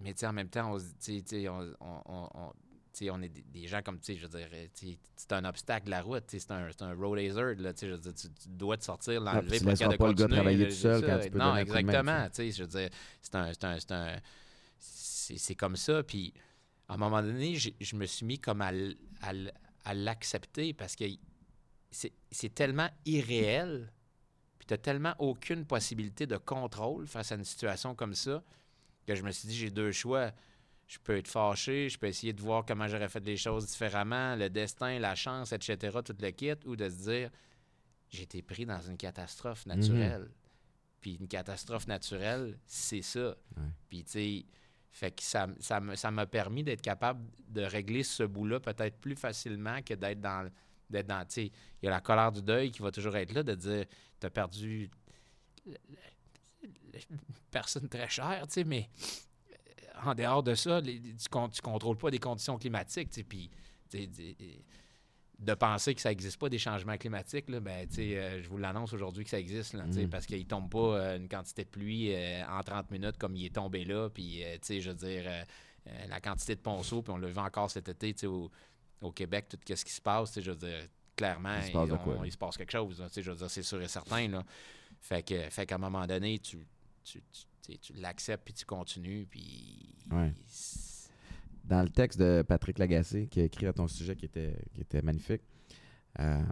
Mais 0.00 0.12
tu 0.12 0.20
sais, 0.20 0.26
en 0.26 0.32
même 0.32 0.48
temps, 0.48 0.72
on, 0.72 0.78
se 0.78 0.84
dit, 1.00 1.48
on, 1.48 1.72
on, 1.80 2.02
on- 2.06 2.28
on- 2.34 3.22
est 3.22 3.28
des, 3.28 3.66
gens 3.66 3.82
comme, 3.82 3.98
tu 3.98 4.14
sais, 4.14 4.16
je 4.18 4.26
dire, 4.26 4.48
euh, 4.52 4.66
c'est 5.16 5.32
un 5.32 5.44
obstacle 5.44 5.86
de 5.86 5.90
la 5.90 6.02
route, 6.02 6.24
tu 6.26 6.38
sais, 6.38 6.46
c'est 6.46 6.52
un, 6.52 6.68
un 6.88 6.94
road 6.94 7.18
hazard, 7.18 7.54
là, 7.58 7.72
je 7.80 7.86
veux 7.86 7.98
dire, 7.98 8.14
tu, 8.14 8.28
tu 8.30 8.48
dois 8.48 8.76
te 8.76 8.84
sortir, 8.84 9.22
Ah, 9.26 9.34
l'enlever 9.34 9.58
tu 9.58 9.64
pour 9.64 9.96
pas 9.98 10.08
le 10.08 10.14
gars 10.14 10.28
travailler 10.28 10.68
tout 10.68 10.74
seul 10.74 11.02
quand 11.04 11.18
tu 11.20 11.30
peux 11.30 11.38
Non, 11.38 11.56
exactement, 11.56 12.26
tu 12.28 12.34
sais, 12.34 12.50
je 12.50 12.62
veux 12.64 12.68
dire, 12.68 12.90
c'est 13.20 13.34
un, 13.34 13.52
c'est 13.52 13.92
un, 13.92 14.18
comme 15.56 15.76
ça, 15.76 16.02
puis 16.02 16.32
à 16.88 16.94
un 16.94 16.96
moment 16.96 17.22
donné, 17.22 17.54
je 17.56 17.96
me 17.96 18.06
suis 18.06 18.26
mis 18.26 18.38
comme 18.38 18.60
à, 18.60 18.70
à 19.22 19.32
à 19.84 19.94
l'accepter 19.94 20.72
parce 20.72 20.96
que 20.96 21.04
c'est 21.90 22.12
c'est 22.30 22.54
tellement 22.54 22.88
irréel, 23.04 23.92
puis 24.66 24.76
tu 24.76 24.82
tellement 24.82 25.14
aucune 25.18 25.64
possibilité 25.64 26.26
de 26.26 26.36
contrôle 26.36 27.06
face 27.06 27.32
à 27.32 27.34
une 27.34 27.44
situation 27.44 27.94
comme 27.94 28.14
ça, 28.14 28.42
que 29.06 29.14
je 29.14 29.22
me 29.22 29.30
suis 29.30 29.48
dit, 29.48 29.56
j'ai 29.56 29.70
deux 29.70 29.92
choix. 29.92 30.32
Je 30.86 30.98
peux 30.98 31.16
être 31.16 31.28
fâché, 31.28 31.88
je 31.88 31.98
peux 31.98 32.06
essayer 32.06 32.32
de 32.32 32.42
voir 32.42 32.64
comment 32.66 32.86
j'aurais 32.86 33.08
fait 33.08 33.24
les 33.24 33.38
choses 33.38 33.66
différemment, 33.66 34.36
le 34.36 34.50
destin, 34.50 34.98
la 34.98 35.14
chance, 35.14 35.52
etc., 35.52 35.98
tout 36.04 36.14
le 36.20 36.30
kit, 36.30 36.52
ou 36.66 36.76
de 36.76 36.88
se 36.90 37.10
dire, 37.10 37.30
j'ai 38.10 38.24
été 38.24 38.42
pris 38.42 38.66
dans 38.66 38.80
une 38.80 38.98
catastrophe 38.98 39.64
naturelle. 39.64 40.30
Puis 41.00 41.14
une 41.14 41.28
catastrophe 41.28 41.86
naturelle, 41.86 42.58
c'est 42.66 43.02
ça. 43.02 43.34
Puis, 43.88 44.04
tu 44.04 44.10
sais, 44.10 44.46
fait 44.90 45.10
que 45.10 45.22
ça 45.22 45.48
ça 45.58 46.10
m'a 46.10 46.26
permis 46.26 46.62
d'être 46.62 46.80
capable 46.80 47.20
de 47.48 47.62
régler 47.62 48.04
ce 48.04 48.22
bout-là 48.22 48.60
peut-être 48.60 48.96
plus 49.00 49.16
facilement 49.16 49.82
que 49.82 49.94
d'être 49.94 50.20
dans. 50.20 50.48
D'être 50.90 51.06
dans, 51.06 51.24
tu 51.24 51.32
sais, 51.34 51.44
il 51.46 51.84
y 51.84 51.88
a 51.88 51.90
la 51.90 52.00
colère 52.00 52.30
du 52.32 52.42
deuil 52.42 52.70
qui 52.70 52.82
va 52.82 52.90
toujours 52.90 53.16
être 53.16 53.32
là, 53.32 53.42
de 53.42 53.54
dire, 53.54 53.84
t'as 54.20 54.30
perdu 54.30 54.90
une 55.66 57.18
personne 57.50 57.88
très 57.88 58.08
chère, 58.08 58.46
tu 58.46 58.54
sais, 58.54 58.64
mais 58.64 58.88
euh, 59.50 60.10
en 60.10 60.14
dehors 60.14 60.42
de 60.42 60.54
ça, 60.54 60.80
les- 60.80 61.00
tu, 61.00 61.16
tu 61.52 61.62
contrôles 61.62 61.96
pas 61.96 62.10
des 62.10 62.18
conditions 62.18 62.58
climatiques, 62.58 63.10
tu 63.10 63.20
sais, 63.20 63.24
puis 63.24 63.50
de 65.38 65.54
penser 65.54 65.94
que 65.94 66.00
ça 66.00 66.08
n'existe 66.10 66.38
pas 66.38 66.48
des 66.48 66.58
changements 66.58 66.96
climatiques, 66.96 67.48
là, 67.48 67.60
ben, 67.60 67.86
euh, 67.98 68.40
je 68.42 68.48
vous 68.48 68.56
l'annonce 68.58 68.92
aujourd'hui 68.92 69.24
que 69.24 69.30
ça 69.30 69.38
existe, 69.38 69.74
là, 69.74 69.84
Mhm. 69.84 70.08
parce 70.08 70.26
qu'il 70.26 70.38
ne 70.38 70.44
tombe 70.44 70.70
pas 70.70 70.78
euh, 70.96 71.16
une 71.16 71.28
quantité 71.28 71.64
de 71.64 71.68
pluie 71.68 72.14
euh, 72.14 72.42
en 72.48 72.62
30 72.62 72.90
minutes 72.90 73.18
comme 73.18 73.34
il 73.36 73.46
est 73.46 73.54
tombé 73.54 73.84
là. 73.84 74.08
Puis, 74.10 74.42
je 74.68 74.88
veux 74.88 74.94
dire, 74.94 75.24
la 76.08 76.20
quantité 76.20 76.54
de 76.54 76.60
ponceau, 76.60 77.02
puis 77.02 77.12
on 77.12 77.18
le 77.18 77.28
vu 77.28 77.38
encore 77.38 77.70
cet 77.70 77.88
été, 77.88 78.14
tu 78.14 78.20
sais, 78.20 78.26
au, 78.26 78.50
au 79.04 79.12
Québec, 79.12 79.46
tout 79.48 79.58
ce 79.64 79.84
qui 79.84 79.92
se 79.92 80.00
passe, 80.00 80.30
tu 80.30 80.34
sais, 80.34 80.42
je 80.42 80.50
veux 80.50 80.56
dire, 80.56 80.88
clairement, 81.16 81.56
Il 81.58 81.64
se 81.66 81.72
passe 81.72 81.88
de 81.88 81.94
on- 81.94 81.98
quoi, 81.98 82.14
là? 82.16 82.20
il 82.26 82.32
se 82.32 82.36
passe 82.38 82.56
quelque 82.56 82.72
chose, 82.72 83.00
là, 83.00 83.08
tu 83.08 83.14
sais, 83.14 83.22
je 83.22 83.30
veux 83.30 83.36
dire, 83.36 83.50
c'est 83.50 83.62
sûr 83.62 83.80
et 83.80 83.88
certain, 83.88 84.28
là. 84.28 84.44
Fait 85.00 85.22
que, 85.22 85.38
fait 85.50 85.66
qu'à 85.66 85.74
un 85.74 85.78
moment 85.78 86.06
donné, 86.06 86.38
tu, 86.38 86.66
tu, 87.04 87.22
tu, 87.62 87.78
tu 87.78 87.92
l'acceptes, 87.94 88.44
puis 88.44 88.54
tu 88.54 88.64
continues, 88.64 89.26
puis... 89.30 89.94
Ouais. 90.10 90.32
Dans 91.64 91.82
le 91.82 91.88
texte 91.88 92.18
de 92.18 92.42
Patrick 92.46 92.78
Lagacé, 92.78 93.26
qui 93.26 93.40
a 93.40 93.44
écrit 93.44 93.66
à 93.66 93.72
ton 93.72 93.88
sujet, 93.88 94.16
qui 94.16 94.26
était, 94.26 94.56
qui 94.74 94.80
était 94.82 95.00
magnifique, 95.02 95.42
euh, 96.20 96.42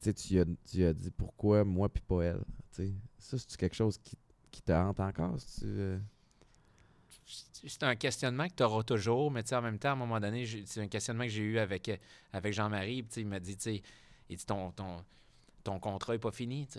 tu 0.00 0.38
as, 0.38 0.44
tu 0.70 0.84
as 0.84 0.92
dit 0.92 1.10
pourquoi 1.10 1.64
moi 1.64 1.88
puis 1.88 2.02
pas 2.06 2.22
elle. 2.22 2.42
Ça, 3.18 3.38
c'est 3.38 3.56
quelque 3.56 3.74
chose 3.74 3.98
qui, 3.98 4.16
qui 4.50 4.62
te 4.62 4.70
hante 4.72 5.00
encore? 5.00 5.40
si 5.40 5.60
tu, 5.62 5.98
c'est 7.26 7.82
un 7.82 7.96
questionnement 7.96 8.48
que 8.48 8.54
tu 8.54 8.62
auras 8.62 8.82
toujours, 8.84 9.30
mais 9.30 9.52
en 9.52 9.62
même 9.62 9.78
temps, 9.78 9.88
à 9.90 9.92
un 9.92 9.96
moment 9.96 10.20
donné, 10.20 10.46
c'est 10.64 10.80
un 10.80 10.88
questionnement 10.88 11.24
que 11.24 11.30
j'ai 11.30 11.42
eu 11.42 11.58
avec, 11.58 11.88
euh, 11.88 11.96
avec 12.32 12.54
Jean-Marie. 12.54 13.04
Il 13.16 13.26
m'a 13.26 13.40
dit, 13.40 13.56
tu 13.56 13.62
sais, 13.62 13.82
il 14.28 14.36
dit, 14.36 14.46
ton, 14.46 14.70
ton, 14.72 15.04
ton 15.64 15.80
contrat 15.80 16.12
n'est 16.12 16.18
pas 16.20 16.30
fini. 16.30 16.66
tu 16.66 16.78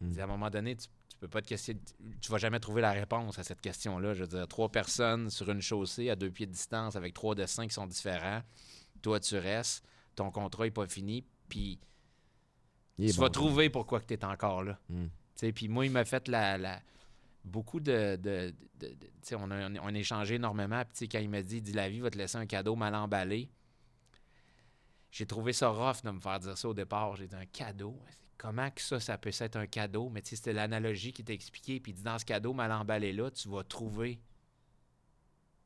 Mm. 0.00 0.10
dit, 0.10 0.20
à 0.20 0.24
un 0.24 0.28
moment 0.28 0.50
donné, 0.50 0.74
tu, 0.76 0.86
tu 1.08 1.16
peux 1.20 1.28
pas 1.28 1.42
te 1.42 1.48
questionner. 1.48 1.80
Tu 2.20 2.30
vas 2.30 2.38
jamais 2.38 2.58
trouver 2.60 2.80
la 2.82 2.92
réponse 2.92 3.38
à 3.38 3.44
cette 3.44 3.60
question-là. 3.60 4.14
Je 4.14 4.20
veux 4.24 4.28
dire, 4.28 4.48
trois 4.48 4.68
personnes 4.68 5.30
sur 5.30 5.48
une 5.50 5.60
chaussée 5.62 6.10
à 6.10 6.16
deux 6.16 6.30
pieds 6.30 6.46
de 6.46 6.52
distance 6.52 6.96
avec 6.96 7.14
trois 7.14 7.34
destins 7.34 7.66
qui 7.66 7.74
sont 7.74 7.86
différents. 7.86 8.42
Toi, 9.02 9.20
tu 9.20 9.36
restes. 9.38 9.84
Ton 10.16 10.30
contrat 10.30 10.64
n'est 10.64 10.70
pas 10.72 10.86
fini. 10.86 11.24
Puis 11.48 11.78
tu 12.98 13.14
bon, 13.16 13.22
vas 13.22 13.30
trouver 13.30 13.70
pourquoi 13.70 14.00
tu 14.00 14.14
es 14.14 14.24
encore 14.24 14.62
là. 14.64 14.78
Mm. 14.88 15.06
Puis 15.54 15.68
moi, 15.68 15.86
il 15.86 15.90
m'a 15.92 16.04
fait 16.04 16.28
la, 16.28 16.56
la- 16.58 16.80
beaucoup 17.44 17.80
de. 17.80 18.16
de, 18.16 18.54
on, 19.34 19.50
a, 19.50 19.70
on 19.80 19.94
échangé 19.94 20.36
énormément. 20.36 20.82
Puis 20.94 21.08
quand 21.08 21.18
il 21.18 21.28
m'a 21.28 21.42
dit, 21.42 21.60
dit 21.62 21.72
La 21.72 21.88
vie 21.88 22.00
va 22.00 22.10
te 22.10 22.18
laisser 22.18 22.38
un 22.38 22.46
cadeau 22.46 22.76
mal 22.76 22.94
emballé. 22.94 23.50
J'ai 25.10 25.26
trouvé 25.26 25.52
ça 25.52 25.68
rough 25.68 26.02
de 26.04 26.10
me 26.10 26.20
faire 26.20 26.40
dire 26.40 26.56
ça 26.56 26.68
au 26.68 26.74
départ. 26.74 27.16
J'ai 27.16 27.28
dit 27.28 27.36
un 27.36 27.46
cadeau? 27.46 27.98
Comment 28.38 28.70
que 28.70 28.80
ça, 28.80 28.98
ça 28.98 29.18
peut 29.18 29.30
être 29.38 29.56
un 29.56 29.66
cadeau? 29.66 30.08
Mais 30.08 30.22
c'était 30.24 30.52
l'analogie 30.52 31.12
qui 31.12 31.22
t'a 31.22 31.32
expliqué. 31.32 31.80
Puis 31.80 31.92
dit 31.92 32.02
dans 32.02 32.18
ce 32.18 32.24
cadeau 32.24 32.54
mal 32.54 32.72
emballé 32.72 33.12
là, 33.12 33.30
tu 33.30 33.48
vas 33.48 33.62
trouver 33.62 34.20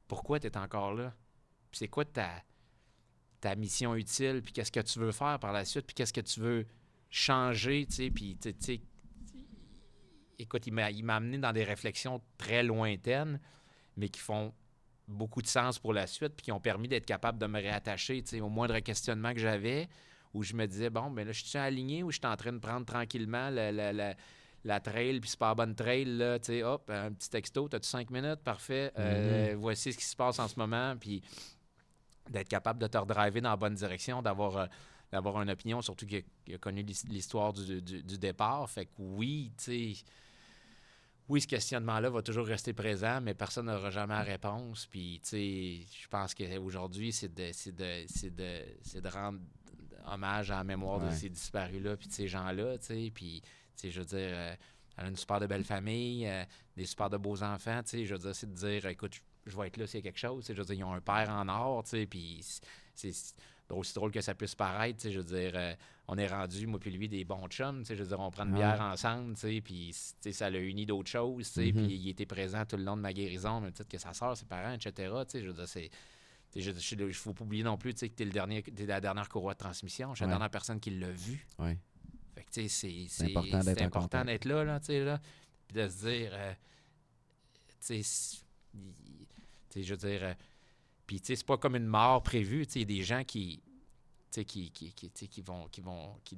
pourquoi 0.08 0.40
tu 0.40 0.46
es 0.46 0.56
encore 0.56 0.94
là. 0.94 1.14
Puis 1.70 1.78
c'est 1.78 1.88
quoi 1.88 2.04
ta, 2.04 2.42
ta 3.40 3.54
mission 3.54 3.94
utile, 3.94 4.42
puis 4.42 4.52
qu'est-ce 4.52 4.72
que 4.72 4.80
tu 4.80 4.98
veux 4.98 5.12
faire 5.12 5.38
par 5.38 5.52
la 5.52 5.64
suite, 5.64 5.86
puis 5.86 5.94
qu'est-ce 5.94 6.12
que 6.12 6.20
tu 6.20 6.40
veux 6.40 6.66
changer, 7.10 7.86
puis 7.86 8.36
tu 8.36 8.50
sais, 8.50 8.52
tu 8.54 8.56
sais, 8.60 8.80
écoute, 10.38 10.66
il 10.66 10.72
m'a 10.72 10.86
amené 11.14 11.38
dans 11.38 11.52
des 11.52 11.64
réflexions 11.64 12.20
très 12.38 12.62
lointaines, 12.62 13.40
mais 13.96 14.08
qui 14.08 14.20
font 14.20 14.52
beaucoup 15.08 15.40
de 15.40 15.46
sens 15.46 15.78
pour 15.78 15.92
la 15.92 16.06
suite, 16.06 16.34
puis 16.36 16.44
qui 16.44 16.52
ont 16.52 16.60
permis 16.60 16.88
d'être 16.88 17.06
capable 17.06 17.38
de 17.38 17.46
me 17.46 17.60
réattacher, 17.60 18.22
au 18.40 18.48
moindre 18.48 18.78
questionnement 18.80 19.32
que 19.32 19.40
j'avais, 19.40 19.88
où 20.34 20.42
je 20.42 20.54
me 20.54 20.66
disais, 20.66 20.90
bon, 20.90 21.10
ben 21.10 21.26
là, 21.26 21.32
je 21.32 21.44
suis 21.44 21.58
aligné 21.58 22.02
ou 22.02 22.10
je 22.10 22.18
suis 22.18 22.26
en 22.26 22.36
train 22.36 22.52
de 22.52 22.58
prendre 22.58 22.84
tranquillement 22.84 23.48
la, 23.50 23.72
la, 23.72 23.92
la, 23.92 24.14
la 24.64 24.80
trail, 24.80 25.20
puis 25.20 25.30
c'est 25.30 25.38
pas 25.38 25.48
la 25.48 25.54
bonne 25.54 25.74
trail, 25.74 26.04
là, 26.04 26.38
tu 26.38 26.46
sais, 26.46 26.62
hop, 26.62 26.90
un 26.90 27.12
petit 27.12 27.30
texto, 27.30 27.68
t'as-tu 27.68 27.88
cinq 27.88 28.10
minutes? 28.10 28.40
Parfait. 28.40 28.92
Euh, 28.98 29.54
Voici 29.56 29.92
ce 29.92 29.98
qui 29.98 30.04
se 30.04 30.16
passe 30.16 30.38
en 30.40 30.48
ce 30.48 30.58
moment, 30.58 30.96
puis 30.98 31.22
d'être 32.28 32.48
capable 32.48 32.80
de 32.80 32.86
te 32.88 32.98
redriver 32.98 33.40
dans 33.40 33.50
la 33.50 33.56
bonne 33.56 33.74
direction, 33.74 34.20
d'avoir 34.22 34.56
euh, 34.56 34.66
d'avoir 35.12 35.40
une 35.40 35.50
opinion, 35.50 35.80
surtout 35.82 36.04
qu'il 36.04 36.24
a, 36.50 36.54
a 36.56 36.58
connu 36.58 36.82
l'his- 36.82 37.06
l'histoire 37.08 37.52
du, 37.52 37.80
du- 37.80 38.02
du 38.02 38.18
départ. 38.18 38.68
Fait 38.68 38.86
que 38.86 38.90
oui, 38.98 39.52
tu 39.56 39.94
sais, 39.94 40.04
oui, 41.28 41.40
ce 41.40 41.46
questionnement-là 41.48 42.08
va 42.10 42.22
toujours 42.22 42.46
rester 42.46 42.72
présent, 42.72 43.20
mais 43.20 43.34
personne 43.34 43.66
n'aura 43.66 43.90
jamais 43.90 44.14
la 44.14 44.22
réponse. 44.22 44.86
Puis, 44.86 45.20
tu 45.22 45.28
sais, 45.30 45.86
je 46.02 46.08
pense 46.08 46.34
qu'aujourd'hui, 46.34 47.12
c'est 47.12 47.32
de, 47.34 47.50
c'est 47.52 47.74
de, 47.74 48.04
c'est 48.06 48.34
de, 48.34 48.62
c'est 48.82 49.00
de 49.00 49.08
rendre, 49.08 49.40
hommage 50.06 50.50
à 50.52 50.58
la 50.58 50.64
mémoire 50.64 51.00
de 51.00 51.10
ces 51.16 51.28
disparus-là, 51.28 51.96
puis 51.96 52.06
de 52.08 52.12
ces 52.12 52.28
gens-là, 52.28 52.78
tu 52.78 52.86
sais. 52.86 53.10
Puis, 53.12 53.40
tu 53.42 53.48
sais, 53.74 53.90
je 53.90 54.00
veux 54.00 54.06
dire, 54.06 54.18
euh, 54.20 54.54
elle 54.96 55.04
a 55.06 55.08
une 55.08 55.16
super 55.16 55.40
de 55.40 55.46
belle 55.46 55.64
famille, 55.64 56.26
euh, 56.28 56.44
des 56.76 56.86
super 56.86 57.10
de 57.10 57.16
beaux 57.16 57.42
enfants, 57.42 57.82
tu 57.82 57.90
sais. 57.90 58.04
Je 58.06 58.14
veux 58.14 58.20
dire, 58.20 58.34
c'est 58.34 58.48
de 58.50 58.56
dire, 58.56 58.86
écoute, 58.86 59.14
je- 59.46 59.56
vais 59.56 59.66
être 59.66 59.76
là 59.78 59.86
s'il 59.86 59.98
y 59.98 60.02
a 60.02 60.04
quelque 60.04 60.18
chose. 60.18 60.46
Je 60.48 60.52
veux 60.54 60.64
dire, 60.64 60.74
ils 60.76 60.84
ont 60.84 60.92
un 60.94 61.00
père 61.00 61.28
en 61.30 61.48
or, 61.48 61.82
tu 61.84 61.90
sais, 61.90 62.06
puis 62.06 62.44
c'est 62.94 63.12
aussi 63.70 63.94
drôle 63.94 64.12
que 64.12 64.20
ça 64.20 64.34
puisse 64.34 64.54
paraître. 64.54 65.08
Je 65.10 65.18
veux 65.18 65.24
dire, 65.24 65.52
euh, 65.54 65.74
on 66.08 66.16
est 66.18 66.26
rendu, 66.26 66.66
moi 66.66 66.78
puis 66.78 66.90
lui, 66.90 67.08
des 67.08 67.24
bons 67.24 67.48
chums, 67.48 67.80
tu 67.80 67.86
sais. 67.86 67.96
Je 67.96 68.02
veux 68.02 68.08
dire, 68.08 68.20
on 68.20 68.30
prend 68.30 68.44
une 68.46 68.54
bière 68.54 68.80
ensemble, 68.80 69.34
puis, 69.64 69.92
ça 69.92 70.50
l'a 70.50 70.58
uni 70.60 70.86
d'autres 70.86 71.10
choses. 71.10 71.56
Mhm. 71.56 71.72
Puis 71.72 71.96
il 71.96 72.08
était 72.08 72.26
présent 72.26 72.64
tout 72.64 72.76
le 72.76 72.84
long 72.84 72.96
de 72.96 73.02
ma 73.02 73.12
guérison, 73.12 73.60
même 73.60 73.72
titre 73.72 73.88
que 73.88 73.98
sa 73.98 74.12
soeur, 74.12 74.36
ses 74.36 74.46
parents, 74.46 74.72
etc.. 74.74 74.92
Je 75.34 75.46
veux 75.46 75.52
dire, 75.52 75.68
c'est... 75.68 75.90
Je 76.54 76.70
ne 76.70 77.12
faut 77.12 77.34
pas 77.34 77.44
oublier 77.44 77.64
non 77.64 77.76
plus 77.76 77.92
que 77.92 77.98
tu 78.06 78.22
es, 78.22 78.24
le 78.24 78.30
dernier, 78.30 78.62
t'es 78.62 78.86
la 78.86 79.00
dernière 79.00 79.28
courroie 79.28 79.52
de 79.54 79.58
transmission. 79.58 80.10
Je 80.14 80.16
suis 80.16 80.24
Ouais. 80.24 80.28
la 80.30 80.34
dernière 80.36 80.50
personne 80.50 80.80
qui 80.80 80.90
l'a 80.90 81.10
vu. 81.10 81.44
Ouais. 81.58 81.76
Fait 82.34 82.44
que, 82.44 82.50
tu 82.50 82.68
sais, 82.68 83.06
c'est- 83.08 83.82
important 83.82 84.24
d'être 84.24 84.44
là, 84.46 84.64
là, 84.64 84.80
tu 84.80 84.86
sais, 84.86 85.04
là. 85.04 85.20
Puis 85.68 85.76
de 85.76 85.88
se 85.88 86.06
dire, 86.06 86.30
euh, 86.32 86.52
tu 87.84 88.02
sais, 88.02 88.38
je 89.82 89.94
veux 89.94 89.96
dire, 89.98 90.20
euh, 90.22 90.34
puis 91.06 91.20
tu 91.20 91.26
sais, 91.28 91.36
c'est 91.36 91.46
pas 91.46 91.56
comme 91.58 91.76
une 91.76 91.86
mort 91.86 92.22
prévue, 92.22 92.66
tu 92.66 92.72
sais, 92.72 92.78
il 92.80 92.90
y 92.90 92.94
a 92.94 92.98
des 92.98 93.04
gens 93.04 93.22
qui, 93.24 93.62
tu 93.62 94.40
sais, 94.40 94.44
qui, 94.44 94.70
qui, 94.70 94.92
qui, 94.92 95.10
tu 95.10 95.18
sais, 95.20 95.26
qui 95.28 95.40
vont, 95.40 95.68
qui 95.68 95.80
vont, 95.80 96.18
qui, 96.24 96.36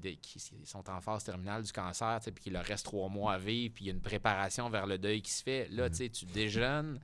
sont 0.64 0.88
en 0.90 1.00
phase 1.00 1.24
terminale 1.24 1.62
du 1.62 1.72
cancer, 1.72 2.18
tu 2.20 2.24
sais, 2.26 2.32
puis 2.32 2.44
qu'il 2.44 2.52
leur 2.52 2.64
reste 2.64 2.84
trois 2.84 3.08
mois 3.08 3.34
à 3.34 3.38
vivre, 3.38 3.74
puis 3.74 3.84
il 3.84 3.88
y 3.88 3.90
a 3.90 3.94
une 3.94 4.00
préparation 4.02 4.68
vers 4.68 4.86
le 4.86 4.98
deuil 4.98 5.22
qui 5.22 5.30
se 5.32 5.42
fait. 5.42 5.68
Là, 5.68 5.84
Mhm. 5.84 5.90
tu 5.90 5.96
sais, 5.96 6.08
tu 6.10 6.24
déjeunes, 6.26 7.00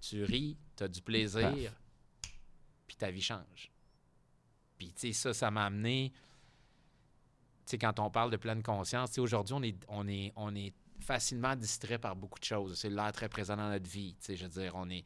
tu 0.00 0.24
ris, 0.24 0.56
tu 0.76 0.82
as 0.84 0.88
du 0.88 1.00
plaisir, 1.02 1.72
puis 2.86 2.96
ta 2.96 3.10
vie 3.10 3.22
change. 3.22 3.70
Puis, 4.76 4.88
tu 4.92 5.00
sais, 5.00 5.12
ça, 5.12 5.32
ça 5.32 5.50
m'a 5.50 5.66
amené, 5.66 6.12
tu 6.12 7.70
sais, 7.70 7.78
quand 7.78 7.98
on 8.00 8.10
parle 8.10 8.30
de 8.30 8.36
pleine 8.36 8.62
conscience, 8.62 9.10
tu 9.10 9.14
sais, 9.14 9.20
aujourd'hui, 9.20 9.54
on 9.54 9.62
est, 9.62 9.76
on, 9.88 10.06
est, 10.08 10.32
on 10.36 10.54
est 10.54 10.74
facilement 11.04 11.54
distrait 11.54 11.98
par 11.98 12.16
beaucoup 12.16 12.38
de 12.38 12.44
choses. 12.44 12.78
C'est 12.78 12.90
l'air 12.90 13.12
très 13.12 13.28
présent 13.28 13.56
dans 13.56 13.68
notre 13.68 13.88
vie. 13.88 14.16
Je 14.26 14.42
veux 14.42 14.48
dire, 14.48 14.72
on 14.74 14.88
est, 14.88 15.04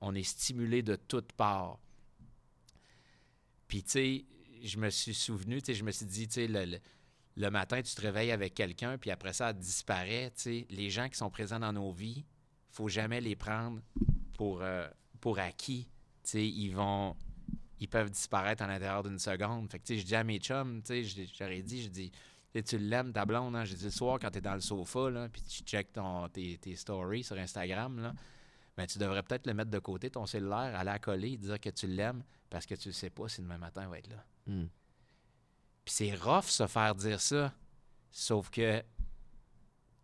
on, 0.00 0.14
est 0.14 0.22
stimulé 0.22 0.82
de 0.82 0.96
toutes 0.96 1.32
parts. 1.32 1.78
Puis, 3.68 3.82
tu 3.82 3.90
sais, 3.90 4.24
je 4.62 4.78
me 4.78 4.90
suis 4.90 5.14
souvenu, 5.14 5.60
tu 5.60 5.66
sais, 5.66 5.74
je 5.74 5.84
me 5.84 5.90
suis 5.90 6.06
dit, 6.06 6.26
tu 6.26 6.46
sais, 6.46 6.80
le, 7.36 7.50
matin, 7.50 7.82
tu 7.82 7.94
te 7.94 8.00
réveilles 8.00 8.30
avec 8.30 8.54
quelqu'un, 8.54 8.96
puis 8.98 9.10
après 9.10 9.32
ça, 9.32 9.50
elle 9.50 9.58
disparaît. 9.58 10.32
Tu 10.36 10.42
sais, 10.42 10.66
les 10.70 10.90
gens 10.90 11.08
qui 11.08 11.16
sont 11.16 11.30
présents 11.30 11.60
dans 11.60 11.72
nos 11.72 11.92
vies, 11.92 12.24
faut 12.70 12.88
jamais 12.88 13.20
les 13.20 13.36
prendre 13.36 13.80
pour, 14.34 14.62
euh, 14.62 14.88
pour 15.20 15.38
acquis. 15.38 15.88
Tu 16.22 16.30
sais, 16.30 16.48
ils 16.48 16.70
vont, 16.70 17.16
ils 17.80 17.88
peuvent 17.88 18.10
disparaître 18.10 18.62
à 18.62 18.66
l'intérieur 18.66 19.02
d'une 19.02 19.18
seconde. 19.18 19.70
Fait 19.70 19.78
que, 19.78 19.84
tu 19.84 19.94
sais, 19.94 20.00
je 20.00 20.06
dis 20.06 20.14
à 20.14 20.24
mes 20.24 20.38
chums, 20.38 20.82
tu 20.82 21.04
sais, 21.04 21.26
j'aurais 21.38 21.62
dit, 21.62 21.82
je 21.82 21.88
dis, 21.88 22.12
Tu 22.54 22.60
sais, 22.60 22.62
tu 22.62 22.78
l'aimes, 22.78 23.12
ta 23.12 23.24
blonde, 23.24 23.56
hein? 23.56 23.64
J'ai 23.64 23.74
dit 23.74 23.84
le 23.84 23.90
soir 23.90 24.18
quand 24.20 24.30
tu 24.30 24.38
es 24.38 24.40
dans 24.40 24.54
le 24.54 24.60
sofa, 24.60 25.10
là, 25.10 25.28
puis 25.28 25.42
tu 25.42 25.62
checkes 25.64 25.92
ton, 25.92 26.28
tes, 26.28 26.56
tes 26.58 26.76
stories 26.76 27.24
sur 27.24 27.36
Instagram, 27.36 27.98
là, 28.00 28.14
ben, 28.76 28.86
tu 28.86 28.96
devrais 28.98 29.24
peut-être 29.24 29.46
le 29.48 29.54
mettre 29.54 29.70
de 29.72 29.78
côté, 29.80 30.08
ton 30.08 30.24
cellulaire, 30.24 30.76
aller 30.76 30.90
à 30.90 31.00
coller, 31.00 31.36
dire 31.36 31.58
que 31.58 31.70
tu 31.70 31.88
l'aimes, 31.88 32.22
parce 32.48 32.64
que 32.64 32.76
tu 32.76 32.88
ne 32.88 32.92
sais 32.92 33.10
pas 33.10 33.28
si 33.28 33.40
demain 33.42 33.58
matin 33.58 33.82
il 33.82 33.88
va 33.88 33.98
être 33.98 34.08
là. 34.08 34.24
Hmm. 34.46 34.66
Puis 35.84 35.94
c'est 35.94 36.14
rough 36.14 36.44
se 36.44 36.66
faire 36.68 36.94
dire 36.94 37.20
ça. 37.20 37.52
Sauf 38.12 38.50
que 38.50 38.82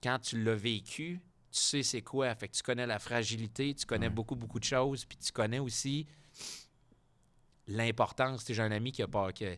quand 0.02 0.18
tu 0.18 0.42
l'as 0.42 0.56
vécu, 0.56 1.20
tu 1.52 1.58
sais 1.60 1.82
c'est 1.84 2.02
quoi. 2.02 2.34
Fait 2.34 2.48
que 2.48 2.56
tu 2.56 2.62
connais 2.64 2.86
la 2.86 2.98
fragilité, 2.98 3.74
tu 3.74 3.86
connais 3.86 4.08
Ouais. 4.08 4.12
beaucoup, 4.12 4.34
beaucoup 4.34 4.58
de 4.58 4.64
choses, 4.64 5.04
puis 5.04 5.16
tu 5.18 5.30
connais 5.30 5.60
aussi 5.60 6.06
l'importance. 7.68 8.44
J'ai 8.48 8.60
un 8.62 8.72
ami 8.72 8.90
qui 8.92 9.02
a, 9.02 9.08
pas, 9.08 9.32
qui, 9.32 9.46
a- 9.46 9.56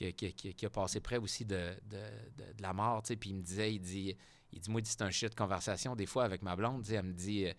qui 0.00 0.06
a- 0.06 0.12
qui 0.12 0.26
a- 0.26 0.32
qui 0.32 0.48
a- 0.48 0.52
qui 0.52 0.66
a 0.66 0.70
passé 0.70 1.00
près 1.00 1.18
aussi 1.18 1.44
de, 1.44 1.76
de- 1.90 1.96
de- 2.38 2.52
de 2.54 2.62
la 2.62 2.72
mort, 2.72 3.02
tu 3.02 3.08
sais, 3.08 3.16
puis 3.16 3.30
il 3.30 3.36
me 3.36 3.42
disait, 3.42 3.74
il 3.74 3.80
dit, 3.80 4.16
il 4.52 4.60
dit 4.60 4.70
moi, 4.70 4.80
c'est 4.84 5.02
un 5.02 5.10
shit 5.10 5.28
de 5.30 5.34
conversation. 5.34 5.94
Des 5.94 6.06
fois, 6.06 6.24
avec 6.24 6.40
ma 6.42 6.56
blonde, 6.56 6.82
tu 6.84 6.90
sais, 6.90 6.94
elle 6.96 7.04
me 7.04 7.12
dit, 7.12 7.46
euh, 7.46 7.52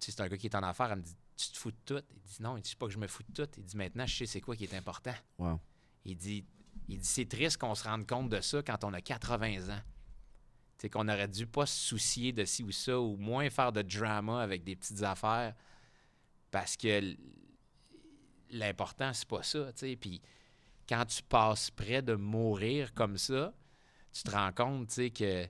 c'est 0.00 0.20
un 0.20 0.26
gars 0.28 0.36
qui 0.36 0.46
est 0.48 0.54
en 0.56 0.62
affaires, 0.62 0.90
elle 0.90 0.98
me 0.98 1.02
dit, 1.04 1.16
tu 1.36 1.50
te 1.50 1.56
fous 1.58 1.70
de 1.70 1.76
tout? 1.84 2.00
Il 2.10 2.20
dit, 2.22 2.42
non, 2.42 2.56
il 2.56 2.62
dit 2.62 2.74
pas 2.76 2.86
que 2.86 2.92
je 2.92 2.98
me 2.98 3.06
fous 3.06 3.22
de 3.28 3.32
tout. 3.44 3.50
Il 3.56 3.64
dit, 3.64 3.76
maintenant, 3.76 4.04
je 4.06 4.16
sais 4.16 4.26
c'est 4.26 4.40
quoi 4.40 4.56
qui 4.56 4.64
est 4.64 4.74
important. 4.74 5.14
Wow. 5.38 5.60
Il 6.04 6.16
dit, 6.16 6.44
il 6.88 6.98
dit 6.98 7.06
c'est 7.06 7.26
triste 7.28 7.56
qu'on 7.58 7.74
se 7.76 7.84
rende 7.84 8.06
compte 8.06 8.28
de 8.28 8.40
ça 8.40 8.62
quand 8.62 8.82
on 8.84 8.92
a 8.92 9.00
80 9.00 9.68
ans. 9.70 9.80
C'est 10.78 10.90
qu'on 10.90 11.08
aurait 11.08 11.28
dû 11.28 11.46
pas 11.46 11.64
se 11.66 11.78
soucier 11.88 12.32
de 12.32 12.44
ci 12.44 12.64
ou 12.64 12.72
ça, 12.72 12.98
ou 13.00 13.16
moins 13.16 13.48
faire 13.50 13.70
de 13.72 13.82
drama 13.82 14.42
avec 14.42 14.64
des 14.64 14.74
petites 14.74 15.02
affaires, 15.04 15.54
parce 16.50 16.76
que 16.76 17.16
l'important, 18.50 19.12
c'est 19.12 19.28
pas 19.28 19.42
ça, 19.44 19.72
tu 19.72 19.78
sais. 19.78 19.96
Puis 19.96 20.20
quand 20.88 21.04
tu 21.06 21.22
passes 21.22 21.70
près 21.70 22.02
de 22.02 22.14
mourir 22.14 22.94
comme 22.94 23.16
ça, 23.16 23.54
tu 24.12 24.22
te 24.22 24.30
rends 24.30 24.52
compte, 24.52 24.88
tu 24.88 24.94
sais, 24.94 25.10
que 25.10 25.46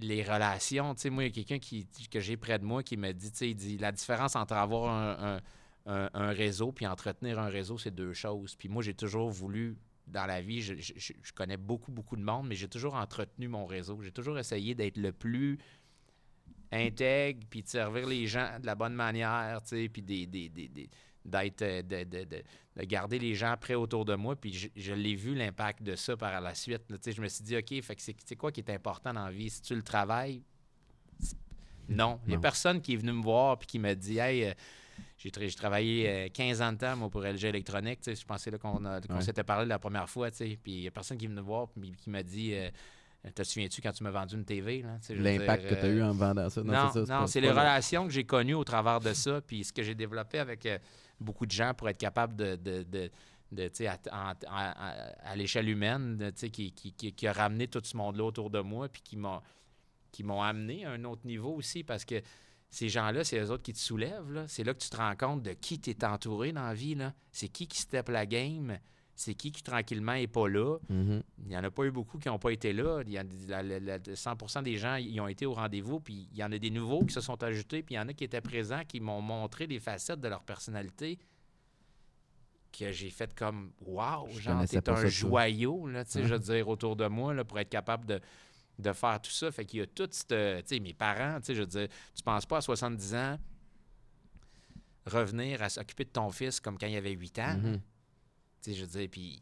les 0.00 0.22
relations, 0.22 0.94
tu 0.94 1.02
sais, 1.02 1.10
moi, 1.10 1.24
il 1.24 1.26
y 1.26 1.30
a 1.30 1.34
quelqu'un 1.34 1.58
qui, 1.58 1.86
que 2.08 2.20
j'ai 2.20 2.36
près 2.36 2.58
de 2.58 2.64
moi 2.64 2.82
qui 2.82 2.96
me 2.96 3.12
dit, 3.12 3.30
tu 3.30 3.38
sais, 3.38 3.50
il 3.50 3.54
dit, 3.54 3.78
la 3.78 3.92
différence 3.92 4.36
entre 4.36 4.54
avoir 4.54 5.40
un, 5.86 6.30
réseau 6.32 6.70
puis 6.70 6.86
entretenir 6.86 7.38
un 7.38 7.48
réseau, 7.48 7.78
c'est 7.78 7.90
deux 7.90 8.12
choses. 8.12 8.54
Puis 8.54 8.68
moi, 8.68 8.82
j'ai 8.82 8.94
toujours 8.94 9.30
voulu, 9.30 9.76
dans 10.06 10.26
la 10.26 10.40
vie, 10.40 10.60
je, 10.60 11.32
connais 11.34 11.56
beaucoup, 11.56 11.90
beaucoup 11.90 12.16
de 12.16 12.22
monde, 12.22 12.46
mais 12.46 12.54
j'ai 12.54 12.68
toujours 12.68 12.94
entretenu 12.94 13.48
mon 13.48 13.66
réseau. 13.66 14.00
J'ai 14.02 14.12
toujours 14.12 14.38
essayé 14.38 14.74
d'être 14.74 14.98
le 14.98 15.12
plus 15.12 15.58
intègre, 16.70 17.46
puis 17.48 17.62
de 17.62 17.68
servir 17.68 18.06
les 18.06 18.26
gens 18.26 18.58
de 18.60 18.66
la 18.66 18.74
bonne 18.74 18.94
manière, 18.94 19.62
tu 19.62 19.68
sais, 19.68 19.88
puis 19.88 20.02
des- 20.02 20.26
des- 20.26 20.48
des- 20.50 20.90
d'être, 21.28 21.62
euh, 21.62 21.82
de, 21.82 22.04
de- 22.04 22.24
de- 22.24 22.42
de 22.76 22.84
garder 22.84 23.18
les 23.18 23.34
gens 23.34 23.56
près 23.60 23.74
autour 23.74 24.04
de 24.04 24.14
moi, 24.14 24.36
puis 24.36 24.52
je, 24.52 24.68
je 24.76 24.92
l'ai 24.94 25.14
vu 25.16 25.34
l'impact 25.34 25.82
de 25.82 25.96
ça 25.96 26.16
par 26.16 26.40
la 26.40 26.54
suite. 26.54 26.82
là. 26.90 26.96
Tu 26.96 27.04
sais, 27.04 27.12
je 27.12 27.20
me 27.22 27.28
suis 27.28 27.42
dit, 27.44 27.56
OK, 27.56 27.82
fait 27.82 27.96
que 27.96 28.02
c'est, 28.02 28.36
quoi 28.36 28.52
qui 28.52 28.60
est 28.60 28.70
important 28.70 29.12
dans 29.12 29.24
la 29.24 29.30
vie? 29.32 29.50
Si 29.50 29.62
tu 29.62 29.74
le 29.74 29.82
travailles, 29.82 30.42
non. 31.88 32.20
Il 32.26 32.30
n'y 32.30 32.36
a 32.36 32.38
personne 32.38 32.80
qui 32.80 32.92
est 32.94 32.96
venu 32.96 33.12
me 33.12 33.22
voir 33.22 33.58
puis 33.58 33.66
qui 33.66 33.78
m'a 33.78 33.94
dit, 33.94 34.18
hey, 34.18 34.44
euh, 34.44 34.52
j'ai, 35.16 35.30
tra- 35.30 35.48
j'ai 35.48 35.54
travaillé 35.54 36.08
euh, 36.08 36.28
15 36.28 36.60
ans 36.62 36.72
de 36.72 36.78
temps, 36.78 36.96
moi, 36.96 37.08
pour 37.08 37.22
LG 37.24 37.44
Électronique. 37.46 38.00
Tu 38.02 38.14
sais, 38.14 38.20
je 38.20 38.26
pensais 38.26 38.50
là, 38.50 38.58
qu'on, 38.58 38.84
Ouais. 38.84 39.20
s'était 39.22 39.42
parlé 39.44 39.66
la 39.66 39.78
première 39.78 40.08
fois, 40.08 40.30
tu 40.30 40.36
sais, 40.38 40.58
puis 40.62 40.72
il 40.72 40.80
n'y 40.82 40.86
a 40.88 40.90
personne 40.90 41.16
qui 41.16 41.24
est 41.24 41.28
venu 41.28 41.40
me 41.40 41.44
voir 41.46 41.68
puis 41.68 41.92
qui 41.92 42.10
m'a 42.10 42.22
dit, 42.22 42.52
euh, 42.54 42.68
te 43.34 43.42
souviens-tu 43.42 43.80
quand 43.80 43.92
tu 43.92 44.04
m'as 44.04 44.10
vendu 44.10 44.34
une 44.34 44.44
TV? 44.44 44.84
L'impact 45.10 45.64
que 45.68 45.74
tu 45.74 45.80
as 45.80 45.84
euh, 45.84 45.96
eu 45.96 46.02
en 46.02 46.12
vendant 46.12 46.48
ça. 46.50 46.62
non, 46.62 46.92
Non, 47.08 47.26
c'est 47.26 47.40
les 47.40 47.50
relations 47.50 48.04
que 48.06 48.12
j'ai 48.12 48.24
connues 48.24 48.54
au 48.54 48.64
travers 48.64 49.00
de 49.00 49.12
ça, 49.14 49.40
puis 49.40 49.64
ce 49.64 49.72
que 49.72 49.82
j'ai 49.82 49.94
développé 49.94 50.38
avec 50.38 50.66
euh, 50.66 50.78
beaucoup 51.20 51.46
de 51.46 51.50
gens 51.50 51.74
pour 51.74 51.88
être 51.88 51.98
capable 51.98 52.36
de, 52.36 52.56
de, 52.56 52.82
de- 52.82 53.10
à, 54.10 55.36
l'échelle 55.36 55.68
humaine, 55.68 56.32
qui, 56.52 57.26
a 57.26 57.32
ramené 57.32 57.68
tout 57.68 57.80
ce 57.82 57.96
monde-là 57.96 58.24
autour 58.24 58.50
de 58.50 58.60
moi, 58.60 58.88
puis 58.88 59.02
qui 59.02 59.16
m'ont 59.16 60.42
amené 60.42 60.84
à 60.84 60.90
un 60.90 61.04
autre 61.04 61.26
niveau 61.26 61.54
aussi, 61.54 61.82
parce 61.82 62.04
que 62.04 62.20
ces 62.70 62.88
gens-là, 62.88 63.24
c'est 63.24 63.38
eux 63.38 63.50
autres 63.50 63.62
qui 63.62 63.72
te 63.72 63.78
soulèvent. 63.78 64.44
C'est 64.46 64.64
là 64.64 64.74
que 64.74 64.80
tu 64.80 64.90
te 64.90 64.96
rends 64.96 65.16
compte 65.16 65.42
de 65.42 65.52
qui 65.52 65.78
t'es 65.78 66.04
entouré 66.04 66.52
dans 66.52 66.66
la 66.66 66.74
vie. 66.74 66.96
C'est 67.32 67.48
qui 67.48 67.66
qui 67.66 67.80
step 67.80 68.10
la 68.10 68.26
game, 68.26 68.78
c'est 69.20 69.34
qui 69.34 69.50
qui 69.50 69.62
tranquillement 69.64 70.12
est 70.14 70.28
pas 70.28 70.48
là? 70.48 70.78
Mhm. 70.88 71.22
Il 71.42 71.48
n'y 71.48 71.56
en 71.56 71.64
a 71.64 71.70
pas 71.72 71.84
eu 71.84 71.90
beaucoup 71.90 72.18
qui 72.18 72.28
n'ont 72.28 72.38
pas 72.38 72.50
été 72.52 72.72
là. 72.72 73.02
Il 73.04 73.12
y 73.12 73.18
a, 73.18 73.24
la- 73.48 73.62
la- 73.64 73.80
la- 73.80 73.98
100% 73.98 74.62
des 74.62 74.76
gens 74.76 74.94
ils 74.94 75.20
ont 75.20 75.26
été 75.26 75.44
au 75.44 75.54
rendez-vous, 75.54 75.98
puis 75.98 76.28
il 76.30 76.38
y 76.38 76.44
en 76.44 76.52
a 76.52 76.58
des 76.58 76.70
nouveaux 76.70 77.04
qui 77.04 77.12
se 77.14 77.20
sont 77.20 77.42
ajoutés, 77.42 77.82
puis 77.82 77.96
il 77.96 77.98
y 77.98 78.00
en 78.00 78.06
a 78.08 78.12
qui 78.12 78.22
étaient 78.24 78.40
présents, 78.40 78.82
qui 78.86 79.00
m'ont 79.00 79.20
montré 79.20 79.66
des 79.66 79.80
facettes 79.80 80.20
de 80.20 80.28
leur 80.28 80.42
personnalité 80.44 81.18
que 82.70 82.92
j'ai 82.92 83.10
fait 83.10 83.34
comme 83.34 83.72
Wow, 83.80 84.28
Je 84.30 84.40
genre, 84.40 84.64
t'es 84.68 84.88
un 84.88 84.94
joyau, 85.08 85.86
là, 85.88 86.04
tu 86.04 86.12
sais, 86.12 86.22
je 86.22 86.34
veux 86.34 86.38
dire, 86.38 86.68
autour 86.68 86.94
de 86.94 87.06
moi, 87.08 87.34
là, 87.34 87.44
pour 87.44 87.58
être 87.58 87.70
capable 87.70 88.06
de, 88.06 88.20
de 88.78 88.92
faire 88.92 89.20
tout 89.20 89.30
ça. 89.32 89.50
Fait 89.50 89.64
qu'il 89.64 89.80
y 89.80 89.82
a 89.82 89.86
tout 89.88 90.08
cette. 90.12 90.28
Tu 90.28 90.74
sais, 90.76 90.78
mes 90.80 90.94
parents, 90.94 91.40
tu 91.40 91.46
sais, 91.46 91.54
je 91.56 91.60
veux 91.62 91.66
dire, 91.66 91.88
tu 92.14 92.22
penses 92.22 92.46
pas 92.46 92.58
à 92.58 92.60
70 92.60 93.14
ans 93.16 93.36
revenir 95.06 95.62
à 95.62 95.68
s'occuper 95.70 96.04
de 96.04 96.10
ton 96.10 96.30
fils 96.30 96.60
comme 96.60 96.78
quand 96.78 96.86
il 96.86 96.96
avait 96.96 97.12
8 97.12 97.38
ans? 97.40 97.56
Mhm. 97.56 97.80
Tu 98.62 98.70
sais, 98.72 98.76
je 98.76 98.84
veux 98.84 98.98
dire, 98.98 99.08
puis 99.10 99.40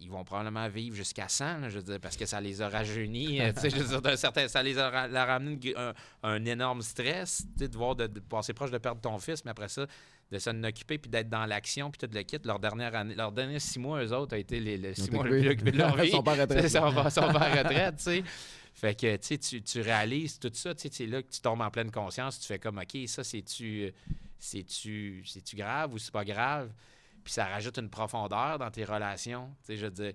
ils 0.00 0.10
vont 0.10 0.24
probablement 0.24 0.68
vivre 0.68 0.96
jusqu'à 0.96 1.28
100, 1.28 1.58
là, 1.58 1.68
je 1.68 1.76
veux 1.78 1.82
dire, 1.84 2.00
parce 2.00 2.16
que 2.16 2.26
ça 2.26 2.40
les 2.40 2.60
a 2.60 2.68
rajeunis. 2.68 3.40
euh, 3.40 3.52
je 3.70 3.76
veux 3.76 3.88
dire, 3.88 4.02
d'un 4.02 4.16
certain- 4.16 4.48
ça 4.48 4.62
les 4.62 4.76
a 4.78 4.90
ra- 4.90 5.06
leur 5.08 5.30
a 5.30 5.34
amené 5.36 5.58
une- 5.70 5.76
un, 5.76 5.92
un 6.24 6.44
énorme 6.44 6.82
stress, 6.82 7.46
de 7.56 7.68
voir 7.76 7.94
de, 7.94 8.06
de 8.08 8.18
passer 8.20 8.52
proche 8.52 8.70
de 8.72 8.78
perdre 8.78 9.00
ton 9.00 9.18
fils, 9.18 9.44
mais 9.44 9.52
après 9.52 9.68
ça, 9.68 9.86
de 10.32 10.38
s'en 10.38 10.64
occuper 10.64 10.98
puis 10.98 11.10
d'être 11.10 11.28
dans 11.28 11.46
l'action 11.46 11.90
puis 11.90 11.98
tout 12.04 12.12
le 12.12 12.22
kit. 12.22 12.38
Leur 12.44 12.58
dernière 12.58 12.94
année, 12.96 13.14
leurs 13.14 13.30
derniers 13.32 13.60
six 13.60 13.78
mois, 13.78 14.02
eux 14.02 14.12
autres, 14.12 14.34
ont 14.34 14.38
été 14.40 14.58
les, 14.60 14.76
les 14.76 14.94
six 14.94 15.10
mois 15.10 15.24
les 15.28 15.40
plus 15.42 15.50
occupés 15.50 15.72
de 15.72 15.78
leur 15.78 15.96
vie. 15.96 16.08
Ils 16.08 16.10
sont 16.12 16.22
pas 16.22 16.32
en 16.36 16.40
retraite. 16.40 16.64
Ils 16.64 16.70
sont, 16.70 17.10
sont 17.10 17.32
pas 17.32 17.50
en 17.50 17.56
retraite, 17.58 17.96
tu 17.98 18.02
sais. 18.02 18.24
Fait 18.74 18.98
que, 18.98 19.16
tu 19.16 19.38
tu, 19.38 19.62
tu 19.62 19.80
réalises 19.82 20.38
tout 20.40 20.50
ça, 20.54 20.74
tu 20.74 20.88
sais, 20.90 21.06
là 21.06 21.22
que 21.22 21.30
tu 21.30 21.40
tombes 21.40 21.60
en 21.60 21.70
pleine 21.70 21.90
conscience, 21.92 22.40
tu 22.40 22.46
fais 22.46 22.58
comme, 22.58 22.78
OK, 22.78 22.96
ça, 23.06 23.22
c'est-tu 23.22 23.92
c'est-tu 24.38 25.22
c'est-tu 25.26 25.54
grave 25.56 25.92
ou 25.94 25.98
c'est 25.98 26.10
pas 26.12 26.24
grave? 26.24 26.70
Puis 27.24 27.32
ça 27.32 27.46
rajoute 27.46 27.78
une 27.78 27.90
profondeur 27.90 28.58
dans 28.58 28.70
tes 28.70 28.84
relations. 28.84 29.48
Tu 29.60 29.66
sais, 29.66 29.76
je 29.76 29.86
veux 29.86 29.90
dire, 29.92 30.12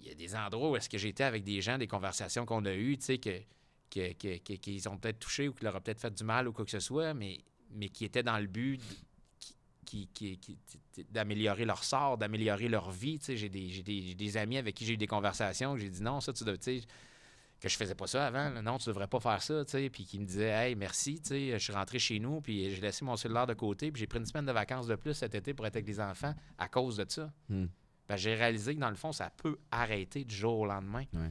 il 0.00 0.08
y 0.08 0.10
a 0.10 0.14
des 0.14 0.34
endroits 0.34 0.70
où 0.70 0.76
est-ce 0.76 0.88
que 0.88 0.98
j'étais 0.98 1.24
avec 1.24 1.44
des 1.44 1.60
gens, 1.60 1.78
des 1.78 1.86
conversations 1.86 2.46
qu'on 2.46 2.64
a 2.64 2.72
eues, 2.74 2.96
tu 2.98 3.04
sais, 3.04 3.18
que, 3.18 3.38
que, 3.90 4.12
que- 4.14 4.38
que- 4.38 4.54
qu'ils 4.54 4.88
ont 4.88 4.96
peut-être 4.96 5.18
touché 5.20 5.48
ou 5.48 5.52
qui 5.52 5.64
leur 5.64 5.76
a 5.76 5.80
peut-être 5.80 6.00
fait 6.00 6.14
du 6.14 6.24
mal 6.24 6.48
ou 6.48 6.52
quoi 6.52 6.64
que 6.64 6.70
ce 6.70 6.80
soit, 6.80 7.14
mais, 7.14 7.38
mais 7.70 7.88
qui 7.88 8.04
étaient 8.04 8.22
dans 8.22 8.38
le 8.38 8.46
but, 8.46 8.80
qui, 9.84 10.08
qui, 10.14 10.38
qui, 10.38 10.58
d'améliorer 11.10 11.64
leur 11.64 11.82
sort, 11.82 12.16
d'améliorer 12.16 12.68
leur 12.68 12.90
vie. 12.90 13.18
Tu 13.18 13.24
sais, 13.26 13.36
j'ai 13.36 13.48
des, 13.48 13.82
des, 13.82 14.14
des 14.14 14.36
amis 14.36 14.56
avec 14.58 14.74
qui 14.76 14.84
j'ai 14.84 14.94
eu 14.94 14.96
des 14.96 15.06
conversations 15.08 15.76
j'ai 15.76 15.90
dit 15.90 16.02
non, 16.02 16.20
ça, 16.20 16.32
tu 16.32 16.44
dois, 16.44 16.56
tu 16.56 16.80
sais, 16.80 16.86
que 17.60 17.68
je 17.68 17.76
faisais 17.76 17.94
pas 17.94 18.06
ça 18.06 18.26
avant. 18.26 18.48
là. 18.50 18.62
Non, 18.62 18.78
tu 18.78 18.88
devrais 18.88 19.06
pas 19.06 19.20
faire 19.20 19.42
ça, 19.42 19.64
tu 19.64 19.72
sais. 19.72 19.90
Puis 19.90 20.04
qui 20.04 20.18
me 20.18 20.24
disaient, 20.24 20.48
hey, 20.70 20.74
merci, 20.74 21.20
tu 21.20 21.28
sais, 21.28 21.52
je 21.52 21.58
suis 21.58 21.72
rentré 21.72 21.98
chez 21.98 22.18
nous, 22.18 22.40
puis 22.40 22.70
j'ai 22.74 22.80
laissé 22.80 23.04
mon 23.04 23.16
cellulaire 23.16 23.46
de 23.46 23.54
côté, 23.54 23.90
puis 23.92 24.00
j'ai 24.00 24.06
pris 24.06 24.18
une 24.18 24.26
semaine 24.26 24.46
de 24.46 24.52
vacances 24.52 24.86
de 24.86 24.94
plus 24.96 25.14
cet 25.14 25.34
été 25.34 25.52
pour 25.54 25.66
être 25.66 25.76
avec 25.76 25.86
les 25.86 26.00
enfants 26.00 26.34
à 26.58 26.68
cause 26.68 26.96
de 26.96 27.04
ça. 27.08 27.30
Hmm. 27.48 27.66
Ben, 28.08 28.16
j'ai 28.16 28.34
réalisé 28.34 28.74
que 28.74 28.80
dans 28.80 28.90
le 28.90 28.96
fond, 28.96 29.12
ça 29.12 29.30
peut 29.30 29.58
arrêter 29.70 30.24
du 30.24 30.34
jour 30.34 30.58
au 30.60 30.66
lendemain. 30.66 31.04
Ouais. 31.12 31.30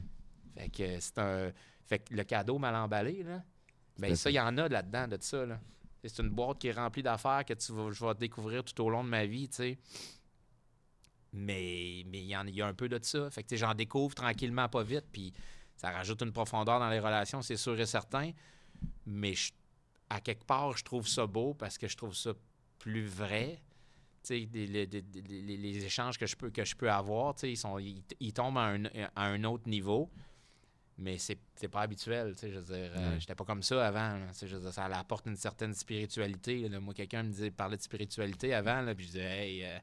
Fait 0.56 0.68
que 0.70 1.00
c'est 1.00 1.18
un. 1.18 1.52
Fait 1.86 1.98
que 1.98 2.14
le 2.14 2.24
cadeau 2.24 2.58
mal 2.58 2.74
emballé, 2.76 3.22
là. 3.22 3.42
Ben 3.98 4.14
ça, 4.16 4.30
il 4.30 4.34
y 4.34 4.40
en 4.40 4.56
a 4.56 4.68
là-dedans 4.68 5.08
de 5.08 5.18
ça, 5.20 5.44
là. 5.44 5.60
C'est 6.02 6.22
une 6.22 6.30
boîte 6.30 6.58
qui 6.58 6.68
est 6.68 6.72
remplie 6.72 7.02
d'affaires 7.02 7.44
que 7.44 7.52
tu 7.52 7.72
vas, 7.72 7.90
je 7.90 8.02
vais 8.02 8.14
découvrir 8.14 8.64
tout 8.64 8.80
au 8.82 8.88
long 8.88 9.04
de 9.04 9.08
ma 9.10 9.26
vie, 9.26 9.48
tu 9.50 9.56
sais. 9.56 9.78
Mais 11.32 12.02
mais 12.06 12.18
il 12.22 12.26
y, 12.28 12.36
en- 12.36 12.46
y 12.46 12.62
a 12.62 12.66
un 12.66 12.74
peu 12.74 12.88
de 12.88 12.98
ça. 13.02 13.30
Fait 13.30 13.42
que 13.42 13.54
j'en 13.56 13.74
découvre 13.74 14.14
tranquillement, 14.14 14.68
pas 14.68 14.82
vite, 14.82 15.04
puis 15.12 15.32
ça 15.80 15.90
rajoute 15.92 16.20
une 16.20 16.32
profondeur 16.32 16.78
dans 16.78 16.90
les 16.90 17.00
relations, 17.00 17.40
c'est 17.40 17.56
sûr 17.56 17.78
et 17.80 17.86
certain. 17.86 18.32
Mais 19.06 19.34
je- 19.34 19.52
à 20.10 20.20
quelque 20.20 20.44
part, 20.44 20.76
je 20.76 20.84
trouve 20.84 21.08
ça 21.08 21.26
beau 21.26 21.54
parce 21.54 21.78
que 21.78 21.88
je 21.88 21.96
trouve 21.96 22.14
ça 22.14 22.32
plus 22.78 23.06
vrai. 23.06 23.62
Les, 24.28 24.44
les- 24.52 24.66
les- 24.66 24.86
les- 24.86 25.56
les 25.56 25.84
échanges 25.86 26.18
que 26.18 26.26
je 26.26 26.36
peux, 26.36 26.50
que 26.50 26.64
je 26.66 26.76
peux 26.76 26.90
avoir, 26.90 27.34
ils, 27.42 27.56
sont, 27.56 27.78
ils, 27.78 28.02
ils 28.20 28.32
tombent 28.34 28.58
à 28.58 28.66
un, 28.66 28.84
à 29.16 29.24
un 29.24 29.42
autre 29.44 29.66
niveau. 29.68 30.10
Mais 30.98 31.16
c'est 31.16 31.38
pas 31.70 31.80
habituel, 31.80 32.34
je 32.42 32.48
veux 32.48 32.62
dire, 32.76 32.92
euh, 32.94 33.18
j'étais 33.18 33.34
pas 33.34 33.46
comme 33.46 33.62
ça 33.62 33.86
avant, 33.86 34.18
là, 34.18 34.26
tu 34.32 34.40
sais, 34.40 34.46
je 34.48 34.56
veux 34.56 34.60
dire, 34.60 34.74
ça 34.74 34.84
apporte 34.84 35.24
une 35.24 35.36
certaine 35.36 35.72
spiritualité, 35.72 36.68
là. 36.68 36.78
moi 36.78 36.92
quelqu'un 36.92 37.22
me 37.22 37.30
disait, 37.30 37.50
parlait 37.50 37.78
de 37.78 37.82
spiritualité 37.82 38.52
avant, 38.52 38.82
là, 38.82 38.94
puis 38.94 39.06
je 39.06 39.12
disais, 39.12 39.24
hey, 39.48 39.64
euh, 39.64 39.78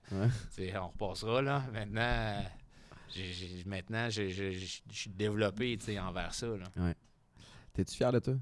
Ouais. 0.60 0.78
on 0.78 0.88
repassera, 0.90 1.42
là, 1.42 1.64
maintenant, 1.74 2.02
euh, 2.04 2.40
j'ai- 3.14 3.64
maintenant, 3.66 4.10
je 4.10 4.24
suis 4.90 5.10
développé, 5.10 5.78
envers 6.00 6.34
ça, 6.34 6.48
là. 6.48 6.94
T'es-tu 7.74 7.96
fier 7.96 8.12
de 8.12 8.20
toi? 8.20 8.36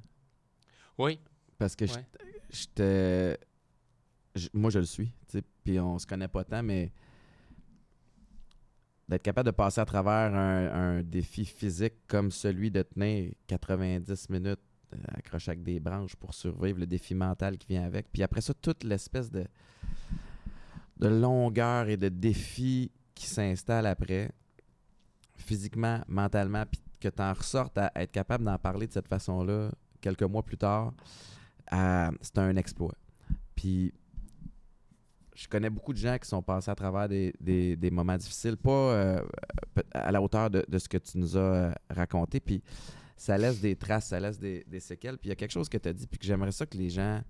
Oui, 0.98 1.20
Parce 1.58 1.76
que 1.76 1.86
Ouais. 1.86 2.06
j'étais. 2.50 3.38
Moi, 4.54 4.70
je 4.70 4.80
le 4.80 4.86
suis, 4.86 5.12
puis 5.64 5.80
on 5.80 5.98
se 5.98 6.06
connaît 6.06 6.28
pas 6.28 6.44
tant, 6.44 6.62
mais 6.64 6.92
d'être 9.08 9.22
capable 9.24 9.46
de 9.46 9.52
passer 9.52 9.80
à 9.82 9.86
travers 9.86 10.34
un, 10.36 10.98
un 10.98 11.04
défi 11.04 11.46
physique 11.46 11.94
comme 12.08 12.32
celui 12.32 12.72
de 12.72 12.82
tenir 12.82 13.32
90 13.48 14.30
minutes 14.30 14.60
euh, 14.94 14.98
accroché 15.14 15.52
avec 15.52 15.64
des 15.64 15.80
branches 15.80 16.16
pour 16.16 16.34
survivre, 16.34 16.80
le 16.80 16.88
défi 16.88 17.14
mental 17.14 17.58
qui 17.58 17.68
vient 17.68 17.84
avec. 17.84 18.12
Puis 18.12 18.24
après 18.24 18.42
ça, 18.42 18.54
toute 18.54 18.84
l'espèce 18.84 19.30
de, 19.32 19.46
de 20.98 21.08
longueur 21.08 21.88
et 21.88 21.98
de 21.98 22.10
défi 22.10 22.92
qui 23.14 23.28
s'installe 23.28 23.86
après, 23.86 24.32
physiquement, 25.46 26.02
mentalement, 26.08 26.64
puis 26.66 26.82
que 27.00 27.08
tu 27.10 27.22
en 27.22 27.34
ressortes 27.34 27.78
à 27.78 27.92
être 27.96 28.12
capable 28.12 28.44
d'en 28.44 28.58
parler 28.58 28.88
de 28.88 28.94
cette 28.94 29.08
façon-là 29.08 29.72
quelques 30.02 30.24
mois 30.24 30.44
plus 30.44 30.58
tard, 30.58 30.94
c'est 32.22 32.38
un 32.38 32.56
exploit. 32.56 32.96
Puis 33.56 33.94
je 35.36 35.48
connais 35.48 35.70
beaucoup 35.70 35.92
de 35.94 35.98
gens 35.98 36.18
qui 36.18 36.28
sont 36.30 36.42
passés 36.42 36.72
à 36.72 36.76
travers 36.76 37.10
des, 37.10 37.34
des- 37.42 37.92
moments 37.92 38.16
difficiles, 38.18 38.56
pas 38.58 38.72
euh, 38.72 39.22
à 39.94 40.12
la 40.12 40.22
hauteur 40.22 40.50
de, 40.50 40.64
de 40.68 40.78
ce 40.78 40.88
que 40.88 40.98
tu 40.98 41.18
nous 41.18 41.36
as 41.36 41.40
euh, 41.40 41.72
raconté. 41.90 42.40
Puis 42.40 42.64
ça 43.18 43.38
laisse 43.38 43.60
des 43.60 43.76
traces, 43.76 44.08
ça 44.08 44.20
laisse 44.20 44.40
des, 44.40 44.64
des 44.68 44.80
séquelles. 44.80 45.18
Puis 45.18 45.28
il 45.28 45.30
y 45.30 45.34
a 45.34 45.36
quelque 45.36 45.52
chose 45.52 45.68
que 45.68 45.78
tu 45.78 45.90
as 45.90 45.94
dit, 45.94 46.08
puis 46.08 46.20
que 46.20 46.26
j'aimerais 46.26 46.52
ça 46.54 46.66
que 46.66 46.78
les 46.78 46.90
gens 46.90 47.22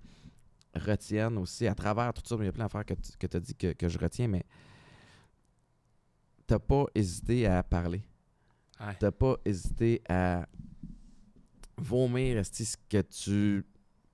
retiennent 0.74 1.38
aussi 1.38 1.66
à 1.66 1.74
travers 1.74 2.12
tout 2.12 2.22
ça. 2.24 2.36
mais 2.36 2.44
Il 2.44 2.46
y 2.46 2.50
a 2.50 2.52
plein 2.52 2.64
d'affaires 2.66 2.84
que 2.84 2.94
tu 3.26 3.36
as 3.36 3.40
dit 3.40 3.54
que, 3.54 3.72
que 3.72 3.88
je 3.88 3.98
retiens, 3.98 4.28
mais 4.28 4.44
t'as 6.46 6.58
pas 6.58 6.86
hésité 6.94 7.46
à 7.46 7.62
parler. 7.62 8.02
Ouais. 8.80 8.94
T'as 8.98 9.10
pas 9.10 9.36
hésité 9.44 10.02
à 10.08 10.46
vomir 11.78 12.44
ce 12.44 12.76
que 12.88 13.02
tu 13.02 13.64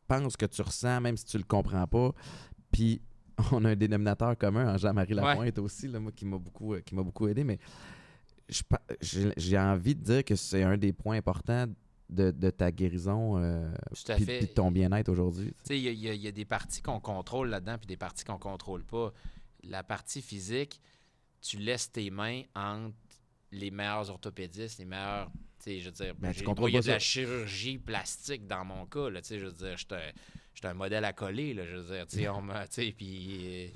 penses 0.07 0.37
que 0.37 0.47
tu 0.47 0.63
ressens, 0.63 1.01
même 1.01 1.17
si 1.17 1.25
tu 1.25 1.39
le 1.39 1.45
comprends 1.45 1.87
pas. 1.87 2.13
Puis 2.71 3.01
on 3.53 3.65
a 3.65 3.71
un 3.71 3.77
dénominateur 3.77 4.37
commun 4.37 4.75
en 4.75 4.79
Jean-Marie 4.79 5.15
Ouais. 5.15 5.21
Lapointe 5.23 5.59
aussi, 5.59 5.89
là, 5.89 6.01
moi, 6.01 6.13
qui 6.13 6.25
m'a 6.25 6.39
beaucoup, 6.39 6.75
euh, 6.75 6.81
qui 6.81 6.95
m'a 6.95 7.03
beaucoup 7.03 7.29
aidé. 7.29 7.45
Mais 7.45 7.59
j'ai 9.01 9.59
envie 9.59 9.95
de 9.95 10.03
dire 10.03 10.25
que 10.25 10.37
c'est 10.37 10.63
un 10.63 10.77
des 10.77 10.93
points 10.93 11.17
importants 11.17 11.67
de, 12.11 12.31
de 12.31 12.51
ta 12.51 12.71
guérison 12.71 13.39
euh, 13.39 13.73
puis 14.17 14.27
de 14.27 14.47
ton 14.47 14.71
bien-être 14.71 15.09
aujourd'hui. 15.09 15.55
Tu 15.65 15.69
sais, 15.69 15.79
il 15.81 15.85
y, 15.85 16.09
y 16.09 16.17
y 16.19 16.29
a 16.29 16.33
des 16.33 16.45
parties 16.45 16.83
qu'on 16.83 17.01
contrôle 17.01 17.49
là-dedans, 17.49 17.79
puis 17.79 17.87
des 17.87 17.97
parties 17.97 18.25
qu'on 18.25 18.39
contrôle 18.39 18.85
pas. 18.85 19.13
La 19.65 19.83
partie 19.83 20.21
physique, 20.21 20.81
tu 21.43 21.59
laisses 21.59 21.91
tes 21.93 22.11
mains 22.11 22.43
entre 22.55 22.95
les 23.51 23.71
meilleurs 23.71 24.09
orthopédistes, 24.09 24.79
les 24.79 24.85
meilleurs. 24.87 25.31
Je 25.81 25.85
veux 25.87 25.91
dire, 25.93 26.15
Ben, 26.19 26.33
tu 26.33 26.45
il 26.71 26.75
y 26.75 26.77
a 26.79 26.81
de 26.81 26.87
la 26.89 26.99
chirurgie 26.99 27.79
plastique 27.79 28.47
dans 28.49 28.65
mon 28.65 28.85
cas, 28.87 29.11
là, 29.11 29.21
je 29.23 29.37
veux 29.37 29.53
dire, 29.53 29.77
un- 29.95 30.11
j'étais 30.55 30.69
un 30.69 30.75
modèle 30.75 31.05
à 31.05 31.13
coller, 31.13 31.55
là, 31.55 31.65
je 31.65 31.77
veux 31.77 31.95
dire, 31.95 32.07
tu 32.07 32.17
sais, 32.17 32.29
on 32.29 32.49
puis 32.93 33.67
euh, 33.67 33.69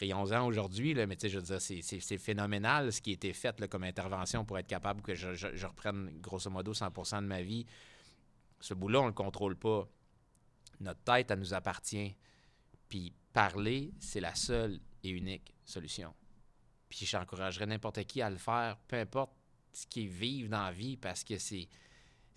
rions-en 0.00 0.46
aujourd'hui, 0.46 0.94
mais 1.06 1.16
je 1.22 1.38
veux 1.38 1.44
dire, 1.44 1.60
c'est- 1.60 1.80
c'est 1.82 2.00
c'est 2.00 2.18
phénoménal 2.18 2.92
ce 2.92 3.00
qui 3.00 3.10
a 3.10 3.12
été 3.14 3.32
fait 3.32 3.60
là, 3.60 3.68
comme 3.68 3.84
intervention 3.84 4.44
pour 4.44 4.58
être 4.58 4.66
capable 4.66 5.00
que 5.02 5.14
je, 5.14 5.34
je- 5.34 5.54
je 5.54 5.66
reprenne 5.66 6.10
grosso 6.20 6.50
modo 6.50 6.72
100% 6.74 7.22
de 7.22 7.26
ma 7.28 7.40
vie. 7.42 7.66
Ce 8.60 8.74
bout-là, 8.74 9.00
on 9.02 9.06
le 9.06 9.12
contrôle 9.12 9.54
pas. 9.56 9.86
Notre 10.80 11.00
tête, 11.04 11.30
elle 11.30 11.38
nous 11.38 11.54
appartient. 11.54 12.16
Puis 12.88 13.12
parler, 13.32 13.92
c'est 14.00 14.20
la 14.20 14.34
seule 14.34 14.80
et 15.04 15.10
unique 15.10 15.54
solution. 15.64 16.12
Puis 16.88 17.06
j'encouragerais 17.06 17.66
n'importe 17.66 18.04
qui 18.04 18.22
à 18.22 18.30
le 18.30 18.38
faire, 18.38 18.76
peu 18.88 18.96
importe 18.96 19.32
ce 19.72 19.86
qu'ils 19.86 20.08
vivent 20.08 20.48
dans 20.48 20.64
la 20.64 20.72
vie, 20.72 20.96
parce 20.96 21.24
que 21.24 21.38
c'est 21.38 21.68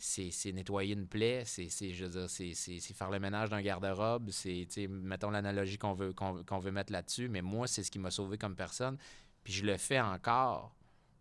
c'est 0.01 0.53
nettoyer 0.53 0.93
une 0.93 1.07
plaie, 1.07 1.43
c'est 1.45 1.67
faire 1.69 3.09
le 3.09 3.19
ménage 3.19 3.49
d'un 3.49 3.61
garde-robe, 3.61 4.29
c'est, 4.31 4.65
mettons 4.87 5.29
l'analogie 5.29 5.77
qu'on 5.77 5.93
veut, 5.93 6.13
qu'on 6.13 6.59
veut 6.59 6.71
mettre 6.71 6.93
là-dessus, 6.93 7.27
mais 7.27 7.41
moi, 7.41 7.67
c'est 7.67 7.83
ce 7.83 7.91
qui 7.91 7.99
m'a 7.99 8.09
sauvé 8.09 8.37
comme 8.37 8.55
personne. 8.55 8.97
Puis 9.43 9.51
je 9.51 9.65
le 9.65 9.75
fais 9.75 9.99
encore 9.99 10.73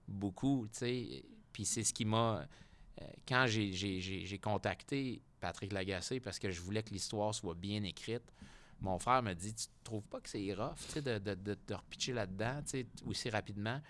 beaucoup, 0.06 0.68
tu 0.72 0.78
sais. 0.78 1.24
Puis 1.52 1.64
c'est 1.64 1.82
ce 1.82 1.92
qui 1.92 2.04
m'a... 2.04 2.46
euh, 3.02 3.04
quand 3.26 3.46
j'ai 3.48 4.38
contacté 4.40 5.22
Patrick 5.40 5.72
Lagacé 5.72 6.20
parce 6.20 6.38
que 6.38 6.50
je 6.50 6.60
voulais 6.60 6.84
que 6.84 6.90
l'histoire 6.90 7.34
soit 7.34 7.54
bien 7.54 7.82
écrite, 7.82 8.32
mon 8.80 8.98
frère 8.98 9.22
me 9.22 9.34
dit 9.34 9.54
Tu 9.54 9.66
trouves 9.84 10.06
pas 10.06 10.20
que 10.20 10.28
c'est 10.28 10.52
rough 10.54 10.96
de, 11.02 11.18
de, 11.18 11.34
de 11.34 11.54
te 11.54 11.74
repitcher 11.74 12.12
là-dedans 12.12 12.62
aussi 13.06 13.30
rapidement? 13.30 13.80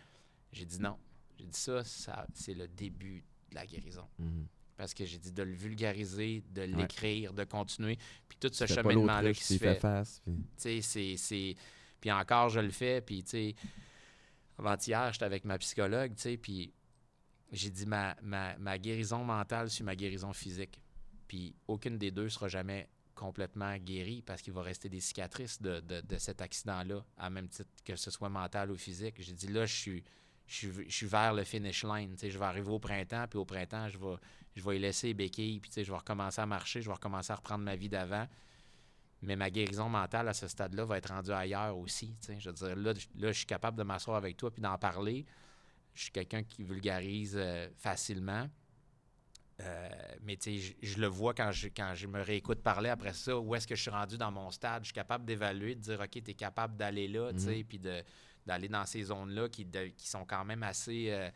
J'ai 0.52 0.64
dit 0.64 0.80
non. 0.80 0.96
J'ai 1.38 1.46
dit 1.46 1.58
ça, 1.58 1.84
ça 1.84 2.26
c'est 2.34 2.54
le 2.54 2.66
début 2.68 3.22
de 3.50 3.54
la 3.54 3.66
guérison. 3.66 4.06
Mhm. 4.18 4.46
Parce 4.76 4.94
que 4.94 5.04
j'ai 5.04 5.18
dit 5.18 5.32
de 5.32 5.42
le 5.42 5.52
vulgariser, 5.54 6.42
de 6.50 6.62
l'écrire, 6.62 7.32
de 7.34 7.44
continuer. 7.44 7.98
Puis 8.28 8.38
tout 8.38 8.48
ce 8.52 8.64
cheminement-là 8.82 9.32
qui 9.32 9.44
se 9.44 9.58
fait. 9.58 9.80
face. 9.80 10.22
puis- 10.56 10.82
c'est- 10.82 11.16
c'est. 11.16 11.56
Puis 12.00 12.12
encore, 12.12 12.48
je 12.48 12.60
le 12.60 12.70
fais. 12.70 13.00
Puis, 13.00 13.24
tu 13.24 13.30
sais, 13.30 13.54
avant-hier, 14.58 15.12
j'étais 15.12 15.24
avec 15.24 15.44
ma 15.44 15.58
psychologue, 15.58 16.14
tu 16.14 16.22
sais, 16.22 16.36
puis 16.36 16.72
j'ai 17.52 17.70
dit 17.70 17.86
ma, 17.86 18.16
ma, 18.22 18.56
ma 18.58 18.78
guérison 18.78 19.24
mentale 19.24 19.70
sur 19.70 19.84
ma 19.84 19.96
guérison 19.96 20.32
physique. 20.32 20.80
Puis 21.26 21.54
aucune 21.66 21.98
des 21.98 22.10
deux 22.10 22.28
sera 22.28 22.48
jamais 22.48 22.88
complètement 23.18 23.76
guérie 23.78 24.22
parce 24.22 24.40
qu'il 24.40 24.52
va 24.52 24.62
rester 24.62 24.88
des 24.88 25.00
cicatrices 25.00 25.60
de, 25.60 25.82
cet 26.18 26.40
accident-là, 26.40 27.04
à 27.16 27.30
même 27.30 27.48
titre 27.48 27.68
que 27.84 27.96
ce 27.96 28.10
soit 28.10 28.28
mental 28.28 28.70
ou 28.70 28.76
physique. 28.76 29.16
J'ai 29.18 29.32
dit 29.32 29.48
là, 29.48 29.66
je 29.66 29.74
suis, 29.74 30.04
je 30.46 30.68
je 30.86 30.94
suis 30.94 31.06
vers 31.06 31.34
le 31.34 31.42
finish 31.42 31.84
line. 31.84 32.14
Je 32.20 32.38
vais 32.38 32.44
arriver 32.44 32.70
au 32.70 32.78
printemps, 32.78 33.26
puis 33.28 33.38
au 33.38 33.44
printemps, 33.44 33.88
je 33.88 33.98
vais, 33.98 34.76
y 34.76 34.78
laisser 34.78 35.08
les 35.08 35.14
béquilles, 35.14 35.58
puis 35.58 35.70
je 35.76 35.90
vais 35.90 35.98
recommencer 35.98 36.40
à 36.40 36.46
marcher, 36.46 36.80
je 36.80 36.86
vais 36.86 36.94
recommencer 36.94 37.32
à 37.32 37.36
reprendre 37.36 37.64
ma 37.64 37.74
vie 37.74 37.88
d'avant. 37.88 38.26
Mais 39.20 39.34
ma 39.34 39.50
guérison 39.50 39.88
mentale 39.88 40.28
à 40.28 40.32
ce 40.32 40.46
stade-là 40.46 40.84
va 40.84 40.98
être 40.98 41.12
rendue 41.12 41.32
ailleurs 41.32 41.76
aussi. 41.76 42.14
Je 42.38 42.50
veux 42.50 42.54
dire, 42.54 42.76
là, 42.76 42.92
là, 43.16 43.32
je 43.32 43.38
suis 43.38 43.46
capable 43.46 43.76
de 43.76 43.82
m'asseoir 43.82 44.16
avec 44.16 44.36
toi 44.36 44.52
puis 44.52 44.62
d'en 44.62 44.78
parler. 44.78 45.26
Je 45.94 46.02
suis 46.02 46.12
quelqu'un 46.12 46.44
qui 46.44 46.62
vulgarise 46.62 47.34
euh, 47.36 47.68
facilement. 47.76 48.48
Euh, 49.60 49.88
mais 50.22 50.36
tu 50.36 50.60
sais, 50.60 50.74
je, 50.82 50.88
je 50.88 51.00
le 51.00 51.08
vois 51.08 51.34
quand 51.34 51.50
je, 51.50 51.68
quand 51.68 51.92
je 51.94 52.06
me 52.06 52.22
réécoute 52.22 52.62
parler 52.62 52.90
après 52.90 53.12
ça, 53.12 53.36
où 53.36 53.54
est-ce 53.54 53.66
que 53.66 53.74
je 53.74 53.82
suis 53.82 53.90
rendu 53.90 54.16
dans 54.16 54.30
mon 54.30 54.50
stade? 54.50 54.82
Je 54.84 54.88
suis 54.88 54.94
capable 54.94 55.24
d'évaluer, 55.24 55.74
de 55.74 55.80
dire, 55.80 56.00
OK, 56.00 56.10
tu 56.10 56.30
es 56.30 56.34
capable 56.34 56.76
d'aller 56.76 57.08
là, 57.08 57.32
tu 57.32 57.40
sais, 57.40 57.64
puis 57.68 57.80
d'aller 58.46 58.68
dans 58.68 58.86
ces 58.86 59.02
zones-là 59.04 59.48
qui, 59.48 59.66
qui 59.96 60.06
sont 60.08 60.24
quand 60.24 60.44
même 60.44 60.62
assez, 60.62 61.10
euh, 61.10 61.28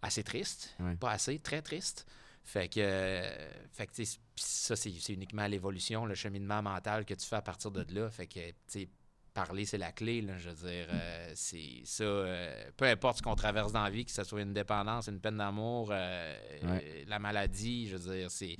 assez 0.00 0.22
tristes. 0.22 0.76
Pas 1.00 1.10
assez, 1.10 1.38
très 1.40 1.60
tristes. 1.60 2.06
Fait 2.44 2.68
que, 2.68 2.78
euh, 2.78 3.50
fait 3.72 3.86
que 3.86 3.92
ça, 4.36 4.76
c'est 4.76 4.92
c'est 5.00 5.14
uniquement 5.14 5.46
l'évolution, 5.46 6.04
le 6.04 6.14
cheminement 6.14 6.62
mental 6.62 7.06
que 7.06 7.14
tu 7.14 7.26
fais 7.26 7.36
à 7.36 7.42
partir 7.42 7.70
de 7.70 7.84
là. 7.94 8.10
Fait 8.10 8.26
que, 8.26 8.50
tu 8.50 8.54
sais, 8.66 8.88
parler, 9.34 9.66
c'est 9.66 9.78
la 9.78 9.90
clé, 9.92 10.22
là, 10.22 10.38
je 10.38 10.48
veux 10.48 10.54
dire. 10.70 10.86
euh, 10.90 11.32
c'est 11.34 11.82
ça, 11.84 12.04
euh, 12.04 12.70
peu 12.76 12.84
importe 12.86 13.18
ce 13.18 13.22
qu'on 13.22 13.34
traverse 13.34 13.72
dans 13.72 13.82
la 13.82 13.90
vie, 13.90 14.04
que 14.04 14.12
ce 14.12 14.22
soit 14.24 14.40
une 14.40 14.54
dépendance, 14.54 15.08
une 15.08 15.20
peine 15.20 15.36
d'amour, 15.36 15.88
euh, 15.90 16.36
Ouais. 16.62 17.04
la 17.08 17.18
maladie, 17.18 17.88
je 17.88 17.96
veux 17.96 18.14
dire, 18.16 18.30
c'est... 18.30 18.56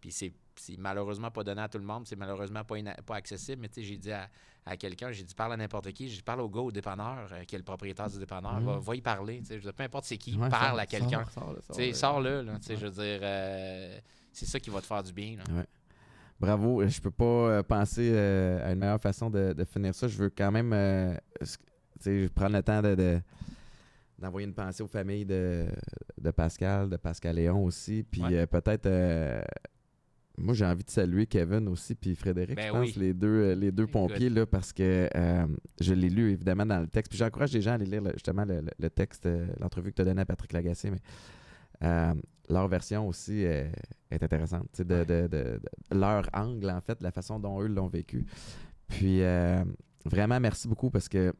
Puis 0.00 0.10
c'est 0.12 0.32
malheureusement 0.78 1.30
pas 1.30 1.42
donné 1.42 1.62
à 1.62 1.68
tout 1.68 1.78
le 1.78 1.84
monde, 1.84 2.06
c'est 2.06 2.16
malheureusement 2.16 2.62
pas, 2.64 2.76
accessible. 3.16 3.62
Mais 3.62 3.68
tu 3.68 3.74
sais, 3.76 3.82
j'ai 3.84 3.96
dit 3.96 4.12
à, 4.12 4.28
à 4.64 4.76
quelqu'un, 4.76 5.10
j'ai 5.12 5.22
dit 5.24 5.34
parle 5.34 5.52
à 5.54 5.56
n'importe 5.56 5.90
qui, 5.92 6.08
j'ai 6.08 6.16
dit 6.16 6.22
parle 6.22 6.40
au 6.42 6.48
gars 6.48 6.60
au 6.60 6.70
dépanneur, 6.72 7.28
qui 7.46 7.54
est 7.54 7.58
le 7.58 7.64
propriétaire 7.64 8.08
du 8.10 8.18
dépanneur, 8.18 8.54
Mhm. 8.60 8.64
va, 8.66 8.78
va 8.78 8.96
y 8.96 9.00
parler. 9.00 9.38
tu 9.40 9.46
sais, 9.46 9.54
Je 9.54 9.58
veux 9.58 9.62
dire, 9.70 9.74
peu 9.74 9.82
importe 9.84 10.04
c'est 10.04 10.16
qui, 10.18 10.36
Ouais, 10.36 10.48
parle 10.48 10.78
à 10.80 10.86
quelqu'un. 10.86 11.24
sors- 11.32 11.94
sors-le, 11.94 12.42
là, 12.42 12.56
tu 12.58 12.66
sais, 12.66 12.76
je 12.76 12.86
veux 12.86 13.02
dire, 13.04 14.00
c'est 14.32 14.46
ça 14.46 14.58
qui 14.60 14.70
va 14.70 14.80
te 14.80 14.86
faire 14.86 15.02
du 15.02 15.12
bien. 15.12 15.36
là. 15.36 15.44
Bravo. 16.40 16.86
Je 16.86 17.00
peux 17.00 17.10
pas 17.10 17.24
euh, 17.24 17.62
penser 17.62 18.10
euh, 18.12 18.66
à 18.68 18.72
une 18.72 18.78
meilleure 18.78 19.00
façon 19.00 19.30
de, 19.30 19.52
de 19.52 19.64
finir 19.64 19.94
ça. 19.94 20.06
Je 20.08 20.16
veux 20.18 20.30
quand 20.30 20.52
même 20.52 20.72
euh, 20.72 21.14
prendre 22.34 22.56
le 22.56 22.62
temps 22.62 22.82
de, 22.82 22.94
de- 22.94 23.20
d'envoyer 24.18 24.46
une 24.46 24.54
pensée 24.54 24.82
aux 24.82 24.86
familles 24.88 25.24
de, 25.26 25.66
de 26.20 26.30
Pascal, 26.30 26.88
de 26.90 26.96
Pascal 26.96 27.36
Léon 27.36 27.64
aussi. 27.64 28.02
Puis 28.10 28.22
Ouais. 28.22 28.36
euh, 28.38 28.46
peut-être. 28.46 28.86
euh, 28.86 29.40
moi, 30.38 30.52
j'ai 30.52 30.66
envie 30.66 30.84
de 30.84 30.90
saluer 30.90 31.24
Kevin 31.26 31.66
aussi, 31.68 31.94
puis 31.94 32.14
Frédéric, 32.14 32.56
Ben 32.56 32.66
je 32.66 32.70
pense, 32.72 32.86
oui. 32.88 32.94
les 32.98 33.14
deux, 33.14 33.26
euh, 33.26 33.54
les 33.54 33.72
deux 33.72 33.86
pompiers, 33.86 34.28
là, 34.28 34.44
parce 34.44 34.70
que 34.70 35.08
euh, 35.16 35.46
je 35.80 35.94
l'ai 35.94 36.10
lu 36.10 36.30
évidemment 36.32 36.66
dans 36.66 36.78
le 36.80 36.86
texte. 36.88 37.10
Puis 37.10 37.18
j'encourage 37.18 37.54
les 37.54 37.62
gens 37.62 37.70
à 37.70 37.74
aller 37.76 37.86
lire 37.86 38.02
le- 38.02 38.12
justement 38.12 38.44
le, 38.44 38.60
le- 38.60 38.70
le 38.78 38.90
texte, 38.90 39.24
euh, 39.24 39.46
l'entrevue 39.58 39.92
que 39.92 39.96
tu 39.96 40.02
as 40.02 40.04
donnée 40.04 40.20
à 40.20 40.26
Patrick 40.26 40.52
Lagacé. 40.52 40.90
Mais 40.90 40.98
euh, 41.84 42.12
leur 42.48 42.68
version 42.68 43.08
aussi 43.08 43.42
est 43.42 43.72
intéressante. 44.22 44.80
De, 44.80 44.94
Ouais. 44.94 45.04
de- 45.28 45.60
leur 45.92 46.28
angle, 46.32 46.70
en 46.70 46.80
fait, 46.80 47.00
la 47.02 47.10
façon 47.10 47.38
dont 47.40 47.60
eux 47.60 47.66
l'ont 47.68 47.88
vécu. 47.88 48.24
Puis 48.88 49.22
euh, 49.22 49.64
vraiment, 50.04 50.38
merci 50.40 50.68
beaucoup 50.68 50.90
parce 50.90 51.08
que 51.08 51.32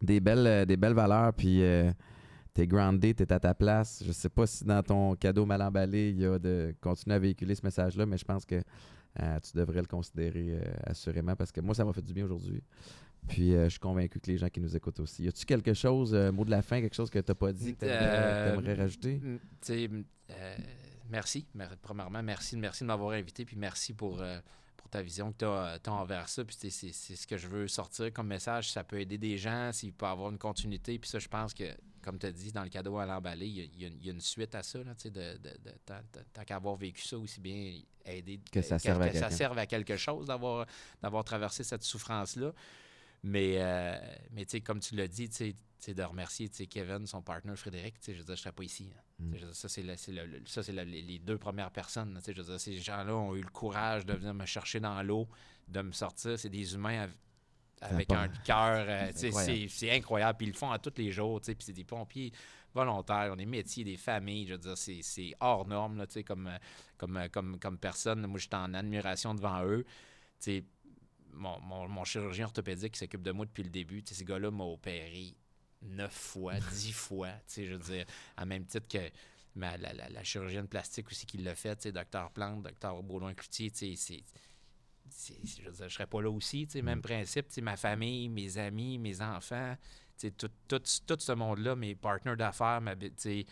des 0.00 0.20
belles, 0.20 0.46
euh, 0.46 0.64
des 0.64 0.76
belles 0.76 0.94
valeurs. 0.94 1.32
Puis 1.32 1.62
euh, 1.62 1.92
t'es 2.54 2.66
groundé, 2.66 3.14
t'es 3.14 3.32
à 3.32 3.38
ta 3.38 3.54
place. 3.54 4.02
Je 4.04 4.10
sais 4.12 4.28
pas 4.28 4.46
si 4.46 4.64
dans 4.64 4.82
ton 4.82 5.14
cadeau 5.14 5.46
mal 5.46 5.62
emballé, 5.62 6.10
il 6.10 6.18
y 6.20 6.26
a 6.26 6.38
de 6.38 6.74
continuer 6.80 7.14
à 7.16 7.18
véhiculer 7.18 7.54
ce 7.54 7.62
message-là, 7.64 8.04
mais 8.06 8.18
je 8.18 8.24
pense 8.24 8.44
que 8.44 8.56
euh, 9.20 9.38
tu 9.40 9.56
devrais 9.56 9.80
le 9.80 9.86
considérer 9.86 10.58
assurément 10.84 11.36
parce 11.36 11.52
que 11.52 11.60
moi, 11.60 11.74
ça 11.74 11.84
m'a 11.84 11.92
fait 11.92 12.02
du 12.02 12.12
bien 12.14 12.24
aujourd'hui. 12.24 12.62
Puis 13.28 13.54
euh, 13.54 13.64
je 13.64 13.70
suis 13.70 13.78
convaincu 13.80 14.18
que 14.20 14.26
les 14.30 14.36
gens 14.38 14.48
qui 14.48 14.60
nous 14.60 14.74
écoutent 14.76 15.00
aussi. 15.00 15.24
Y 15.24 15.28
a-tu 15.28 15.44
quelque 15.46 15.74
chose, 15.74 16.12
euh, 16.14 16.32
mot 16.32 16.44
de 16.44 16.50
la 16.50 16.62
fin, 16.62 16.80
quelque 16.80 16.94
chose 16.96 17.10
que 17.10 17.18
t'as 17.20 17.34
pas 17.34 17.52
dit, 17.52 17.74
que 17.76 17.86
Euh, 17.86 18.74
rajouter? 18.76 19.20
Tu 19.20 19.38
sais, 19.60 19.88
mm, 19.88 20.04
euh, 20.30 20.56
merci. 21.08 21.46
Mer- 21.54 21.76
Premièrement, 21.80 22.22
merci, 22.22 22.56
merci 22.56 22.82
de 22.84 22.88
m'avoir 22.88 23.12
invité, 23.12 23.44
puis 23.44 23.56
merci 23.56 23.92
pour, 23.94 24.22
pour 24.76 24.88
ta 24.90 25.02
vision 25.02 25.32
que 25.32 25.38
tu 25.38 25.44
as, 25.44 25.78
envers 25.92 26.28
ça. 26.28 26.44
Puis 26.44 26.56
tu 26.56 26.70
c'est 26.70 26.92
ce 26.92 27.26
que 27.26 27.36
je 27.36 27.46
veux 27.46 27.68
sortir 27.68 28.12
comme 28.12 28.26
message. 28.26 28.70
Ça 28.72 28.82
peut 28.82 29.00
aider 29.00 29.18
des 29.18 29.38
gens, 29.38 29.70
s'il 29.72 29.92
peut 29.92 30.06
avoir 30.06 30.30
une 30.30 30.38
continuité. 30.38 30.98
Puis 30.98 31.08
ça, 31.08 31.18
je 31.20 31.28
pense 31.28 31.54
que, 31.54 31.64
comme 32.02 32.18
tu 32.18 32.26
as 32.26 32.32
dit, 32.32 32.50
dans 32.52 32.64
le 32.64 32.70
cadeau 32.70 32.98
à 32.98 33.06
l'emballé, 33.06 33.46
il 33.46 33.56
y 33.56 33.60
a- 33.60 33.86
y, 33.86 33.90
une- 33.90 33.98
il 34.00 34.06
y 34.06 34.10
a 34.10 34.12
une 34.12 34.20
suite 34.20 34.54
à 34.56 34.62
ça. 34.64 34.78
Là, 34.82 34.94
tu 34.96 35.02
sais, 35.02 35.10
de, 35.10 35.38
de, 35.38 35.50
de- 35.64 35.74
tant, 35.86 36.00
tant 36.32 36.42
qu'avoir 36.44 36.74
vécu 36.74 37.00
ça, 37.02 37.16
aussi 37.16 37.40
bien 37.40 37.78
aider. 38.04 38.40
Que 38.50 38.60
ça 38.62 38.80
serve 38.80 39.00
à 39.00 39.08
que 39.10 39.16
ça 39.16 39.30
serve 39.30 39.58
à 39.58 39.66
quelque 39.66 39.96
chose 39.96 40.26
d'avoir 40.26 41.24
traversé 41.24 41.62
cette 41.62 41.84
souffrance-là. 41.84 42.52
Mais, 43.24 43.54
euh, 43.58 43.96
comme 44.64 44.80
tu 44.80 44.96
l'as 44.96 45.08
dit, 45.08 45.28
tu 45.28 45.34
sais, 45.36 45.52
tu 45.52 45.58
sais, 45.78 45.94
de 45.94 46.02
remercier 46.02 46.48
Kevin, 46.48 47.06
son 47.06 47.22
partenaire 47.22 47.56
Frédéric, 47.58 47.94
je 48.06 48.12
veux 48.12 48.24
dire, 48.24 48.36
je 48.36 48.40
serais 48.40 48.52
pas 48.52 48.64
ici. 48.64 48.90
hein. 48.96 49.00
Mm. 49.18 49.30
Dire, 49.32 49.54
Ça, 49.54 49.68
c'est 49.68 49.82
le- 49.82 49.96
c'est 49.96 50.12
le- 50.12 50.26
le- 50.26 50.42
ça, 50.46 50.62
c'est 50.62 50.72
le- 50.72 50.82
les 50.82 51.18
deux 51.18 51.38
premières 51.38 51.70
personnes. 51.70 52.20
Je 52.26 52.32
veux 52.32 52.42
dire, 52.44 52.60
ces 52.60 52.76
gens-là 52.78 53.14
ont 53.14 53.34
eu 53.36 53.40
le 53.42 53.50
courage 53.50 54.04
de 54.06 54.12
venir 54.14 54.34
me 54.34 54.46
chercher 54.46 54.80
dans 54.80 55.00
l'eau, 55.02 55.28
de 55.68 55.82
me 55.82 55.92
sortir. 55.92 56.38
C'est 56.38 56.48
des 56.48 56.74
humains 56.74 57.02
av- 57.04 57.14
avec 57.80 58.10
un 58.12 58.28
cœur. 58.44 58.84
euh, 58.88 59.12
incroyable. 59.28 59.68
c'est 59.70 59.90
incroyable. 59.90 60.38
Puis 60.38 60.46
ils 60.48 60.52
le 60.52 60.56
font 60.58 60.70
à 60.70 60.78
tous 60.78 60.92
les 60.96 61.10
jours. 61.12 61.40
Puis 61.40 61.54
c'est 61.60 61.72
des 61.72 61.84
pompiers 61.84 62.32
volontaires, 62.74 63.30
on 63.32 63.36
des 63.36 63.46
métiers, 63.46 63.84
des 63.84 63.96
familles. 63.96 64.46
Je 64.46 64.52
veux 64.52 64.58
dire, 64.58 64.76
c'est 64.78 65.34
hors 65.40 65.66
norme 65.66 65.98
là, 65.98 66.06
comme, 66.24 66.46
euh, 66.48 66.58
comme, 66.96 67.16
euh, 67.16 67.28
comme, 67.28 67.58
comme 67.58 67.78
personne. 67.78 68.24
Moi, 68.26 68.38
j'étais 68.38 68.56
en 68.56 68.72
admiration 68.74 69.34
devant 69.34 69.64
eux. 69.64 69.84
Mon, 71.32 71.60
mon- 71.60 71.88
mon 71.88 72.04
chirurgien 72.04 72.46
orthopédique 72.46 72.92
qui 72.94 72.98
s'occupe 73.00 73.22
de 73.22 73.32
moi 73.32 73.46
depuis 73.46 73.62
le 73.62 73.70
début, 73.70 74.02
tu 74.02 74.14
sais, 74.14 74.20
ce 74.20 74.24
gars-là 74.24 74.50
m'a 74.50 74.64
opéré 74.64 75.34
neuf 75.82 76.12
fois, 76.12 76.54
dix 76.72 76.92
fois, 76.92 77.30
je 77.56 77.62
veux 77.72 77.78
dire, 77.78 78.04
à 78.36 78.44
même 78.44 78.64
titre 78.66 78.86
que 78.88 79.10
ma- 79.56 79.76
la, 79.76 79.92
la- 79.92 80.08
la 80.08 80.24
chirurgienne 80.24 80.68
plastique 80.68 81.08
aussi 81.08 81.26
qui 81.26 81.38
l'a 81.38 81.54
fait, 81.54 81.86
docteur 81.88 82.30
Plante, 82.32 82.62
docteur 82.62 83.02
Baudouin-Cloutier, 83.02 83.70
c'est... 83.74 84.22
Je 85.10 85.70
je 85.84 85.88
serais 85.88 86.06
pas 86.06 86.22
là 86.22 86.30
aussi, 86.30 86.66
même 86.82 87.02
principe, 87.02 87.48
tu 87.48 87.54
sais, 87.54 87.60
ma 87.60 87.76
famille, 87.76 88.28
mes 88.28 88.56
amis, 88.56 88.98
mes 88.98 89.20
enfants, 89.20 89.76
tout, 90.38 90.48
tout, 90.68 90.78
tout 91.06 91.16
ce 91.18 91.32
monde-là, 91.32 91.76
mes 91.76 91.94
partenaires 91.94 92.36
d'affaires, 92.36 92.80
ma, 92.80 92.94
c'est 93.16 93.44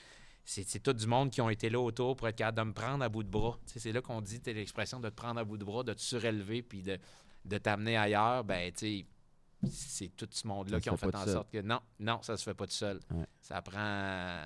c'est 0.44 0.82
tout 0.82 0.92
du 0.94 1.06
monde 1.06 1.30
qui 1.30 1.40
ont 1.40 1.50
été 1.50 1.68
là 1.68 1.78
autour 1.78 2.16
pour 2.16 2.26
être 2.28 2.36
capable 2.36 2.58
de 2.58 2.62
me 2.64 2.72
prendre 2.72 3.04
à 3.04 3.08
bout 3.08 3.22
de 3.22 3.28
bras. 3.28 3.58
C'est 3.66 3.92
là 3.92 4.00
qu'on 4.00 4.20
dit, 4.20 4.40
l'expression 4.46 4.98
de 4.98 5.08
te 5.08 5.14
prendre 5.14 5.38
à 5.38 5.44
bout 5.44 5.58
de 5.58 5.64
bras, 5.64 5.84
de 5.84 5.92
te 5.92 6.00
surélever, 6.00 6.62
puis 6.62 6.82
de, 6.82 6.98
de 7.44 7.58
t'amener 7.58 7.96
ailleurs, 7.96 8.44
ben, 8.44 8.72
tu 8.72 9.06
c'est 9.68 10.16
tout 10.16 10.28
ce 10.30 10.46
monde-là 10.46 10.80
qui 10.80 10.88
ont 10.88 10.96
fait 10.96 11.14
en 11.14 11.24
seul. 11.24 11.34
sorte 11.34 11.50
que 11.50 11.60
non, 11.60 11.80
non, 11.98 12.22
ça 12.22 12.36
se 12.36 12.44
fait 12.44 12.54
pas 12.54 12.66
tout 12.66 12.72
seul. 12.72 12.98
Ouais. 13.10 13.26
Ça 13.42 13.60
prend 13.60 14.38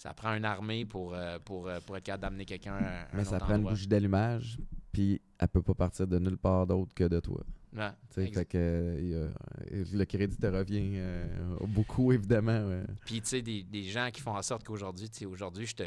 ça 0.00 0.14
prend 0.14 0.34
une 0.34 0.46
armée 0.46 0.86
pour, 0.86 1.12
euh, 1.12 1.38
pour, 1.44 1.68
euh, 1.68 1.78
pour 1.84 1.94
être 1.94 2.04
capable 2.04 2.22
d'amener 2.22 2.46
quelqu'un 2.46 2.72
à 2.72 3.02
un 3.02 3.06
Mais 3.12 3.24
ça 3.24 3.38
prend 3.38 3.56
une 3.56 3.64
bougie 3.64 3.86
d'allumage, 3.86 4.58
puis 4.92 5.20
elle 5.38 5.48
peut 5.48 5.60
pas 5.60 5.74
partir 5.74 6.06
de 6.06 6.18
nulle 6.18 6.38
part 6.38 6.66
d'autre 6.66 6.94
que 6.94 7.04
de 7.04 7.20
toi. 7.20 7.44
Ouais, 7.76 7.90
fait 8.08 8.46
que, 8.46 9.30
le 9.70 10.04
crédit 10.04 10.38
te 10.38 10.46
revient 10.46 10.92
euh, 10.94 11.56
beaucoup, 11.66 12.12
évidemment. 12.12 12.66
ouais. 12.66 12.82
Puis, 13.04 13.20
tu 13.20 13.28
sais, 13.28 13.42
des, 13.42 13.62
des 13.62 13.84
gens 13.84 14.08
qui 14.10 14.22
font 14.22 14.34
en 14.34 14.42
sorte 14.42 14.64
qu'aujourd'hui, 14.64 15.10
tu 15.10 15.18
sais, 15.18 15.26
aujourd'hui, 15.26 15.66
je 15.66 15.76
te, 15.76 15.84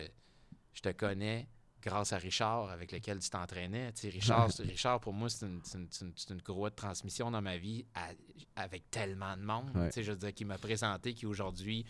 je 0.73 0.81
te 0.81 0.89
connais 0.89 1.47
grâce 1.83 2.13
à 2.13 2.17
Richard 2.17 2.69
avec 2.71 2.91
lequel 2.91 3.19
tu 3.19 3.29
t'entraînais. 3.29 3.91
Tu 3.93 4.01
sais, 4.01 4.09
Richard, 4.09 4.49
Richard, 4.59 4.99
pour 5.01 5.11
moi, 5.13 5.29
c'est 5.29 5.45
une, 5.45 5.59
une, 5.75 6.13
une- 6.31 6.41
courroie 6.41 6.69
de 6.69 6.75
transmission 6.75 7.29
dans 7.29 7.41
ma 7.41 7.57
vie 7.57 7.85
à- 7.93 8.11
avec 8.55 8.89
tellement 8.89 9.35
de 9.35 9.41
monde. 9.43 9.69
Ouais. 9.75 9.87
Tu 9.89 9.95
sais, 9.95 10.03
je 10.03 10.11
veux 10.11 10.17
dire, 10.17 10.33
qui 10.33 10.45
m'a 10.45 10.57
présenté, 10.57 11.13
qui 11.13 11.25
aujourd'hui 11.25 11.85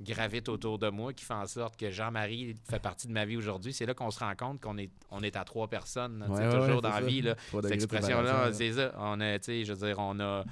gravite 0.00 0.48
autour 0.50 0.78
de 0.78 0.90
moi, 0.90 1.12
qui 1.14 1.24
fait 1.24 1.32
en 1.34 1.46
sorte 1.46 1.76
que 1.78 1.90
Jean-Marie 1.90 2.54
fait 2.68 2.78
partie 2.80 3.06
de 3.06 3.12
ma 3.12 3.24
vie 3.24 3.36
aujourd'hui. 3.36 3.72
C'est 3.72 3.86
là 3.86 3.94
qu'on 3.94 4.10
se 4.10 4.18
rend 4.18 4.34
compte 4.36 4.60
qu'on 4.60 4.76
est, 4.76 4.90
on 5.10 5.22
est 5.22 5.36
à 5.36 5.44
trois 5.44 5.68
personnes. 5.68 6.18
là, 6.18 6.26
Ouais, 6.28 6.46
ouais, 6.48 6.58
toujours 6.66 6.82
dans 6.82 6.90
la 6.90 7.00
vie. 7.00 7.22
Là, 7.22 7.34
cette 7.50 7.70
expression-là, 7.70 8.52
c'est 8.52 8.72
ça. 8.72 8.94
On 8.98 9.20
a, 9.20 9.38
tu 9.38 9.44
sais, 9.44 9.64
je 9.64 9.72
veux 9.72 9.86
dire, 9.86 9.98
on 9.98 10.20
a, 10.20 10.44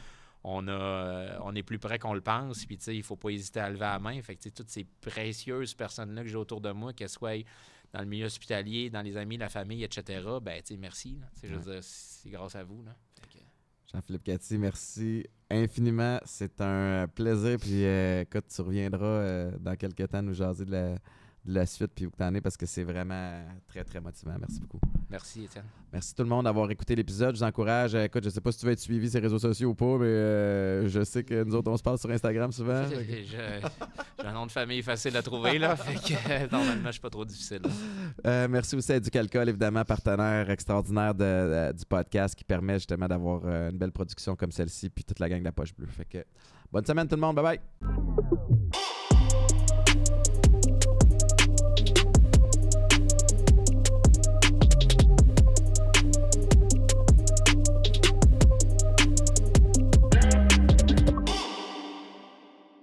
on 0.45 0.67
a, 0.69 0.71
euh, 0.73 1.39
on 1.43 1.55
est 1.55 1.63
plus 1.63 1.79
près 1.79 1.99
qu'on 1.99 2.15
le 2.15 2.21
pense. 2.23 2.65
Puis, 2.65 2.79
tu 2.79 2.85
sais, 2.85 2.97
il 2.97 3.03
faut 3.03 3.17
pas 3.17 3.31
hésiter 3.31 3.61
à 3.61 3.69
lever 3.69 3.81
la 3.81 3.99
main. 3.99 4.21
Fait 4.23 4.37
que, 4.37 4.49
toutes 4.49 4.71
ces 4.71 4.85
précieuses 5.03 5.75
personnes-là 5.75 6.23
que 6.23 6.29
j'ai 6.29 6.37
autour 6.37 6.61
de 6.63 6.71
moi, 6.71 6.93
qu'elles 6.95 7.09
soient 7.11 7.33
dans 7.95 8.01
le 8.01 8.07
milieu 8.07 8.27
hospitalier, 8.27 8.91
dans 8.91 9.03
les 9.03 9.17
amis, 9.17 9.37
la 9.37 9.49
famille, 9.49 9.85
etc., 9.85 10.21
ben, 10.43 10.61
tu 10.61 10.75
sais, 10.75 10.77
merci. 10.77 11.17
là. 11.21 11.27
Tu 11.35 11.41
sais, 11.41 11.49
Je 11.49 11.55
veux 11.55 11.73
dire, 11.73 11.83
c'est 11.83 12.29
grâce 12.29 12.57
à 12.57 12.65
vous. 12.65 12.83
Là. 12.83 12.95
Jean-Philippe 13.93 14.25
Cathy, 14.25 14.59
merci 14.59 15.25
infiniment. 15.49 16.19
C'est 16.25 16.61
un 16.61 17.07
plaisir. 17.07 17.57
Puis, 17.61 17.85
euh, 17.85 18.23
écoute, 18.23 18.47
tu 18.53 18.61
reviendras 18.63 19.07
euh, 19.07 19.53
dans 19.61 19.77
quelques 19.77 20.09
temps 20.09 20.23
nous 20.23 20.35
jaser 20.35 20.65
de 20.65 20.73
la, 20.73 20.99
de 21.45 21.55
la 21.55 21.67
suite, 21.67 21.91
puis 21.95 22.07
où 22.07 22.11
tu 22.17 22.23
en 22.23 22.35
es, 22.35 22.41
parce 22.41 22.57
que 22.57 22.65
c'est 22.67 22.85
vraiment 22.85 23.43
très, 23.69 23.85
très 23.85 24.01
motivant. 24.01 24.35
Merci 24.41 24.61
beaucoup. 24.61 24.81
merci, 25.11 25.45
Étienne. 25.45 25.65
Merci 25.93 26.15
tout 26.15 26.23
le 26.23 26.29
monde 26.29 26.45
d'avoir 26.45 26.71
écouté 26.71 26.97
l'épisode. 26.97 27.35
Je 27.35 27.41
vous 27.41 27.45
encourage. 27.47 27.95
euh, 27.95 28.05
écoute, 28.05 28.25
je 28.25 28.31
sais 28.31 28.41
pas 28.41 28.51
si 28.51 28.59
tu 28.61 28.67
vas 28.67 28.73
être 28.73 28.81
suivi 28.81 29.09
sur 29.11 29.21
les 29.21 29.27
réseaux 29.27 29.39
sociaux 29.39 29.71
ou 29.71 29.75
pas, 29.75 29.99
mais 29.99 30.07
euh, 30.07 30.89
je 30.89 31.05
sais 31.05 31.23
que 31.23 31.45
nous 31.45 31.55
autres, 31.55 31.71
on 31.71 31.77
se 31.77 31.83
parle 31.83 31.99
sur 31.99 32.11
Instagram 32.11 32.51
souvent. 32.51 32.85
J'ai 32.89 34.27
un 34.27 34.33
nom 34.33 34.47
de 34.47 34.53
famille 34.53 34.83
facile 34.83 35.17
à 35.17 35.23
trouver, 35.23 35.59
là. 35.59 35.77
Fait 35.77 35.95
que, 36.15 36.19
euh, 36.31 36.47
normalement, 36.51 36.87
je 36.87 36.93
suis 36.93 37.01
pas 37.01 37.11
trop 37.11 37.25
difficile. 37.25 37.61
Euh, 38.27 38.49
merci 38.49 38.75
aussi 38.77 38.93
à 38.93 38.99
Ducalcol, 39.01 39.49
évidemment, 39.49 39.85
partenaire 39.85 40.49
extraordinaire 40.51 41.15
de- 41.15 41.23
de- 41.25 41.73
du 41.77 41.85
podcast 41.85 42.35
qui 42.35 42.45
permet 42.45 42.75
justement 42.75 43.07
d'avoir 43.07 43.47
une 43.47 43.77
belle 43.79 43.93
production 43.93 44.35
comme 44.35 44.51
celle-ci, 44.51 44.89
puis 44.89 45.05
toute 45.05 45.19
la 45.19 45.29
gang 45.29 45.41
de 45.41 45.45
la 45.45 45.53
poche 45.53 45.75
bleue. 45.77 45.87
Fait 45.89 46.07
que 46.07 46.25
bonne 46.73 46.87
semaine 46.87 47.07
tout 47.07 47.17
le 47.17 47.21
monde, 47.21 47.37
bye 47.37 47.59
bye! 47.83 48.94